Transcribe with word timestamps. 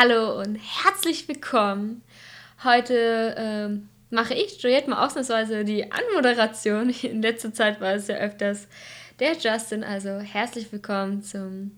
Hallo 0.00 0.38
und 0.40 0.54
herzlich 0.54 1.26
willkommen. 1.26 2.02
Heute 2.62 3.34
ähm, 3.36 3.88
mache 4.10 4.32
ich, 4.32 4.62
Juliette, 4.62 4.88
mal 4.88 5.04
ausnahmsweise 5.04 5.64
die 5.64 5.90
Anmoderation. 5.90 6.90
In 7.02 7.20
letzter 7.20 7.52
Zeit 7.52 7.80
war 7.80 7.94
es 7.94 8.06
ja 8.06 8.14
öfters 8.14 8.68
der 9.18 9.32
Justin. 9.32 9.82
Also 9.82 10.20
herzlich 10.20 10.70
willkommen 10.70 11.24
zum, 11.24 11.76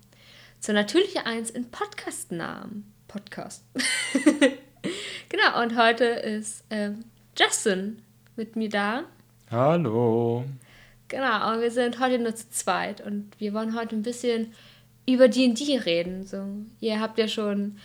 zur 0.58 0.74
Natürliche 0.74 1.24
Eins 1.24 1.48
in 1.48 1.70
Podcast-Namen. 1.70 2.92
Podcast. 3.08 3.64
genau, 5.30 5.62
und 5.62 5.78
heute 5.78 6.04
ist 6.04 6.64
ähm, 6.68 7.06
Justin 7.38 8.02
mit 8.36 8.54
mir 8.54 8.68
da. 8.68 9.04
Hallo. 9.50 10.44
Genau, 11.08 11.54
und 11.54 11.62
wir 11.62 11.70
sind 11.70 11.98
heute 11.98 12.18
nur 12.18 12.34
zu 12.34 12.50
zweit 12.50 13.00
und 13.00 13.32
wir 13.38 13.54
wollen 13.54 13.74
heute 13.74 13.96
ein 13.96 14.02
bisschen 14.02 14.52
über 15.08 15.28
D&D 15.28 15.78
reden. 15.78 16.26
So, 16.26 16.44
ihr 16.80 17.00
habt 17.00 17.18
ja 17.18 17.26
schon, 17.26 17.78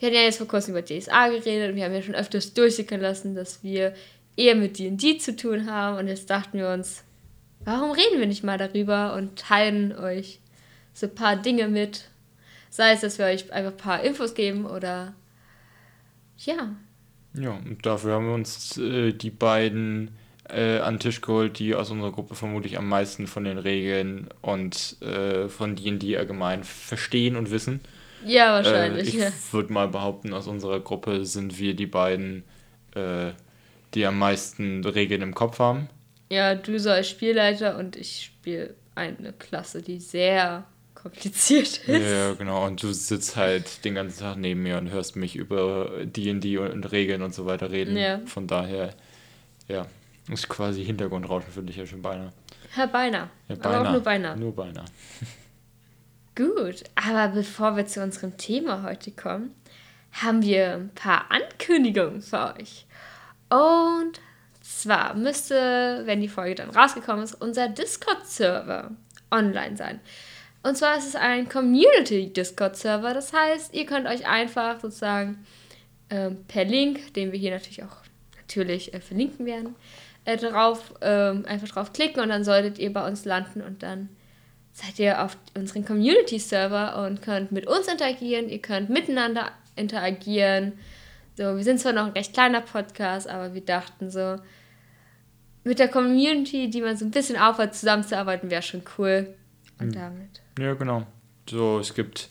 wir 0.00 0.06
hatten 0.06 0.16
ja 0.16 0.22
jetzt 0.22 0.38
vor 0.38 0.48
kurzem 0.48 0.74
über 0.74 0.84
DSA 0.84 1.28
geredet 1.28 1.70
und 1.70 1.76
wir 1.76 1.84
haben 1.84 1.92
ja 1.92 2.00
schon 2.00 2.14
öfters 2.14 2.54
durchsickern 2.54 3.00
lassen, 3.00 3.34
dass 3.34 3.62
wir 3.62 3.94
eher 4.34 4.54
mit 4.54 4.78
D&D 4.78 5.18
zu 5.18 5.36
tun 5.36 5.70
haben 5.70 5.98
und 5.98 6.08
jetzt 6.08 6.30
dachten 6.30 6.56
wir 6.56 6.70
uns, 6.70 7.04
warum 7.64 7.90
reden 7.90 8.18
wir 8.18 8.26
nicht 8.26 8.42
mal 8.42 8.56
darüber 8.56 9.14
und 9.14 9.38
teilen 9.38 9.92
euch 9.92 10.40
so 10.94 11.06
ein 11.06 11.14
paar 11.14 11.36
Dinge 11.36 11.68
mit. 11.68 12.08
Sei 12.70 12.92
es, 12.92 13.02
dass 13.02 13.18
wir 13.18 13.26
euch 13.26 13.52
einfach 13.52 13.72
ein 13.72 13.76
paar 13.76 14.02
Infos 14.02 14.34
geben 14.34 14.64
oder 14.64 15.14
ja. 16.38 16.74
Ja, 17.34 17.50
und 17.50 17.84
dafür 17.84 18.14
haben 18.14 18.26
wir 18.26 18.34
uns 18.34 18.78
äh, 18.78 19.12
die 19.12 19.30
beiden 19.30 20.12
äh, 20.48 20.78
an 20.78 20.94
den 20.94 21.00
Tisch 21.00 21.20
geholt, 21.20 21.58
die 21.58 21.74
aus 21.74 21.90
unserer 21.90 22.12
Gruppe 22.12 22.34
vermutlich 22.34 22.78
am 22.78 22.88
meisten 22.88 23.26
von 23.26 23.44
den 23.44 23.58
Regeln 23.58 24.28
und 24.40 24.96
äh, 25.02 25.48
von 25.48 25.76
D&D 25.76 26.16
allgemein 26.16 26.64
verstehen 26.64 27.36
und 27.36 27.50
wissen. 27.50 27.80
Ja, 28.24 28.52
wahrscheinlich. 28.54 29.08
ich 29.08 29.20
ja. 29.20 29.32
würde 29.50 29.72
mal 29.72 29.88
behaupten, 29.88 30.32
aus 30.32 30.46
unserer 30.46 30.80
Gruppe 30.80 31.24
sind 31.24 31.58
wir 31.58 31.74
die 31.74 31.86
beiden, 31.86 32.44
äh, 32.94 33.30
die 33.94 34.06
am 34.06 34.18
meisten 34.18 34.84
Regeln 34.84 35.22
im 35.22 35.34
Kopf 35.34 35.58
haben. 35.58 35.88
Ja, 36.30 36.54
du 36.54 36.78
so 36.78 36.90
als 36.90 37.08
Spielleiter 37.08 37.76
und 37.76 37.96
ich 37.96 38.24
spiele 38.24 38.74
eine 38.94 39.32
Klasse, 39.32 39.82
die 39.82 39.98
sehr 39.98 40.64
kompliziert 40.94 41.78
ist. 41.78 41.88
Ja, 41.88 42.34
genau. 42.34 42.66
Und 42.66 42.82
du 42.82 42.92
sitzt 42.92 43.36
halt 43.36 43.84
den 43.84 43.94
ganzen 43.94 44.20
Tag 44.20 44.36
neben 44.36 44.62
mir 44.62 44.78
und 44.78 44.90
hörst 44.90 45.16
mich 45.16 45.34
über 45.34 46.04
D&D 46.04 46.58
und, 46.58 46.70
und 46.70 46.92
Regeln 46.92 47.22
und 47.22 47.34
so 47.34 47.46
weiter 47.46 47.70
reden. 47.70 47.96
Ja. 47.96 48.20
Von 48.26 48.46
daher, 48.46 48.94
ja, 49.68 49.86
ist 50.30 50.48
quasi 50.48 50.84
Hintergrundrauschen 50.84 51.52
für 51.52 51.62
dich 51.62 51.76
ja 51.76 51.86
schon 51.86 52.02
beinahe. 52.02 52.32
Herr 52.72 52.86
Beiner. 52.86 53.30
Ja, 53.48 53.56
Aber 53.62 53.80
auch 53.80 53.92
nur 53.92 54.00
beinahe. 54.00 54.38
Nur 54.38 54.54
beinahe. 54.54 54.84
Gut, 56.40 56.84
aber 56.94 57.34
bevor 57.34 57.76
wir 57.76 57.86
zu 57.86 58.02
unserem 58.02 58.38
Thema 58.38 58.82
heute 58.82 59.10
kommen, 59.10 59.54
haben 60.22 60.40
wir 60.40 60.72
ein 60.72 60.94
paar 60.94 61.30
Ankündigungen 61.30 62.22
für 62.22 62.54
euch. 62.58 62.86
Und 63.50 64.18
zwar 64.62 65.12
müsste, 65.12 66.00
wenn 66.06 66.22
die 66.22 66.28
Folge 66.28 66.54
dann 66.54 66.70
rausgekommen 66.70 67.24
ist, 67.24 67.34
unser 67.34 67.68
Discord-Server 67.68 68.90
online 69.30 69.76
sein. 69.76 70.00
Und 70.62 70.78
zwar 70.78 70.96
ist 70.96 71.08
es 71.08 71.14
ein 71.14 71.46
Community-Discord-Server. 71.46 73.12
Das 73.12 73.34
heißt, 73.34 73.74
ihr 73.74 73.84
könnt 73.84 74.06
euch 74.06 74.26
einfach 74.26 74.80
sozusagen 74.80 75.44
ähm, 76.08 76.46
per 76.48 76.64
Link, 76.64 77.12
den 77.12 77.32
wir 77.32 77.38
hier 77.38 77.50
natürlich 77.50 77.82
auch 77.82 77.98
natürlich 78.38 78.94
äh, 78.94 79.00
verlinken 79.02 79.44
werden, 79.44 79.74
äh, 80.24 80.38
drauf, 80.38 80.94
ähm, 81.02 81.44
einfach 81.46 81.68
draufklicken 81.68 82.22
und 82.22 82.30
dann 82.30 82.44
solltet 82.44 82.78
ihr 82.78 82.94
bei 82.94 83.06
uns 83.06 83.26
landen 83.26 83.60
und 83.60 83.82
dann 83.82 84.08
seid 84.82 84.98
ihr 84.98 85.22
auf 85.22 85.36
unseren 85.56 85.84
Community-Server 85.84 87.04
und 87.04 87.22
könnt 87.22 87.52
mit 87.52 87.66
uns 87.66 87.86
interagieren, 87.88 88.48
ihr 88.48 88.60
könnt 88.60 88.88
miteinander 88.90 89.50
interagieren. 89.76 90.72
So, 91.36 91.56
wir 91.56 91.64
sind 91.64 91.80
zwar 91.80 91.92
noch 91.92 92.06
ein 92.06 92.12
recht 92.12 92.32
kleiner 92.32 92.60
Podcast, 92.60 93.28
aber 93.28 93.54
wir 93.54 93.60
dachten 93.62 94.10
so, 94.10 94.36
mit 95.64 95.78
der 95.78 95.88
Community, 95.88 96.70
die 96.70 96.80
man 96.80 96.96
so 96.96 97.04
ein 97.04 97.10
bisschen 97.10 97.36
aufhört, 97.36 97.74
zusammenzuarbeiten, 97.74 98.50
wäre 98.50 98.62
schon 98.62 98.82
cool. 98.98 99.34
Und 99.78 99.88
Mhm. 99.88 99.92
damit. 99.92 100.40
Ja, 100.58 100.74
genau. 100.74 101.06
So, 101.48 101.78
es 101.78 101.94
gibt 101.94 102.28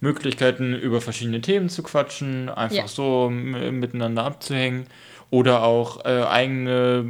Möglichkeiten, 0.00 0.74
über 0.74 1.00
verschiedene 1.00 1.40
Themen 1.40 1.68
zu 1.70 1.82
quatschen, 1.82 2.48
einfach 2.50 2.76
Ja. 2.76 2.88
so 2.88 3.30
miteinander 3.30 4.24
abzuhängen 4.24 4.86
oder 5.30 5.62
auch 5.62 6.04
äh, 6.04 6.22
eigene 6.22 7.04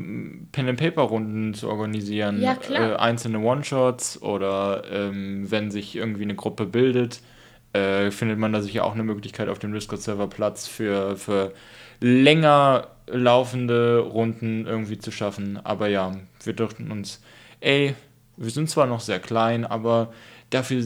Pen-and-Paper-Runden 0.53 1.54
zu 1.54 1.69
organisieren. 1.69 2.41
Ja, 2.41 2.54
klar. 2.54 2.93
Äh, 2.93 2.97
einzelne 2.97 3.41
One-Shots 3.41 4.22
oder 4.22 4.84
ähm, 4.91 5.50
wenn 5.50 5.71
sich 5.71 5.94
irgendwie 5.97 6.22
eine 6.22 6.34
Gruppe 6.34 6.65
bildet, 6.65 7.21
äh, 7.72 8.10
findet 8.10 8.38
man 8.38 8.53
da 8.53 8.62
sicher 8.62 8.84
auch 8.84 8.94
eine 8.94 9.05
Möglichkeit 9.05 9.49
auf 9.49 9.59
dem 9.59 9.72
Discord-Server 9.72 10.28
Platz 10.28 10.66
für, 10.66 11.16
für 11.16 11.53
länger 12.00 12.88
laufende 13.06 13.99
Runden 13.99 14.66
irgendwie 14.66 14.99
zu 14.99 15.10
schaffen. 15.10 15.60
Aber 15.62 15.88
ja, 15.88 16.12
wir 16.43 16.53
dachten 16.55 16.91
uns, 16.91 17.22
ey, 17.60 17.94
wir 18.37 18.50
sind 18.50 18.71
zwar 18.71 18.87
noch 18.87 19.00
sehr 19.00 19.21
klein, 19.21 19.65
aber 19.65 20.12
dafür 20.50 20.82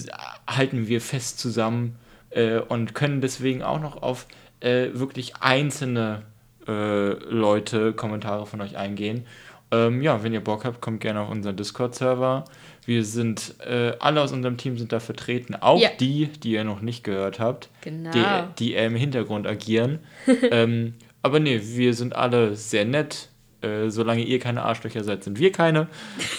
halten 0.49 0.89
wir 0.89 1.01
fest 1.01 1.39
zusammen 1.39 1.97
äh, 2.31 2.59
und 2.59 2.95
können 2.95 3.21
deswegen 3.21 3.63
auch 3.63 3.81
noch 3.81 4.03
auf 4.03 4.27
äh, 4.61 4.89
wirklich 4.93 5.37
einzelne 5.37 6.23
äh, 6.69 7.11
Leute 7.31 7.93
Kommentare 7.93 8.47
von 8.47 8.61
euch 8.61 8.77
eingehen. 8.77 9.27
Ähm, 9.73 10.03
ja, 10.03 10.23
wenn 10.25 10.33
ihr 10.33 10.43
Bock 10.43 10.65
habt, 10.65 10.81
kommt 10.81 11.01
gerne 11.01 11.21
auf 11.21 11.31
unseren 11.31 11.57
Discord-Server. 11.57 12.45
Wir 12.87 13.05
sind, 13.05 13.55
äh, 13.61 13.93
alle 14.01 14.21
aus 14.21 14.33
unserem 14.33 14.57
Team 14.57 14.77
sind 14.79 14.91
da 14.93 14.99
vertreten, 14.99 15.55
auch 15.55 15.79
Ja. 15.81 15.91
die, 16.01 16.27
die 16.27 16.53
ihr 16.53 16.65
noch 16.65 16.81
nicht 16.81 17.05
gehört 17.05 17.39
habt, 17.39 17.69
Genau. 17.83 18.11
die, 18.11 18.25
die 18.59 18.75
im 18.75 18.97
Hintergrund 18.97 19.47
agieren. 19.47 20.01
ähm, 20.51 20.95
aber 21.23 21.39
nee, 21.39 21.61
wir 21.63 21.95
sind 21.95 22.17
alle 22.17 22.57
sehr 22.57 22.85
nett. 22.85 23.29
Äh, 23.63 23.91
solange 23.91 24.23
ihr 24.25 24.39
keine 24.39 24.63
Arschlöcher 24.63 25.05
seid, 25.05 25.23
sind 25.23 25.39
wir 25.39 25.53
keine. 25.53 25.87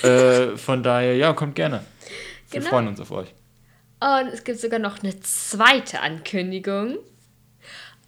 äh, 0.03 0.47
von 0.57 0.81
daher, 0.83 1.15
ja, 1.15 1.33
kommt 1.33 1.55
gerne. 1.55 1.83
Wir 2.49 2.59
Genau. 2.59 2.71
freuen 2.71 2.88
uns 2.88 2.99
auf 2.99 3.11
euch. 3.11 3.33
Und 4.01 4.27
es 4.33 4.43
gibt 4.43 4.59
sogar 4.59 4.79
noch 4.79 5.03
eine 5.03 5.17
zweite 5.21 6.01
Ankündigung. 6.01 6.97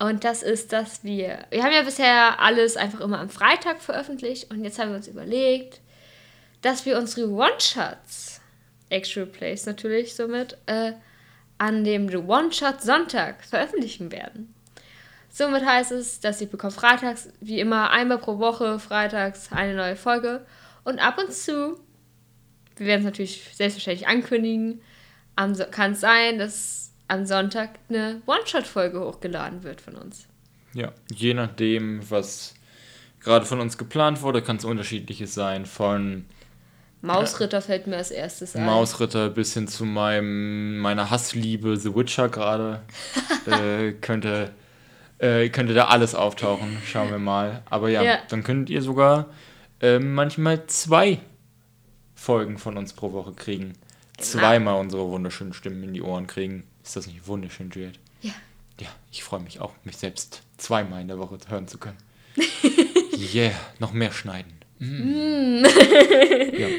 Und 0.04 0.26
das 0.26 0.44
ist, 0.44 0.74
dass 0.74 1.06
wir. 1.06 1.46
Wir 1.50 1.64
haben 1.64 1.72
ja 1.72 1.82
bisher 1.82 2.42
alles 2.42 2.76
einfach 2.76 3.00
immer 3.00 3.22
am 3.22 3.30
Freitag 3.30 3.80
veröffentlicht. 3.82 4.52
Und 4.52 4.66
jetzt 4.66 4.78
haben 4.78 4.90
wir 4.90 4.98
uns 4.98 5.08
überlegt, 5.08 5.80
dass 6.62 6.86
wir 6.86 6.98
unsere 6.98 7.30
One-Shots, 7.30 8.42
Actual 8.90 9.28
Plays 9.28 9.66
natürlich 9.66 10.14
somit, 10.14 10.58
äh, 10.66 10.92
an 11.58 11.86
dem 11.86 12.10
One-Shot 12.10 12.82
Sonntag 12.82 13.46
veröffentlichen 13.46 14.12
werden. 14.12 14.54
Somit 15.30 15.66
heißt 15.66 15.94
es, 15.94 16.20
dass 16.20 16.42
ihr 16.42 16.48
bekommt 16.48 16.74
freitags, 16.74 17.30
wie 17.40 17.62
immer, 17.62 17.92
einmal 17.92 18.18
pro 18.18 18.40
Woche, 18.40 18.80
freitags 18.80 19.54
eine 19.54 19.74
neue 19.74 19.96
Folge. 19.96 20.46
Und 20.84 21.00
ab 21.00 21.18
und 21.18 21.32
zu, 21.32 21.80
wir 22.76 22.88
werden 22.88 23.00
es 23.00 23.06
natürlich 23.06 23.52
selbstverständlich 23.54 24.10
ankündigen, 24.10 24.82
kann 25.72 25.94
es 25.94 26.02
sein, 26.02 26.40
dass 26.40 26.83
am 27.14 27.26
Sonntag 27.26 27.70
eine 27.90 28.22
One-Shot-Folge 28.26 29.00
hochgeladen 29.00 29.64
wird 29.64 29.82
von 29.82 29.96
uns. 29.96 30.28
Ja, 30.74 30.92
je 31.14 31.34
nachdem, 31.34 32.02
was 32.10 32.56
gerade 33.20 33.46
von 33.46 33.60
uns 33.60 33.78
geplant 33.78 34.22
wurde, 34.22 34.42
kann 34.42 34.58
es 34.58 34.66
unterschiedliches 34.66 35.34
sein. 35.34 35.66
Von 35.66 36.26
Mausritter 37.02 37.62
fällt 37.62 37.86
mir 37.86 37.98
als 37.98 38.10
erstes 38.12 38.56
ein. 38.56 38.66
Mausritter 38.66 39.30
bis 39.30 39.54
hin 39.54 39.68
zu 39.68 39.86
meinem, 39.86 40.80
meiner 40.80 41.10
Hassliebe 41.12 41.78
The 41.78 41.96
Witcher 41.96 42.30
gerade. 42.30 42.82
äh, 43.46 43.92
könnte, 43.94 44.52
äh, 45.20 45.50
könnte 45.50 45.74
da 45.74 45.86
alles 45.86 46.16
auftauchen. 46.16 46.78
Schauen 46.86 47.12
wir 47.12 47.20
mal. 47.20 47.62
Aber 47.70 47.90
ja, 47.90 48.02
Ja. 48.02 48.18
dann 48.30 48.44
könntet 48.44 48.72
ihr 48.72 48.82
sogar 48.82 49.28
äh, 49.82 50.00
manchmal 50.00 50.66
zwei 50.68 51.20
Folgen 52.16 52.58
von 52.58 52.78
uns 52.78 52.94
pro 52.94 53.12
Woche 53.12 53.34
kriegen. 53.34 53.74
Zweimal 54.18 54.80
unsere 54.80 55.08
wunderschönen 55.10 55.54
Stimmen 55.54 55.84
in 55.84 55.94
die 55.94 56.02
Ohren 56.02 56.26
kriegen. 56.28 56.64
Ist 56.84 56.96
das 56.96 57.08
nicht 57.08 57.28
wunderschön, 57.28 57.70
Juliet? 57.72 58.00
Ja. 58.22 58.34
Ja, 58.80 58.90
ich 59.12 59.24
freue 59.24 59.40
mich 59.40 59.60
auch, 59.60 59.74
mich 59.84 59.98
selbst 59.98 60.42
zweimal 60.58 61.02
in 61.02 61.08
der 61.08 61.20
Woche 61.20 61.38
hören 61.48 61.68
zu 61.68 61.78
können. 61.78 61.98
yeah, 63.34 63.52
noch 63.80 63.94
mehr 63.94 64.12
schneiden. 64.12 64.54
Mm. 64.80 65.64
ja. 66.58 66.68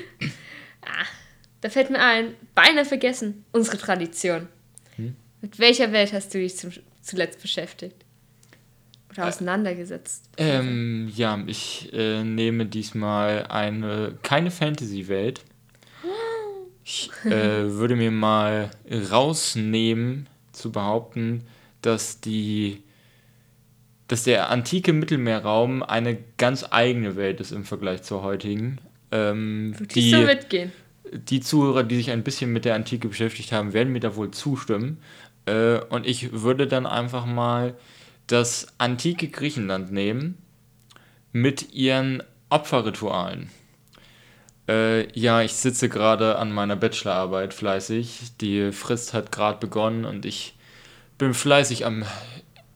Da 1.61 1.71
fällt 1.71 1.89
mir 1.89 1.99
ein, 1.99 2.35
beinahe 2.55 2.85
vergessen, 2.85 3.47
unsere 3.51 3.79
Tradition. 3.79 4.49
Hm? 4.97 5.17
Mit 5.41 5.59
welcher 5.59 5.93
Welt 5.93 6.13
hast 6.13 6.35
du 6.35 6.39
dich 6.39 6.59
zum, 6.59 6.71
zuletzt 7.01 7.41
beschäftigt? 7.41 8.05
Oder 9.11 9.29
auseinandergesetzt? 9.29 10.29
Ähm, 10.37 11.11
ja, 11.17 11.43
ich 11.47 11.91
äh, 11.95 12.23
nehme 12.23 12.67
diesmal 12.67 13.47
eine 13.47 14.19
keine 14.23 14.51
Fantasy-Welt. 14.51 15.43
Ich 16.85 17.11
äh, 17.25 17.71
würde 17.71 17.97
mir 17.97 18.11
mal 18.11 18.71
rausnehmen, 19.11 20.29
zu 20.53 20.71
behaupten, 20.71 21.45
dass 21.83 22.21
die 22.21 22.83
dass 24.07 24.25
der 24.25 24.51
antike 24.51 24.93
Mittelmeerraum 24.93 25.83
eine 25.83 26.19
ganz 26.37 26.67
eigene 26.71 27.17
Welt 27.17 27.41
ist 27.41 27.53
im 27.53 27.65
Vergleich 27.65 28.03
zur 28.03 28.23
heutigen. 28.23 28.79
Ähm, 29.11 29.75
Wirklich 29.79 30.05
die, 30.05 30.11
so 30.11 30.19
mitgehen. 30.19 30.73
die 31.11 31.41
Zuhörer, 31.41 31.85
die 31.85 31.97
sich 31.97 32.11
ein 32.11 32.23
bisschen 32.23 32.53
mit 32.53 32.67
der 32.67 32.75
Antike 32.75 33.09
beschäftigt 33.09 33.51
haben, 33.51 33.73
werden 33.73 33.93
mir 33.93 34.01
da 34.01 34.15
wohl 34.15 34.31
zustimmen. 34.31 34.99
Äh, 35.47 35.79
und 35.89 36.07
ich 36.07 36.33
würde 36.33 36.67
dann 36.67 36.87
einfach 36.87 37.25
mal 37.25 37.75
das 38.27 38.69
antike 38.77 39.29
Griechenland 39.29 39.91
nehmen 39.91 40.37
mit 41.33 41.73
ihren 41.73 42.23
Opferritualen. 42.51 43.49
Äh, 44.69 45.13
ja, 45.19 45.43
ich 45.43 45.53
sitze 45.55 45.89
gerade 45.89 46.39
an 46.39 46.53
meiner 46.53 46.77
Bachelorarbeit 46.77 47.53
fleißig. 47.53 48.37
Die 48.41 48.73
Frist 48.73 49.13
hat 49.13 49.31
gerade 49.31 49.59
begonnen 49.59 50.05
und 50.05 50.25
ich 50.25 50.55
bin 51.19 51.35
fleißig 51.35 51.85
am 51.85 52.05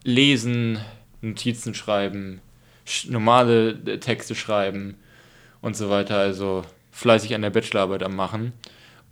Lesen, 0.05 0.79
Notizen 1.23 1.75
schreiben, 1.75 2.41
sch 2.85 3.09
normale 3.09 3.71
äh, 3.71 3.99
Texte 3.99 4.35
schreiben 4.35 4.97
und 5.61 5.77
so 5.77 5.91
weiter. 5.91 6.19
Also 6.19 6.65
fleißig 6.93 7.35
an 7.35 7.43
der 7.43 7.51
Bachelorarbeit 7.51 8.03
am 8.03 8.17
Machen. 8.17 8.53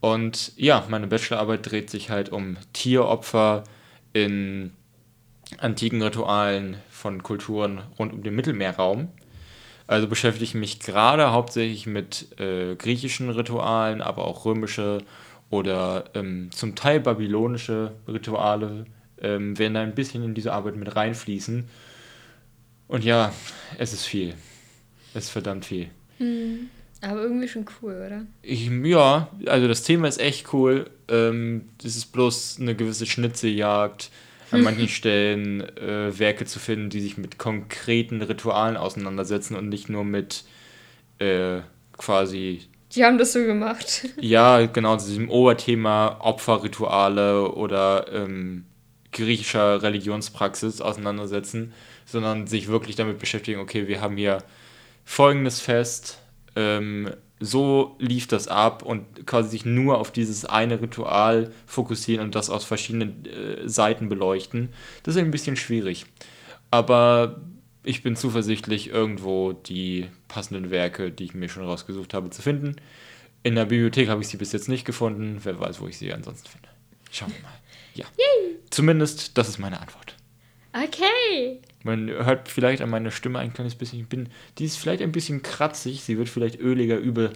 Und 0.00 0.52
ja, 0.56 0.84
meine 0.88 1.06
Bachelorarbeit 1.06 1.70
dreht 1.70 1.90
sich 1.90 2.10
halt 2.10 2.28
um 2.28 2.58
Tieropfer 2.72 3.64
in 4.12 4.72
antiken 5.58 6.02
Ritualen 6.02 6.76
von 6.90 7.22
Kulturen 7.22 7.80
rund 7.98 8.12
um 8.12 8.22
den 8.22 8.34
Mittelmeerraum. 8.34 9.08
Also 9.86 10.08
beschäftige 10.08 10.44
ich 10.44 10.54
mich 10.54 10.80
gerade 10.80 11.30
hauptsächlich 11.32 11.86
mit 11.86 12.38
äh, 12.40 12.74
griechischen 12.74 13.30
Ritualen, 13.30 14.02
aber 14.02 14.24
auch 14.24 14.44
römische 14.44 14.98
oder 15.48 16.10
ähm, 16.14 16.50
zum 16.50 16.74
Teil 16.74 17.00
babylonische 17.00 17.92
Rituale 18.08 18.86
ähm, 19.20 19.58
werden 19.58 19.74
da 19.74 19.82
ein 19.82 19.94
bisschen 19.94 20.24
in 20.24 20.34
diese 20.34 20.52
Arbeit 20.52 20.76
mit 20.76 20.96
reinfließen. 20.96 21.68
Und 22.88 23.04
ja, 23.04 23.32
es 23.78 23.92
ist 23.92 24.04
viel. 24.04 24.34
Es 25.14 25.24
ist 25.24 25.30
verdammt 25.30 25.64
viel. 25.64 25.88
Hm. 26.18 26.68
Aber 27.00 27.22
irgendwie 27.22 27.48
schon 27.48 27.66
cool, 27.80 28.02
oder? 28.06 28.22
Ich, 28.42 28.68
ja, 28.68 29.28
also 29.46 29.68
das 29.68 29.82
Thema 29.82 30.08
ist 30.08 30.18
echt 30.18 30.52
cool. 30.52 30.90
Ähm, 31.08 31.68
es 31.84 31.96
ist 31.96 32.06
bloß 32.06 32.58
eine 32.60 32.74
gewisse 32.74 33.06
Schnitzeljagd 33.06 34.10
an 34.50 34.62
manchen 34.62 34.88
Stellen 34.88 35.60
äh, 35.76 36.18
Werke 36.18 36.44
zu 36.44 36.58
finden, 36.58 36.90
die 36.90 37.00
sich 37.00 37.18
mit 37.18 37.38
konkreten 37.38 38.22
Ritualen 38.22 38.76
auseinandersetzen 38.76 39.56
und 39.56 39.68
nicht 39.68 39.88
nur 39.88 40.04
mit 40.04 40.44
äh, 41.18 41.60
quasi. 41.96 42.62
Die 42.94 43.04
haben 43.04 43.18
das 43.18 43.32
so 43.32 43.44
gemacht. 43.44 44.08
Ja, 44.20 44.66
genau, 44.66 44.96
zu 44.96 45.08
diesem 45.08 45.30
Oberthema 45.30 46.18
Opferrituale 46.20 47.50
oder 47.52 48.06
ähm, 48.12 48.64
griechischer 49.12 49.82
Religionspraxis 49.82 50.80
auseinandersetzen, 50.80 51.72
sondern 52.04 52.46
sich 52.46 52.68
wirklich 52.68 52.96
damit 52.96 53.18
beschäftigen, 53.18 53.60
okay, 53.60 53.88
wir 53.88 54.00
haben 54.00 54.16
hier 54.16 54.38
folgendes 55.04 55.60
Fest, 55.60 56.20
ähm, 56.54 57.10
so 57.38 57.96
lief 57.98 58.26
das 58.26 58.48
ab 58.48 58.82
und 58.82 59.26
quasi 59.26 59.50
sich 59.50 59.64
nur 59.64 59.98
auf 59.98 60.10
dieses 60.10 60.44
eine 60.44 60.80
Ritual 60.80 61.52
fokussieren 61.66 62.24
und 62.24 62.34
das 62.34 62.48
aus 62.48 62.64
verschiedenen 62.64 63.26
äh, 63.26 63.68
Seiten 63.68 64.08
beleuchten. 64.08 64.70
Das 65.02 65.16
ist 65.16 65.22
ein 65.22 65.30
bisschen 65.30 65.56
schwierig. 65.56 66.06
Aber 66.70 67.40
ich 67.84 68.02
bin 68.02 68.16
zuversichtlich, 68.16 68.88
irgendwo 68.88 69.52
die 69.52 70.06
passenden 70.28 70.70
Werke, 70.70 71.12
die 71.12 71.24
ich 71.24 71.34
mir 71.34 71.48
schon 71.48 71.64
rausgesucht 71.64 72.14
habe, 72.14 72.30
zu 72.30 72.42
finden. 72.42 72.76
In 73.42 73.54
der 73.54 73.66
Bibliothek 73.66 74.08
habe 74.08 74.22
ich 74.22 74.28
sie 74.28 74.38
bis 74.38 74.52
jetzt 74.52 74.68
nicht 74.68 74.84
gefunden. 74.84 75.40
Wer 75.44 75.60
weiß, 75.60 75.80
wo 75.80 75.86
ich 75.86 75.98
sie 75.98 76.12
ansonsten 76.12 76.48
finde. 76.48 76.68
Schauen 77.12 77.32
wir 77.32 77.42
mal. 77.42 77.52
Ja. 77.94 78.06
Yay. 78.18 78.56
Zumindest, 78.70 79.38
das 79.38 79.48
ist 79.48 79.58
meine 79.58 79.80
Antwort. 79.80 80.15
Okay. 80.84 81.60
Man 81.84 82.08
hört 82.08 82.48
vielleicht 82.48 82.82
an 82.82 82.90
meiner 82.90 83.10
Stimme 83.10 83.38
ein 83.38 83.52
kleines 83.52 83.74
bisschen, 83.74 84.00
ich 84.00 84.08
bin, 84.08 84.28
die 84.58 84.64
ist 84.64 84.76
vielleicht 84.76 85.02
ein 85.02 85.12
bisschen 85.12 85.42
kratzig, 85.42 86.02
sie 86.02 86.18
wird 86.18 86.28
vielleicht 86.28 86.58
öliger 86.60 86.96
über 86.96 87.30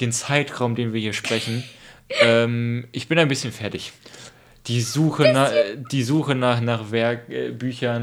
den 0.00 0.12
Zeitraum, 0.12 0.74
den 0.74 0.92
wir 0.92 1.00
hier 1.00 1.12
sprechen. 1.12 1.64
ähm, 2.20 2.86
ich 2.92 3.08
bin 3.08 3.18
ein 3.18 3.28
bisschen 3.28 3.52
fertig. 3.52 3.92
Die 4.66 4.80
Suche, 4.80 5.32
nach, 5.32 5.50
die 5.90 6.02
Suche 6.02 6.34
nach, 6.34 6.60
nach 6.60 6.90
Werk, 6.90 7.28
äh, 7.28 7.50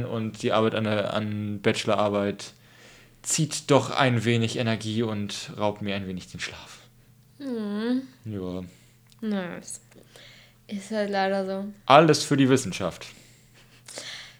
und 0.09 0.41
die 0.41 0.51
Arbeit 0.51 0.75
an, 0.75 0.83
der, 0.83 1.13
an 1.13 1.61
Bachelorarbeit 1.61 2.53
zieht 3.21 3.71
doch 3.71 3.91
ein 3.91 4.23
wenig 4.23 4.57
Energie 4.57 5.03
und 5.03 5.51
raubt 5.57 5.81
mir 5.81 5.95
ein 5.95 6.07
wenig 6.07 6.27
den 6.27 6.39
Schlaf. 6.39 6.79
Hm. 7.39 8.03
Ja. 8.25 8.63
Nice. 9.21 9.81
Ist 10.67 10.91
halt 10.91 11.09
leider 11.09 11.45
so. 11.45 11.65
Alles 11.85 12.23
für 12.23 12.37
die 12.37 12.49
Wissenschaft. 12.49 13.07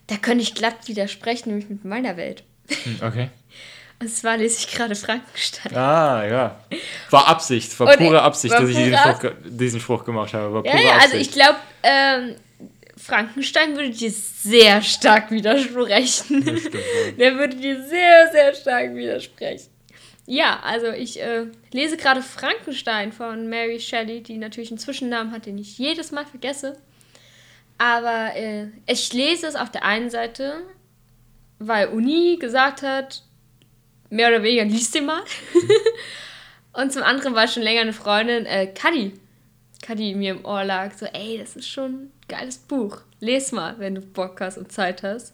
Da 0.07 0.18
könnte 0.18 0.44
ich 0.44 0.54
glatt 0.54 0.88
widersprechen, 0.88 1.50
nämlich 1.50 1.69
mit 1.69 1.86
meiner 1.86 2.18
Welt. 2.18 2.44
Hm, 2.84 3.00
okay. 3.02 3.30
Und 4.00 4.10
zwar 4.10 4.38
lese 4.38 4.60
ich 4.60 4.75
gerade 4.75 4.94
Frankenstein. 4.94 5.74
Ah, 5.74 6.25
ja. 6.25 6.60
War 7.12 7.28
Absicht, 7.30 7.80
war 7.80 7.88
Und 7.88 7.98
pure 7.98 8.22
Absicht, 8.22 8.54
dass 8.54 8.69
ich 8.69 8.75
diesen 8.75 8.98
Spruch, 8.98 9.31
diesen 9.46 9.80
Spruch, 9.80 10.04
gemacht 10.04 10.34
habe. 10.34 10.54
War 10.54 10.66
ja, 10.66 10.81
ja, 10.81 10.98
also 10.98 11.16
ich 11.16 11.31
glaube, 11.31 11.56
ähm, 11.81 12.36
Frankenstein 12.98 13.75
würde 13.75 13.92
dir 13.92 14.12
sehr 14.12 14.81
stark 14.81 15.31
widersprechen. 15.31 16.42
Stimmt, 16.42 16.75
Der 17.19 17.36
würde 17.36 17.56
dir 17.56 17.88
sehr, 17.88 18.31
sehr 18.34 18.54
stark 18.54 18.94
widersprechen. 18.96 19.69
Ja, 20.25 20.60
also 20.63 20.88
ich 20.88 21.22
äh, 21.22 21.46
lese 21.72 21.98
gerade 21.98 22.22
Frankenstein 22.22 23.12
von 23.13 23.48
Mary 23.48 23.80
Shelley, 23.80 24.24
die 24.24 24.38
natürlich 24.38 24.72
einen 24.72 24.80
Zwischennamen 24.80 25.31
hat, 25.31 25.46
den 25.46 25.57
ich 25.57 25.78
jedes 25.78 26.12
Mal 26.12 26.25
vergesse. 26.25 26.78
Aber 27.77 28.36
äh, 28.36 28.68
ich 28.88 29.12
lese 29.13 29.48
es 29.48 29.56
auf 29.56 29.69
der 29.69 29.83
einen 29.83 30.10
Seite, 30.10 30.63
weil 31.60 31.89
Uni 31.89 32.38
gesagt 32.39 32.81
hat, 32.81 33.24
mehr 34.10 34.30
oder 34.30 34.44
weniger 34.44 34.66
liest 34.66 34.95
den 34.95 35.06
mal. 35.06 35.24
Und 36.74 36.92
zum 36.92 37.04
anderen 37.04 37.36
war 37.36 37.48
schon 37.48 37.63
länger 37.63 37.81
eine 37.81 37.94
Freundin, 37.94 38.45
äh, 38.45 38.68
Kadi, 38.68 39.13
Kadi 39.81 40.16
mir 40.16 40.31
im 40.31 40.45
Ohr 40.45 40.63
lag, 40.63 40.94
so, 40.94 41.06
ey, 41.06 41.38
das 41.38 41.56
ist 41.56 41.69
schon 41.69 41.92
ein 41.92 42.12
geiles 42.27 42.57
Buch. 42.57 43.01
Les 43.19 43.51
mal, 43.51 43.75
wenn 43.80 43.95
du 43.95 44.01
Bock 44.01 44.42
hast 44.42 44.57
und 44.57 44.71
Zeit 44.71 45.04
hast. 45.04 45.33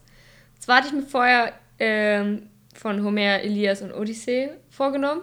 Das 0.58 0.68
hatte 0.68 0.88
ich 0.88 0.94
mir 0.94 1.04
vorher 1.04 1.54
ähm, 1.80 2.48
von 2.76 3.04
Homer, 3.04 3.42
Elias 3.42 3.82
und 3.82 3.94
Odyssee 3.94 4.52
vorgenommen. 4.70 5.22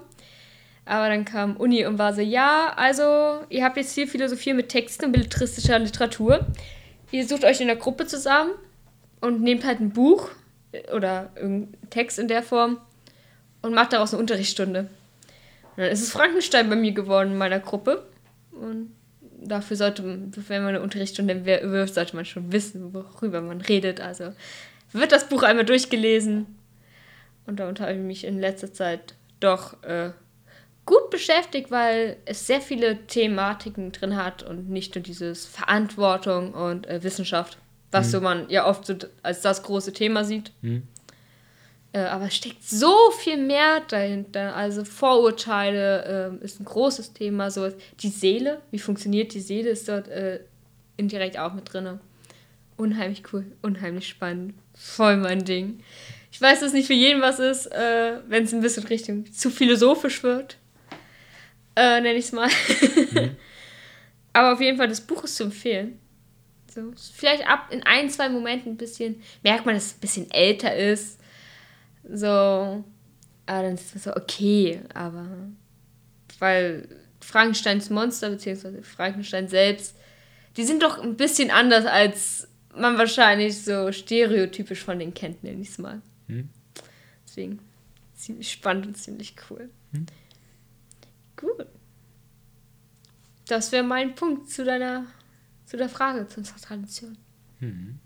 Aber 0.85 1.09
dann 1.09 1.25
kam 1.25 1.56
Uni 1.56 1.85
und 1.85 1.99
war 1.99 2.14
so, 2.14 2.23
ja, 2.23 2.73
also 2.75 3.44
ihr 3.50 3.62
habt 3.62 3.76
jetzt 3.76 3.94
hier 3.94 4.09
Philosophie 4.09 4.55
mit 4.55 4.71
Texten 4.71 5.06
und 5.06 5.12
belletristischer 5.12 5.79
Literatur 5.79 6.47
ihr 7.10 7.26
sucht 7.26 7.44
euch 7.44 7.60
in 7.60 7.66
der 7.66 7.76
Gruppe 7.76 8.06
zusammen 8.06 8.52
und 9.20 9.43
nehmt 9.43 9.64
halt 9.64 9.81
ein 9.81 9.90
Buch 9.90 10.28
oder 10.94 11.30
irgendeinen 11.37 11.90
Text 11.90 12.18
in 12.18 12.28
der 12.28 12.42
Form 12.42 12.78
und 13.62 13.75
macht 13.75 13.92
daraus 13.92 14.12
eine 14.12 14.21
Unterrichtsstunde. 14.21 14.80
Und 14.80 14.88
dann 15.76 15.90
ist 15.90 16.02
es 16.02 16.11
Frankenstein 16.11 16.68
bei 16.68 16.76
mir 16.76 16.92
geworden 16.92 17.33
in 17.33 17.38
meiner 17.38 17.61
Gruppe. 17.61 18.06
Und 18.52 18.92
dafür 19.40 19.76
sollte 19.76 20.02
man, 20.02 20.33
wenn 20.35 20.62
man 20.62 20.75
eine 20.75 20.83
Unterrichtsstunde 20.83 21.44
wirft, 21.44 21.94
sollte 21.94 22.16
man 22.16 22.25
schon 22.25 22.52
wissen, 22.52 22.92
worüber 22.92 23.40
man 23.40 23.61
redet. 23.61 24.00
Also 24.00 24.33
wird 24.92 25.12
das 25.12 25.28
Buch 25.28 25.42
einmal 25.42 25.64
durchgelesen. 25.64 26.47
Und 27.47 27.61
darunter 27.61 27.85
habe 27.85 27.94
ich 27.94 28.00
mich 28.00 28.25
in 28.25 28.40
letzter 28.40 28.73
Zeit 28.73 29.14
doch 29.40 29.83
äh, 29.83 30.11
gut 30.88 31.11
beschäftigt, 31.11 31.71
weil 31.71 32.16
es 32.25 32.47
sehr 32.47 32.62
viele 32.62 33.07
Thematiken 33.07 33.92
drin 33.92 34.16
hat 34.16 34.42
und 34.42 34.71
nicht 34.71 34.95
nur 34.95 35.02
dieses 35.02 35.45
Verantwortung 35.45 36.54
und 36.54 36.87
äh, 36.87 37.02
Wissenschaft, 37.02 37.59
was 37.90 38.07
mhm. 38.07 38.11
so 38.11 38.21
man 38.23 38.49
ja 38.49 38.66
oft 38.66 38.87
so 38.87 38.95
als 39.23 39.42
das 39.42 39.62
große 39.62 39.92
Thema 39.92 40.25
sieht. 40.25 40.50
Mhm. 40.62 40.85
Äh, 41.92 42.00
aber 42.00 42.26
es 42.26 42.37
steckt 42.37 42.64
so 42.64 42.95
viel 43.18 43.37
mehr 43.37 43.83
dahinter. 43.87 44.57
Also 44.57 44.85
Vorurteile 44.85 46.38
äh, 46.40 46.45
ist 46.45 46.59
ein 46.59 46.64
großes 46.64 47.12
Thema. 47.12 47.50
So 47.50 47.68
die 48.00 48.09
Seele, 48.09 48.62
wie 48.71 48.78
funktioniert 48.78 49.35
die 49.35 49.40
Seele, 49.40 49.68
ist 49.68 49.90
dort 49.90 50.09
äh, 50.09 50.40
indirekt 50.97 51.38
auch 51.38 51.52
mit 51.52 51.71
drin. 51.71 52.00
Unheimlich 52.78 53.25
cool, 53.33 53.45
unheimlich 53.61 54.09
spannend. 54.09 54.54
Voll 54.75 55.18
mein 55.18 55.45
Ding. 55.45 55.80
Ich 56.33 56.40
weiß, 56.40 56.61
dass 56.61 56.73
nicht 56.73 56.87
für 56.87 56.95
jeden 56.95 57.21
was 57.21 57.40
ist, 57.40 57.66
äh, 57.66 58.21
wenn 58.26 58.45
es 58.45 58.54
ein 58.54 58.62
bisschen 58.62 58.87
Richtung 58.87 59.30
zu 59.30 59.50
philosophisch 59.50 60.23
wird 60.23 60.57
äh, 61.78 62.00
nenne 62.00 62.18
ich 62.18 62.26
es 62.26 62.32
mal. 62.32 62.49
Mhm. 63.12 63.37
Aber 64.32 64.52
auf 64.52 64.61
jeden 64.61 64.76
Fall, 64.76 64.88
das 64.88 65.00
Buch 65.00 65.25
ist 65.25 65.37
zu 65.37 65.44
empfehlen. 65.44 65.99
So, 66.73 66.92
vielleicht 67.14 67.49
ab 67.49 67.68
in 67.70 67.82
ein, 67.85 68.11
zwei 68.11 68.28
Momenten 68.28 68.73
ein 68.73 68.76
bisschen, 68.76 69.23
merkt 69.42 69.64
man, 69.64 69.75
dass 69.75 69.87
es 69.87 69.94
ein 69.94 70.00
bisschen 70.00 70.30
älter 70.30 70.76
ist. 70.76 71.18
So, 72.11 72.26
aber 72.26 73.62
dann 73.62 73.75
ist 73.75 73.97
es 73.97 74.04
so, 74.04 74.14
okay, 74.14 74.80
aber 74.92 75.26
weil 76.38 76.88
Frankensteins 77.20 77.90
Monster, 77.90 78.30
beziehungsweise 78.30 78.82
Frankenstein 78.82 79.49
selbst, 79.49 79.97
die 80.56 80.64
sind 80.64 80.82
doch 80.82 80.99
ein 80.99 81.16
bisschen 81.16 81.50
anders, 81.50 81.87
als 81.87 82.49
man 82.75 82.99
wahrscheinlich 82.99 83.64
so 83.64 83.90
stereotypisch 83.92 84.85
von 84.85 84.99
denen 84.99 85.14
kennt, 85.14 85.42
nenne 85.42 85.62
ich 85.62 85.70
es 85.70 85.78
mal. 85.78 86.00
Hm. 86.28 86.49
Deswegen 87.26 87.58
ziemlich 88.14 88.52
spannend 88.52 88.87
und 88.87 88.97
ziemlich 88.97 89.35
cool. 89.50 89.70
Hm. 89.92 90.06
Gut. 91.40 91.66
Das 93.47 93.73
wäre 93.73 93.83
mein 93.83 94.14
Punkt 94.14 94.50
zu 94.50 94.64
deiner, 94.64 95.07
zu 95.64 95.76
der 95.76 95.88
Frage 95.88 96.26
zu 96.26 96.38
unserer 96.38 96.61
Tradition. 96.61 97.16
Mhm. 97.61 97.99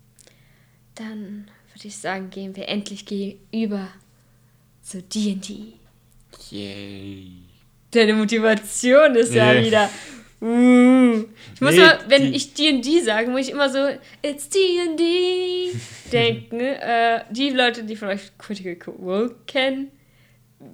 Dann 0.95 1.51
würde 1.73 1.89
ich 1.89 1.97
sagen, 1.97 2.31
gehen 2.31 2.55
wir 2.55 2.69
endlich 2.69 3.05
über 3.53 3.89
zu 4.83 5.03
D&D. 5.03 5.75
Yay. 6.51 7.33
Deine 7.91 8.15
Motivation 8.15 9.15
ist 9.17 9.35
yeah. 9.35 9.53
ja 9.53 9.65
wieder 9.65 9.91
Uh. 10.43 11.25
Ich 11.55 11.61
muss 11.61 11.75
nee, 11.75 11.81
mal, 11.81 12.01
wenn 12.09 12.35
ich 12.35 12.53
D&D 12.55 13.01
sage, 13.03 13.31
muss 13.31 13.43
ich 13.43 13.51
immer 13.51 13.71
so, 13.71 13.79
it's 14.23 14.49
D&D 14.49 15.71
denken. 16.12 16.59
äh, 16.59 17.23
die 17.31 17.51
Leute, 17.51 17.85
die 17.85 17.95
von 17.95 18.09
euch 18.09 18.37
Critical 18.39 18.93
Role 18.95 19.37
kennen, 19.47 19.93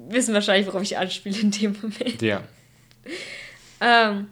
wissen 0.08 0.34
wahrscheinlich, 0.34 0.66
worauf 0.66 0.82
ich 0.82 0.96
anspiele 0.96 1.38
in 1.38 1.50
dem 1.50 1.76
Moment. 1.80 2.22
Ja. 2.22 2.42
ähm, 3.80 4.28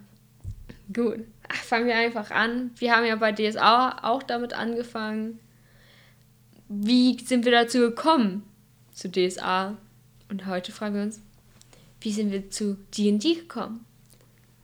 gut. 0.92 1.20
Ach, 1.48 1.62
fangen 1.62 1.86
wir 1.86 1.96
einfach 1.96 2.30
an. 2.30 2.70
Wir 2.78 2.94
haben 2.94 3.06
ja 3.06 3.16
bei 3.16 3.32
DSA 3.32 4.00
auch 4.02 4.22
damit 4.22 4.52
angefangen. 4.52 5.38
Wie 6.68 7.16
sind 7.24 7.44
wir 7.44 7.52
dazu 7.52 7.78
gekommen, 7.78 8.42
zu 8.92 9.10
DSA? 9.10 9.76
Und 10.28 10.46
heute 10.46 10.72
fragen 10.72 10.96
wir 10.96 11.02
uns, 11.02 11.20
wie 12.00 12.12
sind 12.12 12.32
wir 12.32 12.50
zu 12.50 12.76
D&D 12.96 13.34
gekommen? 13.34 13.84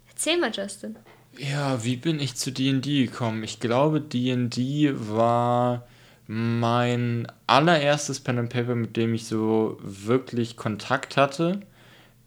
Erzähl 0.09 0.39
mal, 0.39 0.51
Justin. 0.53 0.97
Ja, 1.39 1.85
wie 1.85 1.97
bin 1.97 2.21
ich 2.21 2.35
zu 2.35 2.53
D&D 2.53 3.07
gekommen? 3.07 3.43
Ich 3.45 3.61
glaube, 3.61 4.01
D&D 4.01 4.93
war 4.95 5.87
mein 6.35 7.27
allererstes 7.47 8.21
Pen 8.21 8.39
and 8.39 8.49
Paper, 8.49 8.75
mit 8.75 8.97
dem 8.97 9.13
ich 9.13 9.27
so 9.27 9.77
wirklich 9.83 10.57
Kontakt 10.57 11.19
hatte, 11.19 11.61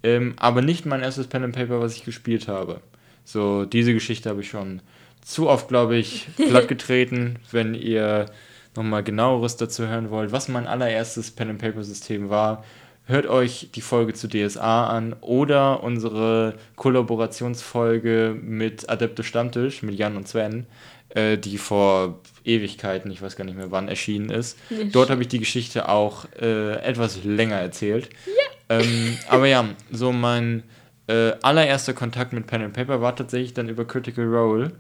ähm, 0.04 0.36
aber 0.38 0.62
nicht 0.62 0.86
mein 0.86 1.02
erstes 1.02 1.26
Pen 1.26 1.44
and 1.44 1.56
Paper, 1.56 1.82
was 1.82 1.96
ich 1.96 2.06
gespielt 2.06 2.48
habe. 2.48 2.82
So, 3.24 3.66
diese 3.66 3.96
Geschichte 3.96 4.30
habe 4.30 4.42
ich 4.42 4.50
schon 4.50 4.84
zu 5.22 5.50
oft, 5.50 5.70
glaube 5.70 5.96
ich, 5.96 6.28
plattgetreten. 6.38 7.40
Wenn 7.50 7.74
ihr 7.74 8.28
nochmal 8.76 9.02
genaueres 9.02 9.58
dazu 9.58 9.88
hören 9.88 10.12
wollt, 10.12 10.32
was 10.32 10.50
mein 10.50 10.68
allererstes 10.68 11.32
Pen 11.32 11.50
and 11.50 11.60
Paper 11.60 11.84
System 11.84 12.30
war, 12.30 12.64
hört 13.06 13.26
euch 13.26 13.70
die 13.74 13.82
Folge 13.82 14.14
zu 14.14 14.28
DSA 14.28 14.86
an 14.86 15.16
oder 15.22 15.82
unsere 15.82 16.54
Kollaborationsfolge 16.76 18.38
mit 18.40 18.88
Adepte 18.88 19.24
Stammtisch 19.24 19.82
mit 19.82 19.96
Jan 19.96 20.16
und 20.16 20.28
Sven, 20.28 20.68
äh, 21.16 21.38
die 21.38 21.58
vor 21.58 22.20
Ewigkeiten, 22.44 23.10
ich 23.10 23.22
weiß 23.22 23.36
gar 23.36 23.46
nicht 23.46 23.58
mehr 23.58 23.72
wann, 23.72 23.88
erschienen 23.88 24.30
ist. 24.30 24.58
Nicht. 24.70 24.94
Dort 24.94 25.10
habe 25.10 25.22
ich 25.22 25.28
die 25.28 25.40
Geschichte 25.40 25.90
auch 25.90 26.26
äh, 26.40 26.76
etwas 26.84 27.24
länger 27.24 27.56
erzählt. 27.56 28.10
Ja. 28.28 28.80
Ähm, 28.80 29.18
aber 29.30 29.48
ja, 29.48 29.66
so 29.92 30.12
mein 30.12 30.64
äh, 31.08 31.32
allererster 31.42 31.94
Kontakt 31.94 32.34
mit 32.34 32.48
Pen 32.48 32.64
and 32.64 32.74
Paper 32.74 33.02
war 33.02 33.16
tatsächlich 33.16 33.54
dann 33.54 33.70
über 33.70 33.86
Critical 33.86 34.26
Role, 34.26 34.72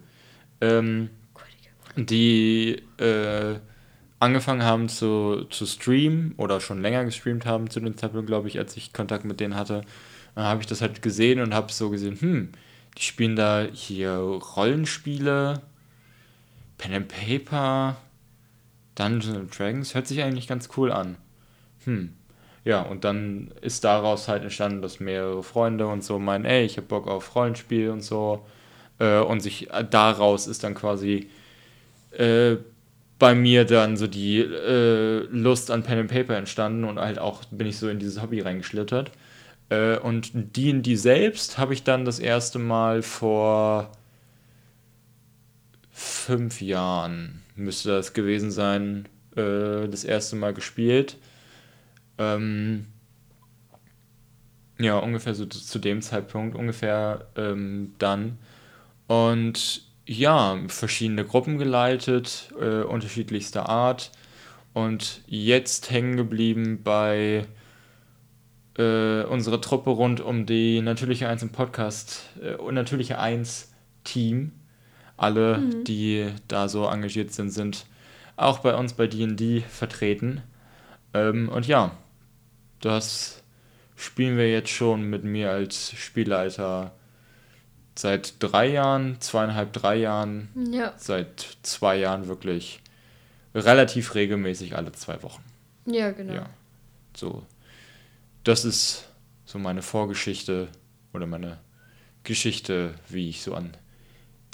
ähm, 0.61 1.09
die 1.95 2.81
äh, 2.97 3.55
angefangen 4.19 4.63
haben 4.63 4.89
zu, 4.89 5.45
zu 5.49 5.65
streamen 5.65 6.33
oder 6.37 6.59
schon 6.59 6.81
länger 6.81 7.05
gestreamt 7.05 7.45
haben 7.45 7.69
zu 7.69 7.79
dem 7.79 7.97
Zeitpunkt, 7.97 8.27
glaube 8.27 8.47
ich, 8.47 8.57
als 8.57 8.75
ich 8.75 8.91
Kontakt 8.91 9.23
mit 9.25 9.39
denen 9.39 9.55
hatte. 9.55 9.81
Dann 10.33 10.45
habe 10.45 10.61
ich 10.61 10.67
das 10.67 10.81
halt 10.81 11.01
gesehen 11.01 11.39
und 11.39 11.53
habe 11.53 11.71
so 11.71 11.89
gesehen, 11.89 12.19
hm, 12.19 12.49
die 12.97 13.01
spielen 13.01 13.35
da 13.35 13.65
hier 13.71 14.11
Rollenspiele, 14.11 15.61
Pen 16.85 16.93
and 16.93 17.07
Paper, 17.07 17.95
Dungeons 18.93 19.35
and 19.35 19.57
Dragons, 19.57 19.95
hört 19.95 20.05
sich 20.05 20.21
eigentlich 20.21 20.47
ganz 20.47 20.69
cool 20.77 20.91
an. 20.91 21.17
Hm. 21.85 22.13
Ja, 22.63 22.81
und 22.81 23.03
dann 23.03 23.51
ist 23.61 23.83
daraus 23.83 24.27
halt 24.27 24.43
entstanden, 24.43 24.83
dass 24.83 24.99
mehrere 24.99 25.41
Freunde 25.41 25.87
und 25.87 26.03
so 26.03 26.19
meinen, 26.19 26.45
ey, 26.45 26.63
ich 26.63 26.77
hab 26.77 26.87
Bock 26.87 27.07
auf 27.07 27.35
Rollenspiel 27.35 27.89
und 27.89 28.01
so. 28.01 28.45
Äh, 28.99 29.19
und 29.19 29.39
sich 29.41 29.71
äh, 29.71 29.83
daraus 29.89 30.45
ist 30.45 30.63
dann 30.63 30.75
quasi 30.75 31.29
äh, 32.11 32.57
bei 33.17 33.33
mir 33.33 33.65
dann 33.65 33.97
so 33.97 34.05
die 34.05 34.39
äh, 34.39 35.25
Lust 35.31 35.71
an 35.71 35.81
Pen 35.81 35.99
and 35.99 36.11
Paper 36.11 36.35
entstanden 36.35 36.83
und 36.83 36.99
halt 36.99 37.17
auch 37.17 37.43
bin 37.45 37.65
ich 37.65 37.77
so 37.77 37.89
in 37.89 37.97
dieses 37.97 38.21
Hobby 38.21 38.41
reingeschlittert. 38.41 39.11
Äh, 39.69 39.97
und 39.97 40.31
die 40.33 40.81
die 40.83 40.97
selbst 40.97 41.57
habe 41.57 41.73
ich 41.73 41.83
dann 41.83 42.05
das 42.05 42.19
erste 42.19 42.59
Mal 42.59 43.01
vor 43.01 43.89
fünf 45.97 46.61
Jahren 46.61 47.41
müsste 47.55 47.89
das 47.89 48.11
gewesen 48.11 48.51
sein, 48.51 49.07
äh, 49.37 49.87
das 49.87 50.03
erste 50.03 50.35
Mal 50.35 50.53
gespielt. 50.53 51.15
Ähm, 52.17 52.87
ja, 54.77 54.97
ungefähr 54.97 55.33
so 55.33 55.45
zu 55.45 55.79
dem 55.79 56.01
Zeitpunkt, 56.01 56.57
ungefähr 56.57 57.27
ähm, 57.37 57.93
dann. 57.97 58.37
Und 59.07 59.83
ja, 60.05 60.59
verschiedene 60.67 61.23
Gruppen 61.23 61.57
geleitet, 61.57 62.49
äh, 62.59 62.81
unterschiedlichster 62.81 63.69
Art. 63.69 64.11
Und 64.73 65.21
jetzt 65.27 65.91
hängen 65.91 66.17
geblieben 66.17 66.81
bei 66.83 67.45
äh, 68.77 69.23
unserer 69.23 69.61
Truppe 69.61 69.91
rund 69.91 70.19
um 70.19 70.45
die 70.45 70.81
Natürliche 70.81 71.29
1 71.29 71.43
im 71.43 71.51
Podcast, 71.51 72.23
äh, 72.43 72.57
Natürliche 72.71 73.17
1 73.17 73.71
Team. 74.03 74.51
Alle, 75.17 75.59
mhm. 75.59 75.83
die 75.85 76.31
da 76.47 76.67
so 76.67 76.85
engagiert 76.87 77.31
sind, 77.31 77.51
sind 77.51 77.85
auch 78.35 78.59
bei 78.59 78.75
uns 78.75 78.93
bei 78.93 79.07
DD 79.07 79.61
vertreten. 79.61 80.41
Ähm, 81.13 81.49
und 81.49 81.67
ja, 81.67 81.91
das 82.81 83.41
spielen 83.95 84.37
wir 84.37 84.51
jetzt 84.51 84.69
schon 84.69 85.03
mit 85.03 85.23
mir 85.23 85.51
als 85.51 85.91
Spielleiter 85.93 86.91
seit 87.97 88.35
drei 88.39 88.67
Jahren, 88.67 89.21
zweieinhalb, 89.21 89.71
drei 89.71 89.95
Jahren. 89.95 90.49
Ja. 90.71 90.93
Seit 90.97 91.57
zwei 91.63 91.97
Jahren 91.97 92.27
wirklich 92.27 92.81
relativ 93.53 94.15
regelmäßig 94.15 94.75
alle 94.75 94.91
zwei 94.91 95.23
Wochen. 95.23 95.43
Ja, 95.85 96.11
genau. 96.11 96.33
Ja. 96.33 96.49
So. 97.15 97.43
Das 98.43 98.65
ist 98.65 99.07
so 99.45 99.57
meine 99.57 99.81
Vorgeschichte 99.81 100.67
oder 101.13 101.25
meine 101.25 101.57
Geschichte, 102.23 102.95
wie 103.07 103.29
ich 103.29 103.41
so 103.41 103.55
an 103.55 103.75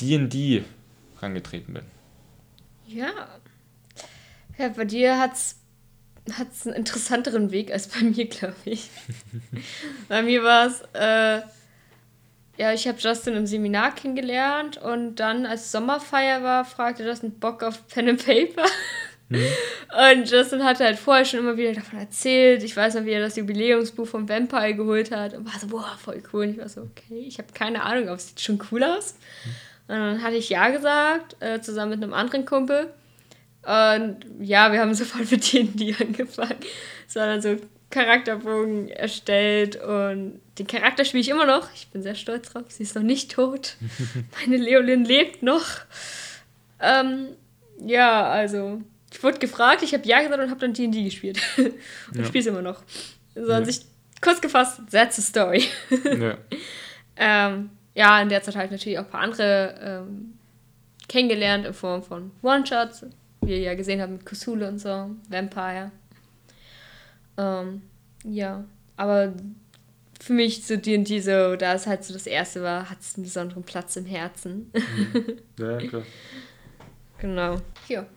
DD 0.01 0.63
rangetreten 1.19 1.73
bin. 1.73 1.83
Ja. 2.87 3.11
Ja, 4.57 4.69
bei 4.69 4.85
dir 4.85 5.17
hat 5.17 5.33
es 5.33 5.55
hat 6.33 6.51
es 6.51 6.67
einen 6.67 6.75
interessanteren 6.75 7.51
Weg 7.51 7.71
als 7.71 7.87
bei 7.87 8.01
mir, 8.01 8.25
glaube 8.25 8.55
ich. 8.65 8.89
bei 10.07 10.21
mir 10.21 10.43
war 10.43 10.67
es, 10.67 10.81
äh, 10.93 11.41
ja, 12.57 12.73
ich 12.73 12.87
habe 12.87 12.99
Justin 12.99 13.35
im 13.35 13.47
Seminar 13.47 13.95
kennengelernt 13.95 14.77
und 14.77 15.15
dann, 15.15 15.45
als 15.45 15.71
Sommerfeier 15.71 16.43
war, 16.43 16.63
fragte 16.65 17.03
Justin 17.03 17.39
Bock 17.39 17.63
auf 17.63 17.87
Pen 17.87 18.09
and 18.09 18.23
Paper. 18.23 18.65
Mhm. 19.29 19.45
Und 20.13 20.29
Justin 20.29 20.63
hatte 20.63 20.83
halt 20.83 20.99
vorher 20.99 21.23
schon 21.23 21.39
immer 21.39 21.55
wieder 21.55 21.73
davon 21.73 21.99
erzählt. 21.99 22.63
Ich 22.63 22.75
weiß 22.75 22.95
noch, 22.95 23.05
wie 23.05 23.11
er 23.11 23.21
das 23.21 23.37
Jubiläumsbuch 23.37 24.05
vom 24.05 24.27
Vampire 24.27 24.73
geholt 24.73 25.11
hat 25.11 25.33
und 25.33 25.45
war 25.45 25.57
so, 25.59 25.67
boah, 25.67 25.97
voll 26.03 26.21
cool. 26.33 26.43
Und 26.43 26.51
ich 26.51 26.57
war 26.57 26.67
so, 26.67 26.81
okay, 26.81 27.23
ich 27.27 27.37
habe 27.37 27.47
keine 27.53 27.83
Ahnung, 27.83 28.07
aber 28.07 28.17
es 28.17 28.27
sieht 28.27 28.41
schon 28.41 28.61
cool 28.71 28.83
aus. 28.83 29.15
Mhm. 29.45 29.49
Und 29.91 29.97
dann 29.97 30.23
hatte 30.23 30.37
ich 30.37 30.49
ja 30.49 30.69
gesagt, 30.69 31.35
äh, 31.41 31.59
zusammen 31.59 31.91
mit 31.91 32.01
einem 32.01 32.13
anderen 32.13 32.45
Kumpel. 32.45 32.93
Und 33.63 34.19
ja, 34.39 34.71
wir 34.71 34.79
haben 34.79 34.93
sofort 34.93 35.29
mit 35.29 35.51
D&D 35.51 35.95
angefangen. 35.99 36.55
Es 37.09 37.15
war 37.17 37.25
dann 37.25 37.41
so 37.41 37.57
Charakterbogen 37.89 38.87
erstellt 38.87 39.75
und 39.75 40.39
den 40.57 40.65
Charakter 40.65 41.03
spiele 41.03 41.19
ich 41.19 41.27
immer 41.27 41.45
noch. 41.45 41.67
Ich 41.75 41.89
bin 41.89 42.01
sehr 42.01 42.15
stolz 42.15 42.49
drauf. 42.49 42.63
Sie 42.69 42.83
ist 42.83 42.95
noch 42.95 43.03
nicht 43.03 43.33
tot. 43.33 43.75
Meine 44.39 44.55
Leolin 44.55 45.03
lebt 45.03 45.43
noch. 45.43 45.65
Ähm, 46.79 47.27
ja, 47.85 48.29
also 48.29 48.81
ich 49.11 49.21
wurde 49.21 49.39
gefragt, 49.39 49.83
ich 49.83 49.93
habe 49.93 50.07
ja 50.07 50.21
gesagt 50.21 50.41
und 50.41 50.49
habe 50.49 50.61
dann 50.61 50.73
D&D 50.73 51.03
gespielt. 51.03 51.41
und 51.57 51.73
ja. 52.13 52.23
spiele 52.23 52.39
es 52.39 52.47
immer 52.47 52.61
noch. 52.61 52.81
So 53.35 53.51
an 53.51 53.65
sich 53.65 53.81
kurz 54.21 54.39
gefasst, 54.39 54.79
that's 54.89 55.17
the 55.17 55.21
story. 55.21 55.65
ja. 56.05 56.37
ähm, 57.17 57.71
ja, 58.01 58.19
in 58.19 58.29
der 58.29 58.41
Zeit 58.41 58.55
halt 58.55 58.71
natürlich 58.71 58.97
auch 58.97 59.03
ein 59.03 59.11
paar 59.11 59.21
andere 59.21 59.75
ähm, 59.79 60.33
kennengelernt 61.07 61.67
in 61.67 61.73
Form 61.73 62.01
von 62.01 62.31
One-Shots, 62.41 63.05
wie 63.41 63.51
ihr 63.51 63.59
ja 63.59 63.75
gesehen 63.75 64.01
habt 64.01 64.11
mit 64.11 64.25
Kusule 64.25 64.67
und 64.67 64.79
so, 64.79 65.11
Vampire. 65.29 65.91
Ähm, 67.37 67.83
ja, 68.23 68.65
aber 68.97 69.33
für 70.19 70.33
mich 70.33 70.65
so 70.65 70.77
D&D 70.77 71.19
so, 71.19 71.55
da 71.55 71.75
es 71.75 71.85
halt 71.85 72.03
so 72.03 72.11
das 72.11 72.25
erste 72.25 72.63
war, 72.63 72.89
hat 72.89 73.01
es 73.01 73.15
einen 73.15 73.25
besonderen 73.25 73.61
Platz 73.61 73.95
im 73.97 74.07
Herzen. 74.07 74.71
Mhm. 74.73 75.37
Ja, 75.59 75.77
klar. 75.77 76.03
genau. 77.19 77.61
Ja. 77.87 78.07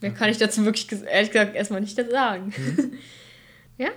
Mehr 0.00 0.12
kann 0.12 0.30
ich 0.30 0.38
dazu 0.38 0.64
wirklich, 0.64 0.86
ehrlich 0.92 1.32
gesagt, 1.32 1.56
erstmal 1.56 1.80
nicht 1.80 1.96
sagen. 1.96 2.54
Mhm. 2.56 2.92
ja. 3.78 3.90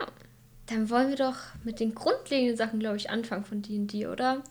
Dann 0.65 0.89
wollen 0.89 1.09
wir 1.09 1.15
doch 1.15 1.35
mit 1.63 1.79
den 1.79 1.93
grundlegenden 1.93 2.57
Sachen, 2.57 2.79
glaube 2.79 2.97
ich, 2.97 3.11
anfangen 3.11 3.45
von 3.45 3.61
D&D, 3.61 4.07
oder? 4.07 4.43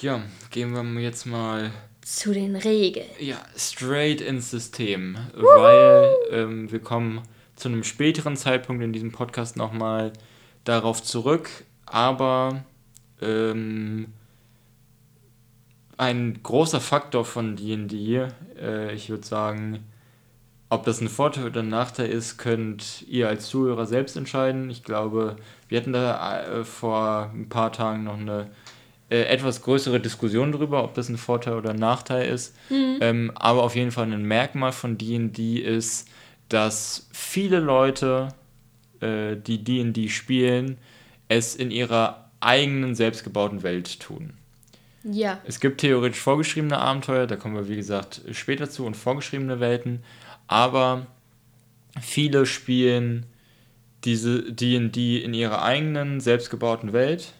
Ja, 0.00 0.22
gehen 0.50 0.72
wir 0.72 1.00
jetzt 1.00 1.24
mal 1.24 1.70
zu 2.02 2.32
den 2.32 2.56
Regeln. 2.56 3.06
Ja, 3.18 3.36
straight 3.56 4.20
ins 4.20 4.50
System, 4.50 5.16
Woohoo! 5.34 5.44
weil 5.44 6.14
ähm, 6.30 6.72
wir 6.72 6.80
kommen 6.80 7.22
zu 7.54 7.68
einem 7.68 7.84
späteren 7.84 8.36
Zeitpunkt 8.36 8.82
in 8.82 8.92
diesem 8.92 9.12
Podcast 9.12 9.56
nochmal 9.56 10.12
darauf 10.64 11.02
zurück, 11.02 11.48
aber 11.86 12.64
ähm, 13.22 14.12
ein 15.96 16.40
großer 16.42 16.80
Faktor 16.80 17.24
von 17.24 17.54
D&D, 17.54 18.26
äh, 18.60 18.92
ich 18.92 19.10
würde 19.10 19.24
sagen, 19.24 19.84
ob 20.70 20.84
das 20.84 21.00
ein 21.00 21.08
Vorteil 21.08 21.46
oder 21.46 21.60
ein 21.60 21.68
Nachteil 21.68 22.08
ist, 22.08 22.36
könnt 22.36 23.02
ihr 23.02 23.28
als 23.28 23.46
Zuhörer 23.46 23.86
selbst 23.86 24.16
entscheiden. 24.16 24.70
Ich 24.70 24.82
glaube, 24.82 25.36
wir 25.68 25.78
hatten 25.78 25.92
da 25.92 26.42
äh, 26.42 26.64
vor 26.64 27.30
ein 27.32 27.48
paar 27.48 27.70
Tagen 27.70 28.04
noch 28.04 28.18
eine 28.18 28.50
etwas 29.10 29.62
größere 29.62 30.00
Diskussion 30.00 30.52
darüber, 30.52 30.82
ob 30.82 30.94
das 30.94 31.08
ein 31.08 31.18
Vorteil 31.18 31.54
oder 31.54 31.70
ein 31.70 31.78
Nachteil 31.78 32.28
ist. 32.28 32.54
Mhm. 32.70 32.98
Ähm, 33.00 33.32
aber 33.34 33.62
auf 33.62 33.76
jeden 33.76 33.90
Fall 33.90 34.10
ein 34.10 34.24
Merkmal 34.24 34.72
von 34.72 34.98
D&D 34.98 35.58
ist, 35.58 36.08
dass 36.48 37.08
viele 37.12 37.60
Leute, 37.60 38.28
äh, 39.00 39.36
die 39.36 39.62
D&D 39.62 40.08
spielen, 40.08 40.78
es 41.28 41.54
in 41.54 41.70
ihrer 41.70 42.30
eigenen 42.40 42.94
selbstgebauten 42.94 43.62
Welt 43.62 44.00
tun. 44.00 44.34
Ja. 45.04 45.40
Es 45.46 45.60
gibt 45.60 45.80
theoretisch 45.80 46.20
vorgeschriebene 46.20 46.78
Abenteuer, 46.78 47.26
da 47.26 47.36
kommen 47.36 47.56
wir 47.56 47.68
wie 47.68 47.76
gesagt 47.76 48.22
später 48.32 48.70
zu, 48.70 48.86
und 48.86 48.96
vorgeschriebene 48.96 49.60
Welten, 49.60 50.02
aber 50.46 51.06
viele 52.00 52.46
spielen 52.46 53.26
diese 54.04 54.52
D&D 54.52 55.18
in 55.18 55.34
ihrer 55.34 55.62
eigenen 55.62 56.20
selbstgebauten 56.20 56.92
Welt 56.92 57.32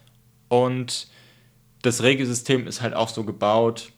und 0.47 1.07
das 1.85 2.01
Regelsystem 2.03 2.67
ist 2.67 2.81
halt 2.81 2.93
auch 2.93 3.09
so 3.09 3.23
gebaut, 3.23 3.91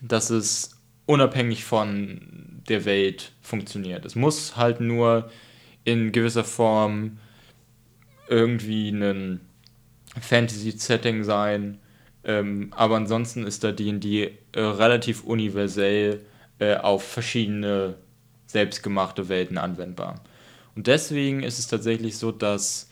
dass 0.00 0.30
es 0.30 0.78
unabhängig 1.06 1.64
von 1.64 2.62
der 2.68 2.84
Welt 2.84 3.32
funktioniert. 3.40 4.04
Es 4.04 4.14
muss 4.14 4.56
halt 4.56 4.80
nur 4.80 5.30
in 5.84 6.12
gewisser 6.12 6.44
Form 6.44 7.18
irgendwie 8.28 8.90
ein 8.90 9.40
Fantasy-Setting 10.20 11.24
sein, 11.24 11.78
ähm, 12.24 12.72
aber 12.76 12.96
ansonsten 12.96 13.46
ist 13.46 13.64
da 13.64 13.72
D&D 13.72 14.38
äh, 14.52 14.60
relativ 14.60 15.24
universell 15.24 16.24
äh, 16.58 16.76
auf 16.76 17.02
verschiedene 17.02 17.96
selbstgemachte 18.46 19.28
Welten 19.28 19.58
anwendbar. 19.58 20.22
Und 20.76 20.86
deswegen 20.86 21.42
ist 21.42 21.58
es 21.58 21.66
tatsächlich 21.66 22.18
so, 22.18 22.30
dass 22.32 22.88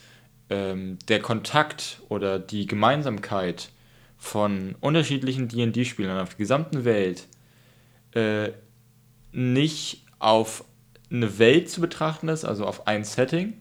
ähm, 0.48 0.98
der 1.08 1.20
Kontakt 1.20 2.00
oder 2.08 2.38
die 2.38 2.66
Gemeinsamkeit 2.66 3.70
von 4.20 4.76
unterschiedlichen 4.80 5.48
D&D-Spielern 5.48 6.20
auf 6.20 6.28
der 6.30 6.38
gesamten 6.38 6.84
Welt 6.84 7.26
äh, 8.12 8.50
nicht 9.32 10.04
auf 10.18 10.64
eine 11.10 11.38
Welt 11.38 11.68
zu 11.70 11.80
betrachten 11.80 12.28
ist, 12.28 12.44
also 12.44 12.66
auf 12.66 12.86
ein 12.86 13.02
Setting, 13.02 13.54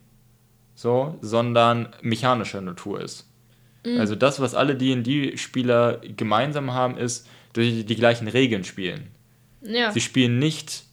so, 0.76 1.18
sondern 1.22 1.90
mechanischer 2.02 2.62
Natur 2.62 3.02
ist. 3.02 3.26
Also 3.86 4.16
das, 4.16 4.42
was 4.42 4.56
alle 4.56 4.76
D&D-Spieler 4.76 6.02
gemeinsam 6.16 6.74
haben, 6.74 6.98
ist, 6.98 7.26
dass 7.54 7.64
sie 7.64 7.86
die 7.86 7.96
gleichen 7.96 8.28
Regeln 8.28 8.66
spielen. 8.66 9.08
Ja. 9.62 9.92
Sie 9.94 10.02
spielen 10.02 10.38
nicht 10.38 10.84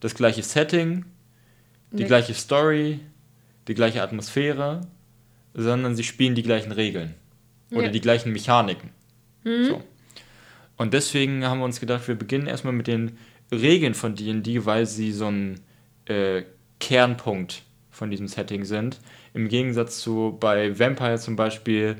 das 0.00 0.14
gleiche 0.14 0.42
Setting, 0.42 1.04
die 1.92 2.02
Nee. 2.02 2.08
gleiche 2.08 2.32
Story, 2.32 3.00
die 3.68 3.74
gleiche 3.74 4.02
Atmosphäre, 4.02 4.80
sondern 5.52 5.94
sie 5.94 6.04
spielen 6.04 6.34
die 6.34 6.42
gleichen 6.42 6.72
Regeln 6.72 7.14
oder 7.70 7.84
Ja. 7.84 7.90
die 7.90 8.00
gleichen 8.00 8.32
Mechaniken. 8.32 8.90
So. 9.44 9.82
Und 10.76 10.94
deswegen 10.94 11.44
haben 11.44 11.58
wir 11.58 11.64
uns 11.64 11.80
gedacht, 11.80 12.08
wir 12.08 12.14
beginnen 12.14 12.46
erstmal 12.46 12.72
mit 12.72 12.86
den 12.86 13.18
Regeln 13.50 13.94
von 13.94 14.14
D&D, 14.14 14.64
weil 14.64 14.86
sie 14.86 15.12
so 15.12 15.26
ein 15.26 15.60
äh, 16.06 16.42
Kernpunkt 16.80 17.62
von 17.90 18.10
diesem 18.10 18.26
Setting 18.26 18.64
sind. 18.64 18.98
Im 19.34 19.48
Gegensatz 19.48 20.00
zu 20.00 20.36
bei 20.40 20.78
Vampire 20.78 21.18
zum 21.18 21.36
Beispiel, 21.36 21.96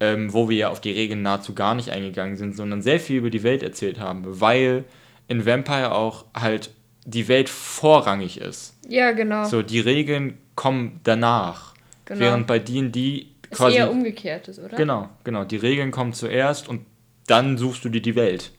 ähm, 0.00 0.32
wo 0.32 0.48
wir 0.48 0.56
ja 0.56 0.68
auf 0.70 0.80
die 0.80 0.90
Regeln 0.90 1.22
nahezu 1.22 1.54
gar 1.54 1.74
nicht 1.74 1.90
eingegangen 1.90 2.36
sind, 2.36 2.56
sondern 2.56 2.82
sehr 2.82 2.98
viel 2.98 3.18
über 3.18 3.30
die 3.30 3.42
Welt 3.42 3.62
erzählt 3.62 4.00
haben, 4.00 4.22
weil 4.26 4.84
in 5.28 5.46
Vampire 5.46 5.92
auch 5.92 6.24
halt 6.34 6.70
die 7.04 7.28
Welt 7.28 7.48
vorrangig 7.48 8.40
ist. 8.40 8.76
ja, 8.88 9.12
genau. 9.12 9.44
So, 9.44 9.62
die 9.62 9.80
Regeln 9.80 10.38
kommen 10.56 11.00
danach. 11.04 11.74
Genau. 12.06 12.20
Während 12.20 12.46
bei 12.46 12.58
D&D 12.58 13.26
ist 13.50 13.58
quasi... 13.58 13.76
eher 13.76 13.90
umgekehrt 13.90 14.48
ist, 14.48 14.58
oder? 14.58 14.76
Genau, 14.76 15.08
genau. 15.24 15.44
Die 15.44 15.56
Regeln 15.56 15.90
kommen 15.90 16.12
zuerst 16.12 16.68
und 16.68 16.86
dann 17.26 17.58
suchst 17.58 17.84
du 17.84 17.88
dir 17.88 18.02
die 18.02 18.14
Welt. 18.14 18.52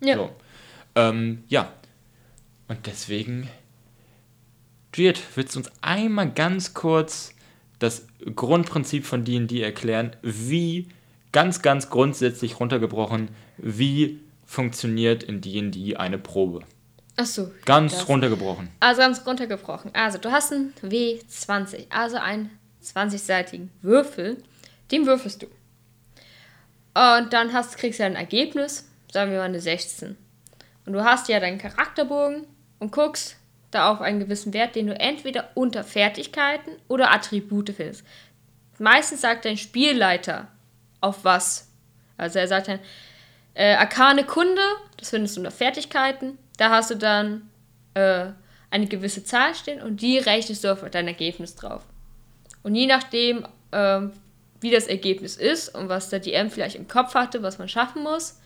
Ja. 0.00 0.16
So. 0.16 0.30
Ähm, 0.94 1.44
ja. 1.48 1.72
Und 2.68 2.86
deswegen, 2.86 3.48
Juliet, 4.94 5.20
willst 5.34 5.54
du 5.54 5.60
uns 5.60 5.70
einmal 5.80 6.30
ganz 6.30 6.74
kurz 6.74 7.34
das 7.78 8.06
Grundprinzip 8.34 9.06
von 9.06 9.24
D&D 9.24 9.62
erklären, 9.62 10.16
wie, 10.22 10.88
ganz, 11.32 11.62
ganz 11.62 11.90
grundsätzlich 11.90 12.60
runtergebrochen, 12.60 13.28
wie 13.56 14.20
funktioniert 14.44 15.22
in 15.22 15.40
D&D 15.40 15.96
eine 15.96 16.18
Probe? 16.18 16.60
Ach 17.16 17.26
so. 17.26 17.50
Ganz 17.64 17.92
das. 17.92 18.08
runtergebrochen. 18.08 18.68
Also 18.80 19.00
ganz 19.00 19.26
runtergebrochen. 19.26 19.90
Also 19.94 20.18
du 20.18 20.30
hast 20.30 20.52
einen 20.52 20.72
W20, 20.82 21.86
also 21.90 22.16
einen 22.16 22.50
20-seitigen 22.96 23.68
Würfel. 23.82 24.42
Den 24.90 25.06
würfelst 25.06 25.42
du. 25.42 25.46
Und 26.94 27.32
dann 27.32 27.52
hast, 27.52 27.78
kriegst 27.78 28.00
du 28.00 28.04
ein 28.04 28.16
Ergebnis, 28.16 28.88
sagen 29.12 29.30
wir 29.30 29.38
mal 29.38 29.44
eine 29.44 29.60
16. 29.60 30.16
Und 30.86 30.92
du 30.92 31.04
hast 31.04 31.28
ja 31.28 31.38
deinen 31.38 31.58
Charakterbogen 31.58 32.46
und 32.78 32.92
guckst 32.92 33.36
da 33.70 33.92
auf 33.92 34.00
einen 34.00 34.18
gewissen 34.18 34.54
Wert, 34.54 34.74
den 34.74 34.86
du 34.86 34.98
entweder 34.98 35.50
unter 35.54 35.84
Fertigkeiten 35.84 36.70
oder 36.88 37.12
Attribute 37.12 37.70
findest. 37.70 38.04
Meistens 38.78 39.20
sagt 39.20 39.44
dein 39.44 39.56
Spielleiter 39.56 40.48
auf 41.00 41.24
was. 41.24 41.70
Also 42.16 42.38
er 42.38 42.48
sagt 42.48 42.68
dann, 42.68 42.80
äh, 43.54 43.74
Arkane 43.74 44.24
Kunde, 44.24 44.62
das 44.96 45.10
findest 45.10 45.36
du 45.36 45.40
unter 45.40 45.50
Fertigkeiten. 45.50 46.38
Da 46.56 46.70
hast 46.70 46.90
du 46.90 46.96
dann 46.96 47.50
äh, 47.94 48.26
eine 48.70 48.86
gewisse 48.86 49.24
Zahl 49.24 49.54
stehen 49.54 49.82
und 49.82 50.00
die 50.00 50.18
rechnest 50.18 50.64
du 50.64 50.72
auf 50.72 50.84
dein 50.90 51.08
Ergebnis 51.08 51.54
drauf. 51.54 51.82
Und 52.68 52.74
je 52.74 52.86
nachdem, 52.86 53.46
ähm, 53.72 54.12
wie 54.60 54.70
das 54.70 54.88
Ergebnis 54.88 55.36
ist 55.38 55.74
und 55.74 55.88
was 55.88 56.10
der 56.10 56.20
DM 56.20 56.50
vielleicht 56.50 56.76
im 56.76 56.86
Kopf 56.86 57.14
hatte, 57.14 57.42
was 57.42 57.56
man 57.58 57.66
schaffen 57.66 58.02
muss, 58.02 58.38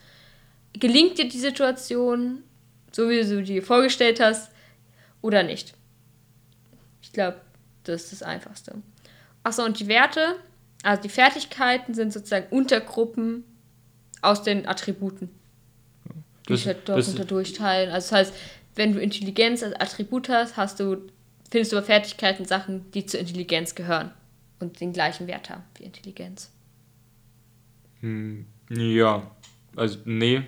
gelingt 0.71 1.17
dir 1.17 1.27
die 1.27 1.39
Situation, 1.39 2.41
so 2.93 3.09
wie 3.09 3.21
du 3.21 3.43
dir 3.43 3.61
vorgestellt 3.61 4.21
hast, 4.21 4.49
oder 5.21 5.43
nicht. 5.43 5.73
Ich 7.01 7.11
glaube, 7.11 7.41
das 7.83 8.03
ist 8.03 8.13
das 8.13 8.23
Einfachste. 8.23 8.75
Achso, 9.43 9.65
und 9.65 9.81
die 9.81 9.87
Werte, 9.87 10.37
also 10.83 11.01
die 11.03 11.09
Fertigkeiten 11.09 11.93
sind 11.93 12.13
sozusagen 12.13 12.47
Untergruppen 12.49 13.43
aus 14.21 14.41
den 14.41 14.65
Attributen, 14.69 15.29
die 16.47 16.53
Das- 16.53 16.59
sich 16.59 16.67
halt 16.67 16.87
das- 16.87 17.07
darunter 17.07 17.25
durchteilen. 17.25 17.91
Also 17.91 18.05
das 18.09 18.11
heißt, 18.13 18.33
wenn 18.75 18.93
du 18.93 19.01
Intelligenz 19.01 19.63
als 19.63 19.75
Attribut 19.75 20.29
hast, 20.29 20.55
hast 20.55 20.79
du, 20.79 20.95
findest 21.53 21.71
du 21.71 21.75
bei 21.77 21.83
Fertigkeiten 21.83 22.45
Sachen, 22.45 22.89
die 22.93 23.05
zur 23.05 23.19
Intelligenz 23.19 23.75
gehören 23.75 24.11
und 24.59 24.81
den 24.81 24.91
gleichen 24.91 25.27
Wert 25.27 25.49
haben 25.51 25.63
wie 25.77 25.83
Intelligenz. 25.83 26.51
Hm, 28.01 28.45
ja, 28.69 29.29
also 29.75 29.99
nee. 30.05 30.41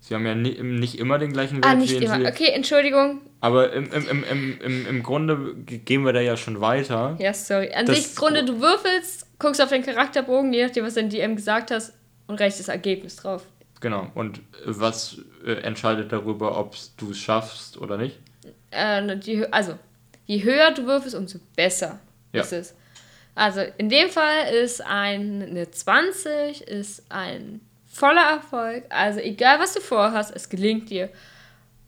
Sie 0.00 0.14
haben 0.14 0.26
ja 0.26 0.34
ni 0.34 0.50
nicht 0.62 0.98
immer 0.98 1.18
den 1.18 1.32
gleichen 1.32 1.56
Wert 1.56 1.64
Ah, 1.66 1.72
wie 1.76 1.76
nicht 1.80 1.92
immer. 1.92 2.16
Intelligenz. 2.16 2.36
Okay, 2.40 2.50
Entschuldigung. 2.52 3.20
Aber 3.40 3.72
im, 3.72 3.90
im, 3.90 4.06
im, 4.08 4.24
im, 4.24 4.60
im, 4.60 4.86
im 4.86 5.02
Grunde 5.02 5.54
gehen 5.64 6.04
wir 6.04 6.12
da 6.12 6.20
ja 6.20 6.36
schon 6.36 6.60
weiter. 6.60 7.16
Ja, 7.18 7.32
sorry. 7.32 7.72
An 7.72 7.86
Das- 7.86 7.96
sich, 7.96 8.08
im 8.10 8.14
Grunde, 8.16 8.44
du 8.44 8.60
würfelst, 8.60 9.26
guckst 9.38 9.62
auf 9.62 9.70
den 9.70 9.82
Charakterbogen, 9.82 10.52
je 10.52 10.66
nachdem, 10.66 10.84
was 10.84 10.94
dein 10.94 11.08
DM 11.08 11.36
gesagt 11.36 11.70
hast, 11.70 11.94
und 12.26 12.38
rechnest 12.38 12.60
das 12.60 12.68
Ergebnis 12.68 13.16
drauf. 13.16 13.46
Genau. 13.80 14.10
Und 14.14 14.38
äh, 14.38 14.42
was 14.66 15.18
äh, 15.46 15.52
entscheidet 15.62 16.12
darüber, 16.12 16.58
ob 16.58 16.76
du 16.98 17.10
es 17.12 17.18
schaffst 17.18 17.78
oder 17.78 17.96
nicht? 17.96 18.18
Äh, 18.70 19.16
die, 19.18 19.38
hö- 19.38 19.48
also, 19.50 19.78
je 20.26 20.42
höher 20.42 20.72
du 20.72 20.86
würfelst, 20.86 21.14
umso 21.16 21.38
besser 21.56 21.98
Ja. 22.32 22.42
ist 22.42 22.52
es. 22.52 22.74
Also, 23.34 23.62
in 23.78 23.88
dem 23.88 24.10
Fall 24.10 24.52
ist 24.62 24.80
ein, 24.80 25.42
eine 25.42 25.70
20 25.70 26.62
ist 26.62 27.02
ein 27.08 27.60
voller 27.92 28.22
Erfolg. 28.30 28.84
Also, 28.90 29.20
egal 29.20 29.58
was 29.58 29.74
du 29.74 29.80
vorhast, 29.80 30.32
es 30.34 30.48
gelingt 30.48 30.88
dir. 30.90 31.08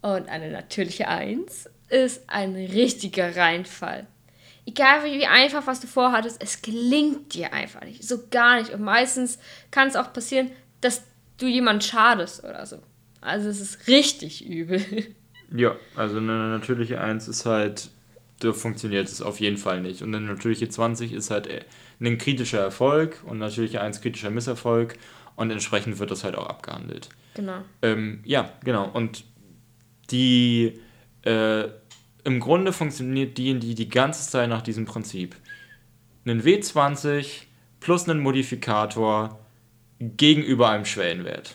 Und 0.03 0.29
eine 0.29 0.51
natürliche 0.51 1.09
1 1.09 1.68
ist 1.88 2.22
ein 2.29 2.55
richtiger 2.57 3.37
Reinfall. 3.37 4.07
Egal 4.66 5.05
wie, 5.05 5.20
wie 5.20 5.27
einfach 5.27 5.66
was 5.68 5.79
du 5.81 5.87
vorhattest, 5.87 6.42
es 6.42 6.61
gelingt 6.62 7.35
dir 7.35 7.53
einfach 7.53 7.83
nicht. 7.83 8.03
So 8.03 8.25
gar 8.31 8.59
nicht. 8.59 8.72
Und 8.72 8.83
meistens 8.83 9.38
kann 9.70 9.87
es 9.87 9.94
auch 9.94 10.12
passieren, 10.12 10.51
dass 10.81 11.03
du 11.38 11.46
jemand 11.46 11.85
schadest 11.85 12.42
oder 12.42 12.66
so. 12.66 12.79
Also 13.20 13.49
es 13.49 13.61
ist 13.61 13.87
richtig 13.87 14.44
übel. 14.44 14.83
Ja, 15.55 15.77
also 15.94 16.16
eine 16.16 16.49
natürliche 16.49 17.01
1 17.01 17.29
ist 17.29 17.46
halt, 17.46 17.88
da 18.40 18.53
funktioniert 18.53 19.09
es 19.09 19.22
auf 19.22 19.40
jeden 19.40 19.57
Fall 19.57 19.81
nicht. 19.81 20.03
Und 20.03 20.14
eine 20.14 20.27
natürliche 20.27 20.68
20 20.68 21.12
ist 21.12 21.31
halt 21.31 21.46
äh, 21.46 21.64
ein 22.01 22.18
kritischer 22.18 22.61
Erfolg 22.61 23.22
und 23.27 23.38
natürliche 23.38 23.81
1 23.81 24.01
kritischer 24.01 24.31
Misserfolg. 24.31 24.99
Und 25.37 25.51
entsprechend 25.51 25.99
wird 25.99 26.11
das 26.11 26.25
halt 26.25 26.35
auch 26.35 26.46
abgehandelt. 26.46 27.09
Genau. 27.35 27.62
Ähm, 27.83 28.20
ja, 28.25 28.51
genau. 28.64 28.88
Und 28.88 29.25
die, 30.11 30.81
äh, 31.22 31.64
im 32.25 32.40
Grunde 32.40 32.72
funktioniert 32.72 33.37
die 33.38 33.59
die 33.59 33.75
die 33.75 33.88
ganze 33.88 34.29
Zeit 34.31 34.49
nach 34.49 34.62
diesem 34.62 34.87
Prinzip. 34.87 35.37
Einen 36.25 36.42
W20 36.42 37.42
plus 37.81 38.09
einen 38.09 38.20
Modifikator 38.20 39.38
gegenüber 39.99 40.70
einem 40.70 40.85
Schwellenwert. 40.85 41.55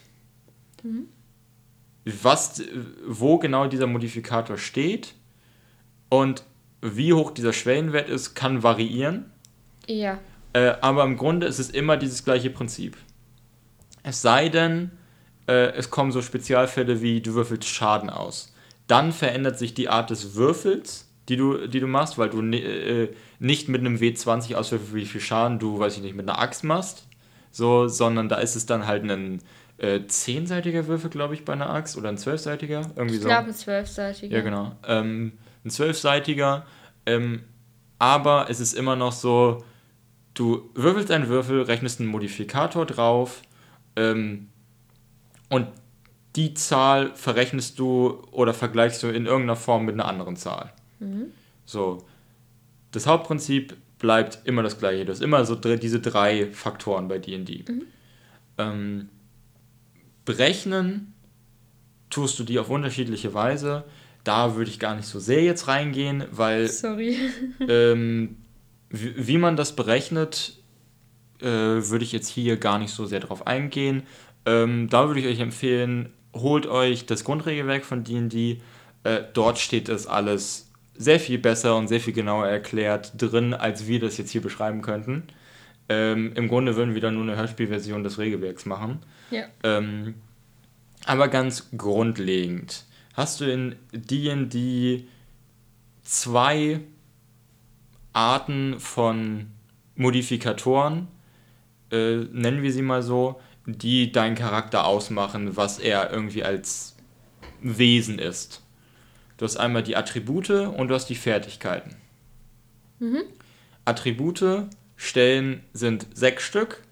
Was, 2.05 2.63
wo 3.05 3.37
genau 3.37 3.67
dieser 3.67 3.87
Modifikator 3.87 4.57
steht 4.57 5.13
und 6.09 6.43
wie 6.81 7.13
hoch 7.13 7.31
dieser 7.31 7.53
Schwellenwert 7.53 8.09
ist, 8.09 8.33
kann 8.33 8.63
variieren. 8.63 9.31
Ja. 9.87 10.19
Äh, 10.53 10.73
aber 10.81 11.03
im 11.03 11.17
Grunde 11.17 11.47
ist 11.47 11.59
es 11.59 11.69
immer 11.69 11.97
dieses 11.97 12.25
gleiche 12.25 12.49
Prinzip. 12.49 12.97
Es 14.03 14.21
sei 14.21 14.49
denn, 14.49 14.91
äh, 15.47 15.73
es 15.73 15.89
kommen 15.89 16.11
so 16.11 16.21
Spezialfälle 16.21 17.01
wie 17.01 17.21
du 17.21 17.33
würfelst 17.33 17.67
Schaden 17.67 18.09
aus. 18.09 18.53
Dann 18.87 19.11
verändert 19.11 19.57
sich 19.57 19.73
die 19.73 19.89
Art 19.89 20.09
des 20.09 20.35
Würfels, 20.35 21.07
die 21.29 21.37
du, 21.37 21.67
die 21.67 21.79
du 21.79 21.87
machst, 21.87 22.17
weil 22.17 22.29
du 22.29 22.41
äh, 22.41 23.09
nicht 23.39 23.69
mit 23.69 23.81
einem 23.81 23.97
W20 23.97 24.55
auswürfelst, 24.55 24.95
wie 24.95 25.05
viel 25.05 25.21
Schaden 25.21 25.59
du, 25.59 25.79
weiß 25.79 25.97
ich 25.97 26.03
nicht, 26.03 26.15
mit 26.15 26.27
einer 26.27 26.39
Axt 26.39 26.63
machst, 26.63 27.07
so, 27.51 27.87
sondern 27.87 28.27
da 28.27 28.37
ist 28.37 28.55
es 28.55 28.65
dann 28.65 28.87
halt 28.87 29.09
ein 29.09 29.39
äh, 29.77 30.05
zehnseitiger 30.07 30.87
Würfel, 30.87 31.09
glaube 31.09 31.33
ich, 31.33 31.45
bei 31.45 31.53
einer 31.53 31.69
Axt 31.69 31.97
oder 31.97 32.09
ein 32.09 32.17
zwölfseitiger. 32.17 32.81
Irgendwie 32.95 33.15
ich 33.15 33.21
glaube, 33.21 33.45
so. 33.45 33.49
ein 33.49 33.53
zwölfseitiger. 33.53 34.37
Ja, 34.37 34.43
genau. 34.43 34.75
Ähm, 34.85 35.33
ein 35.63 35.69
zwölfseitiger. 35.69 36.65
Ähm, 37.05 37.43
aber 37.99 38.49
es 38.49 38.59
ist 38.59 38.73
immer 38.73 38.95
noch 38.95 39.11
so, 39.11 39.63
du 40.33 40.69
würfelst 40.73 41.11
einen 41.11 41.27
Würfel, 41.27 41.61
rechnest 41.61 41.99
einen 41.99 42.09
Modifikator 42.09 42.85
drauf 42.85 43.41
ähm, 43.95 44.49
und 45.49 45.67
die 46.35 46.53
Zahl 46.53 47.13
verrechnest 47.15 47.77
du 47.77 48.23
oder 48.31 48.53
vergleichst 48.53 49.03
du 49.03 49.07
in 49.07 49.25
irgendeiner 49.25 49.57
Form 49.57 49.85
mit 49.85 49.95
einer 49.95 50.05
anderen 50.05 50.35
Zahl. 50.35 50.71
Mhm. 50.99 51.25
So. 51.65 52.05
Das 52.91 53.05
Hauptprinzip 53.05 53.75
bleibt 53.99 54.39
immer 54.45 54.63
das 54.63 54.79
gleiche. 54.79 55.05
Du 55.05 55.11
hast 55.11 55.21
immer 55.21 55.45
so 55.45 55.55
diese 55.55 55.99
drei 55.99 56.51
Faktoren 56.51 57.07
bei 57.07 57.19
DD. 57.19 57.69
Mhm. 57.69 57.83
Ähm, 58.57 59.09
berechnen 60.25 61.13
tust 62.09 62.39
du 62.39 62.43
die 62.43 62.59
auf 62.59 62.69
unterschiedliche 62.69 63.33
Weise. 63.33 63.83
Da 64.23 64.55
würde 64.55 64.69
ich 64.69 64.79
gar 64.79 64.95
nicht 64.95 65.07
so 65.07 65.19
sehr 65.19 65.43
jetzt 65.43 65.67
reingehen, 65.67 66.25
weil 66.31 66.67
Sorry. 66.67 67.17
ähm, 67.67 68.37
wie, 68.89 69.27
wie, 69.27 69.37
man 69.37 69.55
das 69.55 69.75
berechnet, 69.75 70.57
äh, 71.39 71.45
würde 71.45 72.03
ich 72.03 72.11
jetzt 72.11 72.27
hier 72.27 72.57
gar 72.57 72.77
nicht 72.77 72.93
so 72.93 73.05
sehr 73.05 73.19
drauf 73.19 73.47
eingehen. 73.47 74.03
Ähm, 74.45 74.89
da 74.89 75.07
würde 75.07 75.19
ich 75.19 75.27
euch 75.27 75.39
empfehlen, 75.39 76.13
holt 76.33 76.67
euch 76.67 77.05
das 77.05 77.23
Grundregelwerk 77.23 77.85
von 77.85 78.03
D&D. 78.03 78.61
Äh, 79.03 79.23
dort 79.33 79.59
steht 79.59 79.89
das 79.89 80.07
alles 80.07 80.71
sehr 80.95 81.19
viel 81.19 81.39
besser 81.39 81.75
und 81.77 81.87
sehr 81.87 81.99
viel 81.99 82.13
genauer 82.13 82.47
erklärt 82.47 83.13
drin, 83.17 83.53
als 83.53 83.87
wir 83.87 83.99
das 83.99 84.17
jetzt 84.17 84.31
hier 84.31 84.41
beschreiben 84.41 84.81
könnten. 84.81 85.23
Ähm, 85.89 86.33
Im 86.35 86.47
Grunde 86.47 86.75
würden 86.75 86.93
wir 86.93 87.01
dann 87.01 87.15
nur 87.15 87.23
eine 87.23 87.35
Hörspielversion 87.35 88.03
des 88.03 88.17
Regelwerks 88.17 88.65
machen. 88.65 88.99
Ja. 89.31 89.45
Ähm, 89.63 90.15
aber 91.05 91.27
ganz 91.27 91.69
grundlegend. 91.75 92.85
Hast 93.13 93.41
du 93.41 93.51
in 93.51 93.75
D&D 93.93 95.05
zwei 96.03 96.79
Arten 98.13 98.79
von 98.79 99.51
Modifikatoren, 99.95 101.07
äh, 101.91 102.17
nennen 102.31 102.63
wir 102.63 102.71
sie 102.71 102.81
mal 102.81 103.03
so, 103.03 103.41
die 103.65 104.11
deinen 104.11 104.35
Charakter 104.35 104.85
ausmachen, 104.85 105.55
was 105.55 105.79
er 105.79 106.11
irgendwie 106.11 106.43
als 106.43 106.95
Wesen 107.61 108.17
ist. 108.19 108.63
Du 109.37 109.45
hast 109.45 109.57
einmal 109.57 109.83
die 109.83 109.95
Attribute 109.95 110.49
und 110.49 110.87
du 110.87 110.95
hast 110.95 111.07
die 111.07 111.15
Fertigkeiten. 111.15 111.95
Mhm. 112.99 113.23
Attribute 113.85 114.67
stellen 114.95 115.63
sind 115.73 116.07
sechs 116.13 116.43
Stück. 116.43 116.83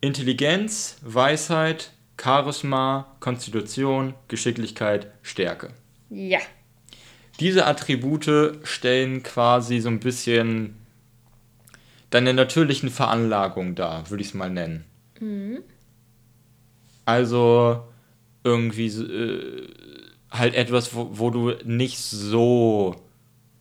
Intelligenz, 0.00 0.96
Weisheit, 1.02 1.92
Charisma, 2.22 3.06
Konstitution, 3.20 4.14
Geschicklichkeit, 4.28 5.08
Stärke. 5.22 5.70
Ja. 6.10 6.38
Diese 7.40 7.66
Attribute 7.66 8.60
stellen 8.62 9.22
quasi 9.22 9.80
so 9.80 9.88
ein 9.88 10.00
bisschen 10.00 10.76
deine 12.10 12.34
natürlichen 12.34 12.90
Veranlagungen 12.90 13.74
dar, 13.74 14.08
würde 14.10 14.22
ich 14.22 14.28
es 14.28 14.34
mal 14.34 14.50
nennen. 14.50 14.84
Mhm. 15.18 15.58
Also 17.04 17.82
irgendwie 18.44 18.86
äh, 18.86 19.68
halt 20.30 20.54
etwas, 20.54 20.94
wo, 20.94 21.08
wo 21.12 21.30
du 21.30 21.54
nicht 21.64 21.98
so 21.98 22.96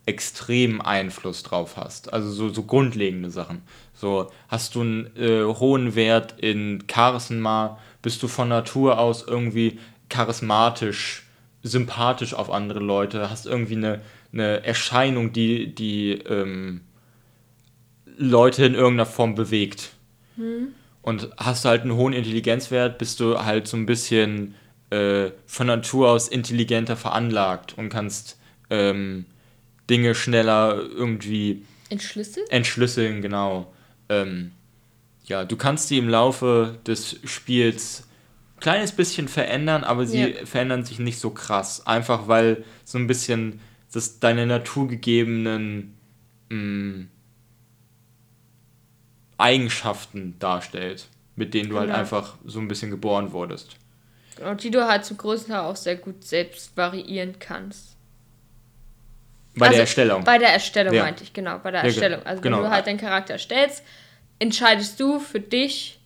extrem 0.06 0.82
Einfluss 0.82 1.44
drauf 1.44 1.78
hast. 1.78 2.12
Also 2.14 2.32
so, 2.32 2.50
so 2.50 2.64
grundlegende 2.64 3.30
Sachen. 3.30 3.62
So, 3.94 4.32
hast 4.48 4.76
du 4.76 4.82
einen 4.82 5.16
äh, 5.16 5.44
hohen 5.46 5.96
Wert 5.96 6.36
in 6.40 6.84
Charisma, 6.92 7.80
bist 8.02 8.22
du 8.24 8.28
von 8.28 8.50
Natur 8.50 9.00
aus 9.00 9.26
irgendwie 9.28 9.80
charismatisch, 10.10 11.24
sympathisch 11.64 12.34
auf 12.34 12.52
andere 12.52 12.80
Leute, 12.80 13.30
hast 13.30 13.46
irgendwie 13.46 13.76
eine, 13.76 14.02
eine 14.34 14.64
Erscheinung, 14.64 15.32
die, 15.34 15.74
die 15.74 16.14
ähm, 16.14 16.82
Leute 18.18 18.66
in 18.66 18.76
irgendeiner 18.76 19.06
Form 19.06 19.36
bewegt. 19.36 19.92
Hm. 20.36 20.74
Und 21.02 21.30
hast 21.38 21.66
du 21.66 21.70
halt 21.70 21.82
einen 21.82 21.96
hohen 21.96 22.14
Intelligenzwert, 22.14 22.98
bist 22.98 23.20
du 23.20 23.44
halt 23.44 23.68
so 23.68 23.76
ein 23.78 23.86
bisschen 23.86 24.56
äh, 24.92 25.32
von 25.48 25.68
Natur 25.68 26.10
aus 26.10 26.28
intelligenter 26.28 26.96
veranlagt 26.96 27.78
und 27.78 27.90
kannst 27.90 28.38
ähm, 28.70 29.26
Dinge 29.90 30.14
schneller 30.16 30.76
irgendwie 30.78 31.66
entschlüsseln. 31.90 32.46
Entschlüsseln, 32.50 33.22
genau. 33.22 33.74
Ähm, 34.10 34.52
ja, 35.26 35.46
du 35.46 35.56
kannst 35.56 35.88
sie 35.88 35.98
im 35.98 36.10
Laufe 36.10 36.78
des 36.86 37.20
Spiels 37.24 38.08
ein 38.58 38.60
kleines 38.60 38.92
bisschen 38.92 39.28
verändern, 39.28 39.84
aber 39.84 40.06
sie 40.06 40.32
ja. 40.32 40.46
verändern 40.46 40.84
sich 40.86 41.00
nicht 41.00 41.20
so 41.20 41.30
krass. 41.32 41.86
Einfach 41.86 42.28
weil 42.28 42.64
so 42.84 42.98
ein 42.98 43.08
bisschen 43.08 43.60
das 43.92 44.20
deine 44.20 44.46
naturgegebenen 44.46 45.98
mh, 46.50 46.58
mm, 46.58 47.10
Eigenschaften 49.38 50.36
darstellt, 50.40 51.08
mit 51.36 51.54
denen 51.54 51.70
du 51.70 51.78
halt 51.78 51.88
genau. 51.88 51.98
halt 51.98 52.14
einfach 52.14 52.36
so 52.46 52.60
ein 52.60 52.68
bisschen 52.68 52.92
geboren 52.92 53.32
wurdest. 53.32 53.76
Und 54.40 54.64
die 54.64 54.72
du 54.72 54.88
halt 54.88 55.06
zum 55.06 55.18
größten 55.18 55.54
Teil 55.54 55.62
auch 55.62 55.76
sehr 55.76 55.96
gut 55.96 56.24
selbst 56.24 56.76
variieren 56.78 57.36
kannst. 57.40 57.96
Bei 59.56 59.68
also, 59.68 59.74
der 59.74 59.82
Erstellung. 59.82 60.24
Bei 60.24 60.38
der 60.38 60.54
Erstellung 60.54 60.94
ja. 60.94 61.04
meinte 61.04 61.24
ich, 61.24 61.34
genau, 61.34 61.60
bei 61.60 61.72
der 61.72 61.82
ja, 61.82 61.88
Erstellung. 61.88 62.26
Also 62.26 62.42
genau. 62.42 62.58
wenn 62.58 62.64
du 62.66 62.70
halt 62.72 62.88
deinen 62.88 63.00
Charakter 63.00 63.34
erstellst, 63.34 63.84
entscheidest 64.42 65.00
du 65.00 65.20
für 65.20 65.40
dich, 65.40 66.00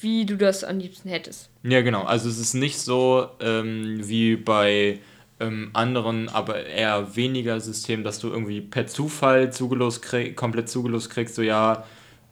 wie 0.00 0.26
du 0.26 0.36
das 0.36 0.64
am 0.64 0.78
liebsten 0.78 1.08
hättest. 1.08 1.48
Ja, 1.62 1.80
genau. 1.80 2.02
Also 2.02 2.28
es 2.28 2.38
ist 2.38 2.54
nicht 2.54 2.78
so 2.78 3.28
ähm, 3.40 4.00
wie 4.02 4.36
bei 4.36 4.98
ähm, 5.38 5.70
anderen, 5.74 6.28
aber 6.28 6.66
eher 6.66 7.14
weniger 7.14 7.60
Systemen, 7.60 8.02
dass 8.02 8.18
du 8.18 8.28
irgendwie 8.28 8.60
per 8.60 8.88
Zufall 8.88 9.52
zugelost 9.52 10.02
krieg, 10.02 10.36
komplett 10.36 10.68
zugelost 10.68 11.10
kriegst, 11.10 11.36
so 11.36 11.42
ja, 11.42 11.84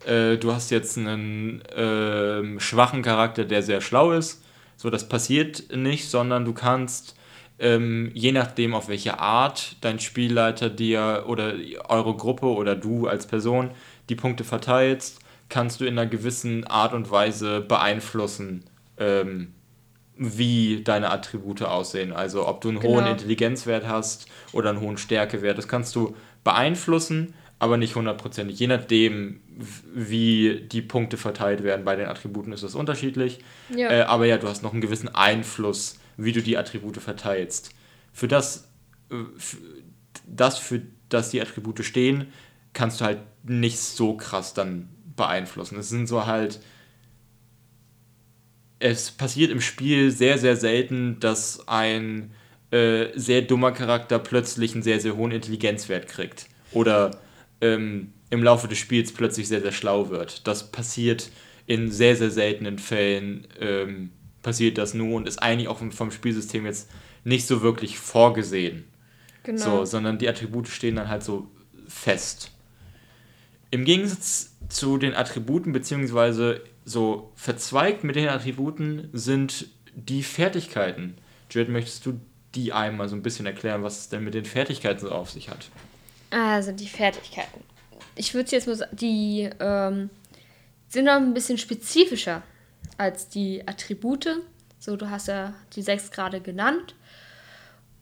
äh, 0.05 0.37
du 0.37 0.52
hast 0.52 0.70
jetzt 0.70 0.98
einen 0.98 1.61
äh, 1.66 2.59
schwachen 2.59 3.02
Charakter, 3.02 3.44
der 3.44 3.62
sehr 3.62 3.81
schlau 3.81 4.12
ist. 4.12 4.42
So, 4.76 4.90
das 4.90 5.09
passiert 5.09 5.74
nicht, 5.74 6.11
sondern 6.11 6.44
du 6.44 6.52
kannst, 6.52 7.16
ähm, 7.59 8.11
je 8.14 8.33
nachdem, 8.33 8.74
auf 8.74 8.88
welche 8.88 9.20
Art 9.20 9.76
dein 9.81 10.00
Spielleiter 10.00 10.68
dir 10.68 11.24
oder 11.29 11.55
eure 11.88 12.16
Gruppe 12.16 12.46
oder 12.46 12.74
du 12.74 13.07
als 13.07 13.26
Person 13.26 13.70
die 14.09 14.14
Punkte 14.14 14.45
verteilst, 14.45 15.21
kannst 15.49 15.81
du 15.81 15.85
in 15.85 15.99
einer 15.99 16.09
gewissen 16.09 16.64
Art 16.66 16.92
und 16.92 17.11
Weise 17.11 17.61
beeinflussen, 17.61 18.64
ähm, 18.99 19.53
wie 20.16 20.83
deine 20.83 21.11
Attribute 21.11 21.62
aussehen. 21.62 22.12
Also 22.12 22.49
ob 22.49 22.61
du 22.61 22.71
einen 22.71 22.81
genau. 22.81 22.95
hohen 22.95 23.07
Intelligenzwert 23.07 23.87
hast 23.87 24.27
oder 24.53 24.71
einen 24.71 24.81
hohen 24.81 24.97
Stärkewert, 24.97 25.59
das 25.59 25.69
kannst 25.69 25.95
du 25.95 26.16
beeinflussen, 26.42 27.35
aber 27.59 27.77
nicht 27.77 27.95
hundertprozentig. 27.95 28.59
Je 28.59 28.66
nachdem, 28.66 29.40
wie 29.95 30.66
die 30.71 30.83
Punkte 30.83 31.16
verteilt 31.16 31.62
werden 31.62 31.85
bei 31.85 31.97
den 31.97 32.07
Attributen, 32.07 32.53
ist 32.53 32.62
das 32.62 32.75
unterschiedlich. 32.75 33.40
Ja. 33.75 33.90
Äh, 33.90 34.03
aber 34.03 34.27
ja, 34.27 34.38
du 34.38 34.49
hast 34.49 34.62
noch 34.62 34.73
einen 34.73 34.81
gewissen 34.81 35.14
Einfluss, 35.14 35.99
wie 36.16 36.33
du 36.33 36.42
die 36.42 36.57
Attribute 36.57 36.99
verteilst. 36.99 37.71
Für 38.12 38.29
das, 38.29 38.69
äh, 39.11 39.16
für 39.37 39.57
das, 40.27 40.59
für 40.59 40.83
das 41.09 41.31
die 41.31 41.40
Attribute 41.40 41.85
stehen, 41.85 42.33
kannst 42.73 43.01
du 43.01 43.05
halt 43.07 43.19
nicht 43.46 43.78
so 43.78 44.16
krass 44.16 44.54
dann 44.54 44.88
beeinflussen. 45.16 45.78
Es 45.78 45.88
sind 45.88 46.06
so 46.06 46.26
halt. 46.26 46.61
Es 48.78 49.11
passiert 49.11 49.50
im 49.50 49.62
Spiel 49.62 50.11
sehr, 50.11 50.37
sehr 50.37 50.54
selten, 50.56 51.18
dass 51.18 51.66
ein 51.66 52.32
äh, 52.70 53.06
sehr 53.14 53.42
dummer 53.42 53.72
Charakter 53.72 54.18
plötzlich 54.18 54.74
einen 54.74 54.82
sehr, 54.82 55.00
sehr 55.00 55.16
hohen 55.16 55.30
Intelligenzwert 55.30 56.09
kriegt. 56.09 56.46
Oder 56.72 57.12
ähm, 57.62 58.12
im 58.28 58.42
Laufe 58.42 58.68
des 58.68 58.78
Spiels 58.78 59.12
plötzlich 59.12 59.48
sehr, 59.48 59.62
sehr 59.62 59.72
schlau 59.72 60.11
wird. 60.11 60.46
Das 60.46 60.70
passiert 60.70 61.30
in 61.66 61.90
sehr, 61.90 62.16
sehr 62.16 62.30
seltenen 62.30 62.78
Fällen, 62.78 63.46
ähm, 63.61 64.11
passiert 64.42 64.78
das 64.78 64.94
nur 64.94 65.16
und 65.16 65.26
ist 65.26 65.42
eigentlich 65.42 65.68
auch 65.68 65.78
vom 65.78 66.11
Spielsystem 66.11 66.66
jetzt 66.66 66.90
nicht 67.24 67.46
so 67.46 67.62
wirklich 67.62 67.98
vorgesehen. 67.98 68.85
Genau. 69.42 69.78
So, 69.78 69.85
sondern 69.85 70.18
die 70.18 70.28
Attribute 70.28 70.68
stehen 70.68 70.96
dann 70.96 71.09
halt 71.09 71.24
so 71.24 71.48
fest. 71.88 72.52
Im 73.70 73.85
Gegensatz 73.85 74.57
zu 74.68 74.98
den 74.98 75.14
Attributen, 75.14 75.72
beziehungsweise 75.72 76.62
so 76.85 77.33
verzweigt 77.35 78.05
mit 78.05 78.16
den 78.16 78.29
Attributen, 78.29 79.11
sind 79.12 79.68
die 79.94 80.22
Fertigkeiten. 80.22 81.16
Jared, 81.50 81.68
möchtest 81.68 82.07
du 82.07 82.20
die 82.55 82.72
einmal 82.72 83.09
so 83.09 83.16
ein 83.16 83.22
bisschen 83.22 83.46
erklären, 83.46 83.83
was 83.83 83.98
es 84.00 84.09
denn 84.09 84.24
mit 84.24 84.35
den 84.35 84.44
Fertigkeiten 84.44 85.00
so 85.00 85.11
auf 85.11 85.31
sich 85.31 85.50
hat? 85.50 85.68
Also 86.31 86.72
die 86.72 86.88
Fertigkeiten. 86.88 87.62
Ich 88.14 88.35
würde 88.35 88.50
jetzt 88.50 88.66
mal 88.66 88.76
sagen, 88.76 88.96
die, 88.96 89.50
ähm, 89.61 90.11
sind 90.88 91.05
noch 91.05 91.16
ein 91.16 91.35
bisschen 91.35 91.59
spezifischer 91.59 92.42
als 92.96 93.29
die 93.29 93.66
Attribute. 93.66 94.42
So, 94.79 94.96
du 94.96 95.11
hast 95.11 95.29
ja 95.29 95.55
die 95.74 95.83
sechs 95.83 96.11
gerade 96.11 96.40
genannt. 96.40 96.94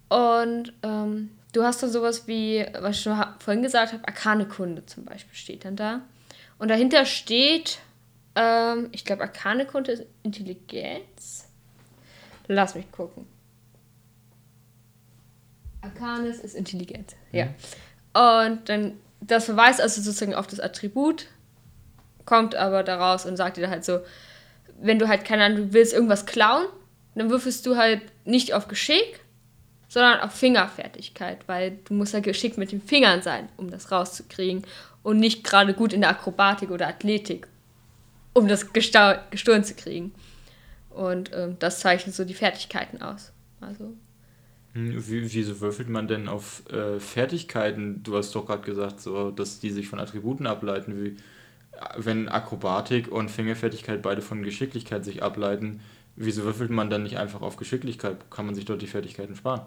Und 0.09 0.73
ähm, 0.83 1.31
du 1.55 1.63
hast 1.63 1.83
dann 1.83 1.91
sowas 1.91 2.27
wie, 2.27 2.67
was 2.79 2.97
ich 2.97 3.03
schon 3.03 3.17
vorhin 3.39 3.63
gesagt 3.63 3.93
habe, 3.93 4.07
Arkane 4.07 4.47
Kunde 4.47 4.85
zum 4.85 5.05
Beispiel 5.05 5.35
steht 5.35 5.65
dann 5.65 5.77
da. 5.77 6.03
Und 6.59 6.69
dahinter 6.69 7.07
steht, 7.07 7.79
ähm, 8.35 8.89
ich 8.93 9.05
glaube, 9.05 9.23
Arkane 9.23 9.65
Kunde 9.65 9.93
ist 9.93 10.05
Intelligenz. 10.23 11.49
Lass 12.49 12.75
mich 12.75 12.91
gucken. 12.93 13.27
Arcanis 15.81 16.39
ist 16.39 16.55
Intelligenz, 16.55 17.15
ja. 17.33 17.47
Und 18.15 18.69
dann, 18.69 18.99
das 19.21 19.45
verweist 19.45 19.81
also 19.81 20.01
sozusagen 20.01 20.35
auf 20.35 20.47
das 20.47 20.61
Attribut, 20.61 21.27
kommt 22.25 22.55
aber 22.55 22.83
daraus 22.83 23.27
und 23.27 23.37
sagt 23.37 23.59
dir 23.59 23.69
halt 23.69 23.85
so, 23.85 24.01
wenn 24.81 24.99
du 24.99 25.09
halt, 25.09 25.25
keine 25.25 25.45
Ahnung, 25.45 25.59
du 25.59 25.73
willst 25.73 25.93
irgendwas 25.93 26.27
klauen, 26.27 26.67
dann 27.15 27.31
würfelst 27.31 27.65
du 27.67 27.77
halt 27.77 28.01
nicht 28.25 28.55
auf 28.55 28.67
Geschick, 28.67 29.21
sondern 29.95 30.19
auf 30.23 30.33
Fingerfertigkeit, 30.33 31.47
weil 31.47 31.79
du 31.85 31.95
musst 31.95 32.15
ja 32.15 32.19
geschickt 32.19 32.59
mit 32.59 32.73
den 32.73 32.83
Fingern 32.83 33.23
sein, 33.23 33.49
um 33.57 33.71
das 33.71 33.93
rauszukriegen 33.93 34.65
und 35.05 35.21
nicht 35.21 35.45
gerade 35.45 35.73
gut 35.73 35.93
in 35.93 36.01
der 36.01 36.11
Akrobatik 36.11 36.73
oder 36.73 36.89
Athletik, 36.89 37.47
um 38.33 38.49
das 38.49 38.73
gestohlen 38.73 39.63
zu 39.63 39.75
kriegen. 39.75 40.13
Und 40.91 41.31
ähm, 41.33 41.57
das 41.61 41.79
zeichnet 41.79 42.13
so 42.13 42.25
die 42.25 42.35
Fertigkeiten 42.35 43.03
aus. 43.03 43.31
Also. 43.61 43.95
Hm, 44.73 45.09
wie, 45.09 45.33
wieso 45.33 45.61
würfelt 45.61 45.89
man 45.89 46.09
denn 46.09 46.27
auf 46.27 46.69
äh, 46.73 46.99
Fertigkeiten? 46.99 48.03
Du 48.03 48.17
hast 48.17 48.35
doch 48.35 48.47
gerade 48.47 48.65
gesagt, 48.65 49.01
so, 49.01 49.31
dass 49.31 49.61
die 49.61 49.71
sich 49.71 49.87
von 49.87 50.01
Attributen 50.01 50.49
ableiten. 50.49 51.05
Wie, 51.05 51.17
wenn 51.99 52.29
Akrobatik 52.29 53.13
und 53.13 53.31
Fingerfertigkeit 53.31 54.03
beide 54.03 54.23
von 54.23 54.43
Geschicklichkeit 54.43 55.05
sich 55.05 55.23
ableiten, 55.23 55.83
wieso 56.17 56.43
würfelt 56.43 56.71
man 56.71 56.91
dann 56.91 57.05
nicht 57.05 57.17
einfach 57.17 57.43
auf 57.43 57.55
Geschicklichkeit? 57.55 58.29
Kann 58.29 58.47
man 58.47 58.57
sich 58.57 58.65
dort 58.65 58.83
die 58.83 58.89
Fertigkeiten 58.89 59.37
sparen? 59.37 59.65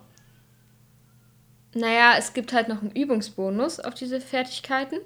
Naja, 1.74 2.16
es 2.18 2.34
gibt 2.34 2.54
halt 2.54 2.70
noch 2.70 2.82
einen 2.82 2.92
Übungsbonus 2.92 3.80
auf 3.80 3.94
diese 3.94 4.22
Fertigkeiten. 4.22 5.00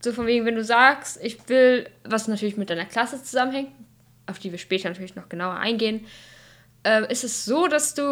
So 0.00 0.12
von 0.12 0.26
wegen, 0.26 0.44
wenn 0.44 0.54
du 0.54 0.64
sagst, 0.64 1.18
ich 1.22 1.48
will, 1.48 1.88
was 2.04 2.28
natürlich 2.28 2.56
mit 2.56 2.70
deiner 2.70 2.84
Klasse 2.84 3.22
zusammenhängt, 3.22 3.70
auf 4.26 4.38
die 4.38 4.52
wir 4.52 4.58
später 4.58 4.88
natürlich 4.88 5.16
noch 5.16 5.28
genauer 5.28 5.56
eingehen, 5.56 6.06
äh, 6.84 7.10
ist 7.10 7.24
es 7.24 7.44
so, 7.44 7.66
dass 7.66 7.94
du 7.94 8.02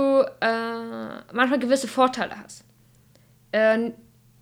äh, 0.40 1.32
manchmal 1.32 1.58
gewisse 1.58 1.88
Vorteile 1.88 2.36
hast. 2.38 2.64
Äh, 3.52 3.92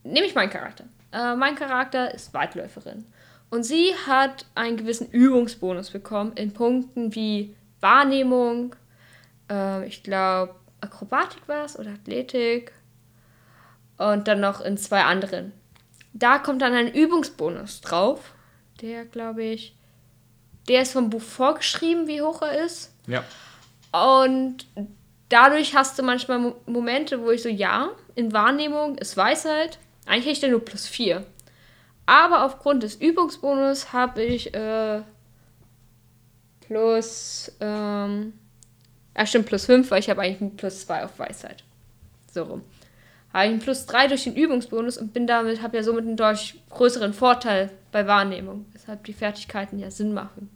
nehme 0.04 0.26
ich 0.26 0.34
meinen 0.34 0.50
Charakter. 0.50 0.84
Äh, 1.12 1.34
mein 1.34 1.56
Charakter 1.56 2.14
ist 2.14 2.32
Weitläuferin. 2.32 3.04
Und 3.50 3.64
sie 3.64 3.92
hat 4.06 4.46
einen 4.54 4.76
gewissen 4.76 5.10
Übungsbonus 5.10 5.90
bekommen 5.90 6.32
in 6.34 6.52
Punkten 6.52 7.14
wie 7.16 7.56
Wahrnehmung, 7.80 8.76
äh, 9.50 9.86
ich 9.86 10.02
glaube 10.02 10.54
Akrobatik 10.80 11.46
war 11.48 11.64
es 11.64 11.78
oder 11.78 11.90
Athletik 11.90 12.72
und 14.00 14.28
dann 14.28 14.40
noch 14.40 14.62
in 14.62 14.78
zwei 14.78 15.02
anderen. 15.02 15.52
Da 16.14 16.38
kommt 16.38 16.62
dann 16.62 16.72
ein 16.72 16.92
Übungsbonus 16.92 17.82
drauf, 17.82 18.32
der 18.80 19.04
glaube 19.04 19.44
ich, 19.44 19.76
der 20.68 20.82
ist 20.82 20.92
vom 20.92 21.10
Buch 21.10 21.20
vorgeschrieben, 21.20 22.08
wie 22.08 22.22
hoch 22.22 22.40
er 22.40 22.64
ist. 22.64 22.94
Ja. 23.06 23.22
Und 23.92 24.66
dadurch 25.28 25.74
hast 25.74 25.98
du 25.98 26.02
manchmal 26.02 26.54
Momente, 26.64 27.20
wo 27.20 27.30
ich 27.30 27.42
so, 27.42 27.50
ja, 27.50 27.90
in 28.14 28.32
Wahrnehmung 28.32 28.96
ist 28.96 29.18
Weisheit, 29.18 29.78
eigentlich 30.06 30.24
hätte 30.24 30.32
ich 30.32 30.40
da 30.40 30.48
nur 30.48 30.64
plus 30.64 30.86
4. 30.86 31.24
Aber 32.06 32.46
aufgrund 32.46 32.82
des 32.82 32.94
Übungsbonus 32.94 33.92
habe 33.92 34.22
ich 34.22 34.54
äh, 34.54 35.02
plus, 36.66 37.52
ähm, 37.60 38.32
ja 39.14 39.26
stimmt, 39.26 39.46
plus 39.46 39.66
5, 39.66 39.90
weil 39.90 40.00
ich 40.00 40.08
habe 40.08 40.22
eigentlich 40.22 40.56
plus 40.56 40.86
2 40.86 41.04
auf 41.04 41.18
Weisheit. 41.18 41.62
So 42.32 42.44
rum. 42.44 42.62
Habe 43.32 43.46
ich 43.46 43.52
ein 43.52 43.58
plus 43.60 43.86
3 43.86 44.08
durch 44.08 44.24
den 44.24 44.34
Übungsbonus 44.34 44.98
und 44.98 45.12
bin 45.12 45.26
damit, 45.26 45.62
habe 45.62 45.76
ja 45.76 45.82
somit 45.82 46.04
einen 46.04 46.16
deutlich 46.16 46.60
größeren 46.70 47.12
Vorteil 47.12 47.70
bei 47.92 48.06
Wahrnehmung, 48.06 48.66
weshalb 48.72 49.04
die 49.04 49.12
Fertigkeiten 49.12 49.78
ja 49.78 49.90
Sinn 49.90 50.12
machen. 50.12 50.50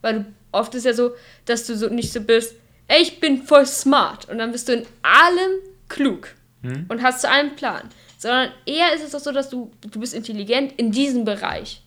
Weil 0.00 0.14
du, 0.14 0.26
oft 0.52 0.74
ist 0.74 0.86
ja 0.86 0.94
so, 0.94 1.12
dass 1.44 1.66
du 1.66 1.76
so 1.76 1.88
nicht 1.88 2.12
so 2.12 2.20
bist, 2.20 2.54
ey, 2.88 3.02
ich 3.02 3.20
bin 3.20 3.42
voll 3.42 3.66
smart 3.66 4.28
und 4.28 4.38
dann 4.38 4.52
bist 4.52 4.68
du 4.68 4.72
in 4.72 4.86
allem 5.02 5.52
klug 5.88 6.34
hm? 6.62 6.86
und 6.88 7.02
hast 7.02 7.20
zu 7.20 7.30
allem 7.30 7.56
Plan 7.56 7.90
sondern 8.24 8.52
eher 8.64 8.94
ist 8.94 9.04
es 9.04 9.10
doch 9.10 9.20
so, 9.20 9.32
dass 9.32 9.50
du, 9.50 9.70
du 9.82 10.00
bist 10.00 10.14
intelligent 10.14 10.72
in 10.78 10.90
diesem 10.90 11.26
Bereich. 11.26 11.82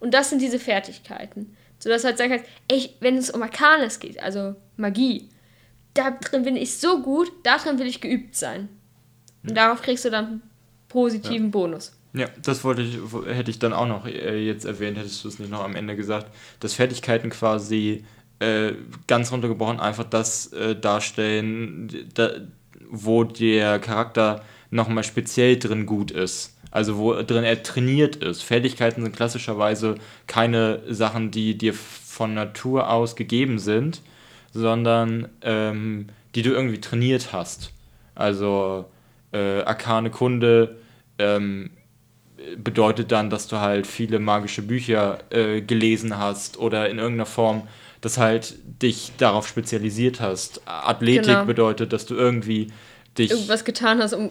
Und 0.00 0.12
das 0.12 0.28
sind 0.28 0.42
diese 0.42 0.58
Fertigkeiten. 0.58 1.56
So 1.78 1.88
dass 1.88 2.02
du 2.02 2.08
halt 2.08 2.18
sagen 2.18 2.32
kannst, 2.32 2.44
ey, 2.68 2.90
wenn 3.00 3.16
es 3.16 3.30
um 3.30 3.42
Arcanes 3.42 3.98
geht, 3.98 4.22
also 4.22 4.54
Magie, 4.76 5.30
da 5.94 6.10
drin 6.10 6.42
bin 6.42 6.56
ich 6.56 6.76
so 6.76 7.00
gut, 7.00 7.32
darin 7.42 7.78
will 7.78 7.86
ich 7.86 8.02
geübt 8.02 8.36
sein. 8.36 8.68
Und 9.46 9.56
darauf 9.56 9.82
kriegst 9.82 10.04
du 10.04 10.10
dann 10.10 10.26
einen 10.26 10.42
positiven 10.88 11.46
ja. 11.46 11.50
Bonus. 11.50 11.92
Ja, 12.14 12.26
das 12.42 12.64
wollte 12.64 12.82
ich, 12.82 12.98
hätte 13.26 13.50
ich 13.50 13.58
dann 13.58 13.72
auch 13.72 13.86
noch 13.86 14.06
äh, 14.06 14.44
jetzt 14.44 14.64
erwähnt, 14.64 14.96
hättest 14.96 15.24
du 15.24 15.28
es 15.28 15.38
nicht 15.38 15.50
noch 15.50 15.62
am 15.62 15.76
Ende 15.76 15.94
gesagt, 15.94 16.34
dass 16.60 16.74
Fertigkeiten 16.74 17.30
quasi 17.30 18.04
äh, 18.40 18.72
ganz 19.06 19.30
runtergebrochen 19.30 19.80
einfach 19.80 20.04
das 20.04 20.52
äh, 20.52 20.74
darstellen, 20.74 22.08
da, 22.14 22.30
wo 22.90 23.24
der 23.24 23.78
Charakter 23.78 24.42
nochmal 24.70 25.04
speziell 25.04 25.58
drin 25.58 25.86
gut 25.86 26.10
ist. 26.10 26.54
Also 26.70 26.98
wo 26.98 27.14
drin 27.22 27.44
er 27.44 27.62
trainiert 27.62 28.16
ist. 28.16 28.42
Fertigkeiten 28.42 29.02
sind 29.02 29.16
klassischerweise 29.16 29.96
keine 30.26 30.82
Sachen, 30.88 31.30
die 31.30 31.56
dir 31.56 31.72
von 31.72 32.34
Natur 32.34 32.90
aus 32.90 33.16
gegeben 33.16 33.58
sind, 33.58 34.02
sondern 34.52 35.28
ähm, 35.42 36.08
die 36.34 36.42
du 36.42 36.50
irgendwie 36.50 36.80
trainiert 36.80 37.32
hast. 37.32 37.72
Also 38.14 38.86
äh, 39.32 39.62
arkane 39.62 40.10
Kunde 40.10 40.76
ähm, 41.18 41.70
bedeutet 42.56 43.12
dann, 43.12 43.30
dass 43.30 43.48
du 43.48 43.56
halt 43.56 43.86
viele 43.86 44.18
magische 44.18 44.62
Bücher 44.62 45.18
äh, 45.30 45.60
gelesen 45.60 46.18
hast 46.18 46.58
oder 46.58 46.88
in 46.88 46.98
irgendeiner 46.98 47.26
Form 47.26 47.66
das 48.00 48.16
halt 48.18 48.54
dich 48.80 49.12
darauf 49.18 49.48
spezialisiert 49.48 50.20
hast. 50.20 50.60
Athletik 50.66 51.26
genau. 51.26 51.44
bedeutet, 51.44 51.92
dass 51.92 52.06
du 52.06 52.14
irgendwie 52.14 52.68
dich. 53.16 53.30
Irgendwas 53.30 53.64
getan 53.64 54.00
hast, 54.00 54.12
um 54.12 54.30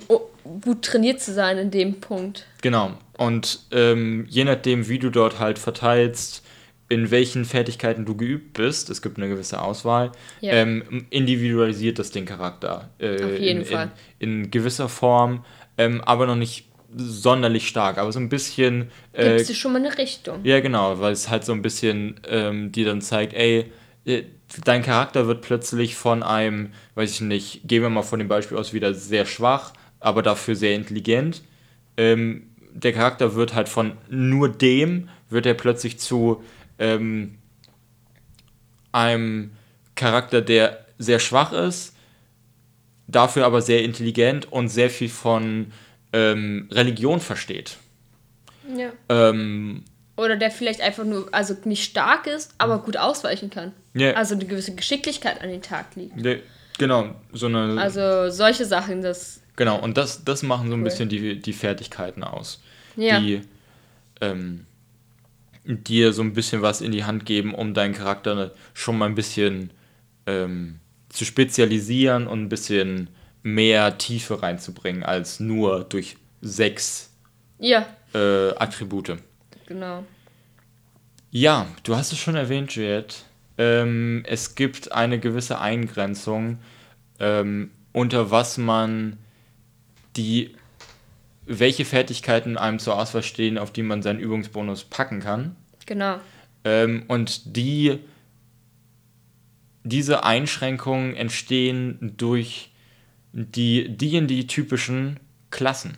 gut 0.61 0.83
trainiert 0.83 1.21
zu 1.21 1.33
sein 1.33 1.57
in 1.57 1.71
dem 1.71 1.99
Punkt. 1.99 2.45
Genau. 2.61 2.93
Und 3.17 3.59
ähm, 3.71 4.25
je 4.29 4.45
nachdem, 4.45 4.87
wie 4.87 4.99
du 4.99 5.09
dort 5.09 5.39
halt 5.39 5.59
verteilst, 5.59 6.43
in 6.89 7.11
welchen 7.11 7.45
Fertigkeiten 7.45 8.05
du 8.05 8.15
geübt 8.15 8.53
bist, 8.53 8.89
es 8.89 9.01
gibt 9.01 9.17
eine 9.17 9.27
gewisse 9.27 9.61
Auswahl, 9.61 10.11
ja. 10.41 10.53
ähm, 10.53 11.05
individualisiert 11.09 11.99
das 11.99 12.11
den 12.11 12.25
Charakter. 12.25 12.89
Äh, 12.97 13.23
Auf 13.23 13.39
jeden 13.39 13.61
in, 13.61 13.65
Fall. 13.65 13.91
In, 14.19 14.43
in 14.43 14.51
gewisser 14.51 14.87
Form, 14.87 15.43
ähm, 15.77 16.01
aber 16.01 16.27
noch 16.27 16.35
nicht 16.35 16.65
sonderlich 16.95 17.67
stark, 17.67 17.97
aber 17.97 18.11
so 18.11 18.19
ein 18.19 18.29
bisschen. 18.29 18.89
Äh, 19.11 19.37
Gibt 19.37 19.49
es 19.49 19.57
schon 19.57 19.73
mal 19.73 19.79
eine 19.79 19.97
Richtung? 19.97 20.39
Ja, 20.43 20.59
genau, 20.61 20.99
weil 20.99 21.11
es 21.11 21.29
halt 21.29 21.43
so 21.43 21.51
ein 21.51 21.61
bisschen 21.61 22.19
ähm, 22.27 22.71
die 22.71 22.85
dann 22.85 23.01
zeigt, 23.01 23.33
ey, 23.33 23.71
äh, 24.05 24.23
dein 24.63 24.83
Charakter 24.83 25.27
wird 25.27 25.41
plötzlich 25.41 25.95
von 25.95 26.23
einem, 26.23 26.71
weiß 26.95 27.11
ich 27.11 27.21
nicht, 27.21 27.67
gehen 27.67 27.81
wir 27.81 27.89
mal 27.89 28.03
von 28.03 28.19
dem 28.19 28.29
Beispiel 28.29 28.57
aus 28.57 28.73
wieder 28.73 28.93
sehr 28.93 29.25
schwach, 29.25 29.73
aber 29.99 30.21
dafür 30.21 30.55
sehr 30.55 30.75
intelligent. 30.75 31.41
Ähm, 31.97 32.43
der 32.73 32.93
Charakter 32.93 33.35
wird 33.35 33.53
halt 33.53 33.67
von 33.67 33.93
nur 34.09 34.49
dem, 34.49 35.09
wird 35.29 35.45
er 35.45 35.55
plötzlich 35.55 35.99
zu 35.99 36.43
ähm, 36.79 37.37
einem 38.91 39.51
Charakter, 39.95 40.41
der 40.41 40.85
sehr 40.97 41.19
schwach 41.19 41.53
ist, 41.53 41.95
dafür 43.07 43.45
aber 43.45 43.61
sehr 43.61 43.83
intelligent 43.83 44.51
und 44.51 44.69
sehr 44.69 44.89
viel 44.89 45.09
von 45.09 45.71
ähm, 46.13 46.67
Religion 46.71 47.19
versteht. 47.19 47.77
Ja. 48.75 48.91
Ähm, 49.09 49.83
oder 50.17 50.35
der 50.35 50.49
vielleicht 50.49 50.81
einfach 50.81 51.03
nur, 51.03 51.27
also 51.31 51.55
nicht 51.65 51.83
stark 51.83 52.25
ist, 52.27 52.53
aber 52.57 52.79
gut 52.79 52.97
ausweichen 52.97 53.49
kann. 53.49 53.71
Yeah. 53.95 54.17
Also 54.17 54.33
eine 54.33 54.45
gewisse 54.45 54.73
Geschicklichkeit 54.73 55.41
an 55.41 55.49
den 55.49 55.61
Tag 55.61 55.95
liegt. 55.95 56.17
Yeah. 56.23 56.39
Genau, 56.77 57.15
so 57.33 57.47
eine. 57.47 57.79
Also 57.79 58.29
solche 58.29 58.65
Sachen, 58.65 59.01
das. 59.01 59.41
Genau, 59.55 59.79
und 59.79 59.97
das, 59.97 60.23
das 60.23 60.43
machen 60.43 60.69
so 60.69 60.73
ein 60.73 60.79
cool. 60.79 60.85
bisschen 60.85 61.09
die, 61.09 61.39
die 61.39 61.53
Fertigkeiten 61.53 62.23
aus. 62.23 62.61
Ja. 62.95 63.19
Die 63.19 63.41
ähm, 64.21 64.65
dir 65.67 66.13
so 66.13 66.21
ein 66.21 66.33
bisschen 66.33 66.61
was 66.61 66.81
in 66.81 66.91
die 66.91 67.03
Hand 67.03 67.25
geben, 67.25 67.53
um 67.53 67.73
deinen 67.73 67.93
Charakter 67.93 68.51
schon 68.73 68.97
mal 68.97 69.05
ein 69.05 69.15
bisschen 69.15 69.71
ähm, 70.25 70.79
zu 71.09 71.25
spezialisieren 71.25 72.27
und 72.27 72.43
ein 72.43 72.49
bisschen 72.49 73.09
mehr 73.43 73.97
Tiefe 73.97 74.41
reinzubringen 74.41 75.03
als 75.03 75.39
nur 75.39 75.83
durch 75.83 76.17
sechs 76.41 77.11
ja. 77.59 77.85
äh, 78.13 78.49
Attribute. 78.55 79.17
Genau. 79.67 80.05
Ja, 81.31 81.67
du 81.83 81.95
hast 81.95 82.11
es 82.13 82.19
schon 82.19 82.35
erwähnt, 82.35 82.73
Juliette. 82.73 83.17
Ähm, 83.57 84.23
es 84.27 84.55
gibt 84.55 84.91
eine 84.91 85.19
gewisse 85.19 85.59
Eingrenzung, 85.59 86.59
ähm, 87.19 87.71
unter 87.91 88.31
was 88.31 88.57
man 88.57 89.17
die, 90.15 90.55
welche 91.47 91.85
Fertigkeiten 91.85 92.57
einem 92.57 92.77
zur 92.77 92.99
Auswahl 92.99 93.23
stehen, 93.23 93.57
auf 93.57 93.71
die 93.71 93.83
man 93.83 94.01
seinen 94.01 94.19
Übungsbonus 94.19 94.83
packen 94.83 95.21
kann. 95.21 95.55
Genau. 95.85 96.19
Ähm, 96.65 97.05
und 97.07 97.55
die, 97.55 97.99
diese 99.83 100.25
Einschränkungen 100.25 101.15
entstehen 101.15 102.13
durch 102.17 102.71
die 103.31 103.95
D&D-typischen 103.95 105.19
Klassen. 105.49 105.97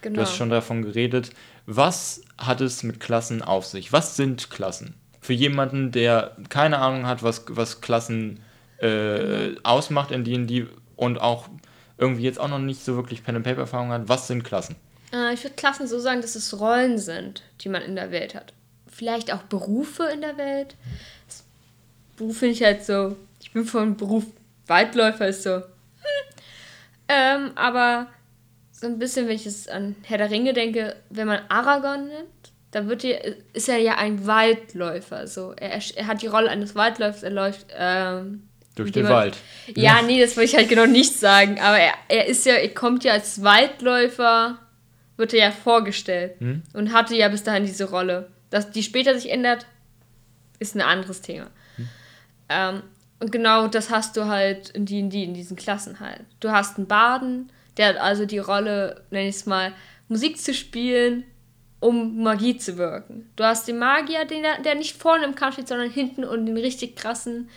Genau. 0.00 0.16
Du 0.16 0.22
hast 0.22 0.36
schon 0.36 0.50
davon 0.50 0.82
geredet. 0.82 1.30
Was 1.66 2.22
hat 2.36 2.60
es 2.60 2.82
mit 2.82 2.98
Klassen 2.98 3.40
auf 3.40 3.64
sich? 3.64 3.92
Was 3.92 4.16
sind 4.16 4.50
Klassen? 4.50 4.94
Für 5.20 5.32
jemanden, 5.32 5.92
der 5.92 6.36
keine 6.48 6.78
Ahnung 6.78 7.06
hat, 7.06 7.22
was, 7.22 7.44
was 7.48 7.80
Klassen 7.80 8.40
äh, 8.78 8.88
genau. 8.88 9.60
ausmacht 9.62 10.10
in 10.10 10.24
D&D 10.24 10.66
und 10.96 11.20
auch 11.20 11.48
irgendwie 12.02 12.24
jetzt 12.24 12.40
auch 12.40 12.48
noch 12.48 12.58
nicht 12.58 12.84
so 12.84 12.96
wirklich 12.96 13.24
Pen-and-Paper-Erfahrung 13.24 13.90
hat, 13.90 14.08
was 14.08 14.26
sind 14.26 14.42
Klassen? 14.42 14.76
Äh, 15.12 15.32
ich 15.32 15.42
würde 15.44 15.56
Klassen 15.56 15.86
so 15.86 15.98
sagen, 15.98 16.20
dass 16.20 16.34
es 16.34 16.60
Rollen 16.60 16.98
sind, 16.98 17.42
die 17.60 17.68
man 17.68 17.82
in 17.82 17.94
der 17.96 18.10
Welt 18.10 18.34
hat. 18.34 18.52
Vielleicht 18.88 19.32
auch 19.32 19.42
Berufe 19.42 20.04
in 20.12 20.20
der 20.20 20.36
Welt. 20.36 20.74
Das 21.26 21.44
Beruf 22.16 22.38
finde 22.38 22.54
ich 22.54 22.62
halt 22.62 22.84
so, 22.84 23.16
ich 23.40 23.52
bin 23.52 23.64
von 23.64 23.96
Beruf 23.96 24.24
Waldläufer, 24.66 25.28
ist 25.28 25.44
so. 25.44 25.56
Hm. 25.56 25.62
Ähm, 27.08 27.50
aber 27.54 28.08
so 28.72 28.86
ein 28.86 28.98
bisschen, 28.98 29.28
wenn 29.28 29.36
ich 29.36 29.46
es 29.46 29.68
an 29.68 29.96
Herr 30.02 30.18
der 30.18 30.30
Ringe 30.30 30.52
denke, 30.52 30.96
wenn 31.08 31.28
man 31.28 31.40
Aragorn 31.48 32.08
nimmt, 32.08 32.52
da 32.72 32.88
wird 32.88 33.02
hier, 33.02 33.36
ist 33.52 33.68
er 33.68 33.78
ja 33.78 33.96
ein 33.96 34.26
Waldläufer. 34.26 35.26
So. 35.26 35.52
Er, 35.52 35.80
er 35.94 36.06
hat 36.06 36.22
die 36.22 36.26
Rolle 36.26 36.50
eines 36.50 36.74
Waldläufers, 36.74 37.22
er 37.22 37.30
läuft 37.30 37.66
ähm, 37.76 38.48
durch 38.74 38.92
den 38.92 39.04
man, 39.04 39.12
Wald. 39.12 39.36
Ja, 39.66 39.98
ja, 39.98 40.02
nee, 40.02 40.20
das 40.20 40.36
wollte 40.36 40.50
ich 40.50 40.56
halt 40.56 40.68
genau 40.68 40.86
nicht 40.86 41.18
sagen. 41.18 41.60
Aber 41.60 41.78
er, 41.78 41.92
er 42.08 42.26
ist 42.26 42.46
ja, 42.46 42.54
er 42.54 42.72
kommt 42.72 43.04
ja 43.04 43.12
als 43.12 43.42
Waldläufer, 43.42 44.58
wird 45.16 45.34
er 45.34 45.46
ja 45.46 45.50
vorgestellt. 45.50 46.40
Hm? 46.40 46.62
Und 46.72 46.92
hatte 46.92 47.14
ja 47.14 47.28
bis 47.28 47.42
dahin 47.42 47.66
diese 47.66 47.90
Rolle. 47.90 48.30
Dass 48.50 48.70
die 48.70 48.82
später 48.82 49.14
sich 49.14 49.30
ändert, 49.30 49.66
ist 50.58 50.74
ein 50.74 50.80
anderes 50.80 51.20
Thema. 51.20 51.48
Hm? 51.76 51.88
Ähm, 52.48 52.82
und 53.20 53.30
genau 53.30 53.68
das 53.68 53.90
hast 53.90 54.16
du 54.16 54.26
halt 54.26 54.70
in 54.70 54.86
die, 54.86 54.98
in 54.98 55.10
die, 55.10 55.24
in 55.24 55.34
diesen 55.34 55.56
Klassen 55.56 56.00
halt. 56.00 56.24
Du 56.40 56.50
hast 56.50 56.76
einen 56.76 56.88
Baden, 56.88 57.52
der 57.76 57.88
hat 57.88 57.96
also 57.96 58.26
die 58.26 58.38
Rolle, 58.38 59.04
nenn 59.10 59.28
ich 59.28 59.36
es 59.36 59.46
mal, 59.46 59.72
Musik 60.08 60.40
zu 60.40 60.52
spielen, 60.52 61.24
um 61.78 62.22
Magie 62.22 62.56
zu 62.56 62.78
wirken. 62.78 63.30
Du 63.36 63.44
hast 63.44 63.68
den 63.68 63.78
Magier, 63.78 64.24
den, 64.24 64.44
der 64.64 64.74
nicht 64.74 64.96
vorne 64.96 65.24
im 65.24 65.34
Kampf 65.34 65.54
steht, 65.54 65.68
sondern 65.68 65.90
hinten 65.90 66.24
und 66.24 66.46
den 66.46 66.56
richtig 66.56 66.96
krassen 66.96 67.48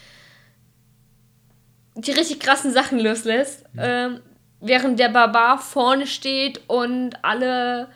die 2.08 2.12
richtig 2.12 2.40
krassen 2.40 2.72
Sachen 2.72 3.00
loslässt, 3.00 3.64
mhm. 3.74 3.80
ähm, 3.82 4.20
während 4.62 5.00
der 5.00 5.10
Barbar 5.10 5.60
vorne 5.60 6.08
steht 6.08 6.62
und 6.68 7.24
alle 7.24 7.88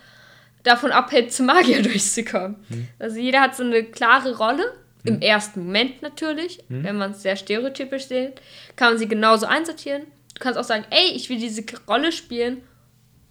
davon 0.64 0.92
abhält, 0.92 1.32
zum 1.34 1.48
Magier 1.48 1.82
durchzukommen. 1.84 2.58
Mhm. 2.70 2.88
Also 3.00 3.20
jeder 3.20 3.42
hat 3.42 3.56
so 3.56 3.64
eine 3.64 3.84
klare 3.84 4.38
Rolle. 4.38 4.64
Mhm. 5.04 5.14
Im 5.14 5.22
ersten 5.22 5.66
Moment 5.66 6.02
natürlich, 6.02 6.60
mhm. 6.68 6.84
wenn 6.84 6.98
man 6.98 7.12
es 7.12 7.22
sehr 7.22 7.36
stereotypisch 7.36 8.06
sieht, 8.06 8.42
kann 8.76 8.92
man 8.92 8.98
sie 8.98 9.08
genauso 9.08 9.46
einsortieren. 9.46 10.04
Du 10.36 10.42
kannst 10.42 10.60
auch 10.60 10.64
sagen, 10.64 10.86
ey, 10.90 11.12
ich 11.16 11.30
will 11.30 11.38
diese 11.38 11.64
Rolle 11.88 12.12
spielen, 12.12 12.62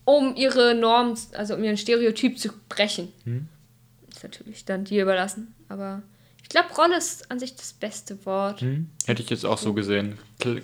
um 0.05 0.35
ihre 0.37 0.75
Norm, 0.75 1.14
also 1.35 1.55
um 1.55 1.64
ihren 1.64 1.77
Stereotyp 1.77 2.38
zu 2.38 2.49
brechen. 2.69 3.12
Mhm. 3.25 3.49
Ist 4.09 4.23
natürlich 4.23 4.64
dann 4.64 4.85
dir 4.85 5.03
überlassen, 5.03 5.55
aber 5.69 6.03
ich 6.48 6.54
glaube, 6.54 6.74
Rolle 6.74 6.96
ist 6.96 7.30
an 7.30 7.38
sich 7.38 7.56
das 7.56 7.74
beste 7.74 8.24
Wort. 8.24 8.62
Hm. 8.62 8.88
Hätte 9.04 9.22
ich 9.22 9.28
jetzt 9.28 9.44
auch 9.44 9.58
so 9.58 9.74
gesehen. 9.74 10.16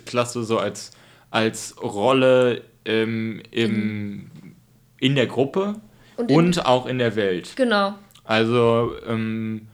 Klasse 0.05 0.43
so 0.43 0.57
als, 0.57 0.89
als 1.29 1.75
Rolle 1.79 2.63
ähm, 2.85 3.43
im, 3.51 4.31
in 4.99 5.13
der 5.13 5.27
Gruppe 5.27 5.79
und, 6.17 6.31
und 6.31 6.65
auch 6.65 6.87
in 6.87 6.97
der 6.97 7.15
Welt. 7.15 7.53
Genau. 7.55 7.93
Also, 8.23 8.93
ähm, 9.05 9.67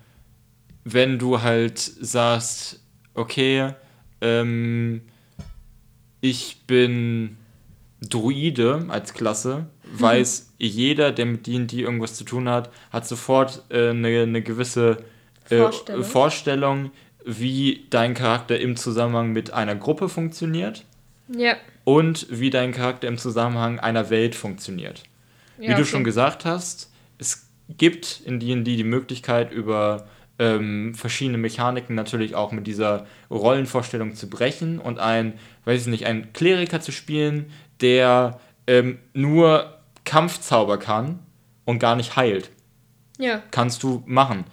wenn 0.83 1.17
du 1.17 1.41
halt 1.41 1.79
sagst, 1.79 2.83
okay, 3.13 3.73
ähm, 4.19 5.03
ich 6.19 6.63
bin 6.67 7.37
Druide 8.01 8.85
als 8.89 9.13
Klasse, 9.13 9.67
weiß 9.93 10.55
jeder, 10.57 11.13
der 11.13 11.25
mit 11.25 11.47
D&D 11.47 11.79
irgendwas 11.79 12.15
zu 12.15 12.25
tun 12.25 12.49
hat, 12.49 12.69
hat 12.91 13.07
sofort 13.07 13.63
äh, 13.69 13.91
eine, 13.91 14.23
eine 14.23 14.41
gewisse 14.41 14.97
äh, 15.51 15.57
Vorstellung. 15.57 16.03
Vorstellung, 16.03 16.91
wie 17.25 17.85
dein 17.89 18.13
Charakter 18.13 18.59
im 18.59 18.75
Zusammenhang 18.75 19.31
mit 19.31 19.53
einer 19.53 19.75
Gruppe 19.75 20.09
funktioniert. 20.09 20.85
Ja. 21.27 21.55
Und 21.83 22.27
wie 22.29 22.49
dein 22.49 22.71
Charakter 22.71 23.07
im 23.07 23.17
Zusammenhang 23.17 23.79
einer 23.79 24.09
Welt 24.09 24.35
funktioniert. 24.35 25.03
Ja, 25.59 25.69
wie 25.69 25.75
du 25.75 25.85
schon 25.85 26.03
gesagt 26.03 26.45
hast, 26.45 26.91
es 27.17 27.47
gibt 27.69 28.21
in 28.25 28.39
D&D 28.39 28.75
die 28.75 28.83
Möglichkeit, 28.83 29.51
über 29.51 30.07
ähm, 30.39 30.95
verschiedene 30.95 31.37
Mechaniken 31.37 31.95
natürlich 31.95 32.35
auch 32.35 32.51
mit 32.51 32.67
dieser 32.67 33.05
Rollenvorstellung 33.29 34.15
zu 34.15 34.29
brechen 34.29 34.79
und 34.79 34.99
ein, 34.99 35.33
weiß 35.65 35.81
ich 35.81 35.87
nicht, 35.87 36.05
einen 36.05 36.33
Kleriker 36.33 36.81
zu 36.81 36.91
spielen, 36.91 37.51
der 37.79 38.39
ähm, 38.67 38.99
nur 39.13 39.77
Kampfzauber 40.03 40.77
kann 40.77 41.19
und 41.65 41.79
gar 41.79 41.95
nicht 41.95 42.15
heilt. 42.15 42.49
Ja. 43.19 43.43
Kannst 43.51 43.83
du 43.83 44.03
machen 44.05 44.45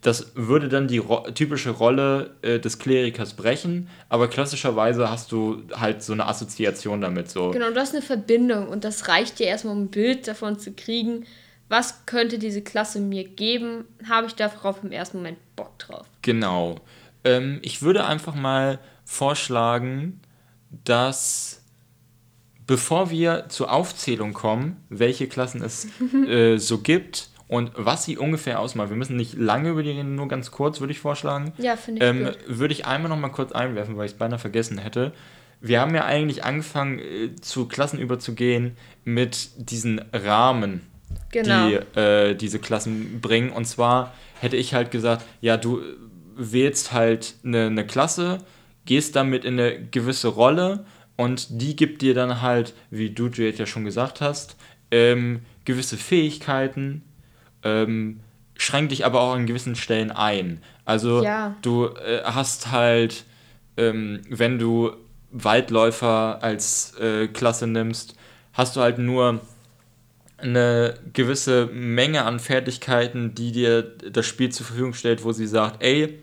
das 0.00 0.32
würde 0.34 0.68
dann 0.68 0.86
die 0.86 0.98
ro 0.98 1.28
typische 1.30 1.70
Rolle 1.70 2.36
äh, 2.42 2.60
des 2.60 2.78
Klerikers 2.78 3.34
brechen, 3.34 3.88
aber 4.08 4.28
klassischerweise 4.28 5.10
hast 5.10 5.32
du 5.32 5.62
halt 5.74 6.02
so 6.02 6.12
eine 6.12 6.26
Assoziation 6.26 7.00
damit. 7.00 7.30
So. 7.30 7.50
Genau, 7.50 7.70
du 7.70 7.80
hast 7.80 7.94
eine 7.94 8.02
Verbindung 8.02 8.68
und 8.68 8.84
das 8.84 9.08
reicht 9.08 9.38
dir 9.38 9.46
erstmal, 9.46 9.74
um 9.74 9.84
ein 9.84 9.88
Bild 9.88 10.28
davon 10.28 10.58
zu 10.58 10.72
kriegen, 10.72 11.24
was 11.68 12.06
könnte 12.06 12.38
diese 12.38 12.62
Klasse 12.62 13.00
mir 13.00 13.24
geben, 13.24 13.84
habe 14.08 14.26
ich 14.28 14.34
darauf 14.34 14.82
im 14.82 14.92
ersten 14.92 15.18
Moment 15.18 15.38
Bock 15.56 15.78
drauf. 15.78 16.06
Genau. 16.22 16.76
Ähm, 17.24 17.58
ich 17.62 17.82
würde 17.82 18.06
einfach 18.06 18.34
mal 18.34 18.78
vorschlagen, 19.04 20.20
dass 20.84 21.62
bevor 22.66 23.10
wir 23.10 23.46
zur 23.48 23.72
Aufzählung 23.72 24.32
kommen, 24.32 24.76
welche 24.88 25.26
Klassen 25.26 25.62
es 25.62 25.88
äh, 26.28 26.58
so 26.58 26.78
gibt, 26.78 27.30
und 27.48 27.72
was 27.74 28.04
sie 28.04 28.18
ungefähr 28.18 28.60
ausmacht. 28.60 28.90
Wir 28.90 28.96
müssen 28.96 29.16
nicht 29.16 29.34
lange 29.34 29.70
über 29.70 29.82
die 29.82 29.90
reden, 29.90 30.14
nur 30.14 30.28
ganz 30.28 30.50
kurz, 30.50 30.80
würde 30.80 30.92
ich 30.92 31.00
vorschlagen. 31.00 31.52
Ja, 31.56 31.76
finde 31.76 32.04
ich 32.04 32.08
ähm, 32.08 32.24
gut. 32.26 32.38
Würde 32.46 32.74
ich 32.74 32.86
einmal 32.86 33.08
noch 33.08 33.18
mal 33.18 33.30
kurz 33.30 33.52
einwerfen, 33.52 33.96
weil 33.96 34.06
ich 34.06 34.12
es 34.12 34.18
beinahe 34.18 34.38
vergessen 34.38 34.78
hätte. 34.78 35.12
Wir 35.60 35.80
haben 35.80 35.94
ja 35.94 36.04
eigentlich 36.04 36.44
angefangen, 36.44 36.98
äh, 36.98 37.34
zu 37.40 37.66
Klassen 37.66 37.98
überzugehen 37.98 38.76
mit 39.04 39.50
diesen 39.56 40.00
Rahmen, 40.12 40.82
genau. 41.32 41.68
die 41.68 41.98
äh, 41.98 42.34
diese 42.34 42.58
Klassen 42.58 43.20
bringen. 43.20 43.50
Und 43.50 43.64
zwar 43.64 44.12
hätte 44.40 44.56
ich 44.56 44.74
halt 44.74 44.90
gesagt, 44.90 45.24
ja, 45.40 45.56
du 45.56 45.80
wählst 46.36 46.92
halt 46.92 47.34
eine, 47.44 47.66
eine 47.66 47.86
Klasse, 47.86 48.38
gehst 48.84 49.16
damit 49.16 49.44
in 49.44 49.58
eine 49.58 49.82
gewisse 49.86 50.28
Rolle 50.28 50.84
und 51.16 51.60
die 51.62 51.74
gibt 51.74 52.02
dir 52.02 52.14
dann 52.14 52.42
halt, 52.42 52.74
wie 52.90 53.10
du 53.10 53.28
ja 53.28 53.66
schon 53.66 53.84
gesagt 53.84 54.20
hast, 54.20 54.56
ähm, 54.90 55.40
gewisse 55.64 55.96
Fähigkeiten, 55.96 57.02
ähm, 57.62 58.20
schränkt 58.56 58.92
dich 58.92 59.04
aber 59.04 59.20
auch 59.20 59.34
an 59.34 59.46
gewissen 59.46 59.76
Stellen 59.76 60.10
ein. 60.10 60.62
Also 60.84 61.22
ja. 61.22 61.56
du 61.62 61.86
äh, 61.86 62.22
hast 62.24 62.70
halt, 62.70 63.24
ähm, 63.76 64.20
wenn 64.28 64.58
du 64.58 64.92
Waldläufer 65.30 66.42
als 66.42 66.94
äh, 66.98 67.28
Klasse 67.28 67.66
nimmst, 67.66 68.16
hast 68.52 68.76
du 68.76 68.80
halt 68.80 68.98
nur 68.98 69.40
eine 70.38 70.94
gewisse 71.12 71.66
Menge 71.66 72.24
an 72.24 72.38
Fertigkeiten, 72.38 73.34
die 73.34 73.52
dir 73.52 73.82
das 73.82 74.26
Spiel 74.26 74.50
zur 74.50 74.66
Verfügung 74.66 74.94
stellt, 74.94 75.24
wo 75.24 75.32
sie 75.32 75.46
sagt, 75.46 75.82
ey, 75.82 76.18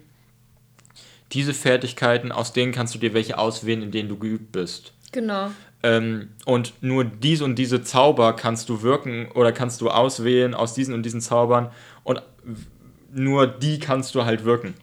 diese 1.31 1.53
Fertigkeiten, 1.53 2.31
aus 2.31 2.53
denen 2.53 2.71
kannst 2.71 2.95
du 2.95 2.99
dir 2.99 3.13
welche 3.13 3.38
auswählen, 3.38 3.81
in 3.81 3.91
denen 3.91 4.09
du 4.09 4.17
geübt 4.17 4.51
bist. 4.51 4.93
Genau. 5.11 5.51
Ähm, 5.84 6.30
und 6.45 6.73
nur 6.82 7.05
diese 7.05 7.45
und 7.45 7.55
diese 7.55 7.84
Zauber 7.84 8.34
kannst 8.34 8.69
du 8.69 8.82
wirken 8.82 9.28
oder 9.34 9.51
kannst 9.51 9.82
du 9.82 9.89
auswählen 9.89 10.53
aus 10.53 10.73
diesen 10.73 10.93
und 10.93 11.03
diesen 11.03 11.21
Zaubern 11.21 11.71
und 12.03 12.21
nur 13.13 13.47
die 13.47 13.80
kannst 13.80 14.15
du 14.15 14.26
halt 14.26 14.45
wirken. 14.45 14.73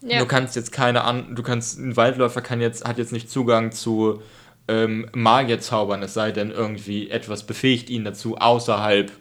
Ja. 0.00 0.18
Du 0.18 0.26
kannst 0.26 0.54
jetzt 0.54 0.70
keine 0.70 1.04
an, 1.04 1.34
du 1.34 1.42
kannst, 1.42 1.78
ein 1.78 1.96
Waldläufer 1.96 2.42
kann 2.42 2.60
jetzt, 2.60 2.86
hat 2.86 2.98
jetzt 2.98 3.12
nicht 3.12 3.30
Zugang 3.30 3.72
zu 3.72 4.22
ähm, 4.68 5.08
Magierzaubern, 5.14 6.02
es 6.02 6.14
sei 6.14 6.30
denn 6.30 6.50
irgendwie 6.50 7.10
etwas 7.10 7.46
befähigt 7.46 7.88
ihn 7.88 8.04
dazu 8.04 8.36
außerhalb 8.36 9.12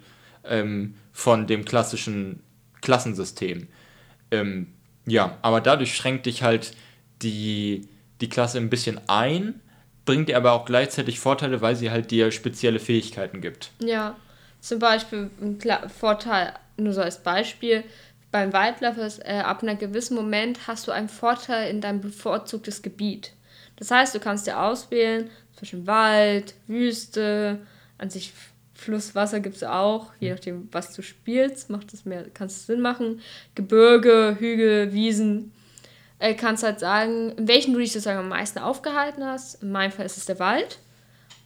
ähm, 0.43 0.95
von 1.11 1.47
dem 1.47 1.63
klassischen 1.63 2.43
Klassensystem. 2.81 3.67
Ähm, 4.31 4.67
ja, 5.05 5.37
aber 5.41 5.61
dadurch 5.61 5.95
schränkt 5.95 6.25
dich 6.25 6.43
halt 6.43 6.75
die, 7.21 7.87
die 8.19 8.29
Klasse 8.29 8.57
ein 8.57 8.69
bisschen 8.69 8.99
ein 9.07 9.61
bringt 10.05 10.29
dir 10.29 10.37
aber 10.37 10.51
auch 10.53 10.65
gleichzeitig 10.65 11.19
Vorteile, 11.19 11.61
weil 11.61 11.75
sie 11.75 11.91
halt 11.91 12.11
dir 12.11 12.31
spezielle 12.31 12.79
Fähigkeiten 12.79 13.41
gibt. 13.41 13.71
Ja, 13.79 14.15
zum 14.59 14.79
Beispiel 14.79 15.29
ein 15.41 15.59
Vorteil, 15.89 16.53
nur 16.77 16.93
so 16.93 17.01
als 17.01 17.21
Beispiel, 17.21 17.83
beim 18.31 18.51
Waldläufer 18.51 19.07
äh, 19.25 19.39
ab 19.39 19.61
einem 19.61 19.77
gewissen 19.77 20.15
Moment 20.15 20.67
hast 20.67 20.87
du 20.87 20.91
einen 20.91 21.09
Vorteil 21.09 21.69
in 21.69 21.81
deinem 21.81 22.01
bevorzugtes 22.01 22.81
Gebiet. 22.81 23.33
Das 23.75 23.91
heißt, 23.91 24.15
du 24.15 24.19
kannst 24.19 24.47
dir 24.47 24.59
auswählen 24.59 25.29
zwischen 25.55 25.85
Wald, 25.85 26.55
Wüste, 26.67 27.59
an 27.97 28.09
sich 28.09 28.33
Flusswasser 28.73 29.39
gibt 29.39 29.55
es 29.55 29.63
auch, 29.63 30.11
je 30.19 30.31
nachdem, 30.31 30.67
was 30.71 30.93
du 30.93 31.01
spielst, 31.01 31.69
macht 31.69 31.93
es 31.93 32.05
mehr, 32.05 32.25
kannst 32.33 32.57
es 32.57 32.65
Sinn 32.65 32.81
machen. 32.81 33.21
Gebirge, 33.55 34.35
Hügel, 34.39 34.93
Wiesen. 34.93 35.53
Äh, 36.23 36.35
kannst 36.35 36.63
halt 36.63 36.79
sagen, 36.79 37.33
in 37.35 37.49
welchen 37.49 37.73
du 37.73 37.79
dich 37.79 37.91
sozusagen 37.91 38.19
am 38.19 38.29
meisten 38.29 38.57
aufgehalten 38.59 39.25
hast. 39.25 39.61
In 39.61 39.73
meinem 39.73 39.91
Fall 39.91 40.05
ist 40.05 40.15
es 40.15 40.25
der 40.25 40.39
Wald. 40.39 40.79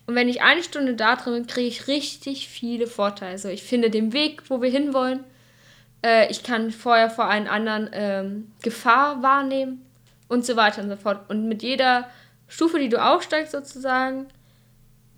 Und 0.05 0.13
wenn 0.13 0.29
ich 0.29 0.43
eine 0.43 0.61
Stunde 0.61 0.93
da 0.93 1.15
drin 1.15 1.33
bin, 1.33 1.47
kriege 1.47 1.67
ich 1.67 1.87
richtig 1.87 2.47
viele 2.47 2.85
Vorteile. 2.85 3.31
Also 3.31 3.49
ich 3.49 3.63
finde 3.63 3.89
den 3.89 4.13
Weg, 4.13 4.43
wo 4.51 4.61
wir 4.61 4.69
hinwollen. 4.69 5.23
Äh, 6.05 6.29
ich 6.29 6.43
kann 6.43 6.69
vorher 6.69 7.09
vor 7.09 7.27
einen 7.27 7.47
anderen 7.47 7.89
ähm, 7.91 8.51
Gefahr 8.61 9.23
wahrnehmen 9.23 9.83
und 10.27 10.45
so 10.45 10.55
weiter 10.55 10.83
und 10.83 10.89
so 10.89 10.95
fort. 10.95 11.27
Und 11.27 11.47
mit 11.47 11.63
jeder 11.63 12.07
Stufe, 12.47 12.77
die 12.77 12.89
du 12.89 13.03
aufsteigst 13.03 13.53
sozusagen, 13.53 14.27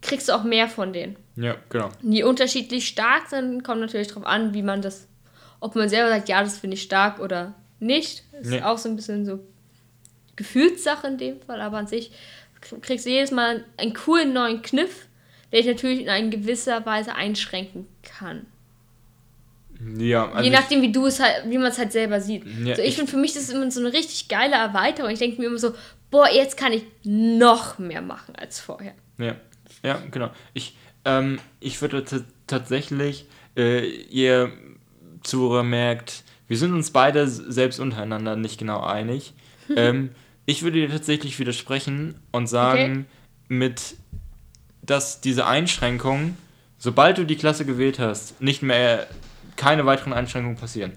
kriegst 0.01 0.29
du 0.29 0.35
auch 0.35 0.45
mehr 0.45 0.69
von 0.69 0.93
denen. 0.93 1.17
Ja, 1.35 1.57
genau. 1.67 1.89
Die 2.01 2.23
unterschiedlich 2.23 2.87
stark 2.87 3.27
sind, 3.27 3.65
kommt 3.65 3.81
natürlich 3.81 4.07
darauf 4.07 4.25
an, 4.25 4.53
wie 4.53 4.63
man 4.63 4.81
das, 4.81 5.09
ob 5.59 5.75
man 5.75 5.89
selber 5.89 6.11
sagt, 6.11 6.29
ja, 6.29 6.41
das 6.41 6.59
finde 6.59 6.75
ich 6.75 6.83
stark 6.83 7.19
oder 7.19 7.55
nicht. 7.79 8.23
Ist 8.41 8.49
Nee. 8.51 8.61
auch 8.61 8.77
so 8.77 8.89
ein 8.89 8.95
bisschen 8.95 9.25
so 9.25 9.39
Gefühlssache 10.35 11.07
in 11.07 11.17
dem 11.17 11.41
Fall, 11.41 11.61
aber 11.61 11.77
an 11.77 11.87
sich 11.87 12.11
kriegst 12.81 13.05
du 13.05 13.09
jedes 13.09 13.31
Mal 13.31 13.63
einen 13.77 13.93
coolen 13.93 14.33
neuen 14.33 14.61
Kniff, 14.61 15.07
der 15.51 15.59
dich 15.61 15.67
natürlich 15.67 16.01
in 16.01 16.09
einer 16.09 16.29
gewisser 16.29 16.85
Weise 16.85 17.15
einschränken 17.15 17.87
kann. 18.03 18.45
Ja, 19.97 20.29
also 20.31 20.43
Je 20.43 20.49
nachdem, 20.49 20.81
wie 20.81 20.91
du 20.91 21.05
es 21.05 21.19
halt, 21.21 21.43
wie 21.49 21.57
man 21.57 21.67
es 21.71 21.77
halt 21.77 21.93
selber 21.93 22.19
sieht. 22.19 22.43
Ja, 22.65 22.75
so, 22.75 22.81
ich 22.81 22.89
ich- 22.89 22.95
finde, 22.95 23.09
für 23.11 23.17
mich 23.17 23.33
das 23.33 23.43
ist 23.43 23.51
immer 23.53 23.69
so 23.71 23.79
eine 23.79 23.93
richtig 23.93 24.27
geile 24.27 24.55
Erweiterung. 24.55 25.09
Ich 25.11 25.19
denke 25.19 25.39
mir 25.39 25.47
immer 25.47 25.57
so, 25.57 25.73
boah, 26.11 26.27
jetzt 26.29 26.57
kann 26.57 26.73
ich 26.73 26.83
noch 27.03 27.79
mehr 27.79 28.01
machen 28.01 28.35
als 28.35 28.59
vorher. 28.59 28.93
Ja, 29.17 29.35
ja, 29.83 30.01
genau. 30.11 30.31
Ich, 30.53 30.75
ähm, 31.05 31.39
ich 31.61 31.81
würde 31.81 32.03
tatsächlich, 32.45 33.25
äh, 33.55 33.85
ihr 33.87 34.51
Zuhörer 35.23 35.63
merkt, 35.63 36.23
wir 36.49 36.57
sind 36.57 36.73
uns 36.73 36.91
beide 36.91 37.27
selbst 37.27 37.79
untereinander 37.79 38.35
nicht 38.35 38.57
genau 38.57 38.81
einig. 38.81 39.33
ähm, 39.75 40.09
ich 40.45 40.63
würde 40.63 40.79
dir 40.79 40.89
tatsächlich 40.89 41.37
widersprechen 41.37 42.15
und 42.31 42.47
sagen, 42.47 43.05
mit, 43.47 43.95
dass 44.81 45.21
diese 45.21 45.45
Einschränkungen, 45.45 46.35
sobald 46.79 47.19
du 47.19 47.25
die 47.25 47.35
Klasse 47.35 47.65
gewählt 47.65 47.99
hast, 47.99 48.41
nicht 48.41 48.63
mehr, 48.63 49.07
keine 49.57 49.85
weiteren 49.85 50.11
Einschränkungen 50.11 50.57
passieren. 50.57 50.93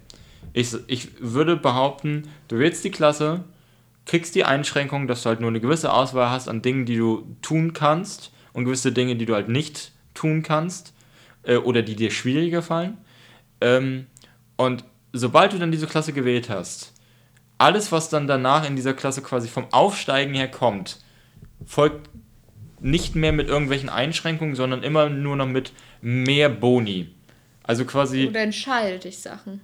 Ich, 0.54 0.74
ich 0.86 1.08
würde 1.20 1.56
behaupten, 1.56 2.28
du 2.48 2.58
wählst 2.58 2.82
die 2.84 2.90
Klasse, 2.90 3.44
kriegst 4.06 4.34
die 4.34 4.44
Einschränkung, 4.44 5.06
dass 5.06 5.22
du 5.22 5.28
halt 5.28 5.40
nur 5.40 5.50
eine 5.50 5.60
gewisse 5.60 5.92
Auswahl 5.92 6.30
hast 6.30 6.48
an 6.48 6.62
Dingen, 6.62 6.86
die 6.86 6.96
du 6.96 7.36
tun 7.42 7.74
kannst 7.74 8.32
und 8.54 8.64
gewisse 8.64 8.90
Dinge, 8.90 9.16
die 9.16 9.26
du 9.26 9.34
halt 9.34 9.48
nicht 9.48 9.92
tun 10.14 10.42
kannst 10.42 10.94
äh, 11.42 11.56
oder 11.56 11.82
die 11.82 11.94
dir 11.94 12.10
schwieriger 12.10 12.62
fallen. 12.62 12.96
Ähm, 13.60 14.06
und 14.56 14.84
sobald 15.12 15.52
du 15.52 15.58
dann 15.58 15.72
diese 15.72 15.86
Klasse 15.86 16.12
gewählt 16.12 16.48
hast, 16.48 16.92
alles, 17.58 17.92
was 17.92 18.08
dann 18.08 18.26
danach 18.26 18.66
in 18.66 18.76
dieser 18.76 18.94
Klasse 18.94 19.22
quasi 19.22 19.48
vom 19.48 19.66
Aufsteigen 19.72 20.34
her 20.34 20.50
kommt, 20.50 20.98
folgt 21.64 22.10
nicht 22.80 23.14
mehr 23.14 23.32
mit 23.32 23.48
irgendwelchen 23.48 23.88
Einschränkungen, 23.88 24.56
sondern 24.56 24.82
immer 24.82 25.08
nur 25.08 25.36
noch 25.36 25.46
mit 25.46 25.72
mehr 26.00 26.48
Boni. 26.48 27.14
Also 27.62 27.84
quasi. 27.84 28.26
Oder 28.28 28.42
entscheidet 28.42 29.04
dich 29.04 29.18
Sachen. 29.18 29.60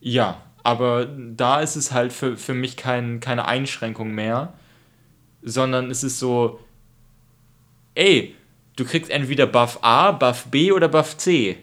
Ja, 0.00 0.40
aber 0.62 1.06
da 1.06 1.60
ist 1.60 1.76
es 1.76 1.92
halt 1.92 2.12
für, 2.12 2.36
für 2.36 2.54
mich 2.54 2.76
kein, 2.76 3.20
keine 3.20 3.46
Einschränkung 3.46 4.12
mehr, 4.12 4.54
sondern 5.42 5.90
es 5.90 6.02
ist 6.02 6.18
so, 6.18 6.60
ey, 7.94 8.34
du 8.76 8.84
kriegst 8.84 9.10
entweder 9.10 9.46
Buff 9.46 9.78
A, 9.82 10.12
Buff 10.12 10.46
B 10.46 10.72
oder 10.72 10.88
Buff 10.88 11.18
C. 11.18 11.58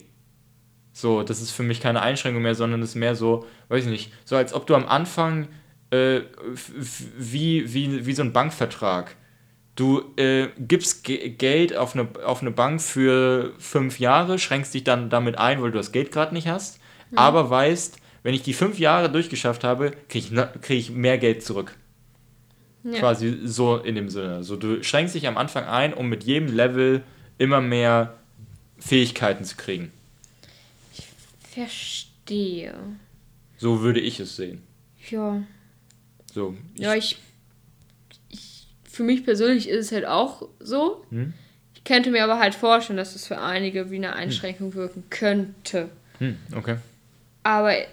So, 0.97 1.21
das 1.21 1.43
ist 1.43 1.51
für 1.51 1.61
mich 1.61 1.79
keine 1.79 2.01
Einschränkung 2.01 2.41
mehr, 2.41 2.55
sondern 2.55 2.81
es 2.81 2.89
ist 2.89 2.95
mehr 2.95 3.13
so, 3.13 3.45
weiß 3.69 3.83
ich 3.83 3.91
nicht, 3.91 4.11
so 4.25 4.35
als 4.35 4.51
ob 4.51 4.65
du 4.65 4.73
am 4.73 4.87
Anfang 4.87 5.47
äh, 5.91 6.21
wie, 7.19 7.71
wie, 7.71 8.07
wie 8.07 8.13
so 8.13 8.23
ein 8.23 8.33
Bankvertrag. 8.33 9.15
Du 9.75 10.01
äh, 10.15 10.47
gibst 10.57 11.03
Ge 11.03 11.29
Geld 11.29 11.77
auf 11.77 11.93
eine, 11.93 12.07
auf 12.25 12.41
eine 12.41 12.49
Bank 12.49 12.81
für 12.81 13.53
fünf 13.59 13.99
Jahre, 13.99 14.39
schränkst 14.39 14.73
dich 14.73 14.85
dann 14.85 15.11
damit 15.11 15.37
ein, 15.37 15.61
weil 15.61 15.69
du 15.69 15.77
das 15.77 15.91
Geld 15.91 16.11
gerade 16.11 16.33
nicht 16.33 16.47
hast, 16.47 16.79
aber 17.15 17.47
weißt, 17.47 17.99
wenn 18.23 18.33
ich 18.33 18.41
die 18.41 18.53
fünf 18.53 18.79
Jahre 18.79 19.11
durchgeschafft 19.11 19.63
habe, 19.63 19.91
kriege 20.09 20.25
ich, 20.25 20.61
krieg 20.61 20.79
ich 20.79 20.89
mehr 20.89 21.19
Geld 21.19 21.43
zurück. 21.43 21.75
Ja. 22.83 22.97
Quasi 22.97 23.37
so 23.43 23.77
in 23.77 23.93
dem 23.93 24.09
Sinne. 24.09 24.43
So, 24.43 24.55
du 24.55 24.83
schränkst 24.83 25.13
dich 25.13 25.27
am 25.27 25.37
Anfang 25.37 25.65
ein, 25.65 25.93
um 25.93 26.09
mit 26.09 26.23
jedem 26.23 26.51
Level 26.55 27.03
immer 27.37 27.61
mehr 27.61 28.15
Fähigkeiten 28.79 29.43
zu 29.43 29.57
kriegen. 29.57 29.91
Verstehe. 31.57 32.73
So 33.57 33.81
würde 33.81 33.99
ich 33.99 34.19
es 34.19 34.35
sehen. 34.35 34.61
Ja. 35.09 35.41
So, 36.31 36.55
ich, 36.75 36.81
Ja, 36.81 36.93
ich, 36.95 37.17
ich. 38.29 38.67
Für 38.83 39.03
mich 39.03 39.23
persönlich 39.25 39.67
ist 39.67 39.87
es 39.87 39.91
halt 39.91 40.05
auch 40.05 40.47
so. 40.59 41.03
Hm? 41.09 41.33
Ich 41.75 41.83
könnte 41.83 42.11
mir 42.11 42.23
aber 42.23 42.37
halt 42.39 42.53
vorstellen, 42.55 42.97
dass 42.97 43.15
es 43.15 43.25
für 43.27 43.39
einige 43.41 43.89
wie 43.91 43.95
eine 43.95 44.13
Einschränkung 44.13 44.73
wirken 44.75 45.03
könnte. 45.09 45.89
hm, 46.19 46.37
okay. 46.55 46.77
Aber 47.43 47.73
äh, 47.75 47.87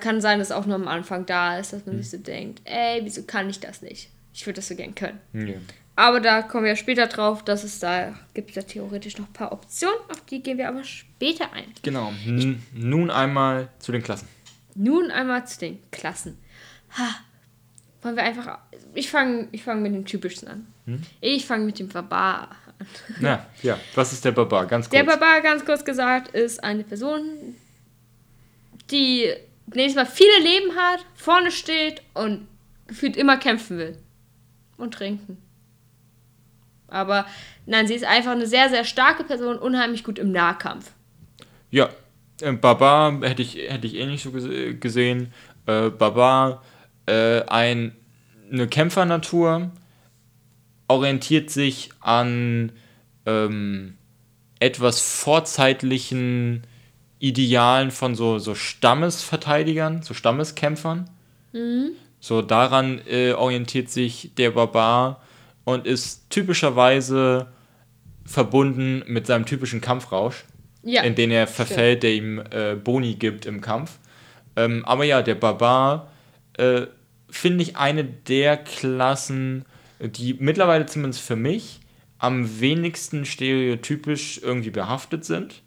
kann 0.00 0.20
sein, 0.20 0.38
dass 0.38 0.50
auch 0.50 0.66
nur 0.66 0.74
am 0.74 0.88
Anfang 0.88 1.24
da 1.26 1.58
ist, 1.58 1.72
dass 1.72 1.86
man 1.86 1.94
Hm. 1.96 2.02
sich 2.02 2.10
so 2.10 2.18
denkt, 2.18 2.60
ey, 2.64 3.00
wieso 3.04 3.22
kann 3.22 3.48
ich 3.48 3.60
das 3.60 3.80
nicht? 3.82 4.10
Ich 4.34 4.44
würde 4.46 4.56
das 4.56 4.68
so 4.68 4.74
gern 4.74 4.94
können. 4.94 5.18
Ja. 5.32 5.54
Aber 5.98 6.20
da 6.20 6.42
kommen 6.42 6.64
wir 6.64 6.76
später 6.76 7.08
drauf, 7.08 7.44
dass 7.44 7.64
es 7.64 7.80
da 7.80 8.14
gibt 8.32 8.52
ja 8.52 8.62
theoretisch 8.62 9.18
noch 9.18 9.26
ein 9.26 9.32
paar 9.32 9.50
Optionen, 9.50 9.98
auf 10.10 10.20
die 10.26 10.40
gehen 10.40 10.56
wir 10.56 10.68
aber 10.68 10.84
später 10.84 11.52
ein. 11.52 11.64
Genau. 11.82 12.12
N 12.24 12.62
nun 12.72 13.10
einmal 13.10 13.68
zu 13.80 13.90
den 13.90 14.00
Klassen. 14.00 14.28
Nun 14.76 15.10
einmal 15.10 15.44
zu 15.48 15.58
den 15.58 15.80
Klassen. 15.90 16.38
Ha. 16.96 17.16
Wollen 18.02 18.14
wir 18.14 18.22
einfach. 18.22 18.58
Ich 18.94 19.10
fange 19.10 19.48
ich 19.50 19.64
fang 19.64 19.82
mit 19.82 19.92
dem 19.92 20.04
typischsten 20.04 20.46
an. 20.46 20.66
Hm? 20.84 21.02
Ich 21.20 21.44
fange 21.44 21.64
mit 21.64 21.80
dem 21.80 21.88
Barbar 21.88 22.50
an. 22.78 22.86
Ja, 23.20 23.46
ja. 23.64 23.76
Was 23.96 24.12
ist 24.12 24.24
der 24.24 24.30
Barbar? 24.30 24.66
Ganz 24.66 24.88
kurz. 24.88 24.96
Der 24.96 25.02
Barbar, 25.02 25.40
ganz 25.40 25.64
kurz 25.64 25.84
gesagt, 25.84 26.28
ist 26.32 26.62
eine 26.62 26.84
Person, 26.84 27.56
die 28.92 29.34
nächstes 29.66 29.96
Mal 29.96 30.06
viele 30.06 30.38
Leben 30.44 30.76
hat, 30.76 31.04
vorne 31.16 31.50
steht 31.50 32.02
und 32.14 32.46
gefühlt 32.86 33.16
immer 33.16 33.36
kämpfen 33.36 33.78
will. 33.78 33.98
Und 34.76 34.94
trinken. 34.94 35.38
Aber 36.88 37.26
nein, 37.66 37.86
sie 37.86 37.94
ist 37.94 38.04
einfach 38.04 38.32
eine 38.32 38.46
sehr, 38.46 38.68
sehr 38.70 38.84
starke 38.84 39.24
Person, 39.24 39.58
unheimlich 39.58 40.04
gut 40.04 40.18
im 40.18 40.32
Nahkampf. 40.32 40.90
Ja, 41.70 41.90
äh, 42.40 42.52
Barbar 42.52 43.20
hätte 43.22 43.42
ich, 43.42 43.56
hätte 43.56 43.86
ich 43.86 43.94
ähnlich 43.96 44.22
so 44.22 44.30
gese- 44.30 44.74
gesehen. 44.78 45.32
Äh, 45.66 45.90
Barbar, 45.90 46.62
äh, 47.06 47.42
ein, 47.42 47.94
eine 48.50 48.66
Kämpfernatur, 48.66 49.70
orientiert 50.88 51.50
sich 51.50 51.90
an 52.00 52.72
ähm, 53.26 53.98
etwas 54.58 55.00
vorzeitlichen 55.00 56.62
Idealen 57.18 57.90
von 57.90 58.14
so, 58.14 58.38
so 58.38 58.54
Stammesverteidigern, 58.54 60.02
so 60.02 60.14
Stammeskämpfern. 60.14 61.10
So 62.20 62.42
daran 62.42 63.00
äh, 63.06 63.32
orientiert 63.32 63.90
sich 63.90 64.32
der 64.36 64.50
Barbar 64.52 65.22
und 65.68 65.86
ist 65.86 66.30
typischerweise 66.30 67.48
verbunden 68.24 69.02
mit 69.06 69.26
seinem 69.26 69.44
typischen 69.44 69.82
Kampfrausch 69.82 70.44
Ja. 70.82 71.02
in 71.02 71.14
den 71.14 71.30
er 71.30 71.46
verfällt, 71.46 72.02
der 72.02 72.14
ihm 72.14 72.42
äh, 72.50 72.74
Boni 72.74 73.14
gibt 73.16 73.44
im 73.44 73.60
Kampf. 73.60 73.98
Ähm, 74.56 74.82
aber 74.86 75.04
ja, 75.04 75.20
der 75.20 75.34
Barbar 75.34 76.10
äh, 76.56 76.86
finde 77.30 77.62
ich 77.64 77.76
eine 77.76 78.02
der 78.04 78.56
Klassen, 78.56 79.66
die 80.00 80.34
mittlerweile 80.40 80.86
zumindest 80.86 81.20
für 81.22 81.36
mich 81.36 81.80
am 82.18 82.60
wenigsten 82.60 83.26
stereotypisch 83.26 84.40
irgendwie 84.42 84.70
behaftet 84.70 85.26
sind. 85.26 85.60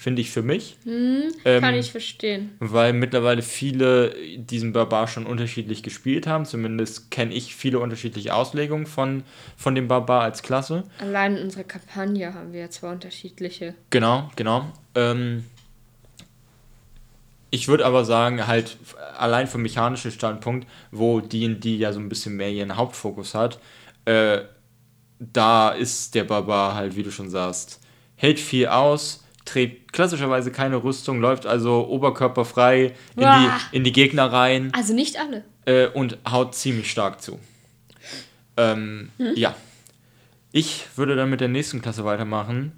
Finde 0.00 0.22
ich 0.22 0.30
für 0.30 0.40
mich. 0.40 0.78
Ähm, 0.86 1.30
Kann 1.44 1.74
ich 1.74 1.90
verstehen. 1.90 2.52
Weil 2.58 2.94
mittlerweile 2.94 3.42
viele 3.42 4.14
diesen 4.38 4.72
Barbar 4.72 5.06
schon 5.08 5.26
unterschiedlich 5.26 5.82
gespielt 5.82 6.26
haben. 6.26 6.46
Zumindest 6.46 7.10
kenne 7.10 7.34
ich 7.34 7.54
viele 7.54 7.80
unterschiedliche 7.80 8.34
Auslegungen 8.34 8.86
von, 8.86 9.24
von 9.58 9.74
dem 9.74 9.88
Barbar 9.88 10.22
als 10.22 10.42
Klasse. 10.42 10.84
Allein 11.00 11.36
in 11.36 11.42
unserer 11.42 11.64
Kampagne 11.64 12.32
haben 12.32 12.54
wir 12.54 12.60
ja 12.60 12.70
zwei 12.70 12.92
unterschiedliche. 12.92 13.74
Genau, 13.90 14.30
genau. 14.36 14.72
Ähm, 14.94 15.44
ich 17.50 17.68
würde 17.68 17.84
aber 17.84 18.06
sagen, 18.06 18.46
halt 18.46 18.78
allein 19.18 19.48
vom 19.48 19.60
mechanischen 19.60 20.12
Standpunkt, 20.12 20.66
wo 20.90 21.20
D&D 21.20 21.76
ja 21.76 21.92
so 21.92 22.00
ein 22.00 22.08
bisschen 22.08 22.36
mehr 22.36 22.50
ihren 22.50 22.74
Hauptfokus 22.78 23.34
hat, 23.34 23.60
äh, 24.06 24.40
da 25.18 25.72
ist 25.72 26.14
der 26.14 26.24
Barbar 26.24 26.74
halt, 26.74 26.96
wie 26.96 27.02
du 27.02 27.10
schon 27.10 27.28
sagst, 27.28 27.80
hält 28.16 28.40
viel 28.40 28.68
aus, 28.68 29.24
trägt 29.50 29.92
klassischerweise 29.92 30.50
keine 30.50 30.82
Rüstung, 30.82 31.20
läuft 31.20 31.46
also 31.46 31.86
oberkörperfrei 31.88 32.94
in, 33.16 33.22
Uah. 33.24 33.58
die, 33.72 33.76
in 33.76 33.84
die 33.84 33.92
Gegner 33.92 34.32
rein 34.32 34.72
Also 34.74 34.94
nicht 34.94 35.18
alle. 35.18 35.44
äh, 35.66 35.86
und 35.88 36.18
haut 36.30 36.54
ziemlich 36.54 36.90
stark 36.90 37.20
zu. 37.22 37.38
Ähm, 38.56 39.10
Ja. 39.34 39.54
Ich 40.52 40.86
würde 40.96 41.14
dann 41.14 41.30
mit 41.30 41.40
der 41.40 41.48
nächsten 41.48 41.80
Klasse 41.80 42.04
weitermachen. 42.04 42.72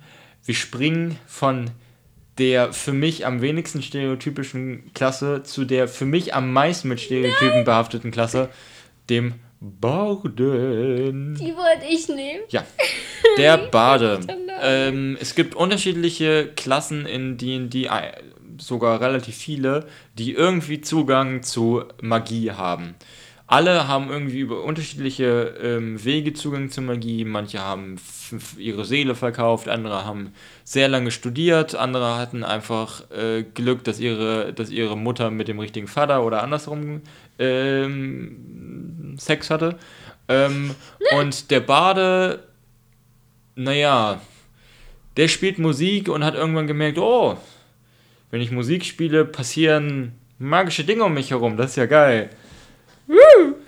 wir 0.45 0.55
springen 0.55 1.19
von 1.27 1.71
der 2.39 2.73
für 2.73 2.93
mich 2.93 3.25
am 3.27 3.41
wenigsten 3.43 3.83
stereotypischen 3.83 4.93
Klasse 4.95 5.43
zu 5.43 5.65
der 5.65 5.87
für 5.89 6.05
mich 6.07 6.35
am 6.35 6.53
meisten 6.53 6.89
mit 6.89 7.01
Stereotypen 7.01 7.49
Nein. 7.57 7.65
behafteten 7.65 8.11
Klasse, 8.11 8.49
dem 9.11 9.35
Baden. 9.63 11.37
Die 11.37 11.55
wollte 11.55 11.87
ich 11.89 12.09
nehmen. 12.09 12.43
Ja, 12.49 12.65
der 13.39 13.59
Bade. 13.59 14.19
ähm, 14.61 15.17
es 15.21 15.37
gibt 15.37 15.55
unterschiedliche 15.55 16.49
Klassen 16.57 17.07
in 17.07 17.37
D&D, 17.37 17.85
äh, 17.85 17.91
sogar 18.59 19.01
relativ 19.01 19.37
viele, 19.37 19.87
die 20.19 20.33
irgendwie 20.33 20.81
Zugang 20.81 21.45
zu 21.45 21.85
Magie 22.01 22.51
haben 22.51 22.97
alle 23.53 23.87
haben 23.87 24.09
irgendwie 24.09 24.41
über 24.41 24.65
unterschiedliche 24.65 25.55
ähm, 25.63 26.03
Wege 26.03 26.33
Zugang 26.33 26.71
zur 26.71 26.85
Magie. 26.85 27.27
Manche 27.27 27.61
haben 27.61 27.97
ihre 28.57 28.87
Seele 28.87 29.15
verkauft, 29.15 29.69
andere 29.69 30.07
haben 30.07 30.33
sehr 30.65 30.89
lange 30.89 31.11
studiert, 31.11 31.75
andere 31.75 32.17
hatten 32.17 32.45
einfach 32.45 33.11
äh, 33.11 33.43
Glück, 33.43 33.85
dass 33.85 34.01
ihre, 34.01 34.55
dass 34.55 34.71
ihre 34.71 34.97
Mutter 34.97 35.31
mit 35.31 35.49
dem 35.49 35.59
richtigen 35.59 35.87
Vater 35.87 36.25
oder 36.25 36.43
andersrum 36.43 37.03
ähm, 37.43 39.17
Sex 39.19 39.51
hatte. 39.51 39.79
Ähm, 40.29 40.75
und 41.17 41.51
der 41.51 41.61
Bade, 41.61 42.45
naja, 43.55 44.21
der 45.17 45.29
spielt 45.29 45.59
Musik 45.59 46.09
und 46.09 46.25
hat 46.25 46.35
irgendwann 46.35 46.67
gemerkt, 46.67 46.99
oh, 46.99 47.37
wenn 48.31 48.41
ich 48.41 48.51
Musik 48.51 48.85
spiele, 48.85 49.25
passieren 49.25 50.13
magische 50.39 50.85
Dinge 50.85 51.05
um 51.05 51.15
mich 51.15 51.31
herum. 51.31 51.57
Das 51.57 51.71
ist 51.71 51.77
ja 51.77 51.87
geil. 51.87 52.31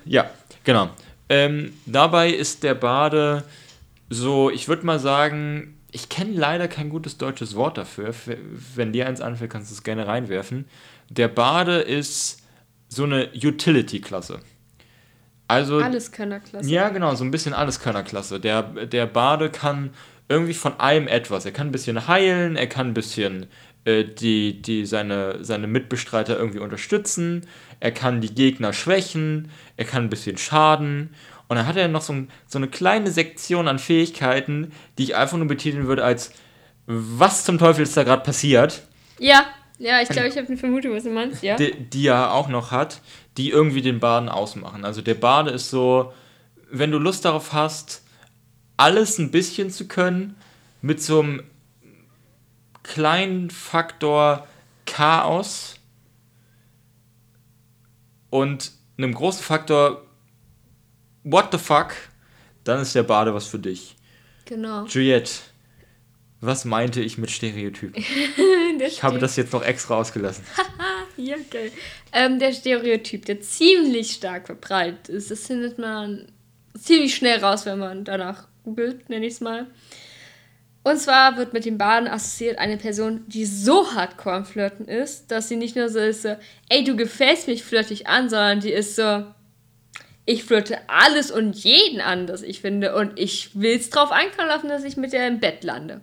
Ja, 0.04 0.30
genau. 0.64 0.90
Ähm, 1.28 1.72
dabei 1.86 2.30
ist 2.30 2.62
der 2.62 2.74
Bade 2.74 3.44
so, 4.10 4.50
ich 4.50 4.68
würde 4.68 4.86
mal 4.86 4.98
sagen, 4.98 5.78
ich 5.90 6.08
kenne 6.08 6.32
leider 6.32 6.68
kein 6.68 6.90
gutes 6.90 7.18
deutsches 7.18 7.54
Wort 7.54 7.78
dafür. 7.78 8.14
Wenn 8.74 8.92
dir 8.92 9.06
eins 9.06 9.20
anfällt, 9.20 9.50
kannst 9.50 9.70
du 9.70 9.74
es 9.74 9.82
gerne 9.82 10.06
reinwerfen. 10.06 10.66
Der 11.08 11.28
Bade 11.28 11.78
ist 11.78 12.42
so 12.94 13.04
eine 13.04 13.30
Utility-Klasse. 13.34 14.40
Also, 15.48 15.78
Alleskönnerklasse. 15.78 16.68
Ja, 16.68 16.88
genau, 16.88 17.14
so 17.14 17.24
ein 17.24 17.30
bisschen 17.30 17.52
Alleskönnerklasse. 17.52 18.40
Der, 18.40 18.62
der 18.62 19.06
Bade 19.06 19.50
kann 19.50 19.90
irgendwie 20.28 20.54
von 20.54 20.80
allem 20.80 21.06
etwas. 21.06 21.44
Er 21.44 21.52
kann 21.52 21.68
ein 21.68 21.72
bisschen 21.72 22.08
heilen, 22.08 22.56
er 22.56 22.66
kann 22.66 22.88
ein 22.88 22.94
bisschen 22.94 23.46
äh, 23.84 24.04
die, 24.04 24.62
die 24.62 24.86
seine, 24.86 25.44
seine 25.44 25.66
Mitbestreiter 25.66 26.38
irgendwie 26.38 26.60
unterstützen, 26.60 27.46
er 27.80 27.92
kann 27.92 28.22
die 28.22 28.34
Gegner 28.34 28.72
schwächen, 28.72 29.50
er 29.76 29.84
kann 29.84 30.04
ein 30.04 30.10
bisschen 30.10 30.38
schaden. 30.38 31.10
Und 31.48 31.56
dann 31.56 31.66
hat 31.66 31.76
er 31.76 31.88
noch 31.88 32.00
so, 32.00 32.14
ein, 32.14 32.30
so 32.46 32.58
eine 32.58 32.68
kleine 32.68 33.10
Sektion 33.10 33.68
an 33.68 33.78
Fähigkeiten, 33.78 34.72
die 34.96 35.04
ich 35.04 35.16
einfach 35.16 35.36
nur 35.36 35.46
betiteln 35.46 35.86
würde 35.86 36.04
als 36.04 36.32
was 36.86 37.44
zum 37.44 37.58
Teufel 37.58 37.82
ist 37.82 37.96
da 37.96 38.02
gerade 38.02 38.22
passiert? 38.22 38.82
Ja, 39.18 39.46
ja, 39.78 40.00
ich 40.00 40.08
glaube, 40.08 40.28
ich 40.28 40.36
habe 40.36 40.46
eine 40.46 40.56
Vermutung, 40.56 40.92
was 40.92 41.04
du 41.04 41.10
meinst, 41.10 41.42
ja. 41.42 41.56
Die, 41.56 41.72
die 41.72 42.06
er 42.06 42.32
auch 42.32 42.48
noch 42.48 42.70
hat, 42.70 43.00
die 43.36 43.50
irgendwie 43.50 43.82
den 43.82 44.00
Baden 44.00 44.28
ausmachen. 44.28 44.84
Also 44.84 45.02
der 45.02 45.14
Bade 45.14 45.50
ist 45.50 45.70
so, 45.70 46.12
wenn 46.70 46.90
du 46.90 46.98
Lust 46.98 47.24
darauf 47.24 47.52
hast, 47.52 48.02
alles 48.76 49.18
ein 49.18 49.30
bisschen 49.30 49.70
zu 49.70 49.86
können, 49.88 50.36
mit 50.82 51.02
so 51.02 51.20
einem 51.20 51.42
kleinen 52.82 53.50
Faktor 53.50 54.46
Chaos 54.86 55.76
und 58.30 58.72
einem 58.98 59.14
großen 59.14 59.42
Faktor 59.42 60.02
What 61.24 61.48
the 61.52 61.58
fuck, 61.58 61.94
dann 62.64 62.80
ist 62.80 62.94
der 62.94 63.02
Bade 63.02 63.34
was 63.34 63.46
für 63.46 63.58
dich. 63.58 63.96
Genau. 64.44 64.84
Juliette, 64.84 65.30
was 66.44 66.64
meinte 66.64 67.00
ich 67.00 67.18
mit 67.18 67.30
Stereotypen? 67.30 68.02
ich 68.80 69.02
habe 69.02 69.18
das 69.18 69.36
jetzt 69.36 69.52
noch 69.52 69.62
extra 69.62 69.96
ausgelassen. 69.96 70.44
ja, 71.16 71.36
geil. 71.50 71.70
Ähm, 72.12 72.38
der 72.38 72.52
Stereotyp, 72.52 73.24
der 73.26 73.40
ziemlich 73.40 74.12
stark 74.12 74.46
verbreitet 74.46 75.08
ist, 75.08 75.30
das 75.30 75.46
findet 75.46 75.78
man 75.78 76.26
ziemlich 76.78 77.14
schnell 77.14 77.40
raus, 77.40 77.66
wenn 77.66 77.78
man 77.78 78.04
danach 78.04 78.48
googelt, 78.64 79.08
nenne 79.08 79.26
ich 79.26 79.34
es 79.34 79.40
mal. 79.40 79.66
Und 80.82 80.98
zwar 80.98 81.38
wird 81.38 81.54
mit 81.54 81.64
dem 81.64 81.78
Baden 81.78 82.08
assoziiert 82.08 82.58
eine 82.58 82.76
Person, 82.76 83.24
die 83.26 83.46
so 83.46 83.94
hardcore 83.94 84.36
am 84.36 84.44
Flirten 84.44 84.86
ist, 84.86 85.30
dass 85.30 85.48
sie 85.48 85.56
nicht 85.56 85.76
nur 85.76 85.88
so 85.88 85.98
ist, 85.98 86.22
so, 86.22 86.36
ey, 86.68 86.84
du 86.84 86.94
gefällst 86.94 87.48
mich, 87.48 87.64
flirtig 87.64 88.06
an, 88.06 88.28
sondern 88.28 88.60
die 88.60 88.72
ist 88.72 88.94
so, 88.94 89.24
ich 90.26 90.44
flirte 90.44 90.78
alles 90.88 91.30
und 91.30 91.56
jeden 91.56 92.02
an, 92.02 92.26
das 92.26 92.42
ich 92.42 92.60
finde, 92.60 92.94
und 92.94 93.18
ich 93.18 93.58
will 93.58 93.76
es 93.76 93.88
drauf 93.88 94.12
einkommen 94.12 94.48
lassen, 94.48 94.68
dass 94.68 94.84
ich 94.84 94.98
mit 94.98 95.14
der 95.14 95.26
im 95.26 95.40
Bett 95.40 95.64
lande. 95.64 96.02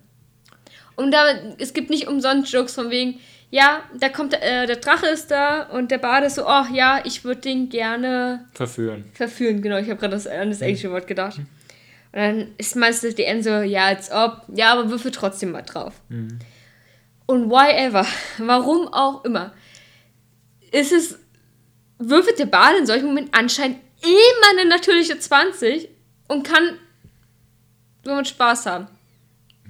Und 1.01 1.11
da, 1.11 1.25
es 1.57 1.73
gibt 1.73 1.89
nicht 1.89 2.07
umsonst 2.07 2.51
Jokes 2.53 2.75
von 2.75 2.89
wegen, 2.89 3.19
ja, 3.49 3.83
da 3.99 4.09
kommt 4.09 4.33
äh, 4.33 4.65
der 4.65 4.77
Drache 4.77 5.07
ist 5.07 5.29
da 5.29 5.63
und 5.63 5.91
der 5.91 5.97
Bade 5.97 6.27
ist 6.27 6.35
so, 6.35 6.47
oh 6.47 6.65
ja, 6.71 7.01
ich 7.03 7.25
würde 7.25 7.41
den 7.41 7.69
gerne 7.69 8.45
verführen. 8.53 9.05
Verführen, 9.13 9.61
genau, 9.61 9.77
ich 9.77 9.89
habe 9.89 9.99
gerade 9.99 10.15
an 10.15 10.49
das 10.49 10.61
englische 10.61 10.89
Wort 10.91 11.05
gedacht. 11.05 11.37
Mhm. 11.37 11.47
Und 12.13 12.19
dann 12.19 12.47
ist 12.57 12.75
meistens 12.75 13.15
die 13.15 13.23
End 13.23 13.43
so, 13.43 13.49
ja, 13.49 13.85
als 13.85 14.11
ob, 14.11 14.43
ja, 14.53 14.71
aber 14.73 14.89
würfel 14.89 15.11
trotzdem 15.11 15.51
mal 15.51 15.63
drauf. 15.63 15.93
Mhm. 16.09 16.39
Und 17.25 17.49
why 17.49 17.71
ever, 17.71 18.05
warum 18.37 18.87
auch 18.87 19.25
immer, 19.25 19.53
ist 20.71 20.93
es, 20.93 21.19
würfelt 21.99 22.39
der 22.39 22.45
Bade 22.45 22.77
in 22.77 22.85
solchen 22.85 23.07
Momenten 23.07 23.33
anscheinend 23.33 23.79
immer 24.01 24.59
eine 24.59 24.69
natürliche 24.69 25.19
20 25.19 25.89
und 26.27 26.43
kann 26.43 26.79
somit 28.03 28.29
Spaß 28.29 28.65
haben. 28.65 28.87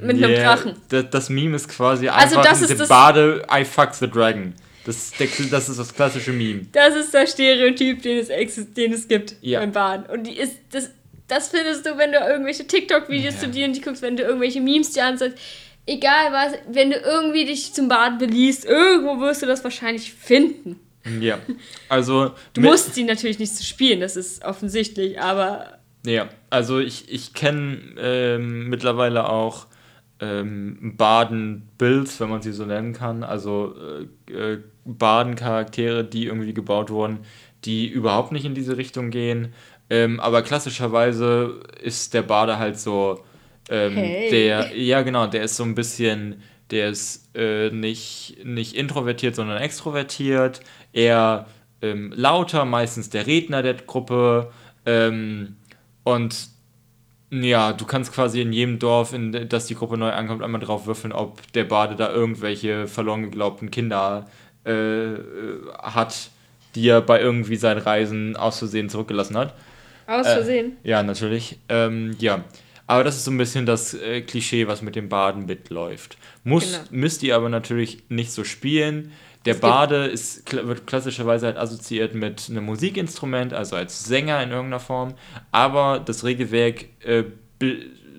Mit 0.02 0.18
yeah, 0.18 0.28
einem 0.28 0.36
Drachen. 0.36 0.76
Das, 0.90 1.06
das, 1.12 1.30
Meme 1.30 1.56
ist 1.56 1.70
quasi 1.70 2.08
also 2.08 2.38
einfach 2.38 2.50
das 2.50 2.62
ist 2.70 2.90
Bade, 2.90 3.46
I 3.52 3.64
fuck 3.64 3.94
the 3.94 4.10
dragon. 4.10 4.54
Das, 4.86 5.12
das 5.52 5.70
ist 5.70 5.80
das 5.80 5.94
klassische 5.94 6.32
Meme. 6.32 6.66
Das 6.72 6.96
ist 6.96 7.14
der 7.14 7.28
Stereotyp, 7.28 8.02
den 8.02 8.18
es, 8.18 8.30
den 8.74 8.94
es 8.94 9.08
gibt 9.08 9.36
ja. 9.42 9.60
beim 9.60 9.72
Baden. 9.72 10.06
Und 10.08 10.26
die 10.26 10.38
ist, 10.38 10.58
das, 10.72 10.90
das 11.28 11.50
findest 11.50 11.86
du, 11.86 11.98
wenn 11.98 12.12
du 12.12 12.18
irgendwelche 12.18 12.66
TikTok-Videos 12.66 13.36
ja. 13.36 13.40
zu 13.42 13.50
dir 13.50 13.66
und 13.68 13.76
die 13.76 13.82
guckst, 13.82 14.02
wenn 14.02 14.18
du 14.18 14.24
irgendwelche 14.24 14.60
Memes 14.60 14.92
dir 14.92 15.06
anschaust. 15.06 15.36
Egal 15.86 16.32
was, 16.32 16.54
wenn 16.68 16.92
du 16.92 16.98
irgendwie 16.98 17.46
dich 17.46 17.74
zum 17.74 17.88
Baden 17.88 18.18
beliest, 18.18 18.66
irgendwo 18.66 19.20
wirst 19.20 19.42
du 19.42 19.46
das 19.46 19.64
wahrscheinlich 19.64 20.14
finden. 20.14 20.80
Ja, 21.20 21.40
also. 21.90 22.32
Du 22.54 22.62
musst 22.62 22.94
sie 22.94 23.04
natürlich 23.04 23.40
nicht 23.40 23.56
zu 23.56 23.64
spielen, 23.64 24.00
das 24.00 24.16
ist 24.16 24.44
offensichtlich, 24.46 25.20
aber. 25.20 25.80
Ja, 26.06 26.30
also 26.50 26.80
ich, 26.80 27.12
ich 27.12 27.34
kenne 27.34 27.80
ähm, 28.00 28.70
mittlerweile 28.70 29.30
auch 29.30 29.68
ähm, 30.22 30.94
Baden-Builds, 30.98 32.20
wenn 32.20 32.30
man 32.30 32.42
sie 32.42 32.54
so 32.54 32.66
nennen 32.66 32.94
kann. 32.94 33.24
Also 33.24 33.74
äh, 34.30 34.32
äh, 34.32 34.60
Baden-Charaktere, 34.86 36.06
die 36.06 36.28
irgendwie 36.28 36.54
gebaut 36.54 36.92
wurden, 36.92 37.20
die 37.66 37.88
überhaupt 37.88 38.32
nicht 38.32 38.46
in 38.46 38.56
diese 38.56 38.78
Richtung 38.78 39.10
gehen. 39.10 39.54
Ähm, 39.90 40.20
aber 40.20 40.44
klassischerweise 40.44 41.60
ist 41.82 42.14
der 42.14 42.22
Bade 42.22 42.60
halt 42.60 42.80
so, 42.80 43.24
ähm, 43.70 43.94
hey. 43.94 44.30
der, 44.30 44.78
ja 44.78 45.02
genau, 45.02 45.28
der 45.28 45.44
ist 45.44 45.58
so 45.58 45.64
ein 45.64 45.76
bisschen, 45.76 46.42
der 46.70 46.90
ist 46.90 47.36
äh, 47.36 47.72
nicht, 47.72 48.38
nicht 48.44 48.76
introvertiert, 48.76 49.36
sondern 49.36 49.58
extrovertiert, 49.58 50.62
eher 50.94 51.48
ähm, 51.82 52.14
lauter, 52.16 52.64
meistens 52.66 53.10
der 53.10 53.28
Redner 53.28 53.64
der 53.64 53.74
Gruppe 53.74 54.52
ähm, 54.86 55.58
und 56.04 56.51
ja, 57.32 57.72
du 57.72 57.86
kannst 57.86 58.14
quasi 58.14 58.42
in 58.42 58.52
jedem 58.52 58.78
Dorf, 58.78 59.14
in 59.14 59.48
das 59.48 59.66
die 59.66 59.76
Gruppe 59.76 59.98
neu 59.98 60.12
ankommt, 60.12 60.44
einmal 60.44 60.60
drauf 60.60 60.86
würfeln, 60.86 61.14
ob 61.14 61.52
der 61.54 61.64
Bade 61.64 61.96
da 61.96 62.12
irgendwelche 62.12 62.88
verloren 62.88 63.24
geglaubten 63.24 63.72
Kinder 63.72 64.28
äh, 64.66 65.14
hat, 65.82 66.30
die 66.76 66.88
er 66.88 67.02
bei 67.02 67.22
irgendwie 67.22 67.56
seinen 67.56 67.80
Reisen 67.80 68.36
aus 68.36 68.60
Versehen 68.60 68.90
zurückgelassen 68.90 69.38
hat. 69.38 69.56
Aus 70.08 70.28
äh, 70.28 70.34
Versehen. 70.34 70.78
Äh, 70.84 70.90
ja, 70.90 71.04
natürlich. 71.04 71.58
Ähm, 71.70 72.16
ja. 72.20 72.44
Aber 72.86 73.06
das 73.06 73.16
ist 73.16 73.24
so 73.24 73.32
ein 73.32 73.38
bisschen 73.38 73.66
das 73.66 73.94
äh, 73.94 74.22
Klischee, 74.22 74.68
was 74.68 74.82
mit 74.82 74.98
dem 74.98 75.08
Baden 75.08 75.46
mitläuft. 75.46 76.18
Muss, 76.44 76.74
genau. 76.74 76.84
Müsst 76.92 77.24
ihr 77.24 77.38
aber 77.38 77.48
natürlich 77.48 78.00
nicht 78.10 78.34
so 78.34 78.44
spielen. 78.44 79.14
Der 79.46 79.56
Bade 79.56 80.06
ist, 80.06 80.54
wird 80.54 80.86
klassischerweise 80.86 81.48
halt 81.48 81.58
assoziiert 81.58 82.14
mit 82.14 82.48
einem 82.50 82.66
Musikinstrument, 82.66 83.54
also 83.54 83.76
als 83.76 84.06
Sänger 84.06 84.42
in 84.44 84.52
irgendeiner 84.52 84.80
Form. 84.80 85.16
Aber 85.52 86.00
das 86.00 86.24
Regelwerk 86.24 86.86
äh, 87.04 87.24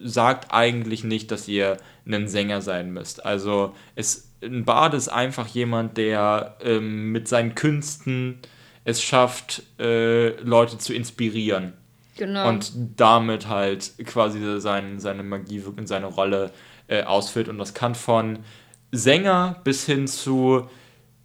sagt 0.03 0.53
eigentlich 0.53 1.05
nicht, 1.05 1.31
dass 1.31 1.47
ihr 1.47 1.77
ein 2.07 2.27
Sänger 2.27 2.61
sein 2.61 2.93
müsst. 2.93 3.25
Also 3.25 3.75
es, 3.95 4.33
ein 4.43 4.65
Bade 4.65 4.97
ist 4.97 5.09
einfach 5.09 5.47
jemand, 5.47 5.97
der 5.97 6.57
ähm, 6.61 7.13
mit 7.13 7.29
seinen 7.29 7.55
Künsten 7.55 8.41
es 8.85 9.01
schafft, 9.01 9.63
äh, 9.79 10.31
Leute 10.41 10.79
zu 10.79 10.93
inspirieren. 10.93 11.75
Genau. 12.17 12.49
Und 12.49 12.73
damit 12.97 13.49
halt 13.49 13.93
quasi 14.05 14.61
sein, 14.61 14.99
seine 14.99 15.23
Magie 15.23 15.63
in 15.77 15.87
seine 15.87 16.07
Rolle 16.07 16.51
äh, 16.89 17.05
ausführt. 17.05 17.49
Und 17.49 17.59
das 17.59 17.75
kann 17.75 17.95
von 17.95 18.41
Sänger 18.91 19.61
bis 19.65 19.87
hin 19.87 20.07
zu 20.07 20.69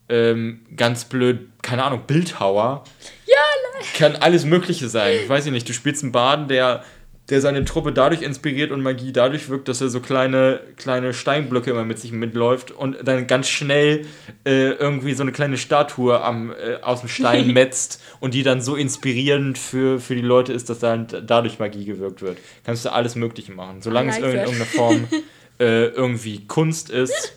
ähm, 0.09 0.65
ganz 0.75 1.05
blöd, 1.05 1.49
keine 1.61 1.83
Ahnung, 1.83 2.03
Bildhauer. 2.07 2.83
Ja, 3.25 3.35
nein. 3.73 3.85
Kann 3.97 4.15
alles 4.15 4.45
Mögliche 4.45 4.89
sein. 4.89 5.17
Ich 5.23 5.29
weiß 5.29 5.45
nicht, 5.47 5.67
du 5.67 5.73
spielst 5.73 6.03
einen 6.03 6.11
Baden, 6.11 6.47
der 6.47 6.83
der 7.29 7.41
seine 7.41 7.65
Truppe 7.65 7.91
dadurch 7.91 8.21
inspiriert 8.21 8.71
und 8.71 8.81
Magie 8.81 9.11
dadurch 9.11 9.49
wirkt, 9.49 9.67
dass 9.67 9.81
er 9.81 9.89
so 9.89 9.99
kleine, 9.99 10.61
kleine 10.77 11.13
Steinblöcke 11.13 11.71
immer 11.71 11.83
mit 11.83 11.99
sich 11.99 12.13
mitläuft 12.13 12.71
und 12.71 12.97
dann 13.03 13.27
ganz 13.27 13.49
schnell 13.49 14.05
äh, 14.45 14.69
irgendwie 14.71 15.13
so 15.13 15.23
eine 15.23 15.33
kleine 15.33 15.57
Statue 15.57 16.21
am, 16.21 16.51
äh, 16.51 16.81
aus 16.81 17.01
dem 17.01 17.09
Stein 17.09 17.47
metzt 17.53 18.01
und 18.21 18.33
die 18.33 18.43
dann 18.43 18.61
so 18.61 18.75
inspirierend 18.75 19.57
für, 19.57 19.99
für 19.99 20.15
die 20.15 20.21
Leute 20.21 20.53
ist, 20.53 20.69
dass 20.69 20.79
dann 20.79 21.07
dadurch 21.25 21.59
Magie 21.59 21.83
gewirkt 21.83 22.21
wird. 22.21 22.37
Kannst 22.63 22.85
du 22.85 22.93
alles 22.93 23.15
Mögliche 23.15 23.51
machen. 23.51 23.81
Solange 23.81 24.11
es 24.11 24.17
in 24.17 24.23
irgendeiner 24.23 24.65
Form 24.65 25.07
äh, 25.59 25.87
irgendwie 25.87 26.47
Kunst 26.47 26.89
ist, 26.89 27.33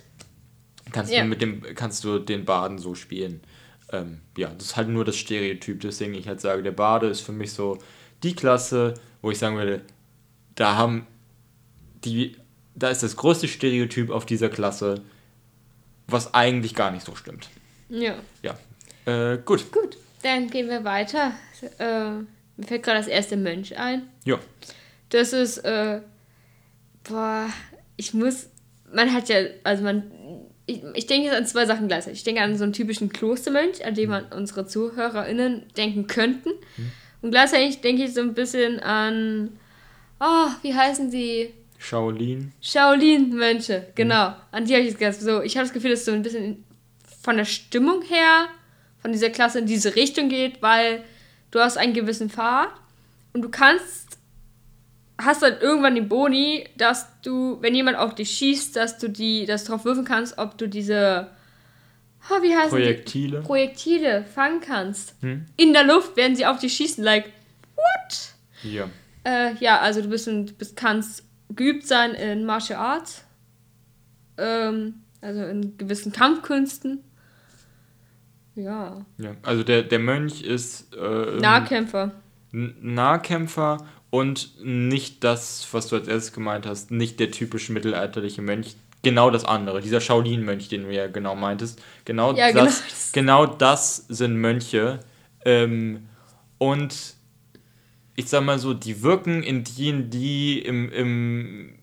kannst, 0.91 1.12
yeah. 1.12 1.22
du 1.22 1.28
mit 1.28 1.43
dem, 1.43 1.62
kannst 1.74 2.05
du 2.05 2.18
den 2.18 2.45
Baden 2.45 2.78
so 2.78 2.95
spielen. 2.95 3.41
Ähm, 3.93 4.20
ja, 4.36 4.51
das 4.51 4.66
ist 4.66 4.76
halt 4.76 4.88
nur 4.88 5.05
das 5.05 5.16
Stereotyp, 5.16 5.80
deswegen 5.80 6.14
ich 6.14 6.28
halt 6.28 6.41
sage, 6.41 6.62
der 6.62 6.70
Bade 6.70 7.09
ist 7.09 7.20
für 7.20 7.32
mich 7.32 7.53
so 7.53 7.78
die 8.22 8.34
Klasse, 8.34 8.95
wo 9.22 9.30
ich 9.30 9.38
sagen 9.38 9.57
würde, 9.57 9.82
da 10.55 10.76
haben 10.76 11.07
die, 12.05 12.36
da 12.74 12.91
ist 12.91 13.03
das 13.03 13.16
größte 13.16 13.49
Stereotyp 13.49 14.11
auf 14.11 14.26
dieser 14.26 14.49
Klasse, 14.49 15.03
was 16.07 16.34
eigentlich 16.34 16.74
gar 16.74 16.91
nicht 16.91 17.05
so 17.05 17.14
stimmt. 17.14 17.49
Ja. 17.88 18.14
Ja. 18.43 18.59
Äh, 19.07 19.38
gut. 19.38 19.72
Gut, 19.72 19.97
dann 20.22 20.49
gehen 20.49 20.68
wir 20.68 20.84
weiter. 20.84 21.32
Äh, 21.78 22.11
mir 22.57 22.66
fällt 22.66 22.82
gerade 22.82 22.99
das 22.99 23.09
erste 23.09 23.36
Mönch 23.36 23.76
ein. 23.78 24.09
Ja. 24.24 24.38
Das 25.09 25.32
ist, 25.32 25.59
äh, 25.59 26.01
boah, 27.05 27.49
ich 27.97 28.14
muss, 28.14 28.49
man 28.93 29.12
hat 29.12 29.28
ja, 29.28 29.38
also 29.64 29.82
man, 29.82 30.11
ich, 30.70 30.82
ich 30.94 31.06
denke 31.06 31.26
jetzt 31.26 31.36
an 31.36 31.46
zwei 31.46 31.66
Sachen 31.66 31.88
gleichzeitig. 31.88 32.20
Ich 32.20 32.24
denke 32.24 32.42
an 32.42 32.56
so 32.56 32.64
einen 32.64 32.72
typischen 32.72 33.10
Klostermönch, 33.10 33.84
an 33.84 33.94
den 33.94 34.10
man 34.10 34.26
unsere 34.32 34.66
ZuhörerInnen 34.66 35.64
denken 35.76 36.06
könnten. 36.06 36.50
Mhm. 36.76 36.92
Und 37.22 37.30
gleichzeitig 37.32 37.80
denke 37.80 38.04
ich 38.04 38.14
so 38.14 38.20
ein 38.20 38.34
bisschen 38.34 38.80
an, 38.80 39.50
oh, 40.20 40.48
wie 40.62 40.74
heißen 40.74 41.10
sie? 41.10 41.52
Shaolin. 41.78 42.52
Shaolin-Mönche, 42.60 43.86
genau. 43.94 44.30
Mhm. 44.30 44.34
An 44.52 44.64
die 44.64 44.74
habe 44.74 44.82
ich 44.82 44.90
jetzt 44.90 44.98
gedacht. 44.98 45.20
So, 45.20 45.42
ich 45.42 45.56
habe 45.56 45.66
das 45.66 45.72
Gefühl, 45.72 45.90
dass 45.90 46.00
es 46.00 46.06
so 46.06 46.12
ein 46.12 46.22
bisschen 46.22 46.64
von 47.22 47.36
der 47.36 47.44
Stimmung 47.44 48.02
her 48.02 48.48
von 49.00 49.12
dieser 49.12 49.30
Klasse 49.30 49.58
in 49.58 49.66
diese 49.66 49.96
Richtung 49.96 50.28
geht, 50.28 50.62
weil 50.62 51.04
du 51.50 51.60
hast 51.60 51.78
einen 51.78 51.94
gewissen 51.94 52.30
Pfad 52.30 52.68
und 53.32 53.42
du 53.42 53.48
kannst, 53.48 53.99
hast 55.24 55.42
dann 55.42 55.58
irgendwann 55.60 55.94
den 55.94 56.08
Boni, 56.08 56.64
dass 56.76 57.08
du, 57.22 57.58
wenn 57.60 57.74
jemand 57.74 57.98
auf 57.98 58.14
dich 58.14 58.30
schießt, 58.30 58.76
dass 58.76 58.98
du 58.98 59.08
die, 59.08 59.46
das 59.46 59.64
drauf 59.64 59.84
würfen 59.84 60.04
kannst, 60.04 60.38
ob 60.38 60.56
du 60.58 60.68
diese 60.68 61.28
oh, 62.28 62.42
wie 62.42 62.54
heißen 62.54 62.70
Projektile. 62.70 63.40
Die? 63.40 63.46
Projektile 63.46 64.24
fangen 64.24 64.60
kannst. 64.60 65.14
Hm? 65.20 65.46
In 65.56 65.72
der 65.72 65.84
Luft 65.84 66.16
werden 66.16 66.36
sie 66.36 66.46
auf 66.46 66.58
dich 66.58 66.74
schießen, 66.74 67.02
like, 67.02 67.32
what? 67.76 68.34
Ja. 68.62 68.88
Äh, 69.24 69.54
ja, 69.60 69.80
also 69.80 70.02
du 70.02 70.08
bist, 70.08 70.28
ein, 70.28 70.46
du 70.46 70.52
bist 70.54 70.76
kannst 70.76 71.24
geübt 71.50 71.86
sein 71.86 72.14
in 72.14 72.44
Martial 72.44 72.78
Arts. 72.78 73.24
Ähm, 74.38 75.02
also 75.20 75.44
in 75.44 75.76
gewissen 75.76 76.12
Kampfkünsten. 76.12 77.04
Ja. 78.54 79.04
Ja, 79.18 79.36
also 79.42 79.62
der, 79.62 79.82
der 79.82 79.98
Mönch 79.98 80.42
ist. 80.42 80.94
Äh, 80.94 81.38
Nahkämpfer. 81.40 82.12
Nahkämpfer 82.52 83.78
und 84.11 84.62
nicht 84.62 85.22
das, 85.24 85.66
was 85.72 85.88
du 85.88 85.96
als 85.96 86.08
erstes 86.08 86.32
gemeint 86.32 86.66
hast, 86.66 86.90
nicht 86.90 87.20
der 87.20 87.30
typische 87.30 87.72
mittelalterliche 87.72 88.42
Mönch, 88.42 88.74
genau 89.02 89.30
das 89.30 89.44
andere, 89.44 89.80
dieser 89.80 90.00
Shaolin-Mönch, 90.00 90.68
den 90.68 90.84
du 90.84 90.92
ja 90.92 91.06
genau 91.06 91.34
meintest. 91.34 91.80
Genau, 92.04 92.34
ja, 92.34 92.52
das, 92.52 93.12
genau. 93.12 93.44
genau 93.44 93.54
das 93.54 94.04
sind 94.08 94.36
Mönche. 94.36 95.00
Ähm, 95.44 96.08
und 96.58 97.14
ich 98.16 98.28
sag 98.28 98.44
mal 98.44 98.58
so, 98.58 98.74
die 98.74 99.02
wirken 99.02 99.42
in 99.42 99.64
D&D 99.64 100.58
im, 100.58 100.92
im 100.92 101.78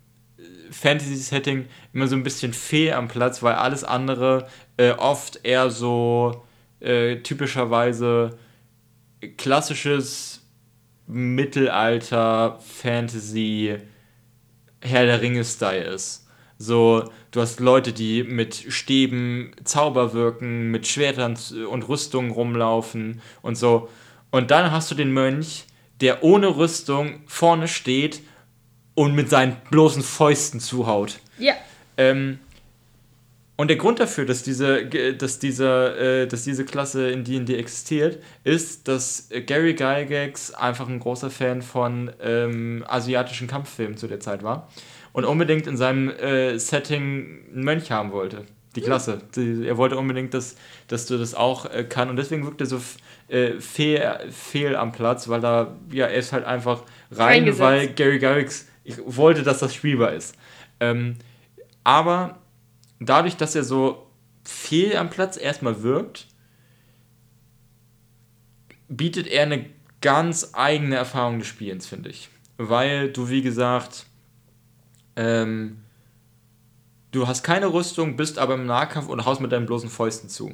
Fantasy-Setting 0.70 1.66
immer 1.94 2.08
so 2.08 2.16
ein 2.16 2.24
bisschen 2.24 2.54
fehl 2.54 2.94
am 2.94 3.08
Platz, 3.08 3.42
weil 3.42 3.56
alles 3.56 3.84
andere 3.84 4.48
äh, 4.78 4.92
oft 4.92 5.40
eher 5.44 5.72
so 5.72 6.44
äh, 6.80 7.18
typischerweise 7.18 8.38
klassisches 9.38 10.47
Mittelalter 11.08 12.60
Fantasy 12.60 13.78
Herr 14.82 15.06
der 15.06 15.22
Ringe-Style 15.22 15.84
ist. 15.84 16.28
So, 16.60 17.10
du 17.32 17.42
hast 17.42 17.60
Leute, 17.60 17.94
die 17.94 18.24
mit 18.24 18.56
Stäben 18.56 19.52
Zauber 19.64 20.14
wirken, 20.14 20.72
mit 20.72 20.88
Schwertern 20.88 21.38
und 21.70 21.88
Rüstungen 21.88 22.32
rumlaufen 22.32 23.22
und 23.42 23.56
so. 23.56 23.90
Und 24.32 24.52
dann 24.52 24.72
hast 24.72 24.90
du 24.92 24.96
den 24.96 25.12
Mönch, 25.12 25.66
der 26.02 26.24
ohne 26.24 26.58
Rüstung 26.58 27.22
vorne 27.28 27.68
steht 27.68 28.22
und 28.96 29.14
mit 29.16 29.30
seinen 29.30 29.56
bloßen 29.70 30.04
Fäusten 30.04 30.60
zuhaut. 30.60 31.20
Ja. 31.38 31.54
Ähm, 31.98 32.40
und 33.58 33.70
der 33.70 33.78
Grund 33.78 34.00
dafür, 34.00 34.26
dass 34.26 34.44
diese, 34.44 34.86
dass 34.86 35.40
diese, 35.40 35.98
äh, 35.98 36.28
dass 36.28 36.44
diese 36.44 36.64
Klasse 36.64 37.10
in 37.10 37.24
D&D 37.24 37.56
existiert, 37.56 38.22
ist, 38.44 38.88
dass 38.88 39.30
Gary 39.48 39.74
Gygax 39.74 40.54
einfach 40.54 40.88
ein 40.88 41.00
großer 41.00 41.32
Fan 41.32 41.64
von 41.64 42.12
ähm, 42.22 42.86
asiatischen 42.88 43.48
Kampffilmen 43.48 43.98
zu 43.98 44.08
der 44.08 44.20
Zeit 44.20 44.44
war 44.44 44.70
und 45.12 45.26
unbedingt 45.26 45.66
in 45.66 45.76
seinem 45.76 46.10
äh, 46.10 46.60
Setting 46.60 47.46
einen 47.52 47.64
Mönch 47.64 47.90
haben 47.90 48.12
wollte. 48.12 48.46
Die 48.76 48.82
Klasse. 48.82 49.22
Die, 49.36 49.66
er 49.66 49.76
wollte 49.78 49.98
unbedingt, 49.98 50.36
dass, 50.36 50.56
dass 50.88 51.08
du 51.08 51.18
das 51.18 51.34
auch 51.34 51.66
äh, 51.66 51.84
kann. 51.84 52.12
Und 52.12 52.18
deswegen 52.18 52.46
wirkt 52.46 52.62
er 52.62 52.68
so 52.68 52.80
äh, 53.28 53.60
fehl, 53.60 54.20
fehl 54.30 54.76
am 54.76 54.92
Platz, 54.92 55.30
weil 55.30 55.42
da, 55.42 55.76
ja, 55.92 56.06
er 56.06 56.20
ist 56.20 56.32
halt 56.32 56.46
einfach 56.46 56.84
rein, 57.10 57.58
weil 57.58 57.88
Gary 57.88 58.20
Garrix 58.20 58.68
wollte, 59.08 59.42
dass 59.42 59.58
das 59.58 59.74
spielbar 59.74 60.14
ist. 60.14 60.36
Ähm, 60.80 61.16
aber 61.84 62.38
dadurch, 63.00 63.38
dass 63.38 63.56
er 63.56 63.64
so 63.64 64.08
fehl 64.44 64.96
am 64.96 65.10
Platz 65.10 65.38
erstmal 65.38 65.84
wirkt, 65.84 66.28
bietet 68.88 69.28
er 69.28 69.44
eine 69.44 69.66
ganz 70.02 70.52
eigene 70.54 70.96
Erfahrung 70.96 71.40
des 71.40 71.48
Spielens, 71.48 71.88
finde 71.88 72.10
ich. 72.10 72.30
Weil 72.58 73.12
du, 73.12 73.30
wie 73.30 73.42
gesagt, 73.42 74.06
ähm, 75.16 75.80
du 77.12 77.28
hast 77.28 77.44
keine 77.44 77.74
Rüstung, 77.74 78.16
bist 78.16 78.40
aber 78.40 78.56
im 78.56 78.66
Nahkampf 78.66 79.10
und 79.10 79.26
haust 79.26 79.42
mit 79.42 79.52
deinen 79.52 79.66
bloßen 79.66 79.90
Fäusten 79.90 80.30
zu. 80.30 80.52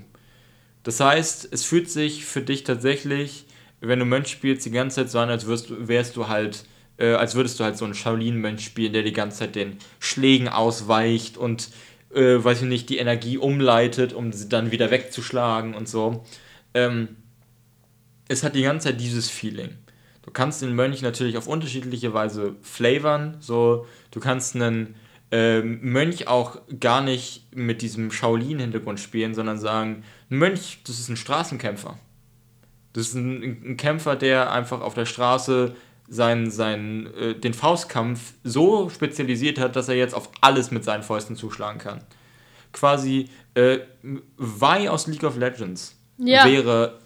Das 0.83 0.99
heißt, 0.99 1.49
es 1.51 1.63
fühlt 1.63 1.89
sich 1.89 2.25
für 2.25 2.41
dich 2.41 2.63
tatsächlich, 2.63 3.45
wenn 3.79 3.99
du 3.99 4.05
Mönch 4.05 4.29
spielst, 4.29 4.65
die 4.65 4.71
ganze 4.71 4.97
Zeit 4.97 5.11
so 5.11 5.19
an, 5.19 5.29
als 5.29 5.45
wirst, 5.45 5.87
wärst 5.87 6.15
du 6.15 6.27
halt, 6.27 6.65
äh, 6.97 7.13
als 7.13 7.35
würdest 7.35 7.59
du 7.59 7.63
halt 7.63 7.77
so 7.77 7.85
einen 7.85 7.93
Shaolin-Mönch 7.93 8.63
spielen, 8.63 8.93
der 8.93 9.03
die 9.03 9.13
ganze 9.13 9.39
Zeit 9.39 9.55
den 9.55 9.77
Schlägen 9.99 10.49
ausweicht 10.49 11.37
und, 11.37 11.69
äh, 12.13 12.43
weiß 12.43 12.61
ich 12.61 12.67
nicht, 12.67 12.89
die 12.89 12.97
Energie 12.97 13.37
umleitet, 13.37 14.13
um 14.13 14.31
sie 14.31 14.49
dann 14.49 14.71
wieder 14.71 14.91
wegzuschlagen 14.91 15.73
und 15.73 15.87
so. 15.87 16.23
Ähm, 16.73 17.09
es 18.27 18.43
hat 18.43 18.55
die 18.55 18.63
ganze 18.63 18.89
Zeit 18.89 18.99
dieses 18.99 19.29
Feeling. 19.29 19.77
Du 20.23 20.31
kannst 20.31 20.61
den 20.61 20.73
Mönch 20.73 21.01
natürlich 21.01 21.37
auf 21.37 21.47
unterschiedliche 21.47 22.13
Weise 22.13 22.55
flavern. 22.61 23.37
So, 23.39 23.85
du 24.11 24.19
kannst 24.19 24.55
einen 24.55 24.95
ähm, 25.31 25.79
Mönch 25.81 26.27
auch 26.27 26.61
gar 26.79 27.01
nicht 27.01 27.55
mit 27.55 27.81
diesem 27.81 28.11
Shaolin-Hintergrund 28.11 28.99
spielen, 28.99 29.35
sondern 29.35 29.59
sagen, 29.59 30.03
ein 30.29 30.37
Mönch, 30.37 30.79
das 30.85 30.99
ist 30.99 31.09
ein 31.09 31.17
Straßenkämpfer. 31.17 31.97
Das 32.93 33.07
ist 33.07 33.15
ein, 33.15 33.71
ein 33.71 33.77
Kämpfer, 33.77 34.15
der 34.15 34.51
einfach 34.51 34.81
auf 34.81 34.93
der 34.93 35.05
Straße 35.05 35.75
seinen, 36.13 36.51
seinen, 36.51 37.13
äh, 37.15 37.35
den 37.35 37.53
Faustkampf 37.53 38.33
so 38.43 38.89
spezialisiert 38.89 39.59
hat, 39.59 39.75
dass 39.75 39.89
er 39.89 39.95
jetzt 39.95 40.13
auf 40.13 40.29
alles 40.41 40.71
mit 40.71 40.83
seinen 40.83 41.03
Fäusten 41.03 41.35
zuschlagen 41.35 41.79
kann. 41.79 42.01
Quasi 42.71 43.29
äh, 43.55 43.79
Vi 44.37 44.89
aus 44.89 45.07
League 45.07 45.23
of 45.23 45.37
Legends 45.37 45.95
ja. 46.17 46.45
wäre 46.45 46.99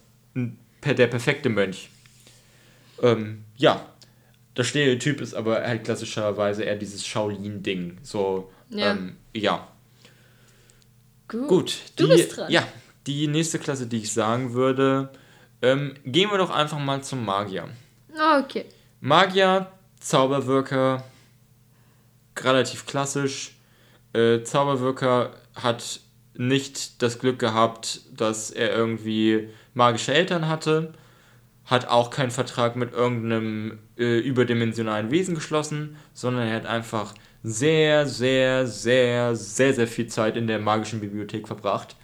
der 0.86 1.08
perfekte 1.08 1.50
Mönch. 1.50 1.90
Ähm, 3.02 3.44
ja, 3.56 3.86
das 4.54 4.68
Stereotyp 4.68 5.22
ist 5.22 5.34
aber 5.34 5.62
halt 5.62 5.84
klassischerweise 5.84 6.64
eher 6.64 6.76
dieses 6.76 7.06
Shaolin-Ding. 7.06 8.00
So, 8.02 8.52
ja. 8.70 8.92
Ähm, 8.92 9.18
ja. 9.34 9.68
Gut. 11.28 11.48
Gut 11.48 11.82
die, 11.98 12.04
du 12.04 12.10
bist 12.10 12.38
dran. 12.38 12.52
Ja, 12.52 12.68
die 13.06 13.28
nächste 13.28 13.60
Klasse, 13.60 13.88
die 13.88 13.98
ich 13.98 14.12
sagen 14.12 14.54
würde, 14.54 15.10
ähm, 15.62 15.96
gehen 16.06 16.30
wir 16.32 16.38
doch 16.38 16.50
einfach 16.50 16.80
mal 16.80 17.04
zum 17.04 17.26
Magier. 17.26 17.70
Okay. 18.40 18.66
Magier, 19.00 19.72
Zauberwirker, 20.00 21.04
relativ 22.40 22.86
klassisch. 22.86 23.56
Äh, 24.14 24.44
Zauberwirker 24.44 25.32
hat 25.56 26.02
nicht 26.36 27.02
das 27.02 27.20
Glück 27.20 27.40
gehabt, 27.40 28.02
dass 28.16 28.52
er 28.52 28.72
irgendwie 28.72 29.50
magische 29.74 30.14
Eltern 30.14 30.48
hatte 30.48 30.94
hat 31.68 31.90
auch 31.90 32.10
keinen 32.10 32.32
Vertrag 32.32 32.76
mit 32.78 32.94
irgendeinem 32.94 33.80
äh, 33.98 34.20
überdimensionalen 34.20 35.12
Wesen 35.12 35.36
geschlossen, 35.36 35.98
sondern 36.14 36.48
er 36.48 36.56
hat 36.56 36.66
einfach 36.66 37.14
sehr, 37.44 38.08
sehr, 38.08 38.66
sehr, 38.66 39.36
sehr, 39.36 39.74
sehr 39.74 39.88
viel 39.88 40.08
Zeit 40.08 40.38
in 40.38 40.48
der 40.48 40.60
magischen 40.60 41.02
Bibliothek 41.02 41.46
verbracht 41.46 41.98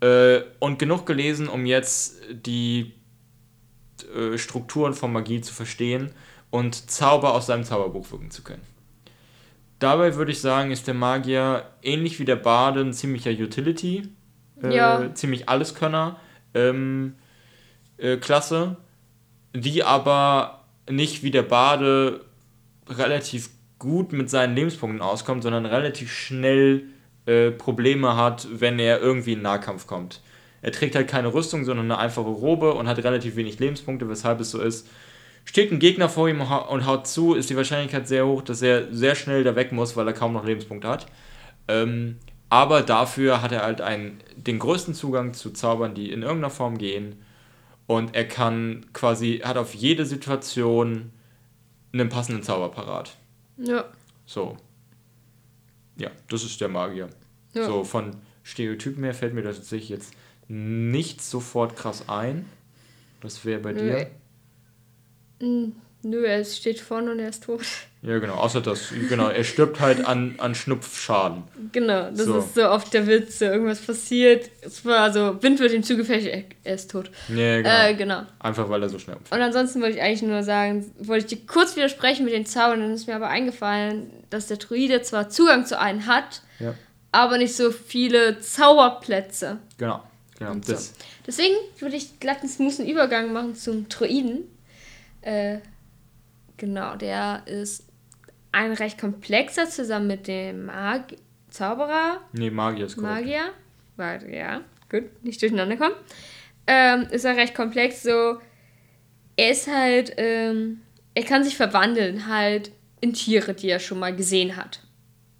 äh, 0.00 0.40
und 0.58 0.80
genug 0.80 1.06
gelesen, 1.06 1.48
um 1.48 1.66
jetzt 1.66 2.16
die 2.30 2.94
äh, 4.14 4.36
Strukturen 4.36 4.92
von 4.92 5.12
Magie 5.12 5.40
zu 5.40 5.54
verstehen 5.54 6.10
und 6.50 6.90
Zauber 6.90 7.34
aus 7.34 7.46
seinem 7.46 7.64
Zauberbuch 7.64 8.10
wirken 8.10 8.30
zu 8.30 8.42
können. 8.42 8.62
Dabei 9.78 10.14
würde 10.14 10.32
ich 10.32 10.40
sagen, 10.40 10.70
ist 10.70 10.86
der 10.86 10.94
Magier 10.94 11.64
ähnlich 11.82 12.18
wie 12.18 12.24
der 12.24 12.36
Bade 12.36 12.80
ein 12.80 12.94
ziemlicher 12.94 13.30
Utility, 13.30 14.08
äh, 14.62 14.74
ja. 14.74 15.14
ziemlich 15.14 15.48
Alleskönner, 15.48 16.18
ähm, 16.54 17.16
äh, 17.98 18.16
Klasse, 18.16 18.76
die 19.54 19.84
aber 19.84 20.64
nicht 20.88 21.22
wie 21.22 21.30
der 21.30 21.42
Bade 21.42 22.24
relativ 22.88 23.50
gut 23.78 24.12
mit 24.12 24.30
seinen 24.30 24.54
Lebenspunkten 24.54 25.02
auskommt, 25.02 25.42
sondern 25.42 25.66
relativ 25.66 26.10
schnell 26.10 26.84
äh, 27.26 27.50
Probleme 27.50 28.16
hat, 28.16 28.48
wenn 28.50 28.78
er 28.78 29.00
irgendwie 29.00 29.34
in 29.34 29.42
Nahkampf 29.42 29.86
kommt. 29.86 30.22
Er 30.62 30.72
trägt 30.72 30.94
halt 30.94 31.08
keine 31.08 31.34
Rüstung, 31.34 31.64
sondern 31.64 31.90
eine 31.90 31.98
einfache 31.98 32.28
Robe 32.28 32.74
und 32.74 32.88
hat 32.88 32.98
relativ 32.98 33.36
wenig 33.36 33.58
Lebenspunkte, 33.58 34.08
weshalb 34.08 34.40
es 34.40 34.50
so 34.50 34.60
ist. 34.60 34.88
Steht 35.46 35.72
ein 35.72 35.78
Gegner 35.78 36.08
vor 36.08 36.28
ihm 36.28 36.40
und 36.40 36.86
haut 36.86 37.06
zu, 37.06 37.34
ist 37.34 37.48
die 37.48 37.56
Wahrscheinlichkeit 37.56 38.06
sehr 38.06 38.26
hoch, 38.26 38.42
dass 38.42 38.60
er 38.62 38.92
sehr 38.92 39.14
schnell 39.14 39.44
da 39.44 39.54
weg 39.54 39.72
muss, 39.72 39.96
weil 39.96 40.06
er 40.06 40.12
kaum 40.12 40.32
noch 40.32 40.44
Lebenspunkte 40.44 40.88
hat. 40.88 41.06
Ähm, 41.68 42.18
aber 42.50 42.82
dafür 42.82 43.42
hat 43.42 43.52
er 43.52 43.62
halt 43.62 43.80
einen, 43.80 44.20
den 44.36 44.58
größten 44.58 44.92
Zugang 44.92 45.34
zu 45.34 45.52
Zaubern, 45.52 45.94
die 45.94 46.10
in 46.10 46.22
irgendeiner 46.22 46.50
Form 46.50 46.78
gehen. 46.78 47.22
Und 47.86 48.16
er 48.16 48.26
kann 48.26 48.86
quasi, 48.92 49.40
hat 49.44 49.56
auf 49.56 49.74
jede 49.74 50.04
Situation 50.04 51.12
einen 51.92 52.08
passenden 52.08 52.42
Zauber 52.42 52.70
parat. 52.70 53.16
Ja. 53.56 53.84
So. 54.26 54.56
Ja, 55.96 56.10
das 56.28 56.42
ist 56.42 56.60
der 56.60 56.68
Magier. 56.68 57.08
Ja. 57.54 57.64
So, 57.64 57.84
von 57.84 58.16
Stereotypen 58.42 59.04
her 59.04 59.14
fällt 59.14 59.32
mir 59.32 59.42
das 59.42 59.56
tatsächlich 59.56 59.90
jetzt 59.90 60.12
nicht 60.48 61.22
sofort 61.22 61.76
krass 61.76 62.08
ein. 62.08 62.46
Was 63.22 63.44
wäre 63.44 63.60
bei 63.60 63.72
Nö. 63.72 63.80
dir? 63.80 64.10
Nö, 65.40 66.24
er 66.24 66.44
steht 66.44 66.78
vorne 66.78 67.10
und 67.10 67.18
er 67.18 67.30
ist 67.30 67.44
tot. 67.44 67.62
Ja, 68.02 68.20
genau, 68.20 68.34
außer 68.34 68.60
das, 68.60 68.92
genau, 69.08 69.28
er 69.28 69.42
stirbt 69.42 69.80
halt 69.80 70.06
an, 70.06 70.36
an 70.38 70.54
Schnupfschaden. 70.54 71.42
Genau, 71.72 72.10
das 72.10 72.26
so. 72.26 72.38
ist 72.38 72.54
so 72.54 72.68
oft 72.68 72.94
der 72.94 73.08
Witz, 73.08 73.40
irgendwas 73.40 73.80
passiert, 73.80 74.48
es 74.60 74.84
war 74.84 75.12
so, 75.12 75.42
Wind 75.42 75.58
wird 75.58 75.72
ihm 75.72 75.82
zugefecht, 75.82 76.46
er, 76.62 76.74
ist 76.74 76.92
tot. 76.92 77.10
Ja, 77.28 77.56
genau. 77.56 77.84
Äh, 77.84 77.94
genau. 77.94 78.22
Einfach 78.38 78.68
weil 78.68 78.82
er 78.82 78.88
so 78.88 79.00
schnell 79.00 79.16
umfällt. 79.16 79.40
Und 79.40 79.44
ansonsten 79.44 79.82
wollte 79.82 79.96
ich 79.96 80.02
eigentlich 80.02 80.22
nur 80.22 80.44
sagen, 80.44 80.88
wollte 81.00 81.26
ich 81.26 81.40
dir 81.40 81.46
kurz 81.46 81.74
widersprechen 81.74 82.24
mit 82.24 82.34
den 82.34 82.46
Zaubern, 82.46 82.78
dann 82.78 82.92
ist 82.92 83.08
mir 83.08 83.16
aber 83.16 83.28
eingefallen, 83.28 84.10
dass 84.30 84.46
der 84.46 84.58
Druide 84.58 85.02
zwar 85.02 85.28
Zugang 85.28 85.66
zu 85.66 85.80
einem 85.80 86.06
hat, 86.06 86.42
ja. 86.60 86.74
aber 87.10 87.38
nicht 87.38 87.56
so 87.56 87.72
viele 87.72 88.38
Zauberplätze. 88.38 89.58
Genau, 89.78 90.00
genau. 90.38 90.52
So. 90.64 90.76
Deswegen 91.26 91.56
würde 91.80 91.96
ich 91.96 92.20
glatt 92.20 92.42
einen 92.42 92.48
smoothen 92.48 92.86
Übergang 92.86 93.32
machen 93.32 93.56
zum 93.56 93.88
Druiden. 93.88 94.44
Äh, 95.26 95.58
genau, 96.56 96.94
der 96.94 97.42
ist 97.46 97.88
ein 98.52 98.72
recht 98.72 98.96
komplexer 98.96 99.68
zusammen 99.68 100.06
mit 100.06 100.28
dem 100.28 100.66
Mag 100.66 101.16
Zauberer. 101.50 102.20
Nee, 102.32 102.50
Magier 102.50 102.86
ist 102.86 102.96
korrekt. 102.96 103.26
Magier. 103.26 103.52
Warte, 103.96 104.30
ja, 104.30 104.60
gut, 104.88 105.24
nicht 105.24 105.42
durcheinander 105.42 105.76
kommen. 105.76 105.96
Ähm, 106.68 107.08
ist 107.10 107.24
er 107.24 107.36
recht 107.36 107.56
komplex, 107.56 108.04
so. 108.04 108.38
Er 109.36 109.50
ist 109.50 109.66
halt, 109.66 110.12
ähm, 110.16 110.82
er 111.14 111.24
kann 111.24 111.42
sich 111.42 111.56
verwandeln, 111.56 112.28
halt 112.28 112.70
in 113.00 113.12
Tiere, 113.12 113.52
die 113.52 113.68
er 113.68 113.80
schon 113.80 113.98
mal 113.98 114.14
gesehen 114.14 114.56
hat. 114.56 114.86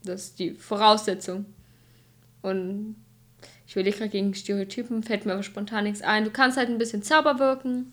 Das 0.03 0.25
ist 0.25 0.39
die 0.41 0.51
Voraussetzung. 0.51 1.47
Und 2.43 2.97
ich 3.69 3.77
will 3.77 3.85
gerade 3.85 4.09
gegen 4.09 4.35
Stereotypen, 4.35 5.05
fällt 5.05 5.27
mir 5.27 5.35
aber 5.35 5.45
spontan 5.45 5.85
nichts 5.85 6.03
ein. 6.03 6.25
Du 6.25 6.31
kannst 6.31 6.59
halt 6.59 6.71
ein 6.71 6.79
bisschen 6.79 7.05
Zauber 7.05 7.39
wirken. 7.39 7.93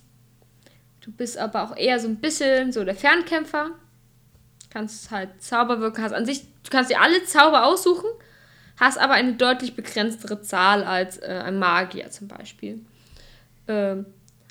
Du 1.04 1.12
bist 1.12 1.38
aber 1.38 1.64
auch 1.64 1.76
eher 1.76 2.00
so 2.00 2.08
ein 2.08 2.18
bisschen 2.18 2.72
so 2.72 2.84
der 2.84 2.96
Fernkämpfer 2.96 3.72
kannst 4.74 5.12
halt 5.12 5.42
Zauber 5.42 5.80
wirken, 5.80 6.02
hast 6.02 6.14
an 6.14 6.26
sich, 6.26 6.42
du 6.64 6.70
kannst 6.72 6.90
dir 6.90 7.00
alle 7.00 7.24
Zauber 7.26 7.66
aussuchen, 7.66 8.10
hast 8.78 8.98
aber 8.98 9.14
eine 9.14 9.34
deutlich 9.34 9.76
begrenztere 9.76 10.42
Zahl 10.42 10.84
als 10.84 11.18
äh, 11.18 11.42
ein 11.46 11.60
Magier 11.60 12.10
zum 12.10 12.28
Beispiel. 12.28 12.82
Ähm, 13.68 14.08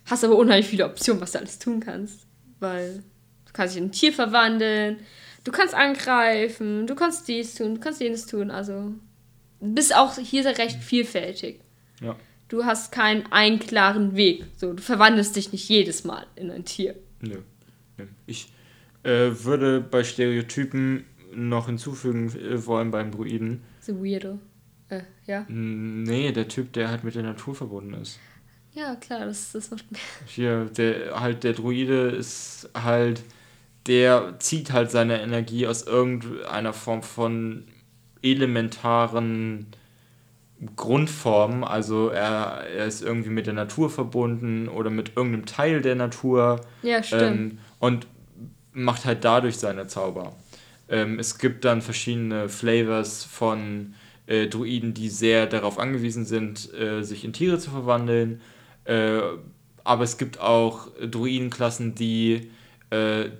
hast 0.06 0.24
aber 0.24 0.36
unheimlich 0.36 0.68
viele 0.68 0.84
Optionen, 0.84 1.20
was 1.20 1.32
du 1.32 1.40
alles 1.40 1.58
tun 1.58 1.80
kannst, 1.80 2.26
weil 2.60 3.02
du 3.46 3.52
kannst 3.52 3.74
dich 3.74 3.82
in 3.82 3.88
ein 3.88 3.92
Tier 3.92 4.12
verwandeln, 4.12 5.00
du 5.42 5.50
kannst 5.50 5.74
angreifen, 5.74 6.86
du 6.86 6.94
kannst 6.94 7.26
dies 7.26 7.56
tun, 7.56 7.74
du 7.74 7.80
kannst 7.80 8.00
jenes 8.00 8.26
tun, 8.26 8.50
also 8.52 8.94
bist 9.60 9.94
auch 9.94 10.14
hier 10.16 10.46
recht 10.46 10.80
vielfältig. 10.82 11.60
Ja. 12.00 12.16
Du 12.52 12.66
hast 12.66 12.92
keinen 12.92 13.24
einen 13.32 13.60
klaren 13.60 14.14
Weg. 14.14 14.44
So, 14.58 14.74
du 14.74 14.82
verwandelst 14.82 15.34
dich 15.36 15.52
nicht 15.52 15.70
jedes 15.70 16.04
Mal 16.04 16.26
in 16.36 16.50
ein 16.50 16.66
Tier. 16.66 16.94
Nö. 17.22 17.38
Nö. 17.96 18.04
Ich, 18.26 18.52
äh, 19.04 19.30
würde 19.30 19.80
bei 19.80 20.04
Stereotypen 20.04 21.06
noch 21.34 21.64
hinzufügen 21.64 22.30
äh, 22.36 22.66
wollen 22.66 22.90
beim 22.90 23.10
Druiden. 23.10 23.62
The 23.80 23.94
Weirdo. 23.94 24.38
Äh, 24.90 25.00
ja? 25.26 25.46
Nee, 25.48 26.30
der 26.32 26.46
Typ, 26.46 26.74
der 26.74 26.90
halt 26.90 27.04
mit 27.04 27.14
der 27.14 27.22
Natur 27.22 27.54
verbunden 27.54 27.94
ist. 27.94 28.20
Ja, 28.74 28.96
klar, 28.96 29.24
das, 29.24 29.52
das 29.52 29.70
macht 29.70 29.86
Hier, 30.26 30.66
der 30.66 31.18
halt 31.18 31.44
der 31.44 31.54
Druide 31.54 32.10
ist 32.10 32.68
halt, 32.74 33.22
der 33.86 34.38
zieht 34.40 34.72
halt 34.72 34.90
seine 34.90 35.22
Energie 35.22 35.66
aus 35.66 35.84
irgendeiner 35.84 36.74
Form 36.74 37.02
von 37.02 37.64
elementaren 38.20 39.68
Grundformen. 40.76 41.64
Also 41.64 42.08
er, 42.08 42.64
er 42.76 42.86
ist 42.86 43.02
irgendwie 43.02 43.30
mit 43.30 43.46
der 43.46 43.54
Natur 43.54 43.90
verbunden 43.90 44.68
oder 44.68 44.90
mit 44.90 45.16
irgendeinem 45.16 45.46
Teil 45.46 45.82
der 45.82 45.94
Natur. 45.94 46.60
Ja, 46.82 47.02
stimmt. 47.02 47.22
Ähm, 47.22 47.58
und 47.78 48.06
macht 48.72 49.04
halt 49.04 49.24
dadurch 49.24 49.58
seine 49.58 49.86
Zauber. 49.86 50.36
Ähm, 50.88 51.18
es 51.18 51.38
gibt 51.38 51.64
dann 51.64 51.82
verschiedene 51.82 52.48
Flavors 52.48 53.24
von 53.24 53.94
äh, 54.26 54.46
Druiden, 54.46 54.94
die 54.94 55.08
sehr 55.08 55.46
darauf 55.46 55.78
angewiesen 55.78 56.24
sind, 56.24 56.72
äh, 56.74 57.02
sich 57.02 57.24
in 57.24 57.32
Tiere 57.32 57.58
zu 57.58 57.70
verwandeln. 57.70 58.40
Äh, 58.84 59.20
aber 59.84 60.04
es 60.04 60.16
gibt 60.16 60.40
auch 60.40 60.88
Druidenklassen, 61.00 61.94
die 61.94 62.50
äh, 62.90 63.30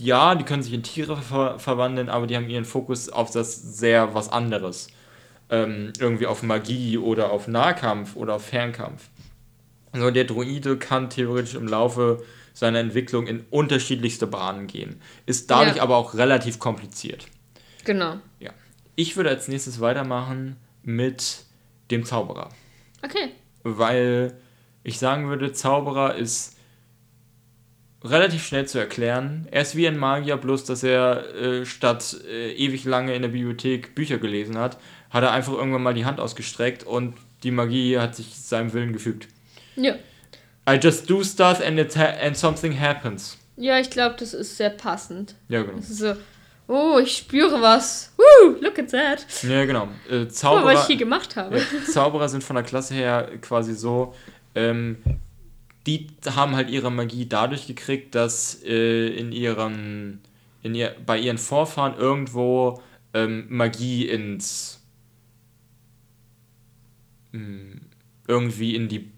ja, 0.00 0.34
die 0.34 0.44
können 0.44 0.62
sich 0.62 0.72
in 0.72 0.82
Tiere 0.82 1.16
ver 1.16 1.58
verwandeln, 1.58 2.08
aber 2.08 2.26
die 2.26 2.36
haben 2.36 2.48
ihren 2.48 2.64
Fokus 2.64 3.08
auf 3.08 3.30
das 3.30 3.56
sehr 3.56 4.14
was 4.14 4.30
anderes. 4.30 4.88
Ähm, 5.50 5.92
irgendwie 5.98 6.26
auf 6.26 6.42
Magie 6.42 6.98
oder 6.98 7.30
auf 7.30 7.48
Nahkampf 7.48 8.16
oder 8.16 8.34
auf 8.34 8.44
Fernkampf. 8.44 9.08
Also 9.92 10.10
der 10.10 10.24
Druide 10.24 10.76
kann 10.76 11.08
theoretisch 11.08 11.54
im 11.54 11.66
Laufe 11.66 12.22
seiner 12.52 12.80
Entwicklung 12.80 13.26
in 13.26 13.44
unterschiedlichste 13.50 14.26
Bahnen 14.26 14.66
gehen. 14.66 15.00
Ist 15.26 15.50
dadurch 15.50 15.76
ja. 15.76 15.82
aber 15.82 15.96
auch 15.96 16.14
relativ 16.14 16.58
kompliziert. 16.58 17.26
Genau. 17.84 18.18
Ja. 18.40 18.50
Ich 18.96 19.16
würde 19.16 19.30
als 19.30 19.48
nächstes 19.48 19.80
weitermachen 19.80 20.56
mit 20.82 21.44
dem 21.90 22.04
Zauberer. 22.04 22.50
Okay. 23.02 23.30
Weil 23.62 24.36
ich 24.82 24.98
sagen 24.98 25.28
würde, 25.28 25.52
Zauberer 25.52 26.16
ist 26.16 26.56
relativ 28.04 28.46
schnell 28.46 28.66
zu 28.66 28.78
erklären. 28.78 29.46
Er 29.50 29.62
ist 29.62 29.76
wie 29.76 29.86
ein 29.88 29.98
Magier, 29.98 30.36
bloß 30.36 30.64
dass 30.64 30.82
er 30.82 31.34
äh, 31.34 31.66
statt 31.66 32.16
äh, 32.28 32.52
ewig 32.52 32.84
lange 32.84 33.14
in 33.14 33.22
der 33.22 33.28
Bibliothek 33.28 33.94
Bücher 33.94 34.18
gelesen 34.18 34.58
hat, 34.58 34.78
hat 35.10 35.22
er 35.22 35.32
einfach 35.32 35.52
irgendwann 35.52 35.82
mal 35.82 35.94
die 35.94 36.04
Hand 36.04 36.20
ausgestreckt 36.20 36.84
und 36.84 37.14
die 37.42 37.50
Magie 37.50 37.98
hat 37.98 38.16
sich 38.16 38.34
seinem 38.36 38.72
Willen 38.72 38.92
gefügt. 38.92 39.28
Ja. 39.76 39.94
I 40.68 40.74
just 40.74 41.08
do 41.08 41.22
stuff 41.24 41.60
and, 41.60 41.78
it 41.78 41.96
and 41.96 42.36
something 42.36 42.78
happens. 42.78 43.38
Ja, 43.56 43.78
ich 43.78 43.90
glaube, 43.90 44.16
das 44.18 44.34
ist 44.34 44.56
sehr 44.56 44.70
passend. 44.70 45.34
Ja, 45.48 45.62
genau. 45.62 45.76
Das 45.76 45.90
ist 45.90 45.98
so, 45.98 46.14
oh, 46.68 46.98
ich 47.02 47.16
spüre 47.16 47.60
was. 47.60 48.12
Woo, 48.16 48.56
look 48.60 48.78
at 48.78 48.90
that. 48.90 49.26
Ja, 49.42 49.64
genau. 49.64 49.88
Äh, 50.10 50.28
Zauberer, 50.28 50.64
mal, 50.64 50.74
was 50.74 50.82
ich 50.82 50.88
hier 50.88 50.96
gemacht 50.96 51.36
habe. 51.36 51.58
Ja, 51.58 51.64
Zauberer 51.90 52.28
sind 52.28 52.44
von 52.44 52.56
der 52.56 52.64
Klasse 52.64 52.94
her 52.94 53.30
quasi 53.40 53.74
so, 53.74 54.14
ähm, 54.54 54.98
die 55.86 56.08
haben 56.36 56.54
halt 56.54 56.68
ihre 56.68 56.92
Magie 56.92 57.26
dadurch 57.26 57.66
gekriegt, 57.66 58.14
dass 58.14 58.62
äh, 58.62 59.08
in 59.08 59.32
ihren, 59.32 60.20
in 60.62 60.74
ihr, 60.74 60.94
bei 61.06 61.18
ihren 61.18 61.38
Vorfahren 61.38 61.96
irgendwo 61.96 62.82
ähm, 63.14 63.46
Magie 63.48 64.06
ins 64.06 64.77
irgendwie 68.26 68.74
in 68.74 68.88
die 68.88 69.10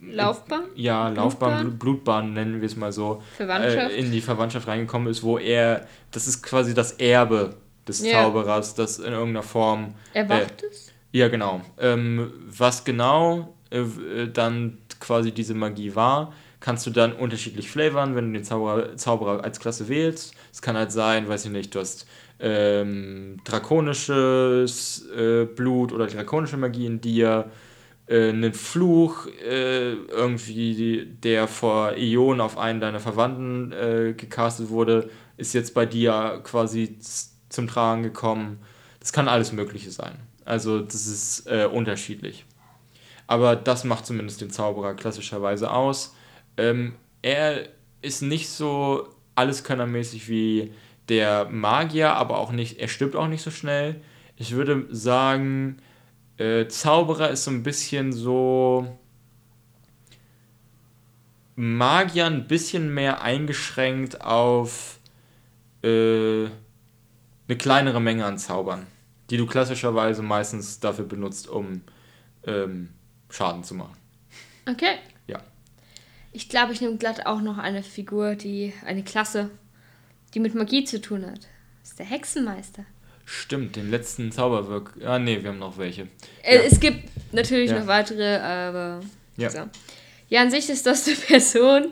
Laufbahn? 0.00 0.64
Ja, 0.74 1.08
Laufbahn, 1.08 1.52
Blutbahn, 1.52 1.78
Blutbahn 1.78 2.32
nennen 2.32 2.60
wir 2.60 2.66
es 2.66 2.76
mal 2.76 2.92
so. 2.92 3.22
Verwandtschaft. 3.36 3.92
Äh, 3.92 3.96
in 3.96 4.12
die 4.12 4.20
Verwandtschaft 4.20 4.68
reingekommen 4.68 5.08
ist, 5.08 5.22
wo 5.22 5.38
er, 5.38 5.86
das 6.10 6.26
ist 6.26 6.42
quasi 6.42 6.74
das 6.74 6.92
Erbe 6.92 7.56
des 7.86 8.04
ja. 8.04 8.22
Zauberers, 8.22 8.74
das 8.74 8.98
in 8.98 9.12
irgendeiner 9.12 9.42
Form. 9.42 9.94
Erwacht 10.12 10.62
äh, 10.62 10.66
ist? 10.66 10.92
Ja, 11.12 11.28
genau. 11.28 11.60
Ähm, 11.78 12.32
was 12.46 12.84
genau 12.84 13.54
äh, 13.70 13.78
äh, 13.78 14.30
dann 14.30 14.78
quasi 15.00 15.32
diese 15.32 15.54
Magie 15.54 15.94
war, 15.94 16.32
kannst 16.60 16.86
du 16.86 16.90
dann 16.90 17.12
unterschiedlich 17.12 17.70
flavoren, 17.70 18.14
wenn 18.14 18.32
du 18.32 18.38
den 18.38 18.44
Zauberer, 18.44 18.96
Zauberer 18.96 19.44
als 19.44 19.60
Klasse 19.60 19.88
wählst. 19.88 20.34
Es 20.52 20.62
kann 20.62 20.76
halt 20.76 20.92
sein, 20.92 21.28
weiß 21.28 21.46
ich 21.46 21.50
nicht, 21.50 21.74
du 21.74 21.80
hast 21.80 22.06
ähm, 22.38 23.38
drakonisches 23.44 25.08
äh, 25.10 25.44
Blut 25.44 25.92
oder 25.92 26.06
drakonische 26.06 26.56
Magie 26.56 26.86
in 26.86 27.00
dir 27.00 27.50
äh, 28.06 28.28
einen 28.28 28.52
Fluch, 28.52 29.26
äh, 29.26 29.92
irgendwie, 29.92 31.06
der 31.22 31.48
vor 31.48 31.96
Ionen 31.96 32.40
auf 32.40 32.58
einen 32.58 32.80
deiner 32.80 33.00
Verwandten 33.00 33.72
äh, 33.72 34.14
gecastet 34.16 34.68
wurde, 34.68 35.10
ist 35.36 35.54
jetzt 35.54 35.74
bei 35.74 35.86
dir 35.86 36.40
quasi 36.44 36.98
zum 37.48 37.66
Tragen 37.66 38.02
gekommen. 38.02 38.58
Das 39.00 39.12
kann 39.12 39.28
alles 39.28 39.52
Mögliche 39.52 39.90
sein. 39.90 40.18
Also 40.44 40.80
das 40.80 41.06
ist 41.06 41.46
äh, 41.46 41.68
unterschiedlich. 41.70 42.44
Aber 43.26 43.56
das 43.56 43.84
macht 43.84 44.06
zumindest 44.06 44.40
den 44.40 44.50
Zauberer 44.50 44.94
klassischerweise 44.94 45.70
aus. 45.70 46.14
Ähm, 46.56 46.94
er 47.22 47.68
ist 48.02 48.22
nicht 48.22 48.48
so 48.48 49.08
alleskönnermäßig 49.34 50.28
wie 50.28 50.72
der 51.08 51.46
Magier, 51.46 52.14
aber 52.14 52.38
auch 52.38 52.52
nicht, 52.52 52.78
er 52.78 52.88
stirbt 52.88 53.16
auch 53.16 53.28
nicht 53.28 53.42
so 53.42 53.50
schnell. 53.50 54.00
Ich 54.36 54.52
würde 54.52 54.86
sagen, 54.90 55.78
äh, 56.38 56.66
Zauberer 56.68 57.30
ist 57.30 57.44
so 57.44 57.50
ein 57.50 57.62
bisschen 57.62 58.12
so. 58.12 58.98
Magier 61.58 62.26
ein 62.26 62.46
bisschen 62.46 62.92
mehr 62.92 63.22
eingeschränkt 63.22 64.20
auf 64.20 64.98
äh, 65.82 66.44
eine 67.48 67.56
kleinere 67.56 68.00
Menge 68.00 68.26
an 68.26 68.36
Zaubern, 68.36 68.86
die 69.30 69.38
du 69.38 69.46
klassischerweise 69.46 70.20
meistens 70.22 70.80
dafür 70.80 71.06
benutzt, 71.06 71.48
um 71.48 71.80
ähm, 72.44 72.90
Schaden 73.30 73.64
zu 73.64 73.74
machen. 73.74 73.96
Okay. 74.68 74.96
Ja. 75.28 75.40
Ich 76.32 76.50
glaube, 76.50 76.74
ich 76.74 76.82
nehme 76.82 76.98
glatt 76.98 77.24
auch 77.24 77.40
noch 77.40 77.56
eine 77.56 77.82
Figur, 77.82 78.34
die 78.34 78.74
eine 78.84 79.02
Klasse, 79.02 79.50
die 80.36 80.40
mit 80.40 80.54
Magie 80.54 80.84
zu 80.84 81.00
tun 81.00 81.24
hat. 81.24 81.38
Das 81.80 81.92
ist 81.92 81.98
der 81.98 82.04
Hexenmeister. 82.04 82.84
Stimmt, 83.24 83.74
den 83.74 83.90
letzten 83.90 84.30
Zauberwirk. 84.30 84.92
Ah, 85.02 85.18
nee, 85.18 85.42
wir 85.42 85.48
haben 85.48 85.58
noch 85.58 85.78
welche. 85.78 86.08
Äh, 86.42 86.56
Ja. 86.56 86.62
Es 86.62 86.78
gibt 86.78 87.08
natürlich 87.32 87.70
Ja. 87.70 87.80
noch 87.80 87.86
weitere, 87.86 88.36
aber. 88.36 89.00
Ja. 89.38 89.48
So. 89.48 89.60
Ja, 90.28 90.42
an 90.42 90.50
sich 90.50 90.68
ist 90.68 90.84
das 90.84 91.06
eine 91.06 91.16
Person, 91.26 91.86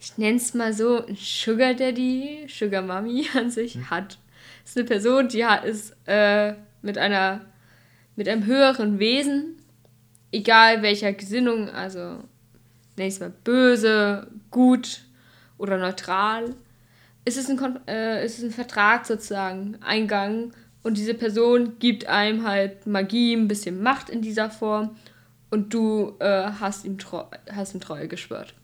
ich 0.00 0.16
nenne 0.16 0.38
es 0.38 0.54
mal 0.54 0.72
so, 0.72 1.04
ein 1.04 1.14
Sugar 1.14 1.74
Daddy, 1.74 2.46
Sugar 2.48 2.80
Mommy 2.80 3.26
an 3.34 3.50
sich 3.50 3.74
Hm. 3.74 3.90
hat. 3.90 4.18
ist 4.64 4.78
eine 4.78 4.86
Person, 4.86 5.28
die 5.28 5.44
hat, 5.44 5.64
ist 5.66 5.94
äh, 6.06 6.54
mit 6.80 6.96
einer, 6.96 7.42
mit 8.16 8.28
einem 8.30 8.46
höheren 8.46 8.98
Wesen, 8.98 9.56
egal 10.32 10.80
welcher 10.82 11.12
Gesinnung, 11.12 11.68
also 11.68 12.00
nenne 12.96 13.08
ich 13.08 13.14
es 13.14 13.20
mal 13.20 13.32
böse, 13.44 14.26
gut 14.50 15.02
oder 15.58 15.76
neutral, 15.76 16.54
ist 17.24 17.36
es 17.38 17.48
ein, 17.48 17.56
Kon 17.56 17.78
äh, 17.86 18.24
ist 18.24 18.38
es 18.38 18.44
ein 18.44 18.50
Vertrag 18.50 19.06
sozusagen 19.06 19.76
eingegangen 19.80 20.52
und 20.82 20.96
diese 20.96 21.14
Person 21.14 21.78
gibt 21.78 22.06
einem 22.06 22.46
halt 22.46 22.86
Magie, 22.86 23.34
ein 23.34 23.48
bisschen 23.48 23.82
Macht 23.82 24.10
in 24.10 24.22
dieser 24.22 24.50
Form 24.50 24.96
und 25.50 25.72
du 25.72 26.14
äh, 26.18 26.50
hast, 26.60 26.84
ihm 26.84 26.96
hast 27.52 27.74
ihm 27.74 27.80
Treue 27.80 28.08
geschwört. 28.08 28.54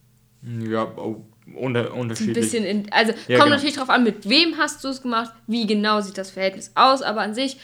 Ja, 0.43 0.85
unter, 1.55 1.93
Ein 1.93 2.01
unterschiedlich. 2.01 2.37
bisschen 2.37 2.65
in, 2.65 2.93
also 2.93 3.13
Ja, 3.13 3.17
kommt 3.17 3.27
genau. 3.29 3.49
natürlich 3.49 3.77
drauf 3.77 3.91
an, 3.91 4.05
mit 4.05 4.29
wem 4.29 4.57
hast 4.59 4.85
du 4.85 4.89
es 4.89 5.03
gemacht, 5.03 5.33
wie 5.47 5.67
genau 5.67 6.01
sieht 6.01 6.19
das 6.19 6.31
Verhältnis 6.31 6.73
aus, 6.75 7.03
aber 7.03 7.21
an 7.23 7.35
sich, 7.35 7.59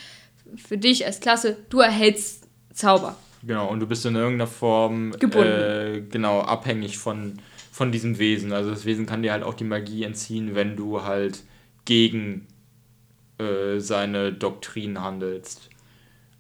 für 0.57 0.78
dich 0.78 1.05
als 1.07 1.20
Klasse, 1.20 1.57
du 1.70 1.80
erhältst 1.80 2.45
Zauber. 2.72 3.16
Genau, 3.47 3.68
und 3.68 3.80
du 3.80 3.86
bist 3.86 4.05
in 4.07 4.14
irgendeiner 4.16 4.47
Form. 4.51 5.12
Äh, 5.12 6.01
genau 6.11 6.40
abhängig 6.40 6.99
von, 6.99 7.38
von 7.75 7.91
diesem 7.91 8.20
Wesen. 8.20 8.53
Also 8.53 8.70
das 8.70 8.85
Wesen 8.85 9.05
kann 9.05 9.25
dir 9.25 9.33
halt 9.33 9.43
auch 9.43 9.55
die 9.55 9.64
Magie 9.64 10.05
entziehen, 10.05 10.55
wenn 10.55 10.77
du 10.77 11.03
halt 11.03 11.43
gegen 11.85 12.47
äh, 13.39 13.81
seine 13.81 14.33
Doktrin 14.33 15.01
handelst. 15.01 15.70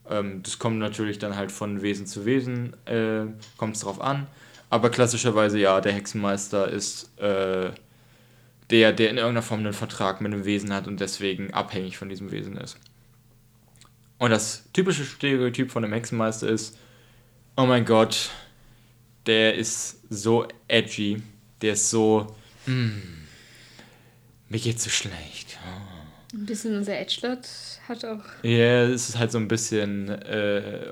Ähm, 0.08 0.44
das 0.44 0.60
kommt 0.60 0.78
natürlich 0.78 1.18
dann 1.18 1.34
halt 1.34 1.50
von 1.50 1.82
Wesen 1.82 2.06
zu 2.06 2.24
Wesen, 2.24 2.76
äh, 2.86 3.24
kommt 3.56 3.74
es 3.74 3.82
drauf 3.82 4.00
an. 4.00 4.28
Aber 4.70 4.90
klassischerweise 4.90 5.58
ja, 5.58 5.80
der 5.80 5.92
Hexenmeister 5.94 6.68
ist 6.68 7.10
äh, 7.18 7.72
der, 8.70 8.92
der 8.92 9.10
in 9.10 9.16
irgendeiner 9.16 9.42
Form 9.42 9.58
einen 9.58 9.72
Vertrag 9.72 10.20
mit 10.20 10.32
einem 10.32 10.44
Wesen 10.44 10.72
hat 10.72 10.86
und 10.86 11.00
deswegen 11.00 11.52
abhängig 11.52 11.98
von 11.98 12.08
diesem 12.08 12.30
Wesen 12.30 12.56
ist. 12.56 12.78
Und 14.18 14.30
das 14.30 14.70
typische 14.72 15.04
Stereotyp 15.04 15.72
von 15.72 15.82
einem 15.82 15.94
Hexenmeister 15.94 16.48
ist, 16.48 16.78
oh 17.56 17.66
mein 17.66 17.84
Gott, 17.84 18.30
der 19.26 19.54
ist 19.54 20.00
so 20.10 20.46
edgy, 20.68 21.22
der 21.62 21.72
ist 21.74 21.90
so, 21.90 22.34
mm, 22.66 22.90
mir 24.48 24.58
geht's 24.58 24.84
so 24.84 24.90
schlecht. 24.90 25.58
Ein 26.32 26.46
bisschen 26.46 26.76
unser 26.76 26.98
Edgelord 26.98 27.46
hat 27.88 28.04
auch. 28.04 28.24
Ja, 28.42 28.82
es 28.84 29.08
ist 29.08 29.18
halt 29.18 29.30
so 29.30 29.38
ein 29.38 29.46
bisschen 29.46 30.08
äh, 30.08 30.88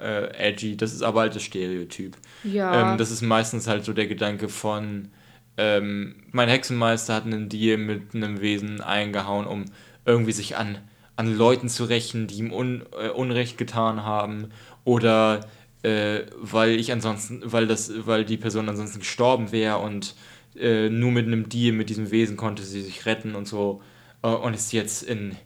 äh, 0.00 0.48
edgy, 0.48 0.76
das 0.76 0.92
ist 0.92 1.02
aber 1.02 1.20
halt 1.20 1.34
das 1.34 1.42
Stereotyp. 1.42 2.16
Ja. 2.44 2.92
Ähm, 2.92 2.98
das 2.98 3.10
ist 3.10 3.22
meistens 3.22 3.66
halt 3.66 3.84
so 3.84 3.92
der 3.92 4.06
Gedanke 4.06 4.48
von, 4.48 5.08
ähm, 5.56 6.14
mein 6.30 6.48
Hexenmeister 6.48 7.14
hat 7.14 7.24
einen 7.24 7.48
Deal 7.48 7.76
mit 7.76 8.14
einem 8.14 8.40
Wesen 8.40 8.80
eingehauen, 8.80 9.46
um 9.46 9.64
irgendwie 10.06 10.32
sich 10.32 10.56
an, 10.56 10.78
an 11.16 11.36
Leuten 11.36 11.68
zu 11.68 11.84
rächen, 11.84 12.28
die 12.28 12.36
ihm 12.36 12.52
un, 12.52 12.84
äh, 12.98 13.08
Unrecht 13.08 13.58
getan 13.58 14.04
haben. 14.04 14.52
Oder 14.84 15.40
äh, 15.82 16.22
weil 16.36 16.78
ich 16.78 16.92
ansonsten, 16.92 17.40
weil 17.44 17.66
das, 17.66 17.90
weil 18.06 18.24
die 18.24 18.36
Person 18.36 18.68
ansonsten 18.68 18.98
gestorben 19.00 19.52
wäre 19.52 19.78
und 19.78 20.14
äh, 20.56 20.88
nur 20.88 21.10
mit 21.12 21.26
einem 21.26 21.48
Deal 21.48 21.72
mit 21.72 21.88
diesem 21.88 22.10
Wesen 22.10 22.36
konnte 22.36 22.62
sie 22.62 22.82
sich 22.82 23.06
retten 23.06 23.34
und 23.34 23.46
so. 23.46 23.82
Äh, 24.22 24.28
und 24.28 24.54
ist 24.54 24.72
jetzt 24.72 25.02
in 25.02 25.36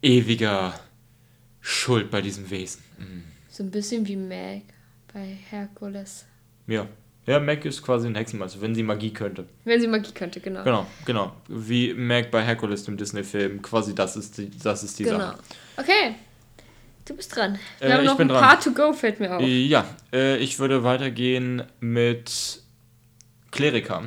ewiger 0.00 0.74
Schuld 1.60 2.10
bei 2.10 2.20
diesem 2.22 2.50
Wesen. 2.50 2.82
Mhm. 2.98 3.24
So 3.48 3.62
ein 3.62 3.70
bisschen 3.70 4.06
wie 4.08 4.16
Meg 4.16 4.62
bei 5.12 5.36
Herkules. 5.50 6.24
Ja. 6.66 6.86
Ja, 7.24 7.38
Mac 7.38 7.64
ist 7.64 7.82
quasi 7.82 8.08
ein 8.08 8.16
Hexenmeister, 8.16 8.60
wenn 8.62 8.74
sie 8.74 8.82
Magie 8.82 9.12
könnte. 9.12 9.44
Wenn 9.64 9.80
sie 9.80 9.86
Magie 9.86 10.10
könnte, 10.12 10.40
genau. 10.40 10.64
Genau, 10.64 10.86
genau. 11.04 11.32
Wie 11.46 11.94
Mac 11.94 12.32
bei 12.32 12.42
Hercules, 12.42 12.82
dem 12.82 12.96
Disney-Film. 12.96 13.62
Quasi 13.62 13.94
das 13.94 14.16
ist 14.16 14.38
die, 14.38 14.50
das 14.50 14.82
ist 14.82 14.98
die 14.98 15.04
Genau. 15.04 15.18
Sache. 15.18 15.38
Okay. 15.76 16.14
Du 17.04 17.16
bist 17.16 17.34
dran. 17.34 17.58
Wir 17.80 17.88
Äh, 17.88 17.92
haben 17.92 18.00
ich 18.02 18.06
noch 18.06 18.16
bin 18.16 18.26
ein 18.30 18.34
dran. 18.34 18.42
paar 18.42 18.60
to 18.60 18.70
go, 18.72 18.92
fällt 18.92 19.18
mir 19.20 19.36
auf. 19.36 19.42
Ja, 19.42 19.84
äh, 20.12 20.36
ich 20.36 20.58
würde 20.58 20.84
weitergehen 20.84 21.62
mit 21.80 22.62
Kleriker. 23.50 24.04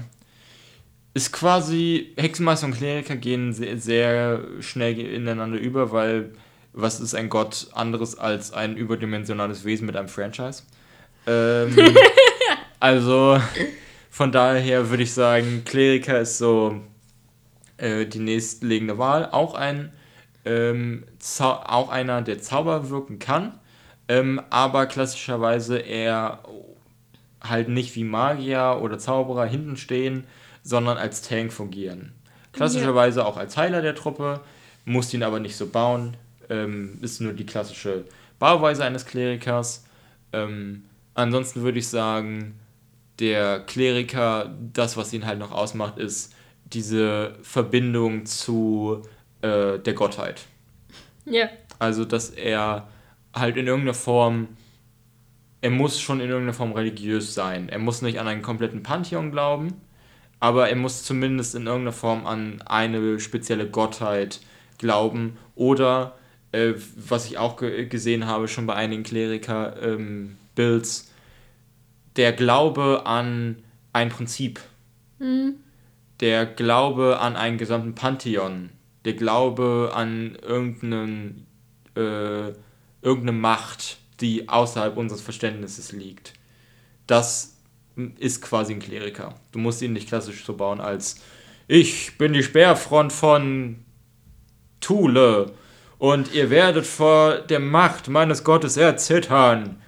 Ist 1.13 1.31
quasi, 1.31 2.13
Hexenmeister 2.17 2.67
und 2.67 2.75
Kleriker 2.77 3.15
gehen 3.15 3.53
sehr, 3.53 3.77
sehr 3.77 4.41
schnell 4.61 4.99
ineinander 4.99 5.57
über, 5.57 5.91
weil 5.91 6.31
was 6.73 6.99
ist 6.99 7.15
ein 7.15 7.29
Gott 7.29 7.67
anderes 7.73 8.17
als 8.17 8.51
ein 8.51 8.75
überdimensionales 8.75 9.63
Wesen 9.63 9.85
mit 9.85 9.95
einem 9.95 10.09
Franchise? 10.09 10.63
Ähm, 11.27 11.75
also 12.79 13.39
von 14.09 14.31
daher 14.31 14.89
würde 14.89 15.03
ich 15.03 15.13
sagen, 15.13 15.63
Kleriker 15.65 16.19
ist 16.19 16.37
so 16.37 16.81
äh, 17.77 18.05
die 18.05 18.19
nächstliegende 18.19 18.97
Wahl. 18.97 19.29
Auch 19.31 19.53
ein 19.55 19.93
ähm, 20.45 21.05
auch 21.39 21.89
einer, 21.89 22.21
der 22.21 22.39
Zauber 22.39 22.89
wirken 22.89 23.19
kann, 23.19 23.59
ähm, 24.07 24.41
aber 24.49 24.85
klassischerweise 24.85 25.77
eher 25.77 26.39
halt 27.41 27.69
nicht 27.69 27.95
wie 27.95 28.03
Magier 28.03 28.79
oder 28.81 28.97
Zauberer 28.97 29.45
hinten 29.45 29.77
stehen, 29.77 30.25
sondern 30.63 30.97
als 30.97 31.21
Tank 31.21 31.51
fungieren. 31.51 32.13
Klassischerweise 32.53 33.25
auch 33.25 33.37
als 33.37 33.57
Heiler 33.57 33.81
der 33.81 33.95
Truppe, 33.95 34.41
muss 34.85 35.13
ihn 35.13 35.23
aber 35.23 35.39
nicht 35.39 35.55
so 35.55 35.67
bauen, 35.67 36.15
ähm, 36.49 36.99
ist 37.01 37.21
nur 37.21 37.33
die 37.33 37.45
klassische 37.45 38.05
Bauweise 38.39 38.83
eines 38.83 39.05
Klerikers. 39.05 39.85
Ähm, 40.31 40.85
ansonsten 41.15 41.63
würde 41.63 41.79
ich 41.79 41.87
sagen, 41.87 42.59
der 43.19 43.61
Kleriker, 43.61 44.53
das, 44.73 44.97
was 44.97 45.13
ihn 45.13 45.25
halt 45.25 45.39
noch 45.39 45.51
ausmacht, 45.51 45.97
ist 45.97 46.33
diese 46.65 47.35
Verbindung 47.41 48.25
zu 48.25 49.03
äh, 49.41 49.79
der 49.79 49.93
Gottheit. 49.93 50.45
Ja. 51.25 51.49
Also, 51.79 52.05
dass 52.05 52.29
er 52.29 52.87
halt 53.33 53.57
in 53.57 53.67
irgendeiner 53.67 53.93
Form, 53.93 54.49
er 55.61 55.71
muss 55.71 55.99
schon 55.99 56.19
in 56.19 56.29
irgendeiner 56.29 56.53
Form 56.53 56.73
religiös 56.73 57.33
sein. 57.33 57.69
Er 57.69 57.79
muss 57.79 58.01
nicht 58.01 58.19
an 58.19 58.27
einen 58.27 58.41
kompletten 58.41 58.83
Pantheon 58.83 59.31
glauben, 59.31 59.81
aber 60.39 60.69
er 60.69 60.75
muss 60.75 61.03
zumindest 61.03 61.55
in 61.55 61.65
irgendeiner 61.65 61.91
Form 61.91 62.25
an 62.25 62.61
eine 62.63 63.19
spezielle 63.19 63.69
Gottheit 63.69 64.41
glauben. 64.77 65.37
Oder, 65.55 66.15
äh, 66.51 66.73
was 66.95 67.25
ich 67.25 67.37
auch 67.37 67.57
ge 67.57 67.87
gesehen 67.87 68.27
habe, 68.27 68.47
schon 68.47 68.67
bei 68.67 68.75
einigen 68.75 69.03
Kleriker-Builds, 69.03 71.11
der 72.15 72.31
Glaube 72.31 73.01
an 73.05 73.57
ein 73.91 74.09
Prinzip. 74.09 74.61
Der 76.19 76.45
Glaube 76.45 77.19
an 77.19 77.35
einen 77.35 77.57
gesamten 77.57 77.95
Pantheon. 77.95 78.69
Der 79.05 79.13
Glaube 79.13 79.91
an 79.93 80.37
irgendeinen, 80.41 81.47
äh, 81.95 82.51
irgendeine 83.01 83.33
Macht, 83.33 83.97
die 84.19 84.49
außerhalb 84.49 84.97
unseres 84.97 85.21
Verständnisses 85.21 85.91
liegt. 85.91 86.33
Das 87.07 87.57
ist 88.17 88.41
quasi 88.41 88.73
ein 88.73 88.79
Kleriker. 88.79 89.35
Du 89.51 89.59
musst 89.59 89.81
ihn 89.81 89.93
nicht 89.93 90.07
klassisch 90.07 90.43
so 90.43 90.55
bauen 90.55 90.81
als 90.81 91.21
ich 91.67 92.19
bin 92.19 92.33
die 92.33 92.43
Speerfront 92.43 93.11
von 93.11 93.83
Thule 94.81 95.53
und 95.97 96.31
ihr 96.31 96.51
werdet 96.51 96.85
vor 96.85 97.39
der 97.39 97.59
Macht 97.59 98.07
meines 98.07 98.43
Gottes 98.43 98.77
erzittern. 98.77 99.81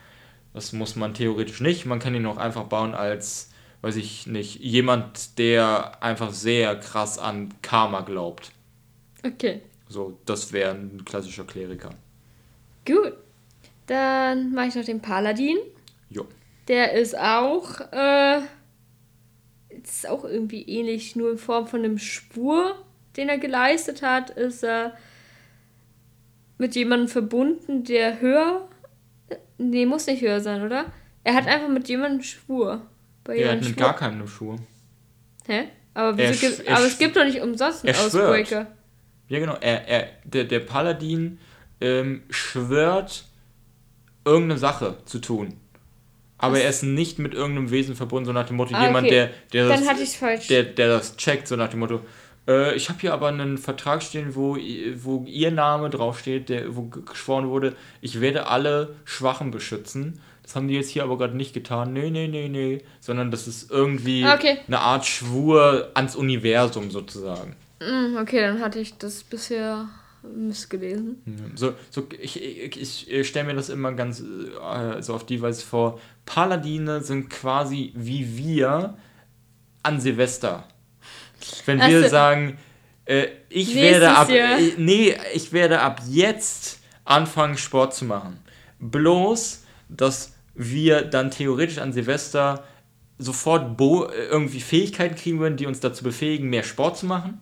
Das 0.55 0.74
muss 0.74 0.95
man 0.95 1.13
theoretisch 1.13 1.61
nicht. 1.61 1.86
Man 1.86 1.99
kann 1.99 2.15
ihn 2.15 2.26
auch 2.26 2.38
einfach 2.38 2.63
bauen 2.63 2.95
als, 2.95 3.51
weiß 3.82 3.95
ich 3.97 4.26
nicht, 4.26 4.59
jemand, 4.59 5.38
der 5.38 6.01
einfach 6.01 6.32
sehr 6.32 6.80
krass 6.80 7.20
an 7.20 7.53
Karma 7.61 8.01
glaubt. 8.01 8.51
Okay. 9.28 9.61
So, 9.89 10.19
das 10.25 10.51
wäre 10.53 10.71
ein 10.75 11.03
klassischer 11.05 11.45
Kleriker. 11.45 11.91
Gut. 12.86 13.13
Dann 13.88 14.53
mache 14.53 14.67
ich 14.67 14.75
noch 14.75 14.84
den 14.86 15.01
Paladin. 15.01 15.57
Jo. 16.09 16.25
Der 16.67 16.93
ist 16.93 17.17
auch, 17.17 17.80
äh, 17.91 18.41
ist 19.69 20.07
auch 20.09 20.25
irgendwie 20.25 20.63
ähnlich, 20.63 21.15
nur 21.15 21.32
in 21.32 21.38
Form 21.38 21.67
von 21.67 21.80
einem 21.84 21.97
Spur, 21.97 22.75
den 23.15 23.30
er 23.30 23.38
geleistet 23.38 24.01
hat, 24.01 24.30
ist 24.32 24.63
er 24.63 24.97
mit 26.57 26.75
jemandem 26.75 27.07
verbunden, 27.07 27.84
der 27.84 28.19
höher, 28.19 28.67
nee, 29.57 29.86
muss 29.86 30.07
nicht 30.07 30.21
höher 30.21 30.41
sein, 30.41 30.63
oder? 30.65 30.86
Er 31.23 31.36
hat 31.36 31.47
einfach 31.47 31.69
mit 31.69 31.88
jemandem 31.88 32.23
Schwur. 32.23 32.82
Bei 33.23 33.38
Er 33.38 33.51
hat 33.51 33.59
mit 33.59 33.65
Schwur. 33.69 33.75
gar 33.75 33.95
keinem 33.95 34.28
Schuhe. 34.28 34.57
Hä? 35.45 35.69
Aber, 35.93 36.17
Er 36.21 36.32
wieso 36.32 36.63
er 36.63 36.78
aber 36.78 36.86
es 36.86 36.97
gibt 36.97 37.15
doch 37.15 37.23
nicht 37.25 37.41
umsonst 37.41 37.86
einen 37.86 37.95
er. 37.95 38.01
Ausbreaker. 38.05 38.67
Ja, 39.30 39.39
genau. 39.39 39.55
Er, 39.59 39.88
er, 39.88 40.07
der, 40.23 40.43
der 40.45 40.59
Paladin 40.61 41.39
ähm, 41.82 42.23
schwört, 42.30 43.25
irgendeine 44.25 44.57
Sache 44.59 44.97
zu 45.05 45.19
tun. 45.19 45.53
Aber 46.38 46.53
Was? 46.55 46.61
er 46.61 46.69
ist 46.69 46.84
nicht 46.84 47.17
mit 47.19 47.34
irgendeinem 47.34 47.71
Wesen 47.71 47.95
verbunden, 47.95 48.25
so 48.28 48.34
nach 48.34 48.45
dem 48.45 48.57
Motto, 48.57 48.75
Ah, 48.75 48.86
jemand, 48.86 49.07
okay. 49.07 49.15
der, 49.15 49.30
der, 49.53 49.67
Dann 49.69 49.80
das, 49.82 49.89
hatte 49.89 50.03
ich's 50.03 50.15
falsch. 50.15 50.47
der, 50.47 50.63
der 50.63 50.88
das 50.89 51.17
checkt, 51.17 51.47
so 51.47 51.55
nach 51.55 51.69
dem 51.69 51.80
Motto, 51.80 52.01
äh, 52.47 52.75
ich 52.75 52.89
habe 52.89 52.99
hier 53.01 53.13
aber 53.13 53.28
einen 53.30 53.57
Vertrag 53.57 54.03
stehen, 54.03 54.36
wo, 54.36 54.55
wo 54.55 55.23
ihr 55.25 55.51
Name 55.51 55.89
draufsteht, 55.89 56.49
der, 56.49 56.75
wo 56.75 56.84
ge- 56.84 57.01
geschworen 57.03 57.47
wurde, 57.49 57.75
ich 58.01 58.21
werde 58.21 58.47
alle 58.47 58.95
Schwachen 59.05 59.49
beschützen. 59.51 60.21
Das 60.43 60.55
haben 60.55 60.67
die 60.67 60.75
jetzt 60.75 60.89
hier 60.89 61.03
aber 61.03 61.17
gerade 61.17 61.36
nicht 61.36 61.53
getan. 61.53 61.91
Nee, 61.91 62.09
nee, 62.09 62.28
nee, 62.28 62.47
nee. 62.47 62.82
Sondern 63.01 63.32
das 63.32 63.47
ist 63.47 63.69
irgendwie 63.69 64.23
okay. 64.25 64.59
eine 64.67 64.80
Art 64.80 65.05
Schwur 65.05 65.91
ans 65.93 66.15
Universum 66.15 66.89
sozusagen. 66.91 67.55
Mm, 67.80 68.17
okay, 68.17 68.41
dann 68.41 68.59
hatte 68.61 68.80
ich 68.80 68.97
das 68.97 69.23
bisher 69.23 69.88
missgelesen. 70.23 71.53
So, 71.55 71.73
so 71.89 72.07
ich, 72.19 72.41
ich, 72.41 73.09
ich 73.11 73.28
stelle 73.28 73.47
mir 73.47 73.55
das 73.55 73.69
immer 73.69 73.93
ganz 73.93 74.19
äh, 74.19 75.01
so 75.01 75.13
auf 75.13 75.25
die 75.25 75.41
Weise 75.41 75.65
vor. 75.65 75.99
Paladine 76.25 77.01
sind 77.01 77.30
quasi 77.30 77.93
wie 77.95 78.38
wir 78.38 78.97
an 79.84 80.01
Silvester. 80.01 80.67
Wenn 81.65 81.80
wir 81.80 81.86
Also, 81.86 82.09
sagen, 82.09 82.57
äh, 83.05 83.28
ich 83.49 83.75
werde 83.75 84.09
ab 84.15 84.30
Jahr. 84.30 84.59
äh, 84.59 84.73
nee, 84.78 85.15
ich 85.34 85.53
werde 85.53 85.80
ab 85.80 86.01
jetzt 86.09 86.80
anfangen 87.05 87.57
Sport 87.57 87.93
zu 87.93 88.05
machen. 88.05 88.39
Bloß, 88.80 89.63
dass 89.88 90.34
wir 90.55 91.03
dann 91.03 91.32
theoretisch 91.32 91.78
an 91.78 91.93
Silvester 91.93 92.65
sofort 93.19 93.78
Bo 93.78 94.07
irgendwie 94.09 94.59
Fähigkeiten 94.59 95.15
kriegen 95.15 95.39
würden, 95.39 95.57
die 95.57 95.67
uns 95.67 95.80
dazu 95.80 96.03
befähigen, 96.03 96.49
mehr 96.49 96.63
Sport 96.63 96.97
zu 96.97 97.05
machen. 97.05 97.39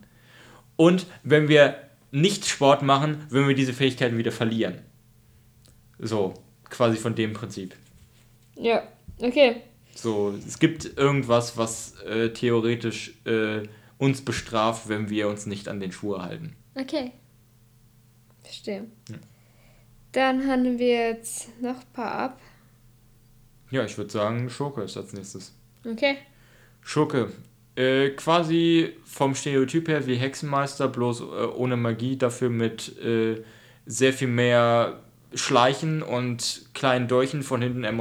Und 0.76 1.08
wenn 1.24 1.48
wir 1.48 1.78
nicht 2.12 2.46
Sport 2.46 2.82
machen, 2.82 3.26
würden 3.30 3.48
wir 3.48 3.56
diese 3.56 3.74
Fähigkeiten 3.74 4.18
wieder 4.18 4.32
verlieren. 4.32 4.82
So, 6.00 6.34
quasi 6.70 6.98
von 6.98 7.16
dem 7.16 7.34
Prinzip. 7.34 7.76
Ja, 8.56 8.84
okay. 9.20 9.62
So, 9.96 10.34
es 10.46 10.60
gibt 10.60 10.98
irgendwas, 10.98 11.58
was 11.58 12.00
äh, 12.02 12.30
theoretisch 12.30 13.14
äh, 13.26 13.64
uns 13.98 14.24
bestraft, 14.24 14.90
wenn 14.90 15.10
wir 15.10 15.30
uns 15.30 15.46
nicht 15.46 15.68
an 15.68 15.80
den 15.80 15.92
Schuhe 15.92 16.22
halten. 16.22 16.56
Okay. 16.76 17.12
Verstehe. 18.44 18.86
Dann 20.12 20.48
handeln 20.48 20.80
wir 20.80 21.10
jetzt 21.10 21.50
noch 21.62 21.78
ein 21.78 21.94
paar 21.94 22.12
ab. 22.14 22.40
Ja, 23.72 23.84
ich 23.84 23.98
würde 23.98 24.12
sagen, 24.12 24.50
Schurke 24.50 24.84
ist 24.84 24.96
als 24.96 25.14
nächstes. 25.14 25.54
Okay. 25.86 26.18
Schurke. 26.82 27.32
Äh, 27.76 28.12
quasi 28.12 28.94
vom 29.04 29.36
Stereotyp 29.36 29.90
her 29.90 30.08
wie 30.08 30.16
Hexenmeister, 30.16 30.88
bloß 30.88 31.22
äh, 31.22 31.24
ohne 31.24 31.76
Magie, 31.76 32.18
dafür 32.18 32.50
mit 32.50 32.98
äh, 33.00 33.44
sehr 33.86 34.14
viel 34.14 34.30
mehr 34.30 35.02
Schleichen 35.34 36.02
und 36.02 36.70
kleinen 36.74 37.08
Dolchen 37.08 37.44
von 37.44 37.62
hinten 37.62 37.84
äh, 37.84 37.92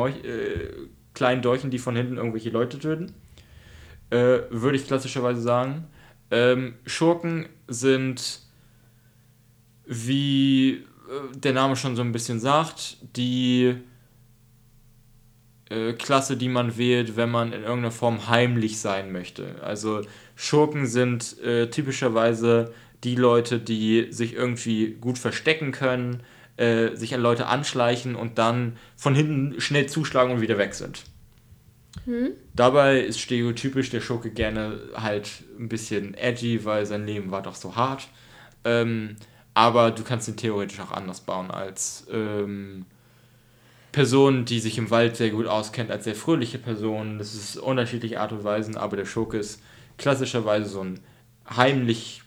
kleinen 1.14 1.43
Dolchen, 1.43 1.70
die 1.70 1.79
von 1.79 1.97
hinten 1.97 2.16
irgendwelche 2.16 2.51
Leute 2.51 2.79
töten. 2.79 3.14
Äh, 4.11 4.43
Würde 4.51 4.77
ich 4.77 4.87
klassischerweise 4.87 5.41
sagen. 5.41 5.89
Ähm, 6.31 6.75
Schurken 6.87 7.47
sind, 7.66 8.41
wie 9.87 10.70
äh, 10.72 11.37
der 11.37 11.53
Name 11.53 11.75
schon 11.75 11.97
so 11.97 12.03
ein 12.03 12.12
bisschen 12.12 12.39
sagt, 12.39 12.99
die 13.16 13.77
Klasse, 15.95 16.37
die 16.37 16.49
man 16.49 16.77
wählt, 16.77 17.16
wenn 17.16 17.31
man 17.31 17.53
in 17.53 17.62
irgendeiner 17.62 17.91
Form 17.91 18.29
heimlich 18.29 18.79
sein 18.79 19.12
möchte. 19.12 19.57
Also 19.62 20.03
Schurken 20.37 20.87
sind 20.87 21.39
äh, 21.43 21.70
typischerweise 21.70 22.72
die 23.03 23.16
Leute, 23.16 23.59
die 23.59 24.09
sich 24.11 24.35
irgendwie 24.35 24.97
gut 25.01 25.18
verstecken 25.18 25.72
können, 25.72 26.22
äh, 26.57 26.95
sich 26.95 27.14
an 27.14 27.20
Leute 27.20 27.47
anschleichen 27.47 28.14
und 28.14 28.39
dann 28.39 28.77
von 28.97 29.14
hinten 29.14 29.61
schnell 29.61 29.87
zuschlagen 29.87 30.33
und 30.33 30.41
wieder 30.41 30.59
weg 30.59 30.75
sind. 30.75 31.05
Dabei 32.55 33.01
ist 33.01 33.20
stereotypisch 33.20 33.91
der 33.91 34.01
Schurke 34.01 34.31
gerne 34.31 34.81
halt 34.95 35.45
ein 35.59 35.68
bisschen 35.68 36.14
edgy, 36.14 36.64
weil 36.64 36.87
sein 36.87 37.07
Leben 37.07 37.31
war 37.31 37.43
doch 37.43 37.55
so 37.55 37.77
hart. 37.77 38.09
Ähm, 38.64 39.16
aber 39.55 39.91
du 39.91 40.03
kannst 40.03 40.29
ihn 40.29 40.37
theoretisch 40.37 40.81
auch 40.81 40.91
anders 40.91 41.20
bauen 41.20 41.51
als 41.51 42.07
ähm, 42.11 42.87
Person, 43.95 44.45
die 44.45 44.59
sich 44.59 44.77
im 44.77 44.91
Wald 44.91 45.17
sehr 45.17 45.31
gut 45.31 45.47
auskennt, 45.47 45.93
als 45.93 46.03
sehr 46.03 46.17
fröhliche 46.17 46.59
Person. 46.59 47.19
Das 47.19 47.33
ist 47.33 47.57
unterschiedliche 47.57 48.21
Art 48.21 48.33
und 48.33 48.43
Weisen, 48.43 48.77
aber 48.77 48.97
der 48.97 49.05
Schurke 49.05 49.39
ist 49.39 49.63
klassischerweise 49.99 50.69
so 50.69 50.81
ein 50.81 50.99
heimlich, 51.49 52.23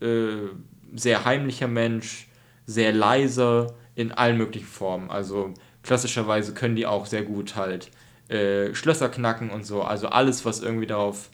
äh, 0.00 0.48
sehr 0.96 1.24
heimlicher 1.24 1.68
Mensch, 1.68 2.28
sehr 2.66 2.92
leiser 2.92 3.74
in 3.94 4.10
allen 4.10 4.36
möglichen 4.36 4.66
Formen. 4.66 5.10
Also 5.10 5.54
klassischerweise 5.84 6.54
können 6.54 6.74
die 6.74 6.86
auch 6.86 7.06
sehr 7.06 7.22
gut 7.22 7.54
halt 7.54 7.92
äh, 8.28 8.74
Schlösser 8.74 9.10
knacken 9.10 9.48
und 9.50 9.64
so. 9.64 9.82
Also 9.82 10.08
alles, 10.08 10.44
was 10.44 10.60
irgendwie 10.60 10.88
darauf 10.88 11.30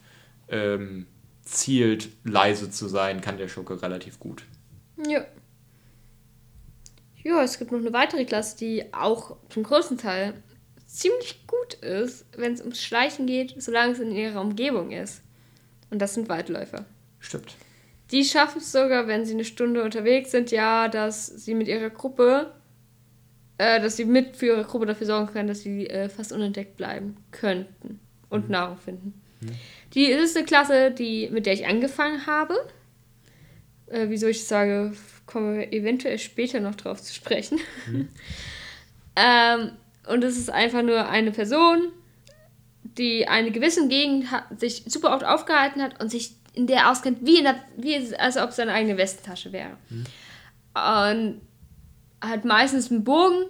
ähm, 0.48 1.06
zielt, 1.44 2.10
leise 2.24 2.70
zu 2.70 2.88
sein, 2.88 3.22
kann 3.22 3.38
der 3.38 3.48
Schurke 3.48 3.80
relativ 3.80 4.20
gut. 4.20 4.42
Ja. 5.08 5.24
Ja, 7.22 7.42
es 7.42 7.58
gibt 7.58 7.72
noch 7.72 7.78
eine 7.78 7.92
weitere 7.92 8.24
Klasse, 8.24 8.56
die 8.56 8.92
auch 8.92 9.36
zum 9.48 9.62
großen 9.62 9.98
Teil 9.98 10.34
ziemlich 10.86 11.46
gut 11.46 11.74
ist, 11.74 12.26
wenn 12.36 12.54
es 12.54 12.60
ums 12.60 12.82
Schleichen 12.82 13.26
geht, 13.26 13.54
solange 13.58 13.92
es 13.92 13.98
in 13.98 14.12
ihrer 14.12 14.40
Umgebung 14.40 14.90
ist. 14.90 15.22
Und 15.90 16.00
das 16.00 16.14
sind 16.14 16.28
Waldläufer. 16.28 16.84
Stimmt. 17.20 17.54
Die 18.10 18.24
schaffen 18.24 18.58
es 18.58 18.72
sogar, 18.72 19.06
wenn 19.06 19.26
sie 19.26 19.34
eine 19.34 19.44
Stunde 19.44 19.84
unterwegs 19.84 20.30
sind, 20.30 20.50
ja, 20.50 20.88
dass 20.88 21.26
sie 21.26 21.54
mit 21.54 21.68
ihrer 21.68 21.90
Gruppe, 21.90 22.52
äh, 23.58 23.80
dass 23.80 23.96
sie 23.96 24.06
mit 24.06 24.36
für 24.36 24.46
ihre 24.46 24.64
Gruppe 24.64 24.86
dafür 24.86 25.06
sorgen 25.06 25.30
können, 25.32 25.48
dass 25.48 25.60
sie 25.60 25.86
äh, 25.88 26.08
fast 26.08 26.32
unentdeckt 26.32 26.76
bleiben 26.76 27.16
könnten 27.32 28.00
und 28.30 28.48
Nahrung 28.48 28.78
finden. 28.78 29.20
Die 29.94 30.06
ist 30.06 30.36
eine 30.36 30.46
Klasse, 30.46 30.90
die, 30.90 31.28
mit 31.30 31.46
der 31.46 31.52
ich 31.52 31.66
angefangen 31.66 32.26
habe. 32.26 32.54
Äh, 33.86 34.06
wieso 34.08 34.26
ich 34.26 34.46
sage, 34.46 34.92
kommen 35.28 35.58
wir 35.58 35.72
eventuell 35.72 36.18
später 36.18 36.58
noch 36.58 36.74
drauf 36.74 37.00
zu 37.00 37.14
sprechen. 37.14 37.60
ähm, 39.16 39.72
und 40.08 40.24
es 40.24 40.36
ist 40.36 40.50
einfach 40.50 40.82
nur 40.82 41.08
eine 41.08 41.30
Person, 41.30 41.92
die 42.82 43.28
eine 43.28 43.52
gewisse 43.52 43.86
Gegend 43.86 44.32
hat, 44.32 44.58
sich 44.58 44.82
super 44.86 45.14
oft 45.14 45.24
aufgehalten 45.24 45.80
hat 45.80 46.02
und 46.02 46.10
sich 46.10 46.32
in 46.54 46.66
der 46.66 46.90
auskennt, 46.90 47.18
wie, 47.24 47.38
in 47.38 47.44
der, 47.44 47.62
wie 47.76 47.94
als 48.16 48.36
ob 48.36 48.50
es 48.50 48.56
seine 48.56 48.72
eigene 48.72 48.96
Westentasche 48.96 49.52
wäre. 49.52 49.76
Und 50.74 51.40
halt 52.20 52.44
meistens 52.44 52.90
mit 52.90 53.04
Bogen 53.04 53.44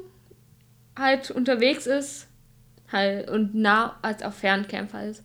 halt 0.97 1.31
unterwegs 1.31 1.87
ist 1.87 2.29
halt 2.93 3.31
und 3.31 3.55
nah 3.55 3.99
als 4.03 4.23
auch 4.23 4.33
Fernkämpfer 4.33 5.07
ist. 5.07 5.23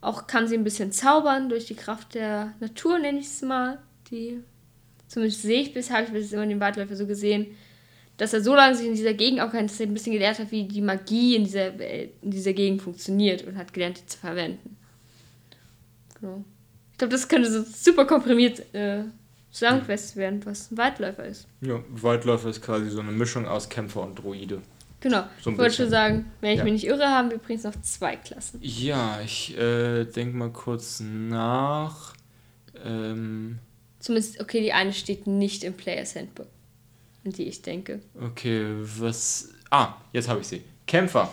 Auch 0.00 0.26
kann 0.26 0.46
sie 0.46 0.56
ein 0.56 0.64
bisschen 0.64 0.92
zaubern 0.92 1.48
durch 1.48 1.66
die 1.66 1.74
Kraft 1.74 2.14
der 2.14 2.54
Natur, 2.60 2.98
nenne 2.98 3.18
ich 3.18 3.26
es 3.26 3.42
mal. 3.42 3.78
Die, 4.10 4.42
zumindest 5.08 5.42
sehe 5.42 5.62
ich 5.62 5.74
bis, 5.74 5.90
habe 5.90 6.04
ich 6.04 6.10
bis 6.12 6.32
immer 6.32 6.44
in 6.44 6.50
den 6.50 6.60
Waldläufer 6.60 6.94
so 6.96 7.06
gesehen, 7.06 7.46
dass 8.16 8.32
er 8.32 8.42
so 8.42 8.54
lange 8.54 8.74
sich 8.76 8.86
in 8.86 8.94
dieser 8.94 9.14
Gegend 9.14 9.40
auch 9.40 9.52
dass 9.52 9.80
er 9.80 9.86
ein 9.86 9.94
bisschen 9.94 10.12
gelernt 10.12 10.38
hat, 10.38 10.50
wie 10.50 10.64
die 10.64 10.80
Magie 10.80 11.36
in 11.36 11.44
dieser, 11.44 11.68
in 11.80 12.30
dieser 12.30 12.52
Gegend 12.52 12.82
funktioniert 12.82 13.44
und 13.46 13.56
hat 13.56 13.72
gelernt, 13.72 14.00
die 14.00 14.06
zu 14.06 14.18
verwenden. 14.18 14.76
Genau. 16.20 16.44
Ich 16.92 16.98
glaube, 16.98 17.12
das 17.12 17.28
könnte 17.28 17.50
so 17.50 17.62
super 17.62 18.04
komprimiert 18.06 18.74
äh, 18.74 19.04
zusammengefasst 19.52 20.16
werden, 20.16 20.44
was 20.44 20.70
ein 20.70 20.78
Waldläufer 20.78 21.24
ist. 21.26 21.46
Ja, 21.60 21.80
Waldläufer 21.90 22.48
ist 22.50 22.60
quasi 22.60 22.90
so 22.90 23.00
eine 23.00 23.12
Mischung 23.12 23.46
aus 23.46 23.68
Kämpfer 23.68 24.02
und 24.02 24.16
Druide. 24.18 24.62
Genau. 25.00 25.22
So 25.40 25.52
ich 25.52 25.58
wollte 25.58 25.76
schon 25.76 25.90
sagen, 25.90 26.24
wenn 26.40 26.50
ich 26.52 26.58
Ja. 26.58 26.64
mich 26.64 26.72
nicht 26.72 26.86
irre, 26.86 27.06
haben 27.06 27.30
wir 27.30 27.36
übrigens 27.36 27.62
noch 27.62 27.80
zwei 27.82 28.16
Klassen. 28.16 28.58
Ja, 28.62 29.20
ich 29.24 29.56
äh, 29.56 30.04
denke 30.06 30.36
mal 30.36 30.50
kurz 30.50 30.98
nach. 31.00 32.14
Ähm, 32.84 33.58
Zumindest, 33.98 34.40
okay, 34.40 34.60
die 34.60 34.72
eine 34.72 34.92
steht 34.92 35.26
nicht 35.26 35.64
im 35.64 35.74
Players 35.74 36.14
Handbook, 36.14 36.46
an 37.24 37.32
die 37.32 37.44
ich 37.44 37.62
denke. 37.62 38.00
okay, 38.20 38.66
was. 38.78 39.50
Ah, 39.70 39.94
jetzt 40.12 40.28
habe 40.28 40.40
ich 40.40 40.46
sie. 40.46 40.62
Kämpfer. 40.86 41.32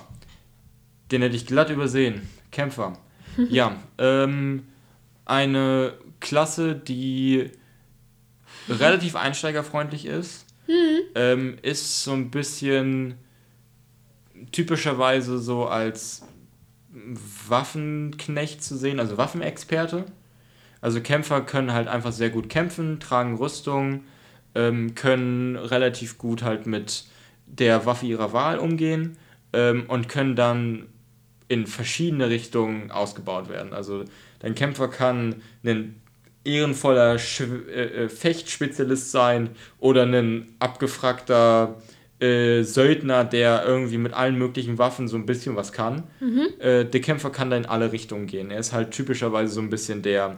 Den 1.12 1.22
hätte 1.22 1.36
ich 1.36 1.46
glatt 1.46 1.70
übersehen. 1.70 2.28
Kämpfer. 2.52 2.98
ja, 3.50 3.76
ähm, 3.98 4.66
eine 5.26 5.94
Klasse, 6.20 6.76
die 6.76 7.52
relativ 8.68 9.16
einsteigerfreundlich 9.16 10.06
ist. 10.06 10.46
Mhm. 10.68 11.00
Ähm, 11.14 11.58
ist 11.62 12.04
so 12.04 12.14
ein 12.14 12.32
bisschen 12.32 13.16
typischerweise 14.52 15.38
so 15.40 15.68
als 15.68 16.24
Waffenknecht 17.48 18.64
zu 18.64 18.78
sehen, 18.78 19.00
also 19.00 19.18
Waffenexperte. 19.18 20.06
Also 20.86 21.02
Kämpfer 21.02 21.42
können 21.42 21.74
halt 21.74 21.88
einfach 21.88 22.12
sehr 22.12 22.30
gut 22.30 22.48
kämpfen, 22.48 23.00
tragen 23.00 23.38
Rüstung, 23.38 24.04
ähm, 24.54 24.94
können 24.94 25.56
relativ 25.56 26.20
gut 26.20 26.44
halt 26.44 26.68
mit 26.68 27.06
der 27.48 27.88
Waffe 27.88 28.06
ihrer 28.06 28.34
Wahl 28.34 28.60
umgehen 28.60 29.18
ähm, 29.52 29.86
und 29.88 30.10
können 30.10 30.36
dann 30.36 30.86
in 31.48 31.66
verschiedene 31.66 32.30
Richtungen 32.30 32.92
ausgebaut 32.92 33.50
werden. 33.50 33.74
Also 33.74 34.06
dein 34.38 34.54
Kämpfer 34.54 34.88
kann 34.88 35.42
ein 35.64 36.00
ehrenvoller 36.44 37.18
Sch 37.18 37.42
äh, 37.42 38.04
äh, 38.04 38.08
Fechtspezialist 38.08 39.10
sein 39.10 39.50
oder 39.80 40.04
ein 40.04 40.54
abgefragter 40.60 41.82
äh, 42.20 42.62
Söldner, 42.62 43.24
der 43.24 43.66
irgendwie 43.66 43.98
mit 43.98 44.14
allen 44.14 44.38
möglichen 44.38 44.78
Waffen 44.78 45.08
so 45.08 45.18
ein 45.18 45.26
bisschen 45.26 45.56
was 45.56 45.72
kann. 45.72 46.04
Mhm. 46.20 46.48
Äh, 46.60 46.86
der 46.86 47.02
Kämpfer 47.02 47.32
kann 47.32 47.50
da 47.50 47.58
in 47.58 47.66
alle 47.66 47.92
Richtungen 47.92 48.28
gehen. 48.28 48.52
Er 48.52 48.60
ist 48.60 48.72
halt 48.72 48.92
typischerweise 48.92 49.52
so 49.52 49.62
ein 49.62 49.72
bisschen 49.72 50.04
der 50.04 50.38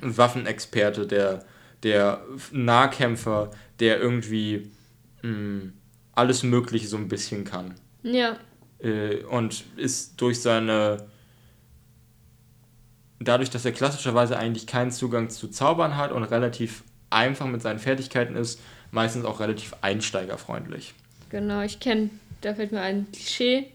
Waffenexperte, 0.00 1.06
der, 1.06 1.44
der 1.82 2.22
Nahkämpfer, 2.52 3.50
der 3.78 4.00
irgendwie 4.00 4.70
mh, 5.22 5.28
hm, 5.28 5.72
alles 6.12 6.42
Mögliche 6.42 6.88
so 6.88 6.96
ein 6.96 7.08
bisschen 7.08 7.44
kann. 7.44 7.74
Ja. 8.02 8.36
Äh, 8.78 9.24
und 9.24 9.64
ist 9.76 10.20
durch 10.20 10.40
seine 10.40 11.08
dadurch, 13.20 13.50
dass 13.50 13.64
er 13.64 13.72
klassischerweise 13.72 14.38
eigentlich 14.38 14.66
keinen 14.66 14.90
Zugang 14.90 15.30
zu 15.30 15.48
Zaubern 15.48 15.96
hat 15.96 16.10
und 16.10 16.24
relativ 16.24 16.82
einfach 17.10 17.46
mit 17.46 17.62
seinen 17.62 17.78
Fertigkeiten 17.78 18.34
ist, 18.34 18.60
meistens 18.90 19.24
auch 19.24 19.40
relativ 19.40 19.74
einsteigerfreundlich. 19.82 20.94
Genau, 21.28 21.60
ich 21.60 21.80
kenne, 21.80 22.10
da 22.40 22.54
fällt 22.54 22.72
mir 22.72 22.80
ein 22.80 23.06
Klischee. 23.12 23.70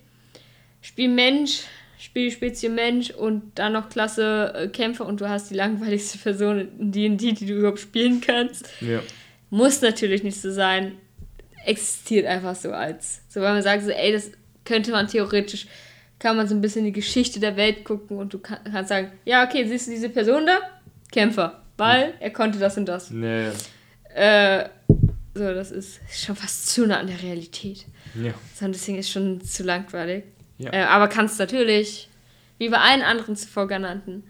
Spiel 0.81 1.09
Mensch, 1.09 1.63
Spiel 1.97 2.31
Spezie 2.31 2.69
Mensch 2.69 3.09
und 3.11 3.51
dann 3.55 3.73
noch 3.73 3.89
klasse 3.89 4.53
äh, 4.55 4.67
Kämpfer 4.67 5.05
und 5.05 5.21
du 5.21 5.29
hast 5.29 5.49
die 5.49 5.55
langweiligste 5.55 6.17
Person 6.17 6.67
in 6.79 6.91
D&D, 6.91 7.31
die 7.33 7.45
du 7.45 7.53
überhaupt 7.53 7.79
spielen 7.79 8.21
kannst. 8.21 8.69
Ja. 8.81 9.01
Muss 9.49 9.81
natürlich 9.81 10.23
nicht 10.23 10.39
so 10.39 10.51
sein. 10.51 10.93
Existiert 11.65 12.25
einfach 12.25 12.55
so 12.55 12.71
als. 12.71 13.21
So, 13.29 13.41
weil 13.41 13.53
man 13.53 13.63
sagt 13.63 13.83
so, 13.83 13.89
ey, 13.89 14.11
das 14.11 14.31
könnte 14.65 14.91
man 14.91 15.07
theoretisch, 15.07 15.67
kann 16.19 16.37
man 16.37 16.47
so 16.47 16.55
ein 16.55 16.61
bisschen 16.61 16.85
die 16.85 16.91
Geschichte 16.91 17.39
der 17.39 17.55
Welt 17.55 17.83
gucken 17.83 18.17
und 18.17 18.33
du 18.33 18.39
kann, 18.39 18.59
kannst 18.71 18.89
sagen, 18.89 19.11
ja, 19.25 19.45
okay, 19.45 19.65
siehst 19.67 19.87
du 19.87 19.91
diese 19.91 20.09
Person 20.09 20.45
da? 20.45 20.59
Kämpfer. 21.11 21.63
Weil 21.77 22.13
er 22.19 22.29
konnte 22.31 22.59
das 22.59 22.77
und 22.77 22.85
das. 22.85 23.09
Nee. 23.11 23.49
Äh, 24.13 24.69
so, 25.33 25.53
das 25.53 25.71
ist 25.71 25.99
schon 26.09 26.35
fast 26.35 26.67
zu 26.69 26.85
nah 26.85 26.99
an 26.99 27.07
der 27.07 27.21
Realität. 27.21 27.85
Ja. 28.15 28.33
So, 28.53 28.67
deswegen 28.67 28.97
ist 28.97 29.09
schon 29.09 29.41
zu 29.41 29.63
langweilig. 29.63 30.23
Ja. 30.57 30.71
Äh, 30.73 30.83
aber 30.83 31.07
kannst 31.07 31.39
natürlich, 31.39 32.09
wie 32.57 32.69
bei 32.69 32.77
allen 32.77 33.01
anderen 33.01 33.35
zuvor 33.35 33.67
genannten, 33.67 34.23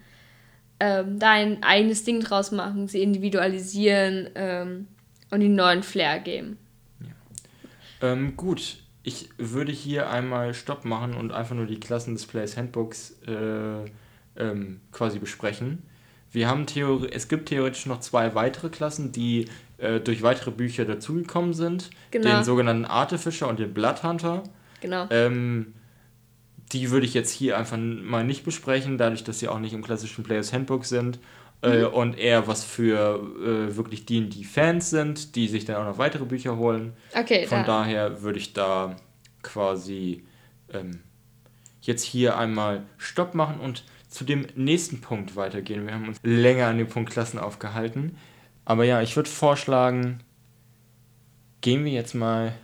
ähm, 0.78 1.18
dein 1.18 1.62
eigenes 1.62 2.04
Ding 2.04 2.20
draus 2.20 2.52
machen, 2.52 2.88
sie 2.88 3.02
individualisieren 3.02 4.28
ähm, 4.34 4.88
und 5.30 5.40
den 5.40 5.54
neuen 5.54 5.82
Flair 5.82 6.18
geben. 6.18 6.58
Ja. 7.00 8.08
Ähm, 8.08 8.36
gut, 8.36 8.78
ich 9.02 9.30
würde 9.38 9.72
hier 9.72 10.10
einmal 10.10 10.52
Stopp 10.52 10.84
machen 10.84 11.14
und 11.14 11.32
einfach 11.32 11.54
nur 11.54 11.66
die 11.66 11.80
Klassen 11.80 12.14
des 12.14 12.26
Players 12.26 12.56
Handbooks 12.56 13.16
äh, 13.26 13.84
ähm, 14.36 14.80
quasi 14.92 15.18
besprechen. 15.18 15.82
Wir 16.32 16.48
haben 16.48 16.66
Theor 16.66 17.06
es 17.10 17.28
gibt 17.28 17.48
theoretisch 17.48 17.86
noch 17.86 18.00
zwei 18.00 18.34
weitere 18.34 18.68
Klassen, 18.68 19.12
die 19.12 19.48
äh, 19.78 20.00
durch 20.00 20.22
weitere 20.22 20.50
Bücher 20.50 20.84
dazugekommen 20.84 21.54
sind. 21.54 21.88
Genau. 22.10 22.28
Den 22.28 22.44
sogenannten 22.44 22.84
Artefischer 22.84 23.48
und 23.48 23.58
den 23.58 23.72
Bloodhunter. 23.72 24.42
Genau. 24.80 25.06
Ähm, 25.10 25.72
die 26.72 26.90
würde 26.90 27.06
ich 27.06 27.14
jetzt 27.14 27.30
hier 27.30 27.56
einfach 27.56 27.76
mal 27.78 28.24
nicht 28.24 28.44
besprechen, 28.44 28.98
dadurch, 28.98 29.24
dass 29.24 29.38
sie 29.38 29.48
auch 29.48 29.58
nicht 29.58 29.72
im 29.72 29.82
klassischen 29.82 30.24
Players 30.24 30.52
Handbook 30.52 30.84
sind. 30.84 31.18
Äh, 31.62 31.84
mhm. 31.84 31.94
und 31.94 32.18
eher 32.18 32.46
was 32.46 32.64
für 32.64 33.18
äh, 33.40 33.76
wirklich 33.76 34.04
D&D-Fans 34.04 34.90
sind, 34.90 35.36
die 35.36 35.48
sich 35.48 35.64
dann 35.64 35.76
auch 35.76 35.84
noch 35.84 35.96
weitere 35.96 36.26
Bücher 36.26 36.58
holen. 36.58 36.92
Okay, 37.18 37.46
Von 37.46 37.60
da. 37.60 37.64
daher 37.64 38.20
würde 38.20 38.38
ich 38.38 38.52
da 38.52 38.96
quasi 39.42 40.22
ähm, 40.70 41.00
jetzt 41.80 42.02
hier 42.02 42.36
einmal 42.36 42.84
Stopp 42.98 43.34
machen 43.34 43.58
und 43.58 43.84
zu 44.08 44.24
dem 44.24 44.46
nächsten 44.54 45.00
Punkt 45.00 45.34
weitergehen. 45.34 45.86
Wir 45.86 45.94
haben 45.94 46.08
uns 46.08 46.18
länger 46.22 46.66
an 46.66 46.78
dem 46.78 46.88
Punkt 46.88 47.10
Klassen 47.10 47.38
aufgehalten. 47.38 48.18
Aber 48.66 48.84
ja, 48.84 49.00
ich 49.00 49.16
würde 49.16 49.30
vorschlagen, 49.30 50.20
gehen 51.62 51.84
wir 51.84 51.92
jetzt 51.92 52.14
mal 52.14 52.54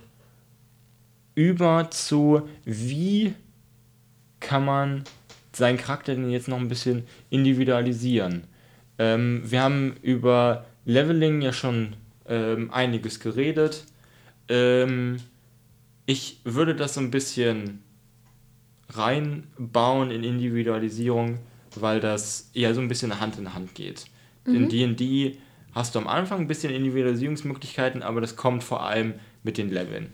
über 1.35 1.89
zu, 1.89 2.47
wie 2.63 3.33
kann 4.43 4.65
man 4.65 5.03
seinen 5.53 5.77
Charakter 5.77 6.13
denn 6.13 6.29
jetzt 6.29 6.47
noch 6.47 6.59
ein 6.59 6.67
bisschen 6.67 7.03
individualisieren. 7.29 8.43
Ähm, 8.99 9.41
wir 9.43 9.61
haben 9.61 9.95
über 10.01 10.65
Leveling 10.85 11.41
ja 11.41 11.53
schon 11.53 11.95
ähm, 12.27 12.71
einiges 12.71 13.19
geredet. 13.19 13.85
Ähm, 14.49 15.17
ich 16.05 16.41
würde 16.43 16.75
das 16.75 16.95
so 16.95 17.01
ein 17.01 17.11
bisschen 17.11 17.81
reinbauen 18.89 20.11
in 20.11 20.23
Individualisierung, 20.23 21.39
weil 21.75 21.99
das 21.99 22.51
eher 22.53 22.75
so 22.75 22.81
ein 22.81 22.87
bisschen 22.87 23.19
Hand 23.19 23.39
in 23.39 23.53
Hand 23.53 23.73
geht. 23.73 24.05
Mhm. 24.45 24.55
In 24.55 24.69
D&D 24.69 25.37
hast 25.73 25.95
du 25.95 25.99
am 25.99 26.07
Anfang 26.07 26.41
ein 26.41 26.47
bisschen 26.47 26.73
Individualisierungsmöglichkeiten, 26.73 28.03
aber 28.03 28.21
das 28.21 28.35
kommt 28.35 28.63
vor 28.63 28.83
allem 28.85 29.15
mit 29.43 29.57
den 29.57 29.71
Leveln. 29.71 30.13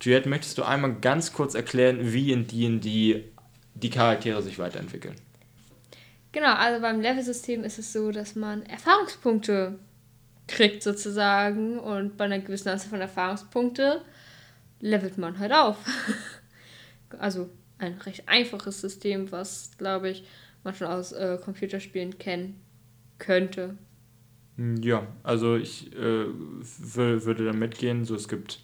Juliette, 0.00 0.28
möchtest 0.28 0.58
du 0.58 0.62
einmal 0.62 0.94
ganz 1.00 1.32
kurz 1.32 1.54
erklären, 1.54 2.12
wie 2.12 2.32
in 2.32 2.46
D&D 2.46 3.24
die 3.82 3.90
Charaktere 3.90 4.42
sich 4.42 4.58
weiterentwickeln? 4.58 5.16
Genau, 6.32 6.54
also 6.54 6.82
beim 6.82 7.00
Level-System 7.00 7.64
ist 7.64 7.78
es 7.78 7.92
so, 7.92 8.10
dass 8.10 8.34
man 8.34 8.64
Erfahrungspunkte 8.66 9.78
kriegt 10.46 10.82
sozusagen 10.82 11.78
und 11.78 12.16
bei 12.16 12.24
einer 12.24 12.38
gewissen 12.38 12.68
Anzahl 12.68 12.90
von 12.90 13.00
Erfahrungspunkte 13.00 14.02
levelt 14.80 15.18
man 15.18 15.38
halt 15.38 15.52
auf. 15.52 15.78
also 17.18 17.50
ein 17.78 17.94
recht 17.98 18.28
einfaches 18.28 18.80
System, 18.80 19.32
was, 19.32 19.72
glaube 19.78 20.10
ich, 20.10 20.24
man 20.62 20.74
schon 20.74 20.88
aus 20.88 21.12
äh, 21.12 21.38
Computerspielen 21.42 22.18
kennen 22.18 22.60
könnte. 23.18 23.76
Hm, 24.56 24.82
ja, 24.82 25.06
also 25.22 25.56
ich 25.56 25.92
äh, 25.94 26.26
würde 26.26 27.44
da 27.44 27.52
mitgehen. 27.52 28.04
So, 28.04 28.14
es 28.14 28.28
gibt 28.28 28.60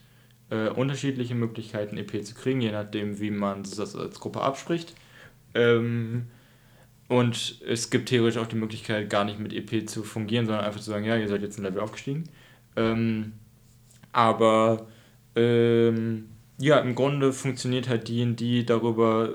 äh, 0.51 0.69
unterschiedliche 0.69 1.35
Möglichkeiten, 1.35 1.97
EP 1.97 2.25
zu 2.25 2.35
kriegen, 2.35 2.61
je 2.61 2.73
nachdem, 2.73 3.19
wie 3.21 3.31
man 3.31 3.63
das 3.63 3.97
als 3.97 4.21
Gruppe 4.21 4.41
abspricht. 4.41 4.95
Ähm, 5.55 6.27
und 7.09 7.61
es 7.67 7.91
gibt 7.91 8.09
theoretisch 8.09 8.41
auch 8.41 8.47
die 8.47 8.57
Möglichkeit, 8.57 9.11
gar 9.11 9.25
nicht 9.25 9.39
mit 9.39 9.53
EP 9.53 9.89
zu 9.89 10.03
fungieren, 10.03 10.47
sondern 10.47 10.65
einfach 10.65 10.81
zu 10.81 10.91
sagen, 10.91 11.05
ja, 11.05 11.17
ihr 11.17 11.29
seid 11.29 11.43
jetzt 11.43 11.59
ein 11.59 11.65
Level 11.65 11.81
aufgestiegen. 11.81 12.25
Ähm, 12.77 13.35
aber 14.13 14.87
ähm, 15.37 16.29
ja, 16.59 16.79
im 16.79 16.95
Grunde 16.95 17.33
funktioniert 17.33 17.89
halt 17.89 18.09
D&D 18.09 18.65
darüber, 18.65 19.31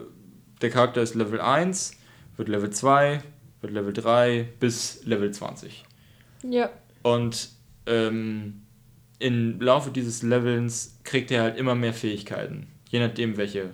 der 0.61 0.69
Charakter 0.69 1.01
ist 1.01 1.15
Level 1.15 1.41
1, 1.41 1.91
wird 2.37 2.49
Level 2.49 2.69
2, 2.69 3.21
wird 3.61 3.73
Level 3.73 3.93
3 3.93 4.47
bis 4.59 5.03
Level 5.05 5.31
20. 5.31 5.83
Ja. 6.43 6.69
Und 7.03 7.49
ähm, 7.85 8.61
im 9.19 9.59
Laufe 9.59 9.91
dieses 9.91 10.21
Levels 10.21 10.99
kriegt 11.03 11.31
er 11.31 11.43
halt 11.43 11.57
immer 11.57 11.75
mehr 11.75 11.93
Fähigkeiten. 11.93 12.67
Je 12.89 12.99
nachdem, 12.99 13.37
welche, 13.37 13.71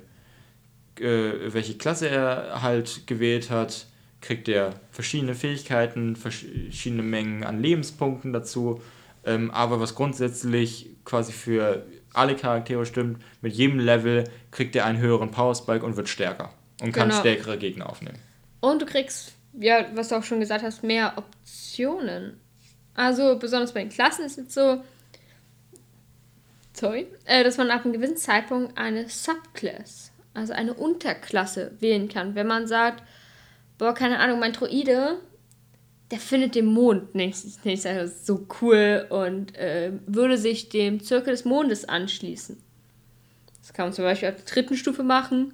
äh, 0.99 1.53
welche 1.53 1.77
Klasse 1.77 2.09
er 2.09 2.61
halt 2.61 3.07
gewählt 3.07 3.49
hat, 3.49 3.87
kriegt 4.21 4.47
er 4.47 4.73
verschiedene 4.91 5.35
Fähigkeiten, 5.35 6.15
verschiedene 6.15 7.03
Mengen 7.03 7.43
an 7.43 7.61
Lebenspunkten 7.61 8.33
dazu. 8.33 8.81
Ähm, 9.25 9.51
aber 9.51 9.79
was 9.79 9.95
grundsätzlich 9.95 10.89
quasi 11.05 11.31
für 11.31 11.85
alle 12.13 12.35
Charaktere 12.35 12.85
stimmt, 12.85 13.21
mit 13.41 13.53
jedem 13.53 13.79
Level 13.79 14.23
kriegt 14.51 14.75
er 14.75 14.85
einen 14.85 14.99
höheren 14.99 15.31
Power 15.31 15.55
Spike 15.55 15.85
und 15.85 15.97
wird 15.97 16.09
stärker 16.09 16.53
und 16.81 16.91
kann 16.91 17.09
genau. 17.09 17.19
stärkere 17.19 17.57
Gegner 17.57 17.89
aufnehmen. 17.89 18.19
Und 18.59 18.81
du 18.81 18.85
kriegst, 18.85 19.33
ja, 19.59 19.85
was 19.93 20.09
du 20.09 20.15
auch 20.15 20.23
schon 20.23 20.39
gesagt 20.39 20.63
hast, 20.63 20.83
mehr 20.83 21.13
Optionen. 21.17 22.39
Also 22.95 23.37
besonders 23.37 23.73
bei 23.73 23.81
den 23.81 23.89
Klassen 23.89 24.25
ist 24.25 24.37
es 24.37 24.53
so, 24.53 24.83
sorry, 26.73 27.07
äh, 27.25 27.43
dass 27.43 27.57
man 27.57 27.71
ab 27.71 27.83
einem 27.83 27.93
gewissen 27.93 28.17
Zeitpunkt 28.17 28.77
eine 28.77 29.09
Subclass, 29.09 30.11
also 30.33 30.53
eine 30.53 30.73
Unterklasse 30.73 31.71
wählen 31.79 32.09
kann. 32.09 32.35
Wenn 32.35 32.47
man 32.47 32.67
sagt, 32.67 33.03
boah, 33.77 33.93
keine 33.93 34.19
Ahnung, 34.19 34.39
mein 34.39 34.53
Droide 34.53 35.19
der 36.13 36.19
findet 36.19 36.53
den 36.53 36.65
Mond 36.67 37.15
nicht, 37.15 37.65
nicht 37.65 37.87
so 38.23 38.45
cool 38.61 39.07
und 39.09 39.55
äh, 39.57 39.93
würde 40.05 40.37
sich 40.37 40.69
dem 40.69 41.03
Zirkel 41.03 41.31
des 41.33 41.43
Mondes 41.43 41.89
anschließen. 41.89 42.61
Das 43.59 43.73
kann 43.73 43.87
man 43.87 43.93
zum 43.93 44.05
Beispiel 44.05 44.29
auf 44.29 44.35
der 44.35 44.45
dritten 44.45 44.77
Stufe 44.77 45.01
machen. 45.01 45.53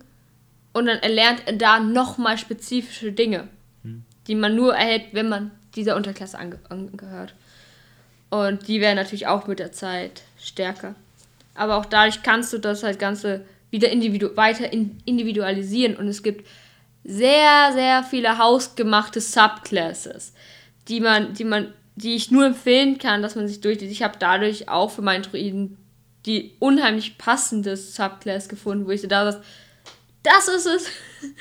Und 0.73 0.87
dann 0.87 0.97
erlernt 0.97 1.43
er 1.45 1.53
da 1.53 1.79
nochmal 1.79 2.37
spezifische 2.37 3.13
Dinge, 3.13 3.47
hm. 3.83 4.03
die 4.27 4.35
man 4.35 4.53
nur 4.53 4.75
erhält, 4.75 5.05
wenn 5.13 5.29
man 5.29 5.51
dieser 5.75 5.95
Unterklasse 5.95 6.37
ange 6.37 6.59
angehört. 6.67 7.35
Und 8.29 8.67
die 8.67 8.81
werden 8.81 8.97
natürlich 8.97 9.27
auch 9.27 9.47
mit 9.47 9.59
der 9.59 9.71
Zeit 9.71 10.23
stärker. 10.37 10.93
Aber 11.55 11.77
auch 11.77 11.85
dadurch 11.85 12.21
kannst 12.21 12.51
du 12.51 12.57
das 12.57 12.83
halt 12.83 12.99
Ganze 12.99 13.45
wieder 13.71 13.89
individu 13.89 14.35
weiter 14.35 14.71
in 14.71 14.97
individualisieren. 15.05 15.95
Und 15.95 16.07
es 16.07 16.23
gibt 16.23 16.47
sehr, 17.03 17.71
sehr 17.73 18.03
viele 18.03 18.37
hausgemachte 18.37 19.21
Subclasses, 19.21 20.33
die 20.87 20.99
man, 20.99 21.33
die 21.33 21.45
man, 21.45 21.73
die 21.95 22.15
ich 22.15 22.31
nur 22.31 22.45
empfehlen 22.45 22.97
kann, 22.97 23.21
dass 23.21 23.35
man 23.35 23.47
sich 23.47 23.61
durchliest. 23.61 23.91
Ich 23.91 24.03
habe 24.03 24.17
dadurch 24.19 24.69
auch 24.69 24.91
für 24.91 25.01
meinen 25.01 25.23
Druiden 25.23 25.77
die 26.25 26.55
unheimlich 26.59 27.17
passende 27.17 27.77
Subclass 27.77 28.49
gefunden, 28.49 28.85
wo 28.85 28.91
ich 28.91 29.01
so 29.01 29.07
da 29.07 29.31
saß, 29.31 29.41
das 30.23 30.47
ist 30.47 30.65
es. 30.65 30.87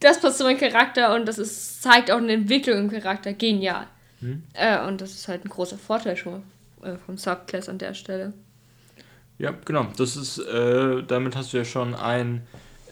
Das 0.00 0.20
passt 0.20 0.38
zu 0.38 0.44
meinem 0.44 0.58
Charakter 0.58 1.12
und 1.12 1.26
das 1.26 1.38
ist, 1.38 1.82
zeigt 1.82 2.12
auch 2.12 2.18
eine 2.18 2.32
Entwicklung 2.32 2.78
im 2.78 2.88
Charakter. 2.88 3.32
Genial. 3.32 3.88
Hm. 4.20 4.44
Äh, 4.52 4.86
und 4.86 5.00
das 5.00 5.10
ist 5.10 5.26
halt 5.26 5.44
ein 5.44 5.48
großer 5.48 5.76
Vorteil 5.76 6.16
schon 6.16 6.44
äh, 6.84 6.94
vom 7.04 7.18
Subclass 7.18 7.68
an 7.68 7.78
der 7.78 7.94
Stelle. 7.94 8.32
Ja, 9.38 9.54
genau. 9.64 9.86
Das 9.96 10.16
ist, 10.16 10.38
äh, 10.38 11.02
damit 11.04 11.36
hast 11.36 11.52
du 11.52 11.58
ja 11.58 11.64
schon 11.64 11.94
ein, 11.94 12.42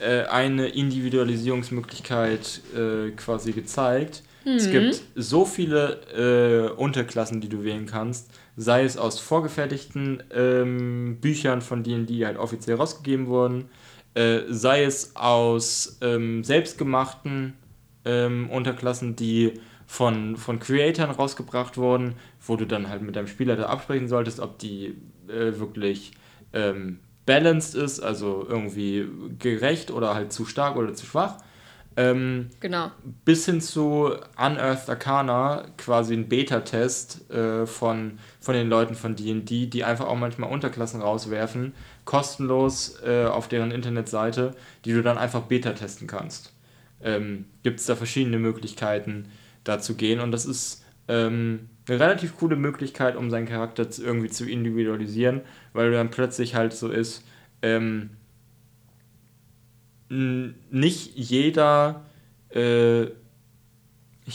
äh, 0.00 0.22
eine 0.24 0.68
Individualisierungsmöglichkeit 0.68 2.60
äh, 2.74 3.10
quasi 3.10 3.52
gezeigt. 3.52 4.22
Mhm. 4.44 4.52
Es 4.52 4.70
gibt 4.70 5.02
so 5.16 5.44
viele 5.44 6.70
äh, 6.70 6.70
Unterklassen, 6.72 7.40
die 7.40 7.48
du 7.48 7.64
wählen 7.64 7.86
kannst, 7.86 8.30
sei 8.56 8.84
es 8.84 8.96
aus 8.96 9.18
vorgefertigten 9.18 10.22
ähm, 10.32 11.18
Büchern 11.20 11.62
von 11.62 11.82
denen, 11.82 12.06
die 12.06 12.24
halt 12.24 12.38
offiziell 12.38 12.76
rausgegeben 12.76 13.26
wurden, 13.26 13.68
äh, 14.14 14.42
sei 14.48 14.84
es 14.84 15.16
aus 15.16 15.98
ähm, 16.00 16.44
selbstgemachten 16.44 17.54
ähm, 18.04 18.48
Unterklassen, 18.50 19.16
die 19.16 19.54
von, 19.86 20.36
von 20.36 20.60
Creatoren 20.60 21.10
rausgebracht 21.10 21.76
wurden, 21.76 22.14
wo 22.46 22.54
du 22.54 22.66
dann 22.66 22.88
halt 22.88 23.02
mit 23.02 23.16
deinem 23.16 23.26
Spieler 23.26 23.68
absprechen 23.68 24.08
solltest, 24.08 24.38
ob 24.38 24.58
die 24.58 24.94
äh, 25.28 25.58
wirklich 25.58 26.12
ähm, 26.56 27.00
balanced 27.26 27.74
ist, 27.74 28.00
also 28.00 28.46
irgendwie 28.48 29.06
gerecht 29.38 29.90
oder 29.90 30.14
halt 30.14 30.32
zu 30.32 30.46
stark 30.46 30.76
oder 30.76 30.94
zu 30.94 31.04
schwach. 31.06 31.38
Ähm, 31.98 32.50
genau. 32.60 32.90
Bis 33.24 33.46
hin 33.46 33.60
zu 33.60 34.12
Unearthed 34.36 34.88
Arcana, 34.88 35.66
quasi 35.78 36.14
ein 36.14 36.28
Beta-Test 36.28 37.30
äh, 37.30 37.66
von, 37.66 38.18
von 38.38 38.54
den 38.54 38.68
Leuten 38.68 38.94
von 38.94 39.16
DD, 39.16 39.66
die 39.66 39.84
einfach 39.84 40.06
auch 40.06 40.16
manchmal 40.16 40.50
Unterklassen 40.50 41.00
rauswerfen, 41.00 41.74
kostenlos 42.04 43.00
äh, 43.02 43.24
auf 43.24 43.48
deren 43.48 43.70
Internetseite, 43.70 44.54
die 44.84 44.92
du 44.92 45.02
dann 45.02 45.16
einfach 45.16 45.42
Beta 45.42 45.72
testen 45.72 46.06
kannst. 46.06 46.52
Ähm, 47.02 47.46
Gibt 47.62 47.80
es 47.80 47.86
da 47.86 47.96
verschiedene 47.96 48.38
Möglichkeiten, 48.38 49.30
da 49.64 49.80
zu 49.80 49.94
gehen 49.94 50.20
und 50.20 50.32
das 50.32 50.44
ist 50.44 50.84
ähm, 51.08 51.70
eine 51.88 52.00
relativ 52.00 52.36
coole 52.36 52.56
Möglichkeit, 52.56 53.16
um 53.16 53.30
seinen 53.30 53.46
Charakter 53.46 53.86
irgendwie 53.98 54.28
zu 54.28 54.48
individualisieren, 54.48 55.42
weil 55.72 55.92
dann 55.92 56.10
plötzlich 56.10 56.54
halt 56.54 56.72
so 56.72 56.88
ist, 56.88 57.24
ähm, 57.62 58.10
nicht 60.08 61.16
jeder 61.16 62.04
äh, 62.50 63.06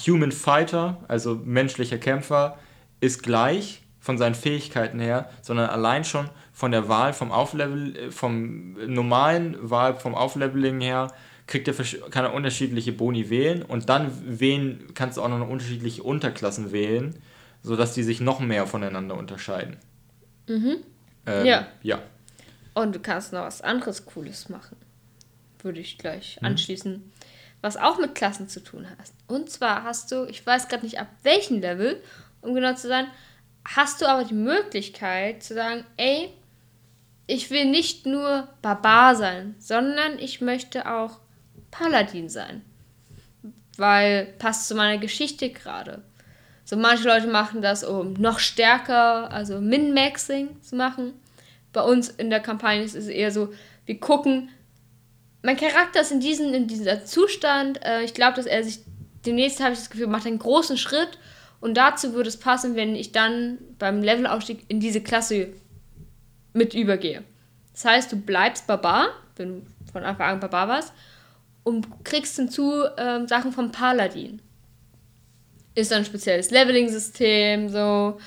Human 0.08 0.32
Fighter, 0.32 1.04
also 1.08 1.36
menschlicher 1.36 1.98
Kämpfer, 1.98 2.58
ist 3.00 3.24
gleich 3.24 3.82
von 4.00 4.18
seinen 4.18 4.36
Fähigkeiten 4.36 5.00
her, 5.00 5.30
sondern 5.42 5.70
allein 5.70 6.04
schon 6.04 6.30
von 6.54 6.72
der 6.72 6.90
Wahl 6.90 7.14
vom 7.14 7.32
Auflevel, 7.32 7.96
äh, 7.96 8.12
vom 8.12 8.74
normalen 8.88 9.58
Wahl 9.62 9.96
vom 9.96 10.16
Aufleveling 10.16 10.82
her, 10.82 11.14
kriegt 11.48 11.68
er, 11.68 11.74
kann 12.10 12.26
er 12.26 12.34
unterschiedliche 12.34 12.94
Boni 12.94 13.30
wählen 13.30 13.62
und 13.62 13.90
dann 13.90 14.12
wählen, 14.40 14.88
kannst 14.94 15.18
du 15.18 15.22
auch 15.22 15.30
noch 15.30 15.50
unterschiedliche 15.50 16.04
Unterklassen 16.04 16.72
wählen, 16.72 17.16
sodass 17.64 17.94
die 17.94 18.04
sich 18.04 18.22
noch 18.22 18.40
mehr 18.40 18.68
voneinander 18.68 19.18
unterscheiden. 19.18 19.78
Mhm. 20.48 20.78
Ähm, 21.26 21.46
ja. 21.46 21.68
Ja. 21.84 22.02
Und 22.74 22.96
du 22.96 23.00
kannst 23.00 23.34
noch 23.34 23.44
was 23.44 23.62
anderes 23.62 24.06
Cooles 24.06 24.50
machen 24.50 24.78
würde 25.64 25.80
ich 25.80 25.98
gleich 25.98 26.38
mhm. 26.42 26.48
anschließen, 26.48 27.12
was 27.62 27.78
auch 27.78 28.00
mit 28.00 28.16
Klassen 28.16 28.50
zu 28.50 28.64
tun 28.64 28.90
hat. 28.90 28.98
Und 29.28 29.50
zwar 29.50 29.84
hast 29.84 30.12
du, 30.12 30.26
ich 30.26 30.46
weiß 30.46 30.68
gerade 30.68 30.86
nicht 30.86 31.00
ab 31.00 31.08
welchem 31.24 31.60
Level, 31.60 32.02
um 32.42 32.54
genau 32.54 32.74
zu 32.74 32.88
sein, 32.88 33.08
hast 33.66 34.02
du 34.02 34.08
aber 34.08 34.24
die 34.24 34.34
Möglichkeit 34.34 35.44
zu 35.44 35.54
sagen, 35.54 35.86
ey, 35.98 36.34
ich 37.28 37.52
will 37.52 37.66
nicht 37.66 38.06
nur 38.06 38.48
Barbar 38.62 39.16
sein, 39.16 39.56
sondern 39.60 40.20
ich 40.20 40.42
möchte 40.42 40.92
auch 40.92 41.20
Paladin 41.70 42.30
sein. 42.30 42.64
Weil 43.78 44.26
passt 44.38 44.68
zu 44.68 44.76
meiner 44.76 44.98
Geschichte 44.98 45.50
gerade. 45.50 46.02
So 46.72 46.78
manche 46.78 47.06
Leute 47.06 47.28
machen 47.28 47.62
das, 47.62 47.84
um 47.84 48.14
noch 48.14 48.40
stärker, 48.40 49.30
also 49.30 49.60
Min-Maxing 49.60 50.62
zu 50.62 50.78
machen. 50.78 51.12
Bei 51.74 51.82
uns 51.82 52.08
in 52.08 52.30
der 52.30 52.40
Kampagne 52.40 52.82
ist 52.82 52.96
es 52.96 53.08
eher 53.08 53.30
so, 53.30 53.54
wir 53.86 54.00
gucken, 54.00 54.48
mein 55.42 55.58
Charakter 55.58 56.00
ist 56.00 56.14
in, 56.14 56.22
diesen, 56.22 56.54
in 56.54 56.70
dieser 56.70 57.04
Zustand. 57.04 57.84
Äh, 57.84 58.04
ich 58.04 58.14
glaube, 58.14 58.38
dass 58.38 58.46
er 58.46 58.64
sich 58.64 58.80
demnächst, 59.26 59.60
habe 59.60 59.74
ich 59.74 59.80
das 59.80 59.90
Gefühl, 59.90 60.08
macht 60.08 60.26
einen 60.26 60.40
großen 60.40 60.78
Schritt. 60.78 61.20
Und 61.60 61.76
dazu 61.76 62.14
würde 62.14 62.30
es 62.30 62.38
passen, 62.38 62.78
wenn 62.78 62.96
ich 62.96 63.12
dann 63.12 63.58
beim 63.78 64.02
Levelaufstieg 64.02 64.64
in 64.70 64.80
diese 64.80 65.02
Klasse 65.02 65.50
mit 66.54 66.74
übergehe. 66.74 67.26
Das 67.74 67.84
heißt, 67.84 68.14
du 68.14 68.16
bleibst 68.16 68.66
Barbar, 68.66 69.10
wenn 69.36 69.60
du 69.60 69.92
von 69.92 70.06
Anfang 70.06 70.36
an 70.36 70.40
Barbar 70.40 70.70
warst, 70.70 70.94
und 71.66 72.06
kriegst 72.06 72.38
hinzu 72.38 72.86
ähm, 72.98 73.28
Sachen 73.28 73.52
vom 73.52 73.74
Paladin. 73.74 74.42
Ist 75.74 75.94
ein 75.94 76.06
spezielles 76.06 76.52
Leveling-System, 76.52 77.70
so. 77.70 78.20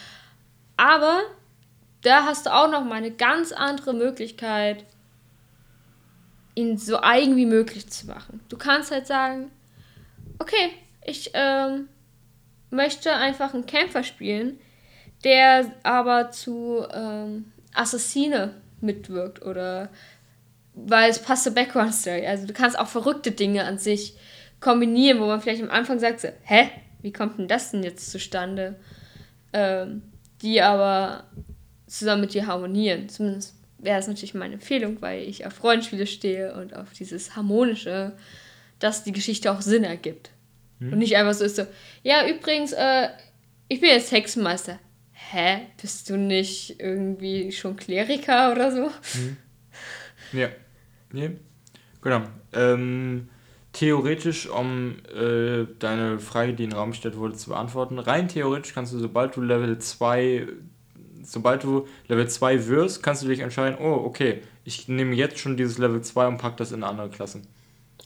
Aber 0.76 1.22
da 2.02 2.24
hast 2.24 2.46
du 2.46 2.54
auch 2.54 2.70
noch 2.70 2.84
mal 2.84 2.96
eine 2.96 3.10
ganz 3.10 3.52
andere 3.52 3.94
Möglichkeit, 3.94 4.84
ihn 6.54 6.78
so 6.78 7.00
eigen 7.00 7.36
wie 7.36 7.46
möglich 7.46 7.88
zu 7.90 8.06
machen. 8.06 8.40
Du 8.48 8.56
kannst 8.56 8.90
halt 8.90 9.06
sagen, 9.06 9.50
okay, 10.38 10.70
ich 11.04 11.30
ähm, 11.34 11.88
möchte 12.70 13.12
einfach 13.12 13.54
einen 13.54 13.66
Kämpfer 13.66 14.02
spielen, 14.02 14.58
der 15.24 15.72
aber 15.82 16.30
zu 16.30 16.86
ähm, 16.92 17.52
Assassine 17.72 18.54
mitwirkt 18.80 19.42
oder 19.42 19.88
weil 20.74 21.10
es 21.10 21.20
passt 21.20 21.44
zur 21.44 21.54
Background 21.54 21.94
Story. 21.94 22.26
Also 22.26 22.46
du 22.46 22.52
kannst 22.52 22.78
auch 22.78 22.88
verrückte 22.88 23.30
Dinge 23.30 23.64
an 23.64 23.78
sich 23.78 24.16
kombinieren, 24.60 25.20
wo 25.20 25.26
man 25.26 25.40
vielleicht 25.40 25.62
am 25.62 25.70
Anfang 25.70 25.98
sagt, 25.98 26.26
hä, 26.42 26.70
wie 27.04 27.12
kommt 27.12 27.38
denn 27.38 27.46
das 27.46 27.70
denn 27.70 27.84
jetzt 27.84 28.10
zustande? 28.10 28.76
Ähm, 29.52 30.02
die 30.42 30.60
aber 30.60 31.24
zusammen 31.86 32.22
mit 32.22 32.34
dir 32.34 32.46
harmonieren. 32.46 33.08
Zumindest 33.08 33.54
wäre 33.78 34.00
es 34.00 34.08
natürlich 34.08 34.34
meine 34.34 34.54
Empfehlung, 34.54 35.00
weil 35.00 35.22
ich 35.22 35.46
auf 35.46 35.62
Rollenspiele 35.62 36.06
stehe 36.06 36.54
und 36.54 36.74
auf 36.74 36.92
dieses 36.92 37.36
Harmonische, 37.36 38.12
dass 38.78 39.04
die 39.04 39.12
Geschichte 39.12 39.52
auch 39.52 39.60
Sinn 39.60 39.84
ergibt. 39.84 40.30
Hm. 40.80 40.92
Und 40.92 40.98
nicht 40.98 41.16
einfach 41.16 41.34
so 41.34 41.44
ist 41.44 41.56
so, 41.56 41.66
ja, 42.02 42.26
übrigens, 42.26 42.72
äh, 42.72 43.08
ich 43.68 43.80
bin 43.80 43.90
jetzt 43.90 44.10
Hexenmeister. 44.10 44.78
Hä? 45.12 45.66
Bist 45.80 46.10
du 46.10 46.16
nicht 46.16 46.80
irgendwie 46.80 47.52
schon 47.52 47.76
Kleriker 47.76 48.52
oder 48.52 48.72
so? 48.72 48.90
Hm. 49.12 49.36
Ja. 50.32 50.48
Nee. 51.12 51.36
Genau. 52.02 52.22
Ähm, 52.52 53.28
theoretisch, 53.74 54.48
um 54.48 54.96
äh, 55.14 55.66
deine 55.78 56.18
Frage, 56.18 56.54
die 56.54 56.64
in 56.64 56.70
den 56.70 56.78
Raum 56.78 56.92
gestellt 56.92 57.18
wurde, 57.18 57.34
zu 57.34 57.50
beantworten, 57.50 57.98
rein 57.98 58.28
theoretisch 58.28 58.72
kannst 58.72 58.94
du, 58.94 58.98
sobald 58.98 59.36
du 59.36 59.42
Level 59.42 59.78
2 59.78 60.48
sobald 61.26 61.64
du 61.64 61.86
Level 62.08 62.28
2 62.28 62.68
wirst, 62.68 63.02
kannst 63.02 63.22
du 63.22 63.28
dich 63.28 63.40
entscheiden, 63.40 63.78
oh, 63.80 64.02
okay, 64.04 64.42
ich 64.64 64.88
nehme 64.88 65.14
jetzt 65.14 65.38
schon 65.38 65.56
dieses 65.56 65.78
Level 65.78 66.00
2 66.00 66.26
und 66.26 66.38
pack 66.38 66.56
das 66.56 66.72
in 66.72 66.82
eine 66.82 66.90
andere 66.90 67.10
Klasse. 67.10 67.42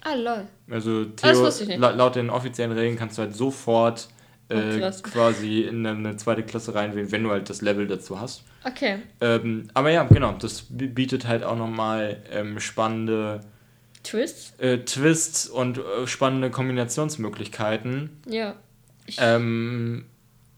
Ah, 0.02 0.14
lol. 0.14 0.46
Also 0.70 1.04
Theo, 1.04 1.48
la 1.76 1.90
laut 1.90 2.16
den 2.16 2.30
offiziellen 2.30 2.72
Regeln 2.72 2.96
kannst 2.96 3.18
du 3.18 3.22
halt 3.22 3.34
sofort 3.34 4.08
äh, 4.48 4.80
oh, 4.80 5.02
quasi 5.02 5.62
in 5.62 5.84
eine 5.86 6.16
zweite 6.16 6.42
Klasse 6.42 6.74
reinwählen, 6.74 7.10
wenn 7.10 7.24
du 7.24 7.30
halt 7.30 7.50
das 7.50 7.62
Level 7.62 7.86
dazu 7.86 8.20
hast. 8.20 8.44
Okay. 8.64 8.98
Ähm, 9.20 9.68
aber 9.74 9.90
ja, 9.90 10.04
genau, 10.04 10.32
das 10.32 10.66
bietet 10.68 11.26
halt 11.26 11.42
auch 11.42 11.56
nochmal 11.56 12.22
ähm, 12.30 12.60
spannende 12.60 13.40
Twists? 14.09 14.59
Äh, 14.59 14.78
Twists 14.78 15.47
und 15.48 15.78
äh, 15.78 16.06
spannende 16.06 16.51
Kombinationsmöglichkeiten. 16.51 18.10
Ja. 18.26 18.55
Ähm, 19.18 20.06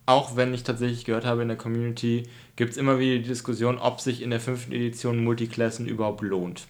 auch 0.07 0.37
wenn 0.37 0.55
ich 0.55 0.63
tatsächlich 0.63 1.05
gehört 1.05 1.25
habe 1.25 1.43
in 1.43 1.49
der 1.49 1.57
Community, 1.57 2.25
gibt 2.57 2.73
es 2.73 2.77
immer 2.77 2.99
wieder 2.99 3.17
die 3.17 3.29
Diskussion, 3.29 3.79
ob 3.79 4.01
sich 4.01 4.23
in 4.23 4.31
der 4.31 4.41
fünften 4.41 4.73
Edition 4.73 5.23
Multiklassen 5.23 5.87
überhaupt 5.87 6.23
lohnt. 6.23 6.67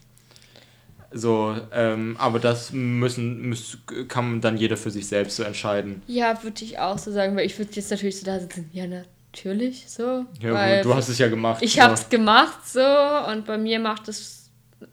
So, 1.13 1.57
ähm, 1.73 2.17
aber 2.19 2.39
das 2.39 2.73
müssen, 2.73 3.41
müssen, 3.41 3.83
kann 4.07 4.41
dann 4.41 4.57
jeder 4.57 4.77
für 4.77 4.91
sich 4.91 5.09
selbst 5.09 5.37
so 5.37 5.43
entscheiden. 5.43 6.03
Ja, 6.07 6.43
würde 6.45 6.65
ich 6.65 6.79
auch 6.79 6.99
so 6.99 7.11
sagen, 7.11 7.35
weil 7.37 7.47
ich 7.47 7.59
würde 7.59 7.73
jetzt 7.73 7.91
natürlich 7.91 8.21
so 8.21 8.27
da 8.27 8.39
sitzen, 8.39 8.71
ja, 8.73 8.87
natürlich, 8.87 9.87
so. 9.89 10.25
Ja, 10.41 10.53
weil 10.53 10.83
du 10.83 10.95
hast 10.95 11.09
es 11.09 11.19
ja 11.19 11.29
gemacht. 11.29 11.63
Ich 11.63 11.75
so. 11.75 11.81
habe 11.81 11.95
es 11.95 12.09
gemacht, 12.09 12.69
so, 12.69 12.81
und 13.29 13.45
bei 13.47 13.59
mir 13.59 13.81
macht 13.81 14.07
es 14.09 14.40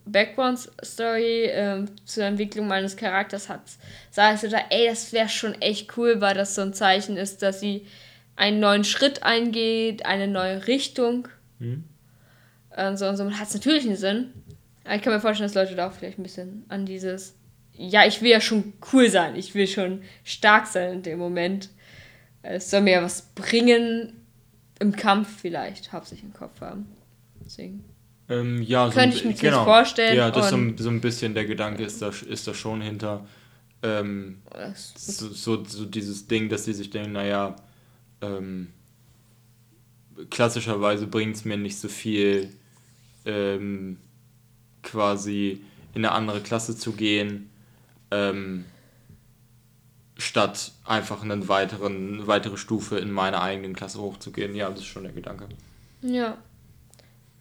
Background-Story 0.05 1.45
äh, 1.45 1.85
zur 2.05 2.23
Entwicklung 2.23 2.67
meines 2.67 2.95
Charakters 2.95 3.49
hat, 3.49 3.61
sagst 4.11 4.43
du 4.43 4.49
da, 4.49 4.59
ey, 4.69 4.87
das 4.87 5.13
wäre 5.13 5.29
schon 5.29 5.53
echt 5.61 5.97
cool, 5.97 6.21
weil 6.21 6.35
das 6.35 6.55
so 6.55 6.61
ein 6.61 6.73
Zeichen 6.73 7.17
ist, 7.17 7.41
dass 7.41 7.59
sie 7.59 7.85
einen 8.35 8.59
neuen 8.59 8.83
Schritt 8.83 9.23
eingeht, 9.23 10.05
eine 10.05 10.27
neue 10.27 10.67
Richtung. 10.67 11.27
Mhm. 11.59 11.83
Und 12.75 12.97
so 12.97 13.07
und 13.07 13.17
so 13.17 13.29
hat 13.31 13.47
es 13.47 13.53
natürlich 13.55 13.85
einen 13.85 13.95
Sinn. 13.95 14.33
Aber 14.83 14.95
ich 14.95 15.01
kann 15.01 15.13
mir 15.13 15.19
vorstellen, 15.19 15.49
dass 15.49 15.55
Leute 15.55 15.75
da 15.75 15.87
auch 15.87 15.93
vielleicht 15.93 16.19
ein 16.19 16.23
bisschen 16.23 16.65
an 16.69 16.85
dieses, 16.85 17.35
ja, 17.73 18.05
ich 18.05 18.21
will 18.21 18.31
ja 18.31 18.39
schon 18.39 18.73
cool 18.93 19.09
sein, 19.09 19.35
ich 19.35 19.55
will 19.55 19.67
schon 19.67 20.03
stark 20.23 20.67
sein 20.67 20.93
in 20.93 21.03
dem 21.03 21.19
Moment. 21.19 21.69
Es 22.43 22.69
soll 22.69 22.81
mir 22.81 22.93
ja 22.93 23.03
was 23.03 23.23
bringen 23.35 24.13
im 24.79 24.95
Kampf 24.95 25.41
vielleicht, 25.41 25.91
hauptsächlich 25.91 26.23
im 26.23 26.33
Kopf 26.33 26.61
haben. 26.61 26.87
Deswegen. 27.43 27.83
Ähm, 28.29 28.61
ja, 28.61 28.89
Könnte 28.89 29.17
so, 29.17 29.23
ich 29.23 29.25
mir 29.25 29.33
genau. 29.33 29.63
vorstellen. 29.63 30.17
Ja, 30.17 30.31
das 30.31 30.49
so 30.49 30.57
ein, 30.57 30.77
so 30.77 30.89
ein 30.89 31.01
bisschen 31.01 31.33
der 31.33 31.45
Gedanke 31.45 31.83
ist 31.83 32.01
da, 32.01 32.09
ist 32.09 32.47
da 32.47 32.53
schon 32.53 32.81
hinter. 32.81 33.25
Ähm, 33.83 34.41
so, 34.75 35.29
so, 35.29 35.63
so, 35.63 35.85
dieses 35.85 36.27
Ding, 36.27 36.49
dass 36.49 36.65
sie 36.65 36.73
sich 36.73 36.89
denken, 36.89 37.13
naja, 37.13 37.55
ähm, 38.21 38.69
klassischerweise 40.29 41.07
bringt 41.07 41.35
es 41.35 41.45
mir 41.45 41.57
nicht 41.57 41.77
so 41.77 41.87
viel, 41.87 42.49
ähm, 43.25 43.97
quasi 44.83 45.61
in 45.93 46.05
eine 46.05 46.11
andere 46.11 46.41
Klasse 46.41 46.75
zu 46.75 46.93
gehen, 46.93 47.49
ähm, 48.11 48.65
statt 50.17 50.71
einfach 50.85 51.23
eine 51.23 51.47
weiteren, 51.47 52.25
weitere 52.25 52.57
Stufe 52.57 52.97
in 52.97 53.11
meiner 53.11 53.41
eigenen 53.41 53.75
Klasse 53.75 53.99
hochzugehen. 53.99 54.55
Ja, 54.55 54.69
das 54.69 54.79
ist 54.79 54.85
schon 54.85 55.03
der 55.03 55.11
Gedanke. 55.11 55.47
Ja. 56.01 56.37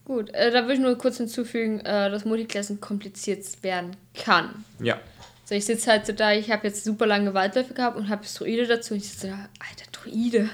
Gut, 0.07 0.33
äh, 0.35 0.53
da 0.53 0.63
würde 0.63 0.75
ich 0.75 0.79
nur 0.79 0.97
kurz 0.97 1.17
hinzufügen, 1.17 1.81
äh, 1.81 2.09
dass 2.11 2.25
Multiklassen 2.25 2.81
kompliziert 2.81 3.45
werden 3.65 3.97
kann. 4.15 4.65
Ja. 4.79 5.01
So, 5.45 5.57
ich 5.57 5.67
sitze 5.67 5.91
halt 5.91 6.07
so 6.07 6.13
da, 6.13 6.33
ich 6.33 6.51
habe 6.53 6.69
jetzt 6.69 6.85
super 6.85 7.07
lange 7.07 7.35
Waldläufe 7.35 7.75
gehabt 7.75 7.97
und 7.97 8.09
habe 8.09 8.25
Druide 8.25 8.69
dazu 8.69 8.95
und 8.95 8.99
ich 8.99 9.11
sitze 9.11 9.29
da, 9.29 9.49
alter 9.69 9.91
Druide, 9.91 10.49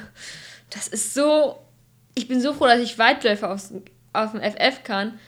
das 0.70 0.88
ist 0.88 1.12
so, 1.12 1.58
ich 2.14 2.28
bin 2.28 2.40
so 2.40 2.54
froh, 2.54 2.64
dass 2.64 2.80
ich 2.80 2.98
Waldläufe 2.98 3.46
aus, 3.46 3.74
auf 4.14 4.32
dem 4.32 4.40
FF 4.40 4.84
kann, 4.84 5.18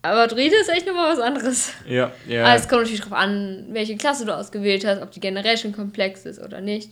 aber 0.00 0.28
Druide 0.28 0.56
ist 0.56 0.70
echt 0.70 0.86
nochmal 0.86 1.12
was 1.12 1.20
anderes. 1.20 1.72
Ja, 1.86 2.12
ja. 2.26 2.44
Aber 2.44 2.54
es 2.54 2.68
kommt 2.68 2.82
natürlich 2.82 3.00
darauf 3.00 3.18
an, 3.18 3.66
welche 3.70 3.96
Klasse 3.96 4.24
du 4.24 4.34
ausgewählt 4.34 4.86
hast, 4.86 5.02
ob 5.02 5.10
die 5.10 5.20
generell 5.20 5.58
schon 5.58 5.72
komplex 5.72 6.24
ist 6.24 6.40
oder 6.40 6.60
nicht. 6.62 6.90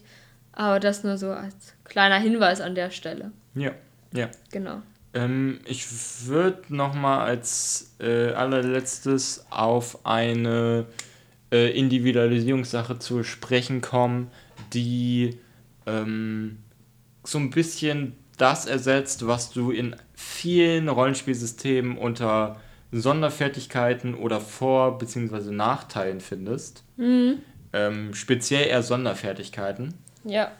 Aber 0.53 0.79
das 0.79 1.05
nur 1.05 1.17
so 1.17 1.31
als 1.31 1.75
kleiner 1.85 2.19
Hinweis 2.19 2.61
an 2.61 2.75
der 2.75 2.91
Stelle. 2.91 3.31
Ja, 3.55 3.71
ja. 4.13 4.29
Genau. 4.51 4.83
Ähm, 5.15 5.61
ich 5.65 5.87
würde 6.27 6.63
nochmal 6.69 7.21
als 7.21 7.95
äh, 8.01 8.33
allerletztes 8.33 9.47
auf 9.51 10.05
eine 10.05 10.87
äh, 11.53 11.71
Individualisierungssache 11.79 12.99
zu 12.99 13.23
sprechen 13.23 13.81
kommen, 13.81 14.31
die 14.73 15.39
ähm, 15.87 16.59
so 17.23 17.39
ein 17.39 17.51
bisschen 17.51 18.17
das 18.37 18.67
ersetzt, 18.67 19.27
was 19.27 19.51
du 19.51 19.71
in 19.71 19.95
vielen 20.15 20.89
Rollenspielsystemen 20.89 21.97
unter 21.97 22.61
Sonderfertigkeiten 22.91 24.15
oder 24.15 24.41
Vor- 24.41 24.99
bzw. 24.99 25.51
Nachteilen 25.53 26.21
findest. 26.21 26.85
Mhm. 26.97 27.39
Ähm, 27.73 28.15
speziell 28.15 28.69
eher 28.69 28.83
Sonderfertigkeiten. 28.83 29.95
Ja. 30.25 30.53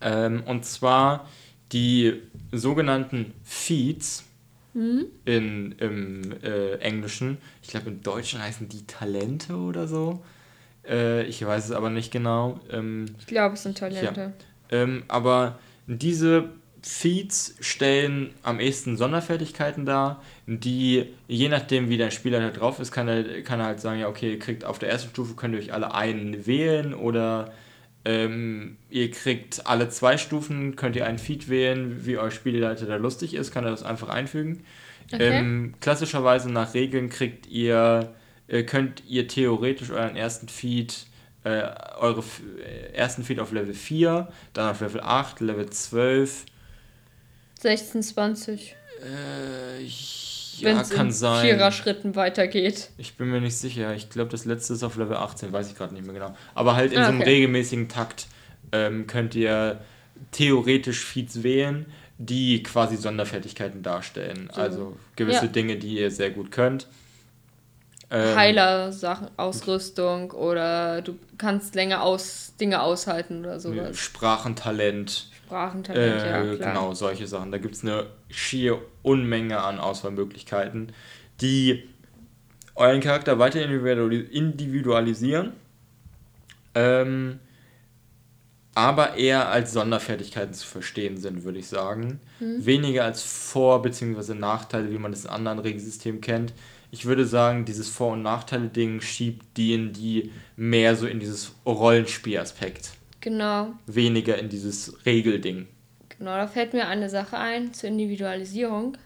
Ähm, 0.00 0.42
und 0.46 0.64
zwar 0.64 1.26
die 1.72 2.22
sogenannten 2.52 3.32
Feeds 3.44 4.24
mhm. 4.74 5.06
in, 5.24 5.72
im 5.78 6.32
äh, 6.42 6.76
Englischen. 6.76 7.38
Ich 7.62 7.68
glaube, 7.68 7.90
im 7.90 8.02
Deutschen 8.02 8.42
heißen 8.42 8.68
die 8.68 8.86
Talente 8.86 9.56
oder 9.56 9.86
so. 9.86 10.22
Äh, 10.86 11.24
ich 11.24 11.44
weiß 11.44 11.66
es 11.66 11.72
aber 11.72 11.90
nicht 11.90 12.12
genau. 12.12 12.60
Ähm, 12.70 13.06
ich 13.18 13.26
glaube, 13.26 13.54
es 13.54 13.62
sind 13.62 13.78
Talente. 13.78 14.32
Ja. 14.70 14.78
Ähm, 14.82 15.04
aber 15.08 15.58
diese 15.86 16.50
Feeds 16.82 17.56
stellen 17.60 18.30
am 18.42 18.58
ehesten 18.58 18.96
Sonderfertigkeiten 18.96 19.84
dar, 19.84 20.22
die, 20.46 21.06
je 21.28 21.48
nachdem 21.48 21.88
wie 21.90 21.98
dein 21.98 22.10
Spieler 22.10 22.40
da 22.40 22.50
drauf 22.50 22.80
ist, 22.80 22.90
kann 22.90 23.06
er, 23.08 23.42
kann 23.42 23.60
er 23.60 23.66
halt 23.66 23.80
sagen, 23.80 24.00
ja, 24.00 24.08
okay, 24.08 24.32
ihr 24.32 24.38
kriegt 24.38 24.64
auf 24.64 24.78
der 24.78 24.90
ersten 24.90 25.10
Stufe, 25.10 25.34
könnt 25.34 25.54
ihr 25.54 25.60
euch 25.60 25.72
alle 25.72 25.94
einen 25.94 26.46
wählen 26.46 26.94
oder 26.94 27.52
ähm, 28.04 28.76
ihr 28.88 29.10
kriegt 29.10 29.66
alle 29.66 29.88
zwei 29.90 30.16
Stufen, 30.16 30.76
könnt 30.76 30.96
ihr 30.96 31.06
einen 31.06 31.18
Feed 31.18 31.48
wählen, 31.48 32.06
wie 32.06 32.16
euer 32.16 32.30
Spielleiter 32.30 32.86
da 32.86 32.96
lustig 32.96 33.34
ist, 33.34 33.52
kann 33.52 33.64
er 33.64 33.70
das 33.70 33.82
einfach 33.82 34.08
einfügen. 34.08 34.64
Okay. 35.12 35.38
Ähm, 35.38 35.74
klassischerweise 35.80 36.50
nach 36.50 36.74
Regeln 36.74 37.10
kriegt 37.10 37.46
ihr, 37.46 38.14
äh, 38.48 38.62
könnt 38.62 39.02
ihr 39.08 39.28
theoretisch 39.28 39.90
euren 39.90 40.16
ersten 40.16 40.48
Feed, 40.48 41.06
äh, 41.44 41.62
eure 41.98 42.22
äh, 42.64 42.94
ersten 42.94 43.24
Feed 43.24 43.38
auf 43.38 43.52
Level 43.52 43.74
4, 43.74 44.28
dann 44.54 44.70
auf 44.70 44.80
Level 44.80 45.00
8, 45.00 45.40
Level 45.40 45.68
12. 45.68 46.46
16, 47.58 48.02
20. 48.02 48.76
Äh, 49.02 49.82
ja, 50.58 50.76
Wenn's 50.76 50.90
kann 50.90 51.06
in 51.06 51.12
sein. 51.12 51.46
Vierer 51.46 51.72
Schritten 51.72 52.16
weitergeht. 52.16 52.90
Ich 52.98 53.14
bin 53.14 53.30
mir 53.30 53.40
nicht 53.40 53.56
sicher. 53.56 53.94
Ich 53.94 54.10
glaube, 54.10 54.30
das 54.30 54.44
letzte 54.44 54.74
ist 54.74 54.82
auf 54.82 54.96
Level 54.96 55.16
18, 55.16 55.52
weiß 55.52 55.70
ich 55.70 55.76
gerade 55.76 55.94
nicht 55.94 56.04
mehr 56.04 56.14
genau. 56.14 56.34
Aber 56.54 56.76
halt 56.76 56.92
in 56.92 56.98
ah, 56.98 57.06
so 57.06 57.12
einem 57.12 57.22
regelmäßigen 57.22 57.88
Takt 57.88 58.26
ähm, 58.72 59.06
könnt 59.06 59.34
ihr 59.34 59.80
theoretisch 60.32 61.04
Feeds 61.04 61.42
wählen, 61.42 61.86
die 62.18 62.62
quasi 62.62 62.96
Sonderfertigkeiten 62.96 63.82
darstellen. 63.82 64.50
So. 64.54 64.60
Also 64.60 64.96
gewisse 65.16 65.46
ja. 65.46 65.52
Dinge, 65.52 65.76
die 65.76 65.98
ihr 65.98 66.10
sehr 66.10 66.30
gut 66.30 66.50
könnt. 66.50 66.86
Ähm, 68.10 68.36
Heiler, 68.36 68.92
Sachen, 68.92 69.28
Ausrüstung 69.36 70.32
oder 70.32 71.00
du 71.00 71.16
kannst 71.38 71.76
länger 71.76 72.02
aus 72.02 72.54
Dinge 72.60 72.82
aushalten 72.82 73.44
oder 73.44 73.60
sowas. 73.60 73.96
Sprachentalent. 73.96 75.29
Sprachentalent, 75.50 76.22
äh, 76.22 76.28
ja, 76.30 76.54
klar. 76.56 76.68
Genau, 76.74 76.94
solche 76.94 77.26
Sachen. 77.26 77.50
Da 77.50 77.58
gibt 77.58 77.74
es 77.74 77.82
eine 77.82 78.06
schier 78.30 78.80
Unmenge 79.02 79.60
an 79.60 79.80
Auswahlmöglichkeiten, 79.80 80.92
die 81.40 81.88
euren 82.76 83.00
Charakter 83.00 83.40
weiter 83.40 83.60
individualisieren, 83.62 85.54
ähm, 86.76 87.40
aber 88.76 89.16
eher 89.16 89.48
als 89.48 89.72
Sonderfertigkeiten 89.72 90.54
zu 90.54 90.66
verstehen 90.66 91.16
sind, 91.16 91.42
würde 91.42 91.58
ich 91.58 91.66
sagen. 91.66 92.20
Mhm. 92.38 92.64
Weniger 92.64 93.04
als 93.04 93.22
Vor- 93.22 93.82
bzw. 93.82 94.34
Nachteile, 94.34 94.92
wie 94.92 94.98
man 94.98 95.10
das 95.10 95.24
in 95.24 95.30
anderen 95.30 95.58
Regelsystemen 95.58 96.20
kennt. 96.20 96.52
Ich 96.92 97.06
würde 97.06 97.26
sagen, 97.26 97.64
dieses 97.64 97.88
Vor- 97.88 98.12
und 98.12 98.22
Nachteile-Ding 98.22 99.00
schiebt 99.00 99.56
D&D 99.58 100.30
mehr 100.56 100.94
so 100.94 101.06
in 101.08 101.18
dieses 101.18 101.52
Rollenspielaspekt. 101.66 102.92
Genau. 103.20 103.74
Weniger 103.86 104.38
in 104.38 104.48
dieses 104.48 105.04
Regelding. 105.04 105.68
Genau, 106.18 106.36
da 106.36 106.46
fällt 106.46 106.72
mir 106.72 106.86
eine 106.86 107.08
Sache 107.08 107.38
ein 107.38 107.72
zur 107.72 107.88
Individualisierung. 107.88 108.96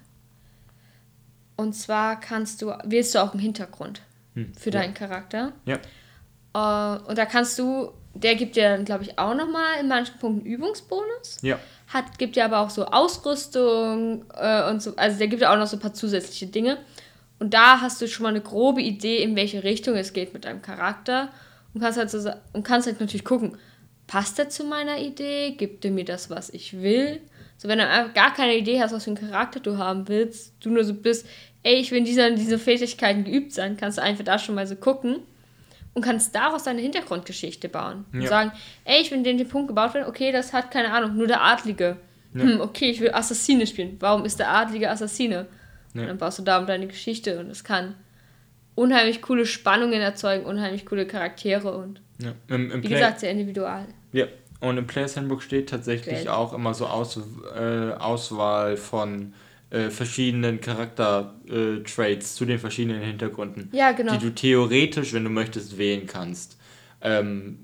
Und 1.56 1.74
zwar 1.74 2.18
kannst 2.18 2.62
du, 2.62 2.72
wählst 2.84 3.14
du 3.14 3.20
auch 3.20 3.32
einen 3.32 3.40
Hintergrund 3.40 4.00
hm, 4.34 4.52
für 4.54 4.70
ja. 4.70 4.80
deinen 4.80 4.94
Charakter. 4.94 5.52
Ja. 5.64 5.78
Uh, 6.56 7.08
und 7.08 7.18
da 7.18 7.26
kannst 7.26 7.58
du, 7.58 7.90
der 8.14 8.36
gibt 8.36 8.56
dir 8.56 8.68
dann, 8.68 8.84
glaube 8.84 9.04
ich, 9.04 9.18
auch 9.18 9.34
nochmal 9.34 9.80
in 9.80 9.88
manchen 9.88 10.18
Punkten 10.18 10.46
Übungsbonus. 10.46 11.38
Ja. 11.42 11.58
Hat, 11.88 12.18
gibt 12.18 12.36
dir 12.36 12.44
aber 12.44 12.60
auch 12.60 12.70
so 12.70 12.86
Ausrüstung 12.86 14.24
äh, 14.34 14.68
und 14.70 14.82
so, 14.82 14.96
also 14.96 15.18
der 15.18 15.28
gibt 15.28 15.42
dir 15.42 15.50
auch 15.50 15.58
noch 15.58 15.66
so 15.66 15.76
ein 15.76 15.80
paar 15.80 15.94
zusätzliche 15.94 16.46
Dinge. 16.46 16.78
Und 17.38 17.54
da 17.54 17.80
hast 17.80 18.00
du 18.00 18.08
schon 18.08 18.22
mal 18.22 18.30
eine 18.30 18.40
grobe 18.40 18.80
Idee, 18.80 19.22
in 19.22 19.36
welche 19.36 19.64
Richtung 19.64 19.96
es 19.96 20.12
geht 20.12 20.32
mit 20.32 20.44
deinem 20.44 20.62
Charakter. 20.62 21.30
Und 21.72 21.80
kannst 21.80 21.98
halt, 21.98 22.10
so, 22.10 22.30
und 22.52 22.62
kannst 22.62 22.86
halt 22.86 23.00
natürlich 23.00 23.24
gucken, 23.24 23.58
passt 24.06 24.38
er 24.38 24.48
zu 24.48 24.64
meiner 24.64 24.98
Idee? 24.98 25.52
Gibt 25.52 25.84
er 25.84 25.90
mir 25.90 26.04
das, 26.04 26.30
was 26.30 26.50
ich 26.50 26.80
will? 26.80 27.20
So, 27.56 27.68
wenn 27.68 27.78
du 27.78 27.88
einfach 27.88 28.14
gar 28.14 28.34
keine 28.34 28.56
Idee 28.56 28.80
hast, 28.80 28.92
was 28.92 29.04
für 29.04 29.10
einen 29.10 29.30
Charakter 29.30 29.60
du 29.60 29.78
haben 29.78 30.08
willst, 30.08 30.54
du 30.60 30.70
nur 30.70 30.84
so 30.84 30.94
bist, 30.94 31.26
ey, 31.62 31.76
ich 31.76 31.90
will 31.90 31.98
in 31.98 32.04
dieser, 32.04 32.30
diese 32.30 32.58
Fähigkeiten 32.58 33.24
geübt 33.24 33.52
sein, 33.52 33.76
kannst 33.76 33.98
du 33.98 34.02
einfach 34.02 34.24
da 34.24 34.38
schon 34.38 34.54
mal 34.54 34.66
so 34.66 34.76
gucken 34.76 35.20
und 35.94 36.02
kannst 36.02 36.34
daraus 36.34 36.64
deine 36.64 36.82
Hintergrundgeschichte 36.82 37.68
bauen. 37.68 38.04
Ja. 38.12 38.20
Und 38.20 38.26
sagen, 38.26 38.52
ey, 38.84 39.00
ich 39.00 39.10
will 39.10 39.22
den, 39.22 39.38
den 39.38 39.48
Punkt 39.48 39.68
gebaut 39.68 39.94
werden, 39.94 40.08
okay, 40.08 40.32
das 40.32 40.52
hat 40.52 40.70
keine 40.70 40.92
Ahnung, 40.92 41.16
nur 41.16 41.26
der 41.26 41.42
Adlige. 41.42 41.96
Ja. 42.34 42.42
Hm, 42.42 42.60
okay, 42.60 42.90
ich 42.90 43.00
will 43.00 43.12
Assassine 43.12 43.66
spielen. 43.66 43.96
Warum 44.00 44.24
ist 44.24 44.38
der 44.38 44.50
Adlige 44.50 44.90
Assassine? 44.90 45.46
Ja. 45.94 46.02
Und 46.02 46.08
dann 46.08 46.18
baust 46.18 46.40
du 46.40 46.42
da 46.42 46.58
um 46.58 46.66
deine 46.66 46.88
Geschichte 46.88 47.38
und 47.38 47.48
es 47.48 47.62
kann 47.62 47.94
unheimlich 48.74 49.22
coole 49.22 49.46
Spannungen 49.46 50.00
erzeugen, 50.00 50.44
unheimlich 50.44 50.84
coole 50.84 51.06
Charaktere 51.06 51.76
und 51.76 52.00
ja. 52.18 52.32
Im, 52.48 52.70
im 52.70 52.82
wie 52.82 52.86
Play 52.86 52.96
gesagt, 52.96 53.20
sehr 53.20 53.30
individual. 53.30 53.86
Ja, 54.12 54.26
und 54.60 54.78
im 54.78 54.86
Players 54.86 55.16
Handbook 55.16 55.42
steht 55.42 55.68
tatsächlich 55.68 56.16
Welt. 56.16 56.28
auch 56.28 56.52
immer 56.52 56.74
so 56.74 56.86
Aus, 56.86 57.20
äh, 57.54 57.92
Auswahl 57.92 58.76
von 58.76 59.34
äh, 59.70 59.90
verschiedenen 59.90 60.60
Charakter-Traits 60.60 62.32
äh, 62.32 62.36
zu 62.36 62.44
den 62.44 62.58
verschiedenen 62.58 63.02
Hintergründen. 63.02 63.68
Ja, 63.72 63.92
genau. 63.92 64.12
Die 64.12 64.18
du 64.18 64.34
theoretisch, 64.34 65.12
wenn 65.12 65.24
du 65.24 65.30
möchtest, 65.30 65.76
wählen 65.76 66.06
kannst. 66.06 66.58
Ähm, 67.00 67.58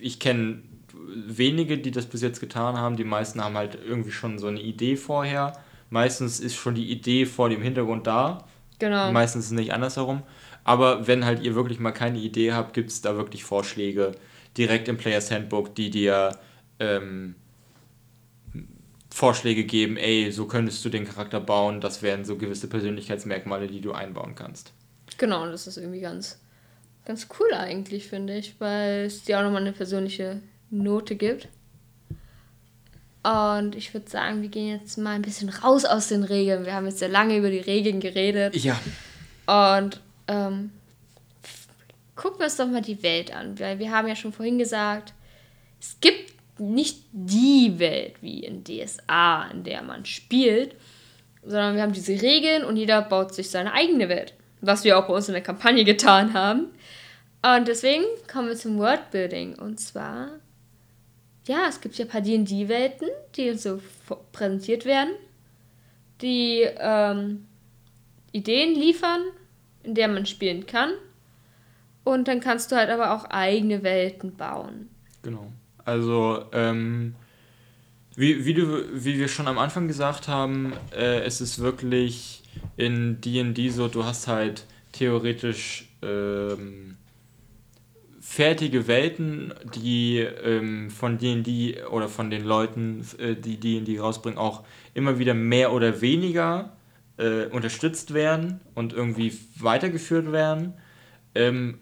ich 0.00 0.18
kenne 0.18 0.62
wenige, 1.26 1.78
die 1.78 1.90
das 1.90 2.06
bis 2.06 2.22
jetzt 2.22 2.40
getan 2.40 2.76
haben. 2.76 2.96
Die 2.96 3.04
meisten 3.04 3.42
haben 3.42 3.56
halt 3.56 3.78
irgendwie 3.86 4.12
schon 4.12 4.38
so 4.38 4.46
eine 4.46 4.60
Idee 4.60 4.96
vorher. 4.96 5.52
Meistens 5.90 6.40
ist 6.40 6.56
schon 6.56 6.74
die 6.74 6.90
Idee 6.90 7.26
vor 7.26 7.48
dem 7.48 7.62
Hintergrund 7.62 8.06
da 8.06 8.44
Genau. 8.78 9.10
Meistens 9.12 9.46
ist 9.46 9.50
es 9.52 9.56
nicht 9.56 9.72
andersherum. 9.72 10.22
Aber 10.66 11.06
wenn 11.06 11.24
halt 11.24 11.44
ihr 11.44 11.54
wirklich 11.54 11.78
mal 11.78 11.92
keine 11.92 12.18
Idee 12.18 12.52
habt, 12.52 12.74
gibt 12.74 12.90
es 12.90 13.00
da 13.00 13.14
wirklich 13.14 13.44
Vorschläge 13.44 14.16
direkt 14.56 14.88
im 14.88 14.96
Players 14.96 15.30
Handbook, 15.30 15.76
die 15.76 15.90
dir 15.90 16.36
ähm, 16.80 17.36
Vorschläge 19.14 19.62
geben, 19.62 19.96
ey, 19.96 20.32
so 20.32 20.46
könntest 20.46 20.84
du 20.84 20.88
den 20.88 21.04
Charakter 21.04 21.38
bauen, 21.38 21.80
das 21.80 22.02
wären 22.02 22.24
so 22.24 22.36
gewisse 22.36 22.66
Persönlichkeitsmerkmale, 22.66 23.68
die 23.68 23.80
du 23.80 23.92
einbauen 23.92 24.34
kannst. 24.34 24.72
Genau, 25.18 25.46
das 25.46 25.68
ist 25.68 25.76
irgendwie 25.76 26.00
ganz, 26.00 26.40
ganz 27.04 27.28
cool 27.38 27.54
eigentlich, 27.54 28.08
finde 28.08 28.36
ich, 28.36 28.56
weil 28.58 29.04
es 29.04 29.22
dir 29.22 29.38
auch 29.38 29.44
nochmal 29.44 29.62
eine 29.62 29.72
persönliche 29.72 30.42
Note 30.70 31.14
gibt. 31.14 31.46
Und 33.22 33.76
ich 33.76 33.94
würde 33.94 34.10
sagen, 34.10 34.42
wir 34.42 34.48
gehen 34.48 34.80
jetzt 34.80 34.98
mal 34.98 35.14
ein 35.14 35.22
bisschen 35.22 35.48
raus 35.48 35.84
aus 35.84 36.08
den 36.08 36.24
Regeln. 36.24 36.64
Wir 36.64 36.74
haben 36.74 36.86
jetzt 36.86 36.98
sehr 36.98 37.08
lange 37.08 37.36
über 37.36 37.50
die 37.50 37.60
Regeln 37.60 38.00
geredet. 38.00 38.56
Ja. 38.56 38.80
Und 39.46 40.00
ähm, 40.28 40.70
gucken 42.14 42.38
wir 42.40 42.46
uns 42.46 42.56
doch 42.56 42.66
mal 42.66 42.82
die 42.82 43.02
Welt 43.02 43.34
an. 43.34 43.58
Weil 43.58 43.78
wir 43.78 43.90
haben 43.90 44.08
ja 44.08 44.16
schon 44.16 44.32
vorhin 44.32 44.58
gesagt, 44.58 45.12
es 45.80 45.98
gibt 46.00 46.34
nicht 46.58 47.04
die 47.12 47.78
Welt 47.78 48.14
wie 48.22 48.44
in 48.44 48.64
DSA, 48.64 49.48
in 49.52 49.64
der 49.64 49.82
man 49.82 50.06
spielt, 50.06 50.74
sondern 51.42 51.76
wir 51.76 51.82
haben 51.82 51.92
diese 51.92 52.20
Regeln 52.20 52.64
und 52.64 52.76
jeder 52.76 53.02
baut 53.02 53.34
sich 53.34 53.50
seine 53.50 53.72
eigene 53.72 54.08
Welt. 54.08 54.34
Was 54.62 54.84
wir 54.84 54.98
auch 54.98 55.06
bei 55.06 55.14
uns 55.14 55.28
in 55.28 55.34
der 55.34 55.42
Kampagne 55.42 55.84
getan 55.84 56.32
haben. 56.32 56.68
Und 57.42 57.68
deswegen 57.68 58.04
kommen 58.30 58.48
wir 58.48 58.56
zum 58.56 58.78
Worldbuilding. 58.78 59.58
Und 59.58 59.78
zwar 59.78 60.30
ja, 61.46 61.66
es 61.68 61.80
gibt 61.80 61.96
ja 61.96 62.04
ein 62.04 62.10
paar 62.10 62.20
D&D-Welten, 62.20 63.08
die 63.36 63.50
uns 63.50 63.62
so 63.62 63.80
präsentiert 64.32 64.84
werden, 64.84 65.14
die 66.20 66.66
ähm, 66.78 67.46
Ideen 68.32 68.74
liefern, 68.74 69.20
in 69.86 69.94
der 69.94 70.08
man 70.08 70.26
spielen 70.26 70.66
kann. 70.66 70.90
Und 72.04 72.28
dann 72.28 72.40
kannst 72.40 72.70
du 72.70 72.76
halt 72.76 72.90
aber 72.90 73.12
auch 73.12 73.24
eigene 73.24 73.82
Welten 73.82 74.36
bauen. 74.36 74.88
Genau. 75.22 75.52
Also, 75.84 76.44
ähm, 76.52 77.14
wie, 78.14 78.44
wie, 78.44 78.54
du, 78.54 78.84
wie 78.92 79.18
wir 79.18 79.28
schon 79.28 79.48
am 79.48 79.58
Anfang 79.58 79.88
gesagt 79.88 80.28
haben, 80.28 80.72
äh, 80.94 81.20
es 81.20 81.40
ist 81.40 81.58
wirklich 81.60 82.42
in 82.76 83.20
DD 83.20 83.70
so, 83.70 83.88
du 83.88 84.04
hast 84.04 84.28
halt 84.28 84.66
theoretisch 84.92 85.88
ähm, 86.02 86.96
fertige 88.20 88.88
Welten, 88.88 89.54
die 89.74 90.18
ähm, 90.18 90.90
von 90.90 91.18
D&D 91.18 91.84
oder 91.90 92.08
von 92.08 92.30
den 92.30 92.44
Leuten, 92.44 93.06
äh, 93.18 93.34
die 93.36 93.58
D&D 93.58 93.98
rausbringen, 93.98 94.38
auch 94.38 94.64
immer 94.94 95.18
wieder 95.18 95.34
mehr 95.34 95.72
oder 95.72 96.00
weniger 96.00 96.75
äh, 97.18 97.46
unterstützt 97.46 98.14
werden 98.14 98.60
und 98.74 98.92
irgendwie 98.92 99.38
weitergeführt 99.58 100.32
werden. 100.32 100.74
Ähm, 101.34 101.78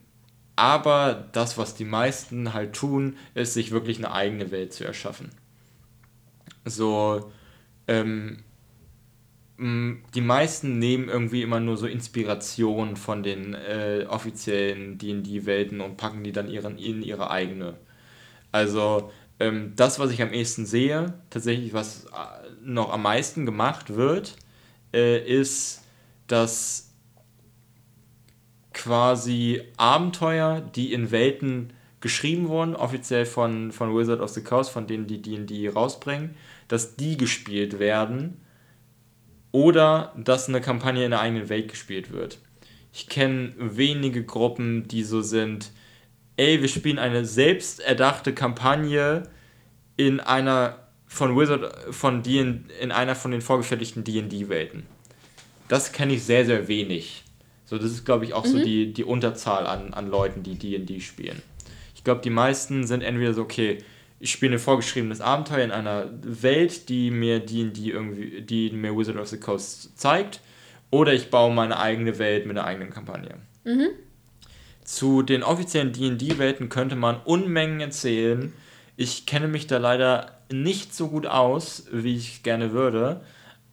aber 0.57 1.29
das, 1.33 1.59
was 1.59 1.75
die 1.75 1.85
meisten 1.85 2.55
halt 2.55 2.75
tun, 2.75 3.17
ist, 3.35 3.55
sich 3.55 3.71
wirklich 3.71 3.99
eine 3.99 4.13
eigene 4.13 4.51
Welt 4.51 4.73
zu 4.73 4.85
erschaffen. 4.85 5.31
So, 6.65 7.33
ähm, 7.89 8.45
die 9.59 10.21
meisten 10.21 10.79
nehmen 10.79 11.09
irgendwie 11.09 11.43
immer 11.43 11.61
nur 11.61 11.77
so 11.77 11.87
Inspiration 11.87 12.97
von 12.97 13.23
den 13.23 13.55
äh, 13.55 14.05
offiziellen 14.09 14.99
D&D-Welten 14.99 15.81
und 15.81 15.97
packen 15.97 16.25
die 16.25 16.33
dann 16.33 16.49
ihren, 16.49 16.77
in 16.77 17.03
ihre 17.03 17.31
eigene. 17.31 17.75
Also 18.51 19.13
ähm, 19.39 19.73
das, 19.77 20.01
was 20.01 20.11
ich 20.11 20.23
am 20.23 20.33
ehesten 20.33 20.67
sehe, 20.67 21.15
tatsächlich 21.31 21.73
was 21.73 22.07
äh, 22.07 22.09
noch 22.65 22.93
am 22.93 23.03
meisten 23.03 23.47
gemacht 23.47 23.95
wird, 23.95 24.37
äh, 24.95 25.19
ist, 25.19 25.83
dass 26.27 26.95
quasi 28.73 29.63
Abenteuer, 29.77 30.61
die 30.61 30.93
in 30.93 31.11
Welten 31.11 31.73
geschrieben 32.01 32.49
wurden, 32.49 32.77
offiziell 32.77 33.27
von, 33.27 33.73
von 33.73 33.97
Wizard 33.97 34.21
of 34.21 34.31
the 34.31 34.43
Coast, 34.43 34.71
von 34.71 34.87
denen 34.87 35.07
die 35.07 35.23
D&D 35.23 35.69
rausbringen, 35.69 36.37
dass 36.69 36.97
die 36.97 37.17
gespielt 37.17 37.79
werden 37.79 38.41
oder 39.53 40.13
dass 40.17 40.49
eine 40.49 40.61
Kampagne 40.61 41.05
in 41.05 41.13
der 41.13 41.21
eigenen 41.21 41.49
Welt 41.49 41.69
gespielt 41.69 42.13
wird. 42.13 42.39
Ich 42.93 43.09
kenne 43.09 43.55
wenige 43.57 44.25
Gruppen, 44.25 44.87
die 44.87 45.03
so 45.03 45.23
sind, 45.23 45.71
ey, 46.37 46.61
wir 46.61 46.69
spielen 46.69 46.99
eine 46.99 47.25
selbst 47.25 47.81
erdachte 47.81 48.35
Kampagne 48.35 49.25
in 49.97 50.21
einer 50.21 50.84
von 51.15 51.39
Wizard 51.39 51.95
von 51.95 52.23
D 52.25 52.41
in 52.41 52.91
einer 52.91 53.15
von 53.15 53.31
den 53.31 53.41
vorgefertigten 53.41 54.03
D&D 54.03 54.49
Welten. 54.49 54.85
Das 55.69 55.93
kenne 55.93 56.15
ich 56.15 56.25
sehr 56.25 56.45
sehr 56.45 56.67
wenig. 56.67 57.23
So 57.65 57.79
das 57.79 57.93
ist 57.93 58.05
glaube 58.05 58.25
ich 58.25 58.35
auch 58.35 58.45
mhm. 58.45 58.51
so 58.51 58.65
die 58.65 58.93
die 58.93 59.05
Unterzahl 59.05 59.67
an, 59.67 59.95
an 59.95 60.11
Leuten, 60.11 60.43
die 60.43 60.57
D&D 60.57 61.01
spielen. 61.01 61.41
Ich 61.95 62.03
glaube, 62.03 62.21
die 62.21 62.31
meisten 62.31 62.85
sind 62.85 63.03
entweder 63.03 63.33
so 63.33 63.43
okay, 63.43 63.79
ich 64.19 64.33
spiele 64.33 64.55
ein 64.55 64.59
vorgeschriebenes 64.59 65.21
Abenteuer 65.21 65.65
in 65.65 65.71
einer 65.71 66.11
Welt, 66.23 66.89
die 66.89 67.13
mir 67.13 67.39
die 67.39 67.71
irgendwie, 67.91 68.43
die 68.43 68.71
mir 68.71 68.97
Wizard 68.97 69.17
of 69.17 69.29
the 69.29 69.39
Coast 69.39 69.97
zeigt, 69.97 70.41
oder 70.91 71.13
ich 71.13 71.31
baue 71.31 71.55
meine 71.55 71.79
eigene 71.79 72.19
Welt 72.19 72.47
mit 72.47 72.59
einer 72.59 72.67
eigenen 72.67 72.91
Kampagne. 72.91 73.37
Mhm. 73.63 73.89
Zu 74.83 75.23
den 75.23 75.43
offiziellen 75.43 75.93
D&D-Welten 75.93 76.69
könnte 76.69 76.97
man 76.97 77.21
Unmengen 77.25 77.81
erzählen. 77.81 78.53
Ich 78.97 79.27
kenne 79.27 79.49
mich 79.49 79.67
da 79.67 79.79
leider 79.79 80.34
nicht 80.53 80.95
so 80.95 81.09
gut 81.09 81.27
aus, 81.27 81.87
wie 81.93 82.17
ich 82.17 82.43
gerne 82.43 82.73
würde. 82.73 83.23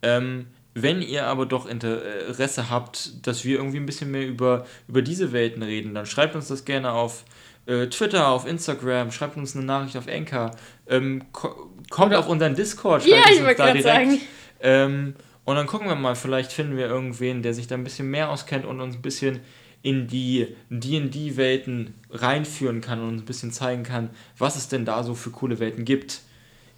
Ähm, 0.01 0.47
wenn 0.73 1.01
ihr 1.01 1.25
aber 1.27 1.45
doch 1.45 1.65
Interesse 1.65 2.69
habt, 2.69 3.27
dass 3.27 3.43
wir 3.43 3.57
irgendwie 3.57 3.77
ein 3.77 3.85
bisschen 3.85 4.11
mehr 4.11 4.25
über, 4.25 4.65
über 4.87 5.01
diese 5.01 5.33
Welten 5.33 5.63
reden, 5.63 5.93
dann 5.93 6.05
schreibt 6.05 6.33
uns 6.35 6.47
das 6.47 6.63
gerne 6.63 6.93
auf 6.93 7.25
äh, 7.65 7.87
Twitter, 7.87 8.29
auf 8.29 8.47
Instagram, 8.47 9.11
schreibt 9.11 9.35
uns 9.35 9.55
eine 9.55 9.65
Nachricht 9.65 9.97
auf 9.97 10.07
Anchor, 10.07 10.51
ähm, 10.87 11.23
ko 11.33 11.69
kommt 11.89 12.11
Oder 12.11 12.19
auf 12.19 12.29
unseren 12.29 12.55
Discord, 12.55 13.03
schreibt 13.03 13.27
ja, 13.27 13.33
ich 13.33 13.41
uns 13.41 13.57
da 13.57 13.65
direkt. 13.65 13.83
Sagen. 13.83 14.19
Ähm, 14.61 15.15
und 15.43 15.55
dann 15.55 15.67
gucken 15.67 15.87
wir 15.87 15.95
mal, 15.95 16.15
vielleicht 16.15 16.53
finden 16.53 16.77
wir 16.77 16.87
irgendwen, 16.87 17.41
der 17.41 17.53
sich 17.53 17.67
da 17.67 17.75
ein 17.75 17.83
bisschen 17.83 18.09
mehr 18.09 18.29
auskennt 18.29 18.65
und 18.65 18.79
uns 18.79 18.95
ein 18.95 19.01
bisschen 19.01 19.41
in 19.81 20.07
die 20.07 20.55
D&D-Welten 20.69 21.95
reinführen 22.11 22.81
kann 22.81 23.01
und 23.01 23.09
uns 23.09 23.21
ein 23.23 23.25
bisschen 23.25 23.51
zeigen 23.51 23.83
kann, 23.83 24.11
was 24.37 24.55
es 24.55 24.67
denn 24.67 24.85
da 24.85 25.03
so 25.03 25.15
für 25.15 25.31
coole 25.31 25.59
Welten 25.59 25.83
gibt. 25.85 26.21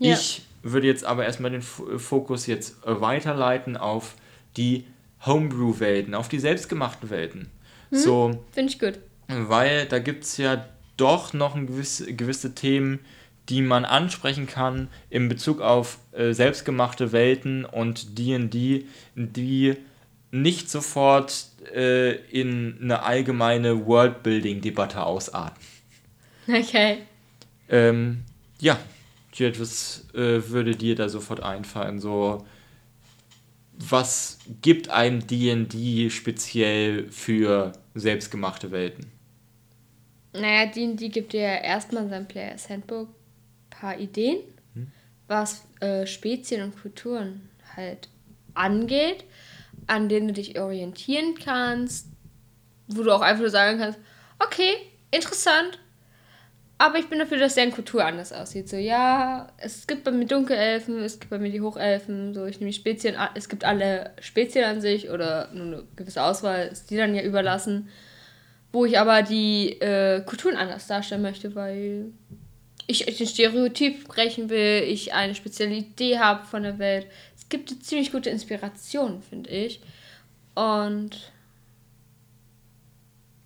Ja. 0.03 0.13
Ich 0.13 0.41
würde 0.61 0.87
jetzt 0.87 1.05
aber 1.05 1.25
erstmal 1.25 1.51
den 1.51 1.61
Fokus 1.61 2.47
jetzt 2.47 2.77
weiterleiten 2.85 3.77
auf 3.77 4.15
die 4.57 4.85
Homebrew-Welten, 5.25 6.13
auf 6.15 6.29
die 6.29 6.39
selbstgemachten 6.39 7.09
Welten. 7.09 7.49
Hm, 7.89 7.97
so, 7.97 8.43
Finde 8.51 8.71
ich 8.71 8.79
gut. 8.79 8.99
Weil 9.27 9.85
da 9.85 9.99
gibt 9.99 10.25
es 10.25 10.37
ja 10.37 10.65
doch 10.97 11.33
noch 11.33 11.55
ein 11.55 11.67
gewisse, 11.67 12.13
gewisse 12.13 12.53
Themen, 12.53 12.99
die 13.49 13.61
man 13.61 13.85
ansprechen 13.85 14.47
kann 14.47 14.87
in 15.09 15.27
Bezug 15.27 15.61
auf 15.61 15.99
äh, 16.11 16.33
selbstgemachte 16.33 17.11
Welten 17.11 17.65
und 17.65 18.17
D&D, 18.17 18.85
die 19.15 19.75
nicht 20.31 20.69
sofort 20.69 21.47
äh, 21.73 22.15
in 22.29 22.77
eine 22.81 23.03
allgemeine 23.03 23.85
Worldbuilding-Debatte 23.85 25.03
ausarten. 25.03 25.61
Okay. 26.47 26.99
Ähm, 27.69 28.23
ja, 28.59 28.77
Jet, 29.33 29.59
was 29.59 30.07
äh, 30.13 30.49
würde 30.49 30.75
dir 30.75 30.95
da 30.95 31.09
sofort 31.09 31.41
einfallen? 31.41 31.99
So, 31.99 32.45
was 33.77 34.39
gibt 34.61 34.89
einem 34.89 35.25
D&D 35.25 36.09
speziell 36.09 37.09
für 37.11 37.73
selbstgemachte 37.95 38.71
Welten? 38.71 39.11
Naja, 40.33 40.65
die 40.67 41.09
gibt 41.09 41.33
dir 41.33 41.41
ja 41.41 41.55
erstmal 41.55 42.03
in 42.03 42.09
seinem 42.09 42.27
Players 42.27 42.69
Handbook 42.69 43.09
ein 43.09 43.69
paar 43.69 43.99
Ideen, 43.99 44.39
hm. 44.73 44.91
was 45.27 45.63
äh, 45.79 46.07
Spezien 46.07 46.63
und 46.63 46.81
Kulturen 46.81 47.49
halt 47.75 48.09
angeht, 48.53 49.25
an 49.87 50.09
denen 50.09 50.29
du 50.29 50.33
dich 50.33 50.59
orientieren 50.59 51.35
kannst, 51.35 52.07
wo 52.87 53.03
du 53.03 53.11
auch 53.11 53.21
einfach 53.21 53.41
nur 53.41 53.49
sagen 53.49 53.79
kannst, 53.79 53.99
okay, 54.39 54.73
interessant, 55.11 55.79
aber 56.83 56.99
ich 56.99 57.07
bin 57.07 57.19
dafür, 57.19 57.37
dass 57.37 57.55
deren 57.55 57.71
Kultur 57.71 58.05
anders 58.05 58.33
aussieht. 58.33 58.69
So, 58.69 58.77
ja, 58.77 59.51
es 59.57 59.87
gibt 59.87 60.03
bei 60.03 60.11
mir 60.11 60.25
Dunkelelfen, 60.25 60.99
es 60.99 61.19
gibt 61.19 61.29
bei 61.29 61.39
mir 61.39 61.51
die 61.51 61.61
Hochelfen, 61.61 62.33
so, 62.33 62.45
ich 62.45 62.59
nehme 62.59 62.73
Spezien, 62.73 63.15
es 63.35 63.49
gibt 63.49 63.63
alle 63.63 64.11
Spezien 64.19 64.65
an 64.65 64.81
sich 64.81 65.09
oder 65.09 65.49
nur 65.53 65.65
eine 65.65 65.83
gewisse 65.95 66.23
Auswahl, 66.23 66.67
ist 66.67 66.89
die 66.89 66.97
dann 66.97 67.15
ja 67.15 67.21
überlassen 67.23 67.89
wo 68.73 68.85
ich 68.85 68.99
aber 68.99 69.21
die 69.21 69.79
äh, 69.79 70.21
Kulturen 70.25 70.57
anders 70.57 70.87
darstellen 70.87 71.21
möchte, 71.21 71.55
weil 71.55 72.11
ich 72.87 73.05
den 73.05 73.27
Stereotyp 73.27 74.07
brechen 74.07 74.49
will, 74.49 74.83
ich 74.83 75.13
eine 75.13 75.35
spezielle 75.35 75.75
Idee 75.75 76.17
habe 76.17 76.45
von 76.45 76.63
der 76.63 76.79
Welt. 76.79 77.07
Es 77.37 77.47
gibt 77.47 77.69
ziemlich 77.85 78.11
gute 78.11 78.31
Inspiration, 78.31 79.21
finde 79.21 79.51
ich. 79.51 79.79
Und 80.55 81.31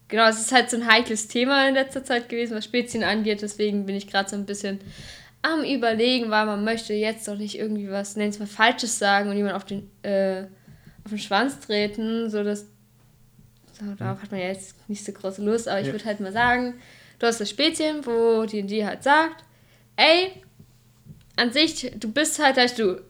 genau, 0.08 0.28
es 0.28 0.40
ist 0.40 0.52
halt 0.52 0.70
so 0.70 0.78
ein 0.78 0.88
heikles 0.88 1.28
Thema 1.28 1.68
in 1.68 1.74
letzter 1.74 2.04
Zeit 2.04 2.30
gewesen, 2.30 2.56
was 2.56 2.66
Spezien 2.66 3.04
angeht. 3.04 3.42
Deswegen 3.42 3.86
bin 3.86 3.96
ich 3.96 4.08
gerade 4.08 4.30
so 4.30 4.36
ein 4.36 4.46
bisschen 4.46 4.80
am 5.42 5.64
Überlegen, 5.64 6.30
weil 6.30 6.46
man 6.46 6.64
möchte 6.64 6.94
jetzt 6.94 7.28
doch 7.28 7.38
nicht 7.38 7.58
irgendwie 7.58 7.90
was, 7.90 8.16
nenn 8.16 8.30
es 8.30 8.40
mal 8.40 8.48
Falsches 8.48 9.00
sagen 9.00 9.30
und 9.30 9.38
jemand 9.38 9.56
auf 9.56 9.66
den, 9.66 9.90
äh, 10.04 10.44
auf 11.04 11.12
den 11.12 11.20
Schwanz 11.20 11.60
treten, 11.60 12.30
sodass 12.30 12.66
darauf 13.98 14.22
hat 14.22 14.32
man 14.32 14.40
ja 14.40 14.48
jetzt 14.48 14.90
nicht 14.90 15.06
so 15.06 15.12
große 15.12 15.44
Lust, 15.44 15.68
aber 15.68 15.80
ich 15.80 15.88
ja. 15.88 15.94
würde 15.94 16.06
halt 16.06 16.20
mal 16.20 16.34
sagen, 16.34 16.76
du 17.20 17.28
hast 17.28 17.40
das 17.40 17.50
Spezien, 17.50 18.06
wo 18.06 18.46
die 18.46 18.64
D&D 18.64 18.86
halt 18.86 19.04
sagt, 19.04 19.44
ey, 19.96 20.42
an 21.36 21.52
sich, 21.52 21.92
du 21.96 22.12
bist 22.12 22.44
halt, 22.44 22.58
dass 22.58 22.76
du, 22.76 23.02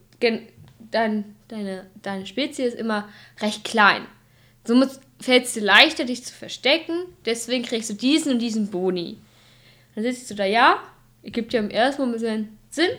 dein, 0.91 1.35
deine, 1.47 1.85
deine 2.01 2.25
Spezies 2.25 2.73
ist 2.73 2.79
immer 2.79 3.07
recht 3.39 3.63
klein. 3.63 4.05
Somit 4.65 4.99
fällt 5.19 5.45
es 5.45 5.53
dir 5.53 5.63
leichter, 5.63 6.05
dich 6.05 6.23
zu 6.23 6.33
verstecken, 6.33 7.05
deswegen 7.25 7.63
kriegst 7.63 7.89
du 7.89 7.93
diesen 7.93 8.33
und 8.33 8.39
diesen 8.39 8.69
Boni. 8.69 9.17
Dann 9.95 10.03
sitzt 10.03 10.29
du 10.29 10.35
da, 10.35 10.45
ja, 10.45 10.79
ergibt 11.23 11.53
ja 11.53 11.59
im 11.59 11.69
ersten 11.69 12.03
Moment 12.03 12.49
Sinn. 12.69 12.89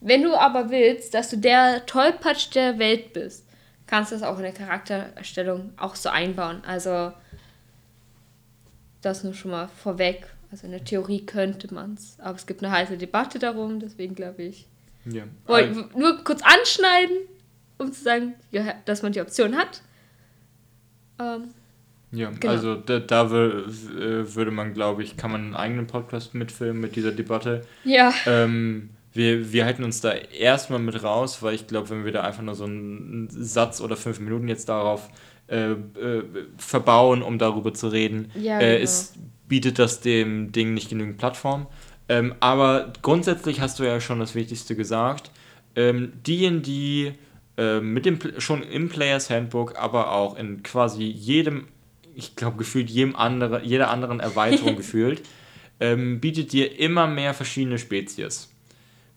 Wenn 0.00 0.22
du 0.22 0.34
aber 0.34 0.70
willst, 0.70 1.14
dass 1.14 1.30
du 1.30 1.36
der 1.36 1.84
Tollpatsch 1.86 2.54
der 2.54 2.78
Welt 2.78 3.12
bist, 3.12 3.44
kannst 3.86 4.10
du 4.10 4.16
das 4.16 4.22
auch 4.22 4.36
in 4.36 4.42
der 4.42 4.52
Charaktererstellung 4.52 5.72
auch 5.76 5.94
so 5.94 6.08
einbauen. 6.08 6.62
Also 6.66 7.12
das 9.02 9.24
nur 9.24 9.34
schon 9.34 9.50
mal 9.50 9.68
vorweg. 9.68 10.26
Also 10.50 10.66
in 10.66 10.72
der 10.72 10.84
Theorie 10.84 11.26
könnte 11.26 11.72
man 11.74 11.94
es, 11.94 12.18
aber 12.20 12.36
es 12.36 12.46
gibt 12.46 12.62
eine 12.62 12.72
heiße 12.72 12.96
Debatte 12.96 13.38
darum, 13.38 13.80
deswegen 13.80 14.14
glaube 14.14 14.44
ich. 14.44 14.66
Ja. 15.04 15.24
Wollte 15.46 15.68
also, 15.68 15.84
nur 15.96 16.24
kurz 16.24 16.40
anschneiden, 16.42 17.16
um 17.78 17.92
zu 17.92 18.02
sagen, 18.02 18.34
dass 18.84 19.02
man 19.02 19.12
die 19.12 19.20
Option 19.20 19.56
hat. 19.56 19.82
Ähm, 21.18 21.52
ja, 22.12 22.30
genau. 22.30 22.52
also 22.52 22.74
da, 22.76 22.98
da 23.00 23.24
äh, 23.26 24.34
würde 24.34 24.50
man, 24.50 24.74
glaube 24.74 25.02
ich, 25.02 25.16
kann 25.16 25.32
man 25.32 25.40
einen 25.42 25.56
eigenen 25.56 25.86
Podcast 25.86 26.34
mitfilmen 26.34 26.80
mit 26.80 26.96
dieser 26.96 27.12
Debatte. 27.12 27.62
Ja. 27.84 28.12
Ähm, 28.26 28.90
wir, 29.12 29.52
wir 29.52 29.64
halten 29.64 29.82
uns 29.82 30.00
da 30.00 30.12
erstmal 30.12 30.78
mit 30.78 31.02
raus, 31.02 31.42
weil 31.42 31.54
ich 31.54 31.66
glaube, 31.66 31.90
wenn 31.90 32.04
wir 32.04 32.12
da 32.12 32.22
einfach 32.22 32.42
nur 32.42 32.54
so 32.54 32.64
einen 32.64 33.28
Satz 33.30 33.80
oder 33.80 33.96
fünf 33.96 34.20
Minuten 34.20 34.46
jetzt 34.48 34.68
darauf 34.68 35.08
äh, 35.48 35.72
äh, 35.72 36.24
verbauen, 36.58 37.22
um 37.22 37.38
darüber 37.38 37.72
zu 37.74 37.88
reden, 37.88 38.30
ja, 38.34 38.60
äh, 38.60 38.72
genau. 38.72 38.82
ist, 38.84 39.14
bietet 39.48 39.78
das 39.78 40.00
dem 40.00 40.52
Ding 40.52 40.74
nicht 40.74 40.90
genügend 40.90 41.18
Plattform. 41.18 41.66
Ähm, 42.08 42.34
aber 42.40 42.92
grundsätzlich 43.02 43.60
hast 43.60 43.78
du 43.78 43.84
ja 43.84 44.00
schon 44.00 44.20
das 44.20 44.34
Wichtigste 44.34 44.76
gesagt. 44.76 45.30
Ähm, 45.74 46.12
D&D 46.26 47.14
äh, 47.56 47.80
mit 47.80 48.06
dem 48.06 48.18
schon 48.38 48.62
im 48.62 48.88
Players 48.88 49.30
Handbook, 49.30 49.78
aber 49.78 50.12
auch 50.12 50.36
in 50.36 50.62
quasi 50.62 51.04
jedem, 51.04 51.68
ich 52.16 52.34
glaube 52.34 52.56
gefühlt 52.56 52.90
jedem 52.90 53.14
andere, 53.14 53.62
jeder 53.62 53.90
anderen 53.90 54.20
Erweiterung 54.20 54.76
gefühlt, 54.76 55.22
ähm, 55.78 56.20
bietet 56.20 56.52
dir 56.52 56.78
immer 56.78 57.06
mehr 57.06 57.34
verschiedene 57.34 57.78
Spezies 57.78 58.50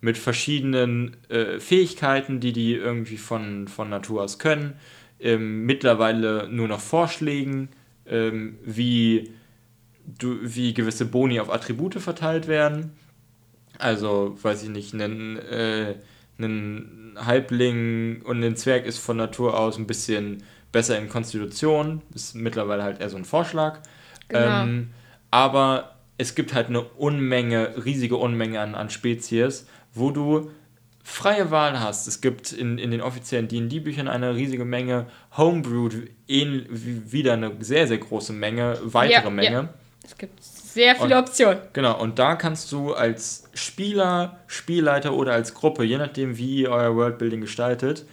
mit 0.01 0.17
verschiedenen 0.17 1.17
äh, 1.29 1.59
Fähigkeiten, 1.59 2.39
die 2.39 2.53
die 2.53 2.73
irgendwie 2.73 3.17
von, 3.17 3.67
von 3.67 3.89
Natur 3.89 4.23
aus 4.23 4.39
können. 4.39 4.75
Ähm, 5.19 5.65
mittlerweile 5.65 6.47
nur 6.49 6.67
noch 6.67 6.79
Vorschlägen, 6.79 7.69
ähm, 8.05 8.57
wie, 8.63 9.31
du, 10.05 10.37
wie 10.41 10.73
gewisse 10.73 11.05
Boni 11.05 11.39
auf 11.39 11.51
Attribute 11.51 11.95
verteilt 11.95 12.47
werden. 12.47 12.93
Also, 13.77 14.37
weiß 14.41 14.63
ich 14.63 14.69
nicht, 14.69 14.93
einen, 14.93 15.37
äh, 15.37 15.95
einen 16.37 17.17
Halbling 17.17 18.21
und 18.23 18.43
ein 18.43 18.55
Zwerg 18.55 18.85
ist 18.85 18.99
von 18.99 19.17
Natur 19.17 19.59
aus 19.59 19.77
ein 19.77 19.87
bisschen 19.87 20.43
besser 20.71 20.97
in 20.97 21.09
Konstitution. 21.09 22.01
Ist 22.13 22.35
mittlerweile 22.35 22.83
halt 22.83 23.01
eher 23.01 23.09
so 23.09 23.17
ein 23.17 23.25
Vorschlag. 23.25 23.79
Genau. 24.27 24.63
Ähm, 24.63 24.89
aber 25.31 25.95
es 26.17 26.35
gibt 26.35 26.53
halt 26.53 26.67
eine 26.67 26.81
Unmenge, 26.81 27.83
riesige 27.85 28.17
Unmenge 28.17 28.59
an, 28.59 28.75
an 28.75 28.89
Spezies 28.89 29.65
wo 29.93 30.11
du 30.11 30.51
freie 31.03 31.51
Wahl 31.51 31.79
hast. 31.79 32.07
Es 32.07 32.21
gibt 32.21 32.51
in, 32.51 32.77
in 32.77 32.91
den 32.91 33.01
offiziellen 33.01 33.47
D&D-Büchern 33.47 34.07
eine 34.07 34.35
riesige 34.35 34.65
Menge, 34.65 35.07
Homebrewed 35.37 36.09
wieder 36.27 37.33
eine 37.33 37.51
sehr, 37.59 37.87
sehr 37.87 37.97
große 37.97 38.33
Menge, 38.33 38.77
weitere 38.83 39.23
ja, 39.23 39.29
Menge. 39.29 39.51
Ja. 39.51 39.69
Es 40.03 40.17
gibt 40.17 40.43
sehr 40.43 40.95
viele 40.95 41.17
und, 41.17 41.23
Optionen. 41.23 41.59
Genau, 41.73 41.99
und 41.99 42.19
da 42.19 42.35
kannst 42.35 42.71
du 42.71 42.93
als 42.93 43.49
Spieler, 43.53 44.39
Spielleiter 44.47 45.13
oder 45.13 45.33
als 45.33 45.53
Gruppe, 45.53 45.83
je 45.83 45.97
nachdem 45.97 46.37
wie 46.37 46.61
ihr 46.61 46.71
euer 46.71 46.95
Worldbuilding 46.95 47.41
gestaltet, 47.41 48.05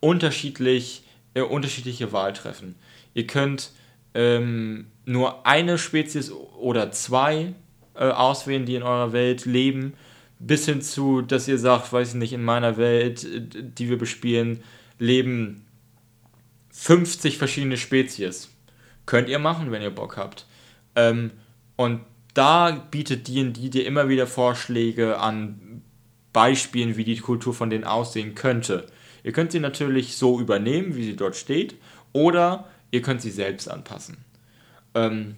unterschiedlich, 0.00 1.04
äh, 1.34 1.42
unterschiedliche 1.42 2.12
Wahl 2.12 2.32
treffen. 2.32 2.74
Ihr 3.14 3.26
könnt 3.26 3.72
ähm, 4.14 4.86
nur 5.04 5.46
eine 5.46 5.78
Spezies 5.78 6.30
oder 6.30 6.90
zwei 6.92 7.54
äh, 7.94 8.04
auswählen, 8.04 8.66
die 8.66 8.74
in 8.74 8.82
eurer 8.82 9.12
Welt 9.12 9.44
leben 9.44 9.94
bis 10.38 10.66
hin 10.66 10.82
zu, 10.82 11.22
dass 11.22 11.48
ihr 11.48 11.58
sagt, 11.58 11.92
weiß 11.92 12.10
ich 12.10 12.14
nicht, 12.14 12.32
in 12.32 12.44
meiner 12.44 12.76
Welt, 12.76 13.26
die 13.28 13.88
wir 13.88 13.98
bespielen, 13.98 14.62
leben 14.98 15.64
50 16.70 17.38
verschiedene 17.38 17.76
Spezies. 17.76 18.50
Könnt 19.06 19.28
ihr 19.28 19.38
machen, 19.38 19.72
wenn 19.72 19.82
ihr 19.82 19.90
Bock 19.90 20.16
habt. 20.16 20.46
Ähm, 20.94 21.32
und 21.76 22.00
da 22.34 22.70
bietet 22.70 23.26
D&D 23.26 23.68
dir 23.68 23.86
immer 23.86 24.08
wieder 24.08 24.26
Vorschläge 24.26 25.18
an 25.18 25.82
Beispielen, 26.32 26.96
wie 26.96 27.04
die 27.04 27.18
Kultur 27.18 27.54
von 27.54 27.70
denen 27.70 27.84
aussehen 27.84 28.34
könnte. 28.34 28.86
Ihr 29.24 29.32
könnt 29.32 29.52
sie 29.52 29.60
natürlich 29.60 30.16
so 30.16 30.40
übernehmen, 30.40 30.96
wie 30.96 31.04
sie 31.04 31.16
dort 31.16 31.36
steht, 31.36 31.76
oder 32.12 32.68
ihr 32.90 33.02
könnt 33.02 33.22
sie 33.22 33.30
selbst 33.30 33.70
anpassen. 33.70 34.18
Ähm, 34.94 35.36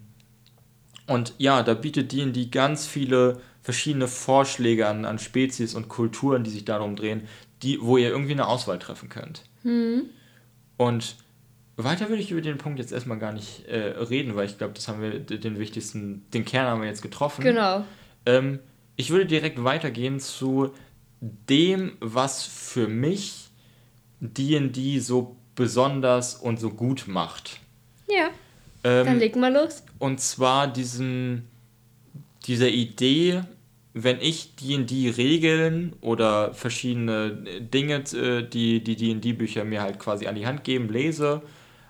und 1.07 1.35
ja, 1.39 1.63
da 1.63 1.75
bietet 1.75 2.13
D&D 2.13 2.47
ganz 2.47 2.87
viele 2.87 3.41
verschiedene 3.63 4.09
Vorschläge 4.09 4.87
an, 4.87 5.05
an 5.05 5.19
Spezies 5.19 5.75
und 5.75 5.89
Kulturen, 5.89 6.45
die 6.45 6.51
sich 6.51 6.65
darum 6.65 6.97
drehen, 6.97 7.23
die, 7.63 7.81
wo 7.81 7.97
ihr 7.97 8.09
irgendwie 8.09 8.33
eine 8.33 8.47
Auswahl 8.47 8.79
treffen 8.79 9.09
könnt. 9.09 9.43
Hm. 9.63 10.05
Und 10.77 11.17
weiter 11.77 12.09
würde 12.09 12.23
ich 12.23 12.31
über 12.31 12.41
den 12.41 12.59
Punkt 12.59 12.79
jetzt 12.79 12.93
erstmal 12.93 13.19
gar 13.19 13.33
nicht 13.33 13.67
äh, 13.67 13.79
reden, 13.79 14.37
weil 14.37 14.47
ich 14.47 14.59
glaube, 14.59 14.75
das 14.75 14.89
haben 14.89 15.03
wir 15.03 15.19
den 15.19 15.59
wichtigsten, 15.59 16.25
den 16.33 16.45
Kern 16.45 16.67
haben 16.67 16.81
wir 16.81 16.89
jetzt 16.89 17.03
getroffen. 17.03 17.43
Genau. 17.43 17.85
Ähm, 18.27 18.61
ich 18.97 19.11
würde 19.11 19.27
direkt 19.27 19.63
weitergehen 19.65 20.21
zu 20.21 20.75
dem, 21.21 21.97
was 22.01 22.45
für 22.45 22.89
mich 22.89 23.40
D&D 24.21 24.99
so 24.99 25.37
besonders 25.55 26.35
und 26.35 26.61
so 26.61 26.71
gut 26.71 27.05
macht. 27.07 27.61
Ja. 28.09 28.31
Ähm, 28.85 29.07
dann 29.07 29.19
leg 29.19 29.37
mal 29.37 29.53
los. 29.53 29.83
Und 29.99 30.21
zwar 30.21 30.67
diesen 30.69 31.49
dieser 32.47 32.69
Idee, 32.69 33.43
wenn 33.93 34.21
ich 34.21 34.55
D&D-Regeln 34.57 35.95
oder 36.01 36.55
verschiedene 36.55 37.33
Dinge, 37.61 38.05
äh, 38.15 38.43
die 38.43 38.83
die 38.83 38.97
D&D-Bücher 38.97 39.65
mir 39.65 39.83
halt 39.83 39.99
quasi 39.99 40.27
an 40.27 40.35
die 40.35 40.47
Hand 40.47 40.65
geben, 40.65 40.89
lese, 40.89 41.43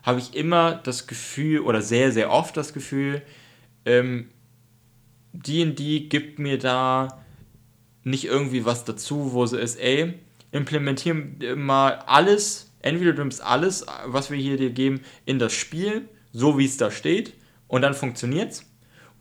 habe 0.03 0.19
ich 0.19 0.35
immer 0.35 0.75
das 0.75 1.07
Gefühl 1.07 1.61
oder 1.61 1.83
sehr, 1.83 2.11
sehr 2.11 2.31
oft 2.31 2.57
das 2.57 2.73
Gefühl, 2.73 3.23
ähm, 3.85 4.31
D&D 5.33 6.01
gibt 6.09 6.39
mir 6.39 6.59
da 6.59 7.23
nicht 8.03 8.25
irgendwie 8.25 8.65
was 8.65 8.85
dazu, 8.85 9.33
wo 9.33 9.45
es 9.45 9.53
ist, 9.53 9.79
ey, 9.79 10.15
implementieren 10.53 11.39
mal 11.57 11.99
alles, 12.07 12.73
entweder 12.83 13.13
du 13.13 13.23
nimmst 13.23 13.43
alles, 13.43 13.87
was 14.07 14.31
wir 14.31 14.39
hier 14.39 14.57
dir 14.57 14.71
geben, 14.71 15.01
in 15.25 15.39
das 15.39 15.53
Spiel, 15.53 16.09
so 16.33 16.59
wie 16.59 16.65
es 16.65 16.77
da 16.77 16.91
steht, 16.91 17.35
und 17.69 17.83
dann 17.83 17.95
funktioniert's, 17.95 18.65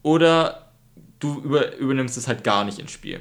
oder 0.01 0.71
du 1.19 1.41
über, 1.41 1.75
übernimmst 1.77 2.17
es 2.17 2.27
halt 2.27 2.43
gar 2.43 2.63
nicht 2.63 2.79
ins 2.79 2.91
Spiel. 2.91 3.19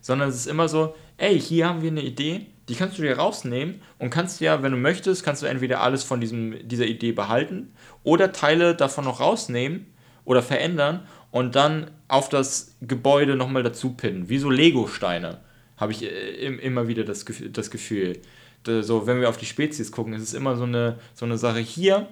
Sondern 0.00 0.28
es 0.28 0.36
ist 0.36 0.46
immer 0.46 0.68
so, 0.68 0.94
ey, 1.16 1.40
hier 1.40 1.68
haben 1.68 1.82
wir 1.82 1.90
eine 1.90 2.02
Idee, 2.02 2.46
die 2.68 2.74
kannst 2.74 2.98
du 2.98 3.02
dir 3.02 3.16
rausnehmen 3.16 3.82
und 3.98 4.10
kannst 4.10 4.40
ja, 4.40 4.62
wenn 4.62 4.72
du 4.72 4.78
möchtest, 4.78 5.24
kannst 5.24 5.42
du 5.42 5.46
entweder 5.46 5.80
alles 5.80 6.04
von 6.04 6.20
diesem, 6.20 6.66
dieser 6.68 6.86
Idee 6.86 7.12
behalten 7.12 7.72
oder 8.02 8.32
Teile 8.32 8.74
davon 8.74 9.04
noch 9.04 9.20
rausnehmen 9.20 9.86
oder 10.24 10.42
verändern 10.42 11.06
und 11.30 11.54
dann 11.54 11.90
auf 12.08 12.28
das 12.28 12.76
Gebäude 12.80 13.36
nochmal 13.36 13.62
dazu 13.62 13.94
pinnen. 13.94 14.28
Wie 14.28 14.38
so 14.38 14.50
Lego-Steine, 14.50 15.40
habe 15.82 15.92
ich 15.92 16.02
äh, 16.04 16.46
immer 16.46 16.88
wieder 16.88 17.04
das, 17.04 17.26
das 17.52 17.70
Gefühl. 17.70 18.20
So, 18.64 19.06
wenn 19.08 19.20
wir 19.20 19.28
auf 19.28 19.36
die 19.36 19.46
Spezies 19.46 19.90
gucken, 19.90 20.14
ist 20.14 20.22
es 20.22 20.34
immer 20.34 20.56
so 20.56 20.62
eine, 20.62 20.98
so 21.14 21.26
eine 21.26 21.36
Sache. 21.36 21.58
Hier, 21.58 22.08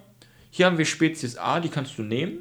hier 0.51 0.67
haben 0.67 0.79
wir 0.79 0.85
Spezies 0.85 1.37
A, 1.37 1.61
die 1.61 1.69
kannst 1.69 1.97
du 1.97 2.03
nehmen 2.03 2.41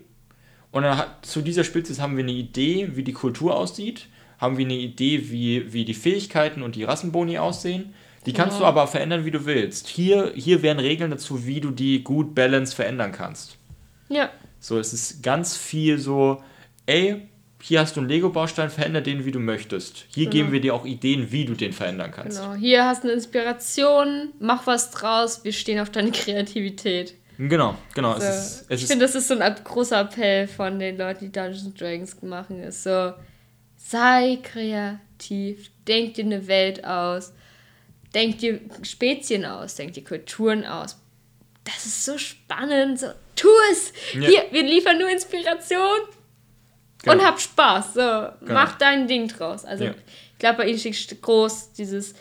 und 0.71 0.83
dann 0.83 0.97
hat, 0.97 1.25
zu 1.25 1.41
dieser 1.41 1.63
Spezies 1.63 1.99
haben 1.99 2.17
wir 2.17 2.23
eine 2.23 2.31
Idee, 2.31 2.89
wie 2.93 3.03
die 3.03 3.13
Kultur 3.13 3.55
aussieht, 3.55 4.07
haben 4.39 4.57
wir 4.57 4.65
eine 4.65 4.75
Idee, 4.75 5.29
wie, 5.29 5.71
wie 5.73 5.85
die 5.85 5.93
Fähigkeiten 5.93 6.63
und 6.63 6.75
die 6.75 6.83
Rassenboni 6.83 7.37
aussehen. 7.37 7.93
Die 8.25 8.33
kannst 8.33 8.55
ja. 8.55 8.61
du 8.61 8.65
aber 8.65 8.87
verändern, 8.87 9.25
wie 9.25 9.31
du 9.31 9.45
willst. 9.45 9.87
Hier, 9.87 10.33
hier 10.35 10.61
wären 10.61 10.79
Regeln 10.79 11.11
dazu, 11.11 11.45
wie 11.45 11.61
du 11.61 11.71
die 11.71 12.03
gut 12.03 12.35
balance 12.35 12.75
verändern 12.75 13.11
kannst. 13.11 13.57
Ja. 14.09 14.29
So, 14.59 14.77
es 14.79 14.93
ist 14.93 15.23
ganz 15.23 15.55
viel 15.55 15.99
so, 15.99 16.43
ey, 16.85 17.28
hier 17.61 17.81
hast 17.81 17.95
du 17.95 17.99
einen 17.99 18.09
Lego-Baustein, 18.09 18.69
veränder 18.69 19.01
den, 19.01 19.25
wie 19.25 19.31
du 19.31 19.39
möchtest. 19.39 20.05
Hier 20.13 20.25
genau. 20.25 20.31
geben 20.31 20.51
wir 20.51 20.61
dir 20.61 20.73
auch 20.73 20.85
Ideen, 20.85 21.31
wie 21.31 21.45
du 21.45 21.53
den 21.53 21.73
verändern 21.73 22.11
kannst. 22.11 22.39
Genau, 22.39 22.53
hier 22.53 22.85
hast 22.85 23.03
du 23.03 23.07
eine 23.07 23.15
Inspiration, 23.15 24.29
mach 24.39 24.65
was 24.65 24.91
draus, 24.91 25.43
wir 25.43 25.51
stehen 25.51 25.79
auf 25.79 25.89
deine 25.89 26.11
Kreativität. 26.11 27.15
Genau, 27.37 27.75
genau. 27.95 28.19
So. 28.19 28.25
Es 28.25 28.61
ist, 28.61 28.65
es 28.69 28.81
ich 28.81 28.87
finde, 28.87 29.05
das 29.05 29.15
ist 29.15 29.29
so 29.29 29.37
ein 29.37 29.55
großer 29.63 30.01
Appell 30.01 30.47
von 30.47 30.77
den 30.77 30.97
Leuten, 30.97 31.25
die 31.25 31.31
Dungeons 31.31 31.73
Dragons 31.73 32.21
machen. 32.21 32.61
Ist 32.61 32.83
so, 32.83 33.13
sei 33.77 34.39
kreativ, 34.43 35.71
denk 35.87 36.15
dir 36.15 36.25
eine 36.25 36.47
Welt 36.47 36.83
aus, 36.83 37.33
denk 38.13 38.39
dir 38.39 38.59
Spezien 38.83 39.45
aus, 39.45 39.75
denk 39.75 39.93
dir 39.93 40.03
Kulturen 40.03 40.65
aus. 40.65 40.97
Das 41.63 41.85
ist 41.85 42.03
so 42.03 42.17
spannend. 42.17 42.99
So, 42.99 43.07
tu 43.35 43.47
es! 43.71 43.93
Ja. 44.13 44.27
Hier, 44.27 44.43
wir 44.51 44.63
liefern 44.63 44.97
nur 44.97 45.09
Inspiration 45.09 45.99
genau. 47.03 47.15
und 47.15 47.25
hab 47.25 47.39
Spaß. 47.39 47.93
So, 47.93 47.99
genau. 47.99 48.53
mach 48.53 48.77
dein 48.77 49.07
Ding 49.07 49.27
draus. 49.27 49.65
Also, 49.65 49.85
ja. 49.85 49.91
ich 50.33 50.39
glaube, 50.39 50.59
bei 50.59 50.67
ihnen 50.67 50.77
steht 50.77 51.21
groß 51.21 51.73
dieses 51.73 52.13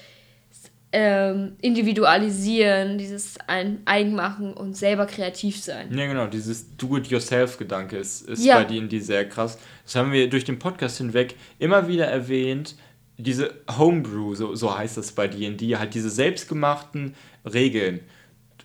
ähm, 0.90 1.56
Individualisieren, 1.60 2.96
dieses 2.96 3.36
ein 3.46 3.82
Eigenmachen 3.84 4.54
und 4.54 4.76
selber 4.76 5.06
kreativ 5.06 5.60
sein. 5.60 5.96
Ja, 5.96 6.06
genau, 6.06 6.26
dieses 6.26 6.76
Do-it-yourself-Gedanke 6.76 7.98
ist, 7.98 8.22
ist 8.22 8.44
ja. 8.44 8.58
bei 8.58 8.64
denen 8.64 8.88
die 8.88 9.00
sehr 9.00 9.28
krass. 9.28 9.58
Das 9.84 9.96
haben 9.96 10.12
wir 10.12 10.30
durch 10.30 10.44
den 10.44 10.58
Podcast 10.58 10.98
hinweg 10.98 11.34
immer 11.58 11.88
wieder 11.88 12.06
erwähnt. 12.06 12.76
Diese 13.18 13.52
Homebrew, 13.76 14.34
so, 14.34 14.54
so 14.54 14.78
heißt 14.78 14.96
das 14.96 15.12
bei 15.12 15.28
D&D, 15.28 15.76
halt 15.76 15.92
diese 15.92 16.08
selbstgemachten 16.08 17.14
Regeln 17.44 18.00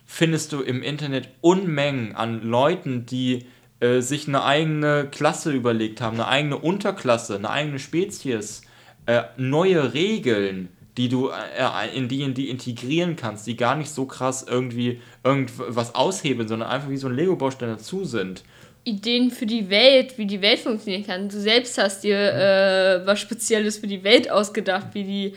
findest 0.06 0.52
du 0.52 0.60
im 0.60 0.82
Internet 0.82 1.28
Unmengen 1.40 2.14
an 2.14 2.42
Leuten, 2.42 3.06
die 3.06 3.46
äh, 3.80 4.00
sich 4.00 4.28
eine 4.28 4.44
eigene 4.44 5.08
Klasse 5.10 5.52
überlegt 5.52 6.00
haben, 6.00 6.14
eine 6.14 6.28
eigene 6.28 6.58
Unterklasse, 6.58 7.36
eine 7.36 7.50
eigene 7.50 7.78
Spezies, 7.78 8.62
äh, 9.06 9.22
neue 9.36 9.94
Regeln, 9.94 10.68
die 10.96 11.08
du 11.08 11.28
äh, 11.30 11.96
in 11.96 12.08
die 12.08 12.22
in 12.22 12.34
die 12.34 12.50
integrieren 12.50 13.16
kannst, 13.16 13.46
die 13.46 13.56
gar 13.56 13.76
nicht 13.76 13.90
so 13.90 14.06
krass 14.06 14.44
irgendwie 14.48 15.00
irgendwas 15.24 15.94
aushebeln, 15.94 16.48
sondern 16.48 16.68
einfach 16.68 16.88
wie 16.88 16.96
so 16.96 17.08
ein 17.08 17.14
Lego-Baustein 17.14 17.68
dazu 17.68 18.04
sind. 18.04 18.44
Ideen 18.84 19.30
für 19.30 19.46
die 19.46 19.70
Welt, 19.70 20.18
wie 20.18 20.26
die 20.26 20.42
Welt 20.42 20.60
funktionieren 20.60 21.06
kann. 21.06 21.28
Du 21.28 21.40
selbst 21.40 21.78
hast 21.78 22.04
dir 22.04 22.18
äh, 22.18 23.06
was 23.06 23.18
Spezielles 23.18 23.78
für 23.78 23.86
die 23.86 24.04
Welt 24.04 24.30
ausgedacht, 24.30 24.88
wie 24.92 25.04
die 25.04 25.34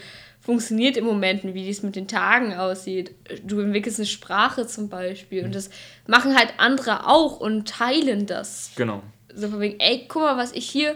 funktioniert 0.48 0.96
im 0.96 1.04
Moment, 1.04 1.44
wie 1.44 1.70
es 1.70 1.84
mit 1.84 1.98
den 1.98 2.08
Tagen 2.08 2.54
aussieht. 2.54 3.14
Du 3.44 3.60
entwickelst 3.60 4.00
eine 4.00 4.06
Sprache 4.06 4.66
zum 4.66 4.88
Beispiel 4.88 5.44
und 5.44 5.54
das 5.54 5.70
machen 6.08 6.38
halt 6.38 6.54
andere 6.58 7.06
auch 7.06 7.42
und 7.42 7.68
teilen 7.68 8.28
das. 8.28 8.72
Genau. 8.78 9.04
So 9.36 9.50
von 9.50 9.60
wegen, 9.60 9.78
ey, 9.82 10.06
guck 10.08 10.22
mal, 10.22 10.38
was 10.38 10.54
ich 10.54 10.70
hier 10.70 10.96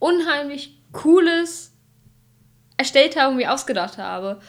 unheimlich 0.00 0.76
cooles 0.90 1.70
erstellt 2.78 3.14
habe 3.14 3.30
und 3.30 3.36
mir 3.36 3.52
ausgedacht 3.52 3.96
habe. 3.96 4.40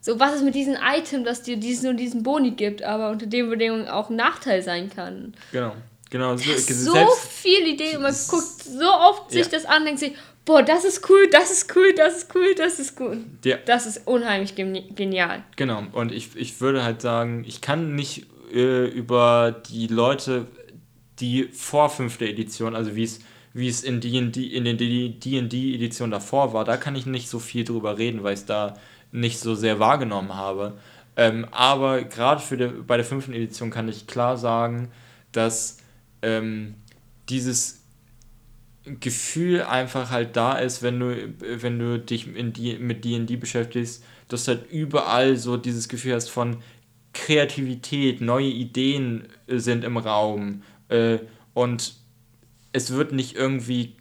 So, 0.00 0.18
was 0.18 0.36
ist 0.36 0.44
mit 0.44 0.54
diesem 0.54 0.78
Item, 0.82 1.22
das 1.22 1.42
dir 1.42 1.58
diesen 1.58 1.90
und 1.90 1.98
diesen 1.98 2.22
Boni 2.22 2.52
gibt, 2.52 2.82
aber 2.82 3.10
unter 3.10 3.26
den 3.26 3.50
Bedingungen 3.50 3.86
auch 3.86 4.08
ein 4.08 4.16
Nachteil 4.16 4.62
sein 4.62 4.88
kann. 4.88 5.34
Genau. 5.52 5.74
Genau, 6.08 6.36
so, 6.36 6.56
so 6.56 7.06
viele 7.30 7.68
Ideen 7.68 7.98
und 7.98 8.02
man 8.02 8.14
guckt 8.28 8.64
so 8.64 8.92
oft 8.92 9.30
sich 9.30 9.44
ja. 9.44 9.52
das 9.52 9.64
an, 9.64 9.84
denkt 9.84 10.00
sich, 10.00 10.14
boah, 10.50 10.62
das 10.64 10.84
ist 10.84 11.08
cool, 11.08 11.28
das 11.30 11.50
ist 11.52 11.76
cool, 11.76 11.94
das 11.96 12.18
ist 12.18 12.34
cool, 12.34 12.54
das 12.56 12.78
ist 12.80 13.00
cool. 13.00 13.18
Ja. 13.44 13.56
Das 13.66 13.86
ist 13.86 14.06
unheimlich 14.06 14.56
genial. 14.56 15.44
Genau, 15.54 15.84
und 15.92 16.10
ich, 16.10 16.34
ich 16.34 16.60
würde 16.60 16.82
halt 16.82 17.00
sagen, 17.00 17.44
ich 17.46 17.60
kann 17.60 17.94
nicht 17.94 18.26
äh, 18.52 18.86
über 18.86 19.62
die 19.70 19.86
Leute, 19.86 20.46
die 21.20 21.44
vor 21.44 21.88
fünfter 21.88 22.26
Edition, 22.26 22.74
also 22.74 22.96
wie 22.96 23.04
es 23.04 23.20
wie 23.52 23.68
es 23.68 23.82
in, 23.82 24.00
D&D, 24.00 24.44
in 24.44 24.64
den 24.64 24.78
D&D-Editionen 24.78 26.12
davor 26.12 26.52
war, 26.52 26.64
da 26.64 26.76
kann 26.76 26.94
ich 26.94 27.06
nicht 27.06 27.28
so 27.28 27.40
viel 27.40 27.64
drüber 27.64 27.98
reden, 27.98 28.22
weil 28.22 28.34
ich 28.34 28.40
es 28.40 28.46
da 28.46 28.76
nicht 29.10 29.40
so 29.40 29.56
sehr 29.56 29.80
wahrgenommen 29.80 30.36
habe. 30.36 30.78
Ähm, 31.16 31.46
aber 31.50 32.02
gerade 32.04 32.40
für 32.40 32.56
die, 32.56 32.66
bei 32.66 32.96
der 32.96 33.04
fünften 33.04 33.32
Edition 33.32 33.70
kann 33.70 33.88
ich 33.88 34.06
klar 34.06 34.36
sagen, 34.36 34.92
dass 35.32 35.78
ähm, 36.22 36.76
dieses 37.28 37.79
Gefühl 38.84 39.62
einfach 39.62 40.10
halt 40.10 40.36
da 40.36 40.54
ist, 40.54 40.82
wenn 40.82 40.98
du, 40.98 41.34
wenn 41.38 41.78
du 41.78 41.98
dich 41.98 42.34
in 42.34 42.52
die, 42.52 42.78
mit 42.78 43.04
D&D 43.04 43.36
beschäftigst, 43.36 44.02
dass 44.28 44.48
halt 44.48 44.70
überall 44.70 45.36
so 45.36 45.56
dieses 45.56 45.88
Gefühl 45.88 46.14
hast 46.14 46.30
von 46.30 46.58
Kreativität, 47.12 48.20
neue 48.20 48.48
Ideen 48.48 49.28
äh, 49.46 49.58
sind 49.58 49.84
im 49.84 49.96
Raum 49.96 50.62
äh, 50.88 51.18
und 51.52 51.94
es 52.72 52.92
wird 52.92 53.12
nicht 53.12 53.36
irgendwie 53.36 53.96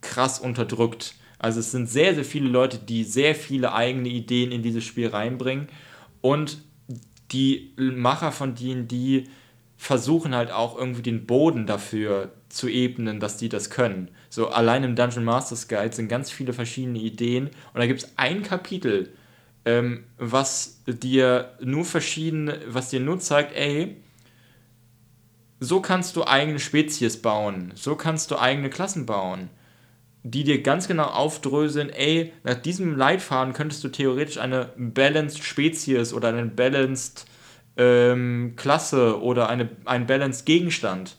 krass 0.00 0.40
unterdrückt. 0.40 1.14
Also 1.38 1.60
es 1.60 1.70
sind 1.70 1.88
sehr, 1.88 2.14
sehr 2.14 2.24
viele 2.24 2.48
Leute, 2.48 2.78
die 2.78 3.04
sehr 3.04 3.34
viele 3.34 3.72
eigene 3.72 4.08
Ideen 4.08 4.50
in 4.50 4.62
dieses 4.62 4.84
Spiel 4.84 5.08
reinbringen 5.08 5.68
und 6.20 6.58
die 7.30 7.72
Macher 7.76 8.32
von 8.32 8.54
D&D 8.54 9.24
versuchen 9.76 10.34
halt 10.34 10.50
auch 10.50 10.76
irgendwie 10.76 11.02
den 11.02 11.26
Boden 11.26 11.66
dafür 11.66 12.32
zu 12.48 12.68
ebnen, 12.68 13.20
dass 13.20 13.36
die 13.36 13.48
das 13.48 13.70
können. 13.70 14.10
So 14.30 14.48
allein 14.48 14.84
im 14.84 14.96
Dungeon 14.96 15.24
Masters 15.24 15.68
Guide 15.68 15.94
sind 15.94 16.08
ganz 16.08 16.30
viele 16.30 16.52
verschiedene 16.52 16.98
Ideen 16.98 17.46
und 17.46 17.80
da 17.80 17.86
gibt 17.86 18.02
es 18.02 18.12
ein 18.16 18.42
Kapitel, 18.42 19.12
ähm, 19.64 20.04
was 20.16 20.82
dir 20.86 21.52
nur 21.60 21.84
verschiedene, 21.84 22.58
was 22.66 22.90
dir 22.90 23.00
nur 23.00 23.20
zeigt, 23.20 23.54
ey, 23.54 23.96
so 25.60 25.80
kannst 25.80 26.16
du 26.16 26.24
eigene 26.24 26.58
Spezies 26.58 27.20
bauen, 27.20 27.72
so 27.74 27.96
kannst 27.96 28.30
du 28.30 28.38
eigene 28.38 28.70
Klassen 28.70 29.06
bauen, 29.06 29.50
die 30.22 30.44
dir 30.44 30.62
ganz 30.62 30.88
genau 30.88 31.06
aufdröseln, 31.06 31.90
ey, 31.90 32.32
nach 32.44 32.54
diesem 32.54 32.96
Leitfaden 32.96 33.54
könntest 33.54 33.82
du 33.84 33.88
theoretisch 33.88 34.38
eine 34.38 34.70
Balanced 34.76 35.42
Spezies 35.42 36.12
oder 36.12 36.28
eine 36.28 36.46
Balanced 36.46 37.26
ähm, 37.76 38.54
Klasse 38.56 39.20
oder 39.20 39.48
eine, 39.48 39.68
ein 39.84 40.06
Balanced 40.06 40.46
Gegenstand 40.46 41.16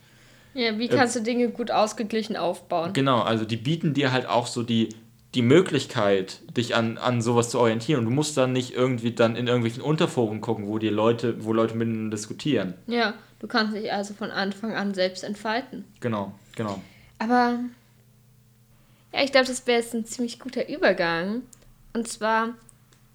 ja, 0.53 0.77
wie 0.77 0.87
kannst 0.87 1.15
äh, 1.15 1.19
du 1.19 1.25
Dinge 1.25 1.49
gut 1.49 1.71
ausgeglichen 1.71 2.35
aufbauen? 2.35 2.93
Genau, 2.93 3.21
also 3.21 3.45
die 3.45 3.57
bieten 3.57 3.93
dir 3.93 4.11
halt 4.11 4.27
auch 4.27 4.47
so 4.47 4.63
die, 4.63 4.89
die 5.35 5.41
Möglichkeit, 5.41 6.39
dich 6.57 6.75
an, 6.75 6.97
an 6.97 7.21
sowas 7.21 7.49
zu 7.49 7.59
orientieren. 7.59 7.99
Und 7.99 8.05
du 8.05 8.11
musst 8.11 8.35
dann 8.37 8.51
nicht 8.51 8.73
irgendwie 8.73 9.11
dann 9.11 9.35
in 9.35 9.47
irgendwelchen 9.47 9.81
Unterforen 9.81 10.41
gucken, 10.41 10.67
wo 10.67 10.79
die 10.79 10.89
Leute, 10.89 11.43
wo 11.43 11.53
Leute 11.53 11.75
miteinander 11.75 12.15
diskutieren. 12.15 12.73
Ja, 12.87 13.13
du 13.39 13.47
kannst 13.47 13.75
dich 13.75 13.91
also 13.91 14.13
von 14.13 14.31
Anfang 14.31 14.73
an 14.73 14.93
selbst 14.93 15.23
entfalten. 15.23 15.85
Genau, 15.99 16.33
genau. 16.55 16.81
Aber 17.19 17.59
ja, 19.13 19.23
ich 19.23 19.31
glaube, 19.31 19.47
das 19.47 19.65
wäre 19.67 19.79
jetzt 19.79 19.93
ein 19.93 20.05
ziemlich 20.05 20.39
guter 20.39 20.67
Übergang. 20.67 21.43
Und 21.93 22.07
zwar, 22.07 22.53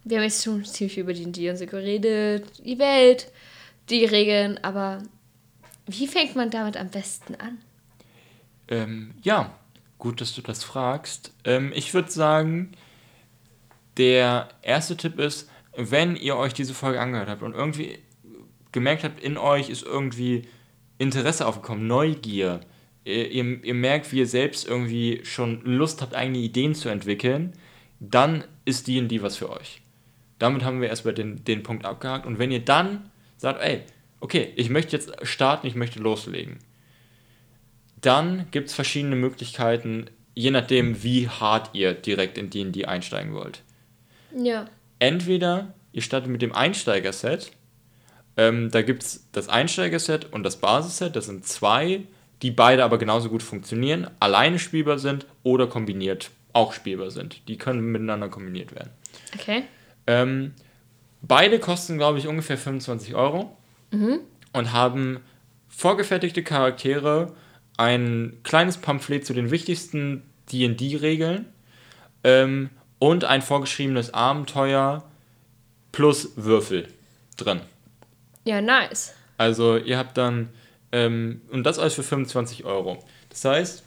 wir 0.05 0.19
haben 0.19 0.25
jetzt 0.25 0.45
schon 0.45 0.65
ziemlich 0.65 0.99
über 0.99 1.13
die 1.13 1.57
so 1.57 1.67
geredet, 1.67 2.47
die 2.65 2.79
Welt, 2.79 3.31
die 3.91 4.05
Regeln, 4.05 4.59
aber 4.63 5.03
wie 5.87 6.07
fängt 6.07 6.37
man 6.37 6.51
damit 6.51 6.77
am 6.77 6.89
besten 6.89 7.35
an? 7.35 7.59
Ähm, 8.69 9.15
ja, 9.23 9.57
gut, 9.99 10.21
dass 10.21 10.35
du 10.35 10.43
das 10.43 10.65
fragst. 10.65 11.33
Ähm, 11.45 11.73
ich 11.75 11.93
würde 11.95 12.11
sagen, 12.11 12.73
der 13.97 14.49
erste 14.63 14.97
Tipp 14.97 15.19
ist, 15.19 15.49
wenn 15.77 16.17
ihr 16.17 16.37
euch 16.37 16.55
diese 16.55 16.75
Folge 16.75 17.01
angehört 17.01 17.29
habt 17.29 17.43
und 17.43 17.55
irgendwie 17.55 17.99
gemerkt 18.73 19.05
habt, 19.05 19.23
in 19.23 19.37
euch 19.37 19.71
ist 19.71 19.83
irgendwie 19.83 20.49
Interesse 20.99 21.47
aufgekommen, 21.47 21.87
Neugier, 21.87 22.61
ihr, 23.05 23.31
ihr, 23.31 23.65
ihr 23.65 23.75
merkt, 23.75 24.13
wie 24.13 24.19
ihr 24.19 24.27
selbst 24.27 24.67
irgendwie 24.67 25.21
schon 25.25 25.63
Lust 25.63 26.03
habt, 26.03 26.15
eigene 26.15 26.39
Ideen 26.39 26.75
zu 26.75 26.89
entwickeln, 26.89 27.53
dann 28.01 28.45
ist 28.65 28.87
die 28.87 28.99
und 28.99 29.09
die 29.09 29.23
was 29.23 29.37
für 29.37 29.51
euch. 29.51 29.83
Damit 30.39 30.65
haben 30.65 30.81
wir 30.81 30.89
erstmal 30.89 31.15
den, 31.15 31.45
den 31.45 31.63
Punkt 31.63 31.85
abgehakt. 31.85 32.27
Und 32.27 32.39
wenn 32.39 32.51
ihr 32.51 32.65
dann 32.65 33.11
sagt, 33.37 33.63
ey, 33.63 33.83
okay, 34.21 34.53
ich 34.57 34.71
möchte 34.71 34.97
jetzt 34.97 35.13
starten, 35.23 35.67
ich 35.67 35.75
möchte 35.75 35.99
loslegen. 35.99 36.59
Dann 38.01 38.47
gibt 38.51 38.69
es 38.69 38.75
verschiedene 38.75 39.17
Möglichkeiten, 39.17 40.07
je 40.35 40.51
nachdem, 40.51 41.03
wie 41.03 41.29
hart 41.29 41.71
ihr 41.73 41.95
direkt 41.95 42.39
in 42.39 42.51
D&D 42.51 42.85
einsteigen 42.85 43.35
wollt. 43.35 43.63
Ja. 44.37 44.67
Entweder 44.99 45.75
ihr 45.93 46.03
startet 46.03 46.31
mit 46.31 46.43
dem 46.43 46.55
Einsteigerset, 46.55 47.53
ähm, 48.37 48.71
da 48.71 48.83
gibt 48.83 49.05
es 49.05 49.29
das 49.33 49.49
Einsteigerset 49.49 50.33
und 50.33 50.43
das 50.43 50.57
Basisset, 50.57 51.15
das 51.15 51.27
sind 51.27 51.47
zwei, 51.47 52.03
die 52.43 52.51
beide 52.51 52.85
aber 52.85 52.99
genauso 52.99 53.29
gut 53.29 53.43
funktionieren, 53.43 54.11
alleine 54.21 54.59
spielbar 54.59 54.99
sind 54.99 55.27
oder 55.43 55.67
kombiniert 55.67 56.31
auch 56.53 56.73
spielbar 56.73 57.11
sind. 57.11 57.47
Die 57.49 57.59
können 57.59 57.81
miteinander 57.81 58.29
kombiniert 58.29 58.75
werden. 58.75 58.91
Okay. 59.35 59.65
Ähm, 60.07 60.55
beide 61.23 61.59
kosten, 61.59 61.97
glaube 61.97 62.19
ich, 62.19 62.27
ungefähr 62.27 62.59
25 62.59 63.15
Euro 63.15 63.57
mhm. 63.95 64.21
und 64.53 64.73
haben 64.73 65.21
vorgefertigte 65.69 66.43
Charaktere, 66.43 67.35
ein 67.77 68.39
kleines 68.43 68.79
Pamphlet 68.79 69.27
zu 69.27 69.35
den 69.35 69.51
wichtigsten 69.51 70.23
DD-Regeln 70.53 71.47
ähm, 72.23 72.71
und 72.99 73.25
ein 73.25 73.43
vorgeschriebenes 73.43 74.15
Abenteuer 74.15 75.05
plus 75.93 76.33
Würfel 76.37 76.89
drin. 77.37 77.61
Ja, 78.45 78.61
nice. 78.61 79.15
Also 79.39 79.77
ihr 79.77 79.99
habt 79.99 80.17
dann, 80.17 80.51
ähm, 80.93 81.43
und 81.51 81.65
das 81.65 81.79
alles 81.79 81.95
für 81.95 82.03
25 82.03 82.65
Euro. 82.65 83.03
Das 83.31 83.45
heißt, 83.45 83.83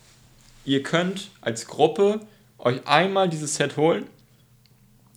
ihr 0.65 0.83
könnt 0.83 1.29
als 1.41 1.67
Gruppe 1.67 2.19
euch 2.57 2.85
einmal 2.87 3.29
dieses 3.29 3.55
Set 3.55 3.77
holen 3.77 4.07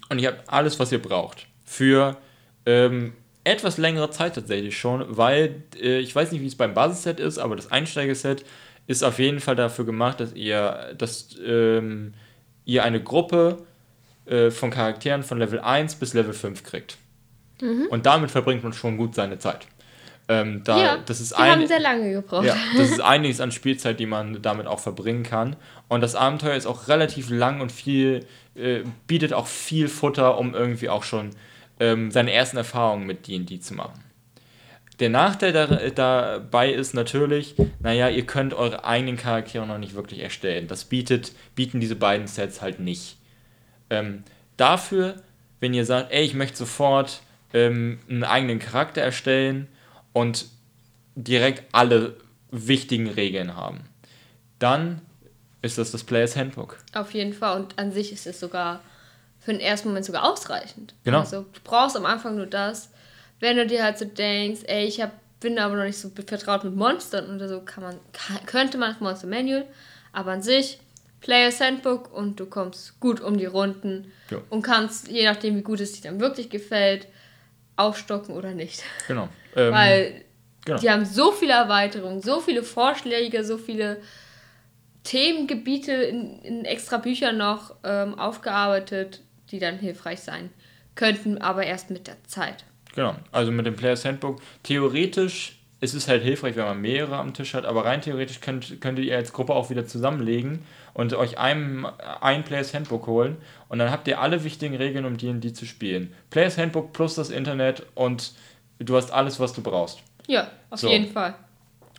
und 0.08 0.18
ihr 0.18 0.28
habt 0.28 0.48
alles, 0.48 0.78
was 0.78 0.92
ihr 0.92 1.00
braucht. 1.02 1.46
Für 1.64 2.16
ähm, 2.66 3.14
etwas 3.44 3.78
längere 3.78 4.10
Zeit 4.10 4.34
tatsächlich 4.34 4.78
schon, 4.78 5.04
weil 5.08 5.62
äh, 5.80 5.98
ich 5.98 6.14
weiß 6.14 6.32
nicht, 6.32 6.42
wie 6.42 6.46
es 6.46 6.56
beim 6.56 6.74
Basisset 6.74 7.20
ist, 7.20 7.38
aber 7.38 7.56
das 7.56 7.70
Einsteigerset 7.70 8.44
ist 8.86 9.02
auf 9.02 9.18
jeden 9.18 9.40
Fall 9.40 9.56
dafür 9.56 9.84
gemacht, 9.84 10.20
dass 10.20 10.34
ihr, 10.34 10.94
dass, 10.98 11.36
ähm, 11.44 12.12
ihr 12.64 12.84
eine 12.84 13.02
Gruppe 13.02 13.58
äh, 14.26 14.50
von 14.50 14.70
Charakteren 14.70 15.22
von 15.22 15.38
Level 15.38 15.60
1 15.60 15.96
bis 15.96 16.14
Level 16.14 16.32
5 16.32 16.62
kriegt. 16.64 16.98
Mhm. 17.60 17.86
Und 17.90 18.06
damit 18.06 18.30
verbringt 18.30 18.62
man 18.62 18.72
schon 18.72 18.96
gut 18.96 19.14
seine 19.14 19.38
Zeit. 19.38 19.66
Ähm, 20.28 20.62
da, 20.62 20.78
ja, 20.78 20.98
das 21.04 21.20
ist 21.20 21.32
die 21.32 21.36
ein, 21.36 21.50
haben 21.50 21.66
sehr 21.66 21.80
lange 21.80 22.12
gebraucht. 22.12 22.44
ja, 22.44 22.56
das 22.76 22.90
ist 22.90 23.00
einiges 23.00 23.40
an 23.40 23.50
Spielzeit, 23.50 23.98
die 23.98 24.06
man 24.06 24.40
damit 24.42 24.66
auch 24.66 24.78
verbringen 24.78 25.24
kann. 25.24 25.56
Und 25.88 26.02
das 26.02 26.14
Abenteuer 26.14 26.54
ist 26.54 26.66
auch 26.66 26.88
relativ 26.88 27.30
lang 27.30 27.60
und 27.60 27.72
viel, 27.72 28.26
äh, 28.54 28.82
bietet 29.06 29.32
auch 29.32 29.48
viel 29.48 29.88
Futter, 29.88 30.38
um 30.38 30.54
irgendwie 30.54 30.88
auch 30.88 31.02
schon 31.02 31.30
ähm, 31.80 32.10
seine 32.10 32.32
ersten 32.32 32.58
Erfahrungen 32.58 33.06
mit 33.06 33.26
D&D 33.26 33.58
zu 33.60 33.74
machen. 33.74 34.04
Der 35.00 35.08
Nachteil 35.08 35.52
da, 35.52 35.66
dabei 35.66 36.70
ist 36.72 36.92
natürlich, 36.92 37.54
naja, 37.80 38.10
ihr 38.10 38.26
könnt 38.26 38.52
eure 38.52 38.84
eigenen 38.84 39.16
Charaktere 39.16 39.66
noch 39.66 39.78
nicht 39.78 39.94
wirklich 39.94 40.20
erstellen. 40.20 40.68
Das 40.68 40.84
bietet, 40.84 41.32
bieten 41.54 41.80
diese 41.80 41.96
beiden 41.96 42.26
Sets 42.26 42.60
halt 42.60 42.80
nicht. 42.80 43.16
Ähm, 43.88 44.24
dafür, 44.58 45.16
wenn 45.58 45.72
ihr 45.72 45.86
sagt, 45.86 46.12
ey, 46.12 46.22
ich 46.22 46.34
möchte 46.34 46.58
sofort 46.58 47.22
ähm, 47.54 47.98
einen 48.10 48.24
eigenen 48.24 48.58
Charakter 48.58 49.00
erstellen 49.00 49.68
und 50.12 50.46
direkt 51.14 51.64
alle 51.72 52.16
wichtigen 52.50 53.08
Regeln 53.08 53.56
haben, 53.56 53.80
dann 54.58 55.00
ist 55.62 55.78
das 55.78 55.92
das 55.92 56.04
Players 56.04 56.36
Handbook. 56.36 56.76
Auf 56.92 57.14
jeden 57.14 57.32
Fall. 57.32 57.58
Und 57.58 57.78
an 57.78 57.90
sich 57.90 58.12
ist 58.12 58.26
es 58.26 58.38
sogar 58.38 58.80
für 59.40 59.52
den 59.52 59.60
ersten 59.60 59.88
Moment 59.88 60.04
sogar 60.06 60.30
ausreichend. 60.30 60.94
Genau. 61.04 61.20
Also 61.20 61.42
du 61.42 61.60
brauchst 61.64 61.96
am 61.96 62.06
Anfang 62.06 62.36
nur 62.36 62.46
das. 62.46 62.90
Wenn 63.40 63.56
du 63.56 63.66
dir 63.66 63.82
halt 63.82 63.98
so 63.98 64.04
denkst, 64.04 64.60
ey, 64.66 64.84
ich 64.86 65.00
hab, 65.00 65.12
bin 65.40 65.58
aber 65.58 65.76
noch 65.76 65.84
nicht 65.84 65.98
so 65.98 66.10
vertraut 66.10 66.62
mit 66.64 66.76
Monstern 66.76 67.34
oder 67.34 67.48
so, 67.48 67.60
kann 67.62 67.82
man, 67.82 67.96
kann, 68.12 68.44
könnte 68.46 68.76
man 68.76 68.92
das 68.92 69.00
Monster 69.00 69.26
Manual, 69.26 69.64
aber 70.12 70.32
an 70.32 70.42
sich 70.42 70.78
Players 71.20 71.60
Handbook 71.60 72.12
und 72.12 72.38
du 72.38 72.46
kommst 72.46 73.00
gut 73.00 73.20
um 73.20 73.38
die 73.38 73.46
Runden 73.46 74.12
Ja. 74.30 74.38
und 74.50 74.62
kannst, 74.62 75.08
je 75.08 75.24
nachdem 75.24 75.56
wie 75.56 75.62
gut 75.62 75.80
es 75.80 75.92
dir 75.92 76.10
dann 76.10 76.20
wirklich 76.20 76.50
gefällt, 76.50 77.06
aufstocken 77.76 78.34
oder 78.34 78.52
nicht. 78.52 78.82
Genau. 79.08 79.28
Ähm, 79.56 79.72
Weil 79.74 80.24
genau. 80.64 80.78
die 80.78 80.88
haben 80.88 81.04
so 81.04 81.32
viele 81.32 81.54
Erweiterungen, 81.54 82.22
so 82.22 82.38
viele 82.38 82.62
Vorschläge, 82.62 83.42
so 83.42 83.58
viele 83.58 84.00
Themengebiete 85.02 85.92
in, 85.92 86.38
in 86.42 86.64
extra 86.64 86.98
Büchern 86.98 87.36
noch 87.36 87.74
ähm, 87.82 88.16
aufgearbeitet, 88.16 89.22
die 89.50 89.58
dann 89.58 89.78
hilfreich 89.78 90.20
sein 90.20 90.50
könnten, 90.94 91.38
aber 91.38 91.64
erst 91.64 91.90
mit 91.90 92.06
der 92.06 92.22
Zeit. 92.24 92.64
Genau, 92.94 93.14
also 93.32 93.52
mit 93.52 93.66
dem 93.66 93.76
Players 93.76 94.04
Handbook. 94.04 94.40
Theoretisch 94.62 95.56
ist 95.80 95.94
es 95.94 96.08
halt 96.08 96.22
hilfreich, 96.22 96.56
wenn 96.56 96.64
man 96.64 96.80
mehrere 96.80 97.16
am 97.16 97.32
Tisch 97.32 97.54
hat, 97.54 97.64
aber 97.64 97.84
rein 97.84 98.02
theoretisch 98.02 98.40
könnt, 98.40 98.80
könntet 98.80 99.04
ihr 99.06 99.16
als 99.16 99.32
Gruppe 99.32 99.54
auch 99.54 99.70
wieder 99.70 99.86
zusammenlegen 99.86 100.60
und 100.92 101.14
euch 101.14 101.38
ein, 101.38 101.86
ein 102.20 102.44
Players 102.44 102.74
Handbook 102.74 103.06
holen 103.06 103.38
und 103.68 103.78
dann 103.78 103.90
habt 103.90 104.06
ihr 104.08 104.20
alle 104.20 104.44
wichtigen 104.44 104.76
Regeln, 104.76 105.04
um 105.06 105.16
D&D 105.16 105.52
zu 105.54 105.64
spielen. 105.64 106.12
Players 106.28 106.58
Handbook 106.58 106.92
plus 106.92 107.14
das 107.14 107.30
Internet 107.30 107.86
und 107.94 108.32
du 108.78 108.96
hast 108.96 109.10
alles, 109.10 109.40
was 109.40 109.52
du 109.54 109.62
brauchst. 109.62 110.00
Ja, 110.26 110.50
auf 110.68 110.80
So. 110.80 110.88
jeden 110.90 111.10
Fall. 111.10 111.34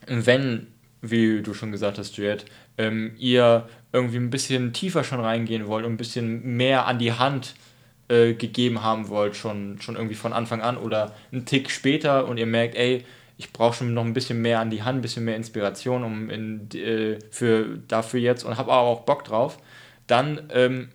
Wenn, 0.08 0.68
wie 1.02 1.42
du 1.42 1.54
schon 1.54 1.72
gesagt 1.72 1.98
hast, 1.98 2.18
Juliet, 2.18 2.46
ähm, 2.78 3.14
ihr 3.18 3.68
irgendwie 3.94 4.18
ein 4.18 4.30
bisschen 4.30 4.74
tiefer 4.74 5.04
schon 5.04 5.20
reingehen 5.20 5.68
wollt 5.68 5.86
und 5.86 5.94
ein 5.94 5.98
bisschen 5.98 6.56
mehr 6.58 6.88
an 6.88 7.00
die 7.00 7.14
Hand 7.14 7.56
äh, 8.08 8.34
gegeben 8.34 8.84
haben 8.84 9.10
wollt, 9.10 9.36
schon, 9.36 9.80
schon 9.82 9.96
irgendwie 9.96 10.16
von 10.16 10.34
Anfang 10.34 10.62
an 10.62 10.78
oder 10.78 11.14
einen 11.32 11.46
Tick 11.46 11.70
später 11.70 12.28
und 12.28 12.38
ihr 12.38 12.46
merkt, 12.46 12.76
ey, 12.76 13.06
ich 13.38 13.52
brauche 13.54 13.78
schon 13.78 13.94
noch 13.94 14.06
ein 14.06 14.14
bisschen 14.14 14.42
mehr 14.42 14.60
an 14.60 14.70
die 14.70 14.84
Hand, 14.84 15.00
ein 15.00 15.02
bisschen 15.02 15.26
mehr 15.26 15.36
Inspiration 15.36 16.04
um 16.04 16.30
in, 16.30 16.70
äh, 16.74 17.20
für, 17.32 17.80
dafür 17.88 18.20
jetzt 18.20 18.44
und 18.44 18.58
habe 18.58 18.72
aber 18.72 18.82
auch 18.88 19.02
Bock 19.02 19.24
drauf, 19.24 19.58
dann, 20.08 20.44
ähm, 20.54 20.90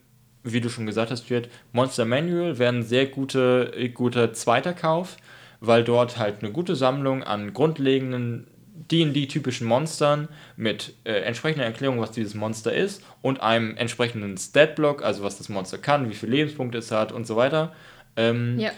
wie 0.44 0.60
du 0.60 0.68
schon 0.68 0.86
gesagt 0.86 1.10
hast, 1.10 1.28
Juliet, 1.28 1.50
Monster 1.72 2.04
Manual 2.04 2.58
wäre 2.58 2.72
ein 2.72 2.82
sehr 2.82 3.06
gute, 3.06 3.90
guter 3.94 4.32
zweiter 4.32 4.74
Kauf, 4.74 5.16
weil 5.60 5.84
dort 5.84 6.18
halt 6.18 6.42
eine 6.42 6.52
gute 6.52 6.76
Sammlung 6.76 7.24
an 7.24 7.52
grundlegenden 7.52 8.46
D&D-typischen 8.90 9.66
Monstern 9.66 10.28
mit 10.56 10.94
äh, 11.04 11.12
entsprechender 11.22 11.64
Erklärung, 11.64 12.00
was 12.00 12.12
dieses 12.12 12.34
Monster 12.34 12.72
ist 12.74 13.02
und 13.22 13.40
einem 13.42 13.76
entsprechenden 13.76 14.36
Stat-Block, 14.36 15.02
also 15.02 15.22
was 15.22 15.38
das 15.38 15.48
Monster 15.48 15.78
kann, 15.78 16.10
wie 16.10 16.14
viele 16.14 16.32
Lebenspunkte 16.32 16.78
es 16.78 16.90
hat 16.90 17.12
und 17.12 17.26
so 17.26 17.36
weiter, 17.36 17.74
ähm, 18.16 18.58
Ja. 18.58 18.70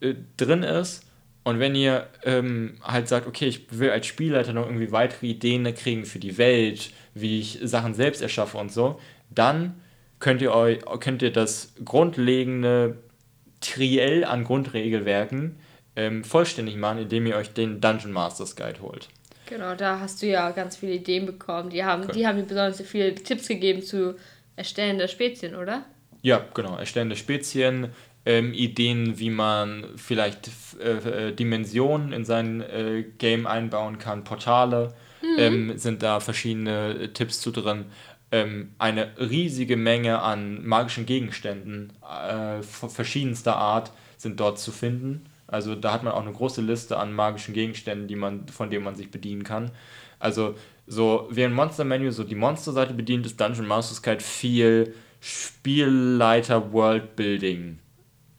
äh, 0.00 0.14
drin 0.36 0.62
ist. 0.62 1.04
Und 1.44 1.58
wenn 1.58 1.74
ihr 1.74 2.06
ähm, 2.24 2.74
halt 2.82 3.08
sagt, 3.08 3.26
okay, 3.26 3.46
ich 3.46 3.66
will 3.78 3.90
als 3.90 4.06
Spielleiter 4.06 4.52
noch 4.52 4.66
irgendwie 4.66 4.92
weitere 4.92 5.26
Ideen 5.26 5.64
kriegen 5.74 6.04
für 6.04 6.20
die 6.20 6.38
Welt, 6.38 6.90
wie 7.14 7.40
ich 7.40 7.58
Sachen 7.62 7.94
selbst 7.94 8.22
erschaffe 8.22 8.58
und 8.58 8.70
so, 8.72 9.00
dann 9.30 9.74
könnt 10.20 10.40
ihr 10.40 10.54
euch, 10.54 10.78
könnt 11.00 11.20
ihr 11.22 11.32
das 11.32 11.74
grundlegende 11.84 12.96
Triell 13.60 14.24
an 14.24 14.44
Grundregelwerken 14.44 15.56
ähm, 15.96 16.24
vollständig 16.24 16.76
machen, 16.76 16.98
indem 16.98 17.26
ihr 17.26 17.36
euch 17.36 17.52
den 17.52 17.80
Dungeon 17.80 18.12
Masters 18.12 18.56
Guide 18.56 18.80
holt. 18.80 19.08
Genau, 19.46 19.74
da 19.74 20.00
hast 20.00 20.22
du 20.22 20.26
ja 20.26 20.50
ganz 20.50 20.76
viele 20.76 20.92
Ideen 20.92 21.26
bekommen. 21.26 21.70
Die 21.70 21.84
haben, 21.84 22.04
Okay. 22.04 22.12
die 22.12 22.26
haben 22.26 22.36
dir 22.38 22.44
besonders 22.44 22.80
viele 22.82 23.14
Tipps 23.14 23.48
gegeben 23.48 23.82
zu 23.82 24.16
Erstellen 24.56 24.98
der 24.98 25.08
Spezien, 25.08 25.54
oder? 25.56 25.84
Ja, 26.22 26.44
genau. 26.54 26.76
Erstellen 26.76 27.08
der 27.08 27.16
Spezien, 27.16 27.88
ähm, 28.24 28.54
Ideen, 28.54 29.18
wie 29.18 29.30
man 29.30 29.84
vielleicht 29.96 30.50
äh, 30.80 31.28
äh, 31.28 31.32
Dimensionen 31.32 32.12
in 32.12 32.24
sein 32.24 32.60
äh, 32.60 33.04
Game 33.18 33.46
einbauen 33.46 33.98
kann, 33.98 34.22
Portale, 34.24 34.94
ähm, 35.38 35.76
sind 35.78 36.02
da 36.02 36.20
verschiedene 36.20 36.94
äh, 36.94 37.08
Tipps 37.08 37.40
zu 37.40 37.50
drin. 37.50 37.86
Ähm, 38.30 38.74
eine 38.78 39.10
riesige 39.18 39.76
Menge 39.76 40.20
an 40.20 40.64
magischen 40.64 41.04
Gegenständen 41.06 41.92
äh, 42.02 42.62
verschiedenster 42.62 43.56
Art 43.56 43.92
sind 44.16 44.38
dort 44.40 44.58
zu 44.58 44.70
finden. 44.70 45.26
Also 45.52 45.74
da 45.74 45.92
hat 45.92 46.02
man 46.02 46.12
auch 46.12 46.22
eine 46.22 46.32
große 46.32 46.60
Liste 46.62 46.96
an 46.96 47.12
magischen 47.12 47.54
Gegenständen, 47.54 48.08
die 48.08 48.16
man, 48.16 48.48
von 48.48 48.70
denen 48.70 48.84
man 48.84 48.96
sich 48.96 49.10
bedienen 49.10 49.44
kann. 49.44 49.70
Also 50.18 50.54
so 50.86 51.28
wie 51.30 51.44
ein 51.44 51.52
Monster 51.52 51.84
Menu 51.84 52.10
so 52.10 52.24
die 52.24 52.34
Monsterseite 52.34 52.94
bedient, 52.94 53.26
ist 53.26 53.40
Dungeon 53.40 53.66
Masters 53.66 54.02
Guide 54.02 54.22
viel 54.24 54.94
Spielleiter 55.20 56.72
Worldbuilding 56.72 57.78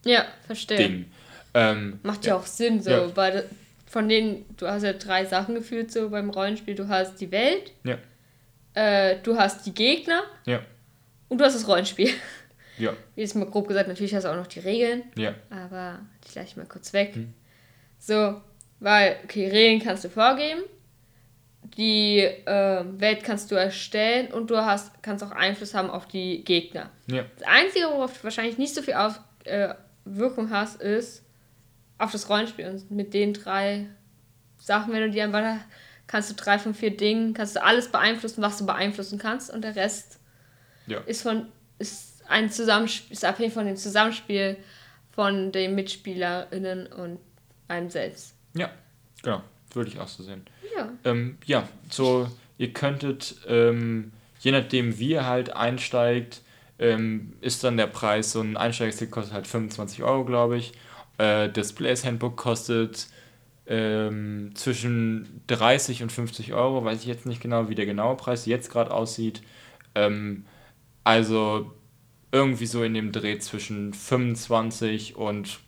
Ja, 0.05 0.25
verstehe. 0.45 0.77
Ding. 0.77 1.05
Ähm, 1.53 1.99
Macht 2.03 2.25
ja, 2.25 2.35
auch 2.35 2.45
Sinn, 2.45 2.81
so, 2.81 2.89
Ja. 2.91 3.15
weil 3.15 3.45
von 3.85 4.09
denen, 4.09 4.45
du 4.57 4.67
hast 4.67 4.83
ja 4.83 4.93
drei 4.93 5.23
Sachen 5.25 5.55
gefühlt 5.55 5.91
so 5.91 6.09
beim 6.09 6.29
Rollenspiel. 6.31 6.73
Du 6.75 6.87
hast 6.87 7.21
die 7.21 7.31
Welt, 7.31 7.71
Ja, 7.83 7.97
äh, 8.73 9.17
du 9.21 9.37
hast 9.37 9.65
die 9.65 9.73
Gegner 9.73 10.23
ja, 10.45 10.61
und 11.29 11.37
du 11.39 11.45
hast 11.45 11.53
das 11.55 11.67
Rollenspiel. 11.67 12.09
ja, 12.77 12.93
Jetzt 13.15 13.35
mal 13.35 13.45
grob 13.45 13.67
gesagt, 13.67 13.87
natürlich 13.87 14.15
hast 14.15 14.23
du 14.23 14.29
auch 14.29 14.35
noch 14.35 14.47
die 14.47 14.59
Regeln, 14.59 15.03
ja, 15.15 15.35
aber 15.49 15.99
die 16.25 16.31
gleich 16.31 16.55
mal 16.57 16.65
kurz 16.65 16.93
weg. 16.93 17.15
Hm. 17.15 17.33
So, 17.99 18.41
weil, 18.79 19.17
okay, 19.23 19.47
Regeln 19.47 19.81
kannst 19.81 20.03
du 20.03 20.09
vorgeben, 20.09 20.61
die 21.77 22.19
äh, 22.19 22.83
Welt 22.99 23.23
kannst 23.23 23.51
du 23.51 23.55
erstellen 23.55 24.31
und 24.33 24.49
du 24.49 24.57
hast, 24.57 25.01
kannst 25.01 25.23
auch 25.23 25.31
Einfluss 25.31 25.73
haben 25.73 25.89
auf 25.89 26.07
die 26.07 26.43
Gegner. 26.43 26.89
ja, 27.07 27.23
Das 27.37 27.47
Einzige, 27.47 27.85
worauf 27.85 28.17
du 28.17 28.23
wahrscheinlich 28.25 28.57
nicht 28.57 28.75
so 28.75 28.81
viel 28.81 28.95
auf, 28.95 29.19
äh, 29.45 29.73
Wirkung 30.05 30.49
hast, 30.49 30.81
ist 30.81 31.23
auf 31.97 32.11
das 32.11 32.29
Rollenspiel. 32.29 32.67
Und 32.67 32.91
mit 32.91 33.13
den 33.13 33.33
drei 33.33 33.87
Sachen, 34.57 34.93
wenn 34.93 35.01
du 35.01 35.09
die 35.11 35.21
einfach 35.21 35.61
kannst 36.07 36.29
du 36.29 36.35
drei 36.35 36.59
von 36.59 36.73
vier 36.73 36.95
Dingen, 36.95 37.33
kannst 37.33 37.55
du 37.55 37.63
alles 37.63 37.87
beeinflussen, 37.87 38.41
was 38.41 38.57
du 38.57 38.65
beeinflussen 38.65 39.17
kannst. 39.17 39.49
Und 39.49 39.63
der 39.63 39.75
Rest 39.75 40.19
ja. 40.87 40.99
ist 41.05 41.21
von 41.21 41.47
ist 41.79 42.12
ein 42.33 42.49
Zusammenspiel, 42.49 43.13
ist 43.13 43.23
abhängig 43.23 43.53
von 43.53 43.65
dem 43.65 43.77
Zusammenspiel 43.77 44.57
von 45.11 45.51
den 45.51 45.75
MitspielerInnen 45.75 46.87
und 46.87 47.19
einem 47.67 47.89
selbst. 47.89 48.33
Ja, 48.55 48.71
genau. 49.21 49.41
Würde 49.73 49.89
ich 49.89 49.99
auch 49.99 50.07
so 50.07 50.23
sehen. 50.23 50.45
Ja. 50.75 50.89
Ähm, 51.03 51.37
ja, 51.45 51.67
so, 51.89 52.27
ihr 52.57 52.73
könntet, 52.73 53.35
ähm, 53.47 54.11
je 54.39 54.51
nachdem, 54.51 54.99
wie 54.99 55.11
ihr 55.11 55.25
halt 55.25 55.55
einsteigt, 55.55 56.41
ähm, 56.79 57.33
ist 57.41 57.63
dann 57.63 57.77
der 57.77 57.87
Preis, 57.87 58.31
so 58.31 58.41
ein 58.41 58.57
Einsteigerstick 58.57 59.11
kostet 59.11 59.33
halt 59.33 59.47
25 59.47 60.03
Euro, 60.03 60.25
glaube 60.25 60.57
ich. 60.57 60.73
Äh, 61.17 61.49
das 61.49 61.73
Players 61.73 62.03
Handbook 62.03 62.35
kostet 62.35 63.07
ähm, 63.67 64.51
zwischen 64.55 65.41
30 65.47 66.03
und 66.03 66.11
50 66.11 66.53
Euro, 66.53 66.83
weiß 66.83 67.01
ich 67.01 67.07
jetzt 67.07 67.25
nicht 67.25 67.41
genau, 67.41 67.69
wie 67.69 67.75
der 67.75 67.85
genaue 67.85 68.17
Preis 68.17 68.45
jetzt 68.45 68.71
gerade 68.71 68.91
aussieht. 68.91 69.41
Ähm, 69.95 70.45
also 71.03 71.71
irgendwie 72.33 72.65
so 72.65 72.83
in 72.83 72.93
dem 72.95 73.11
Dreh 73.13 73.37
zwischen 73.39 73.93
25 73.93 75.15
und 75.15 75.59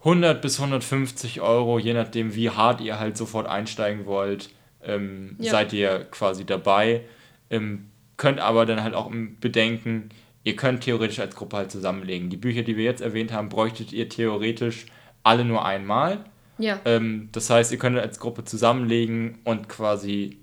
100 0.00 0.40
bis 0.40 0.58
150 0.58 1.40
Euro, 1.40 1.78
je 1.78 1.92
nachdem, 1.92 2.34
wie 2.34 2.50
hart 2.50 2.80
ihr 2.80 2.98
halt 2.98 3.16
sofort 3.16 3.46
einsteigen 3.46 4.06
wollt, 4.06 4.50
ähm, 4.82 5.36
Ja. 5.38 5.50
seid 5.52 5.72
ihr 5.72 6.06
quasi 6.10 6.44
dabei. 6.44 7.02
Ähm, 7.50 7.90
könnt 8.16 8.38
aber 8.40 8.64
dann 8.64 8.82
halt 8.82 8.94
auch 8.94 9.10
bedenken, 9.40 10.08
ihr 10.44 10.56
könnt 10.56 10.82
theoretisch 10.84 11.18
als 11.18 11.34
Gruppe 11.36 11.56
halt 11.58 11.70
zusammenlegen. 11.70 12.30
Die 12.30 12.36
Bücher, 12.36 12.62
die 12.62 12.76
wir 12.76 12.84
jetzt 12.84 13.00
erwähnt 13.02 13.32
haben, 13.32 13.48
bräuchtet 13.48 13.92
ihr 13.92 14.08
theoretisch 14.08 14.86
alle 15.24 15.44
nur 15.44 15.64
einmal. 15.64 16.24
Ja. 16.58 16.80
Ähm, 16.84 17.28
das 17.32 17.50
heißt, 17.50 17.70
ihr 17.72 17.78
könnt 17.78 17.98
als 17.98 18.18
Gruppe 18.18 18.44
zusammenlegen 18.44 19.38
und 19.44 19.68
quasi 19.68 20.38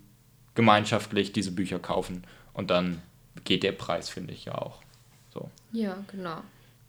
gemeinschaftlich 0.53 1.33
diese 1.33 1.51
Bücher 1.51 1.79
kaufen. 1.79 2.23
Und 2.53 2.69
dann 2.69 3.01
geht 3.43 3.63
der 3.63 3.73
Preis, 3.73 4.09
finde 4.09 4.33
ich 4.33 4.45
ja 4.45 4.55
auch. 4.55 4.81
So. 5.33 5.49
Ja, 5.71 5.97
genau. 6.11 6.41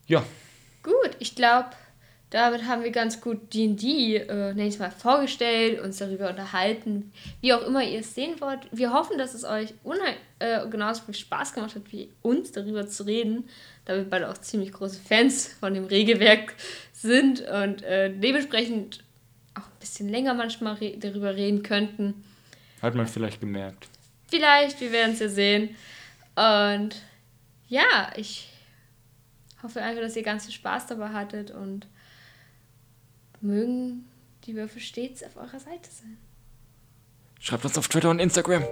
Ja, 0.06 0.24
Gut, 0.86 1.16
ich 1.18 1.34
glaube, 1.34 1.70
damit 2.30 2.64
haben 2.64 2.84
wir 2.84 2.92
ganz 2.92 3.20
gut 3.20 3.52
D&D, 3.52 4.18
äh, 4.18 4.54
nenne 4.54 4.68
ich 4.68 4.74
es 4.74 4.78
mal, 4.78 4.92
vorgestellt, 4.92 5.80
uns 5.80 5.98
darüber 5.98 6.30
unterhalten, 6.30 7.12
wie 7.40 7.52
auch 7.52 7.66
immer 7.66 7.82
ihr 7.82 7.98
es 7.98 8.14
sehen 8.14 8.40
wollt. 8.40 8.60
Wir 8.70 8.92
hoffen, 8.92 9.18
dass 9.18 9.34
es 9.34 9.42
euch 9.42 9.74
äh, 10.38 10.68
genauso 10.68 11.02
viel 11.02 11.14
Spaß 11.14 11.54
gemacht 11.54 11.74
hat, 11.74 11.90
wie 11.90 12.08
uns 12.22 12.52
darüber 12.52 12.86
zu 12.86 13.02
reden, 13.02 13.48
da 13.84 13.96
wir 13.96 14.08
beide 14.08 14.30
auch 14.30 14.38
ziemlich 14.38 14.72
große 14.72 15.00
Fans 15.00 15.52
von 15.58 15.74
dem 15.74 15.86
Regelwerk 15.86 16.54
sind 16.92 17.40
und 17.40 17.82
äh, 17.82 18.14
dementsprechend 18.16 19.02
auch 19.54 19.66
ein 19.66 19.80
bisschen 19.80 20.08
länger 20.08 20.34
manchmal 20.34 20.74
re 20.74 20.96
darüber 20.98 21.34
reden 21.34 21.64
könnten. 21.64 22.22
Hat 22.80 22.94
man 22.94 23.08
vielleicht 23.08 23.40
gemerkt. 23.40 23.88
Vielleicht, 24.28 24.80
wir 24.80 24.92
werden 24.92 25.14
es 25.14 25.18
ja 25.18 25.28
sehen. 25.28 25.70
Und 26.36 27.02
ja, 27.66 28.12
ich 28.16 28.48
hoffe 29.62 29.82
einfach, 29.82 30.02
dass 30.02 30.16
ihr 30.16 30.22
ganz 30.22 30.44
viel 30.44 30.54
Spaß 30.54 30.86
dabei 30.86 31.08
hattet 31.08 31.50
und 31.50 31.86
mögen 33.40 34.06
die 34.44 34.54
Würfel 34.54 34.80
stets 34.80 35.22
auf 35.22 35.36
eurer 35.36 35.58
Seite 35.58 35.90
sein. 35.90 36.18
Schreibt 37.40 37.64
uns 37.64 37.78
auf 37.78 37.88
Twitter 37.88 38.10
und 38.10 38.18
Instagram. 38.18 38.64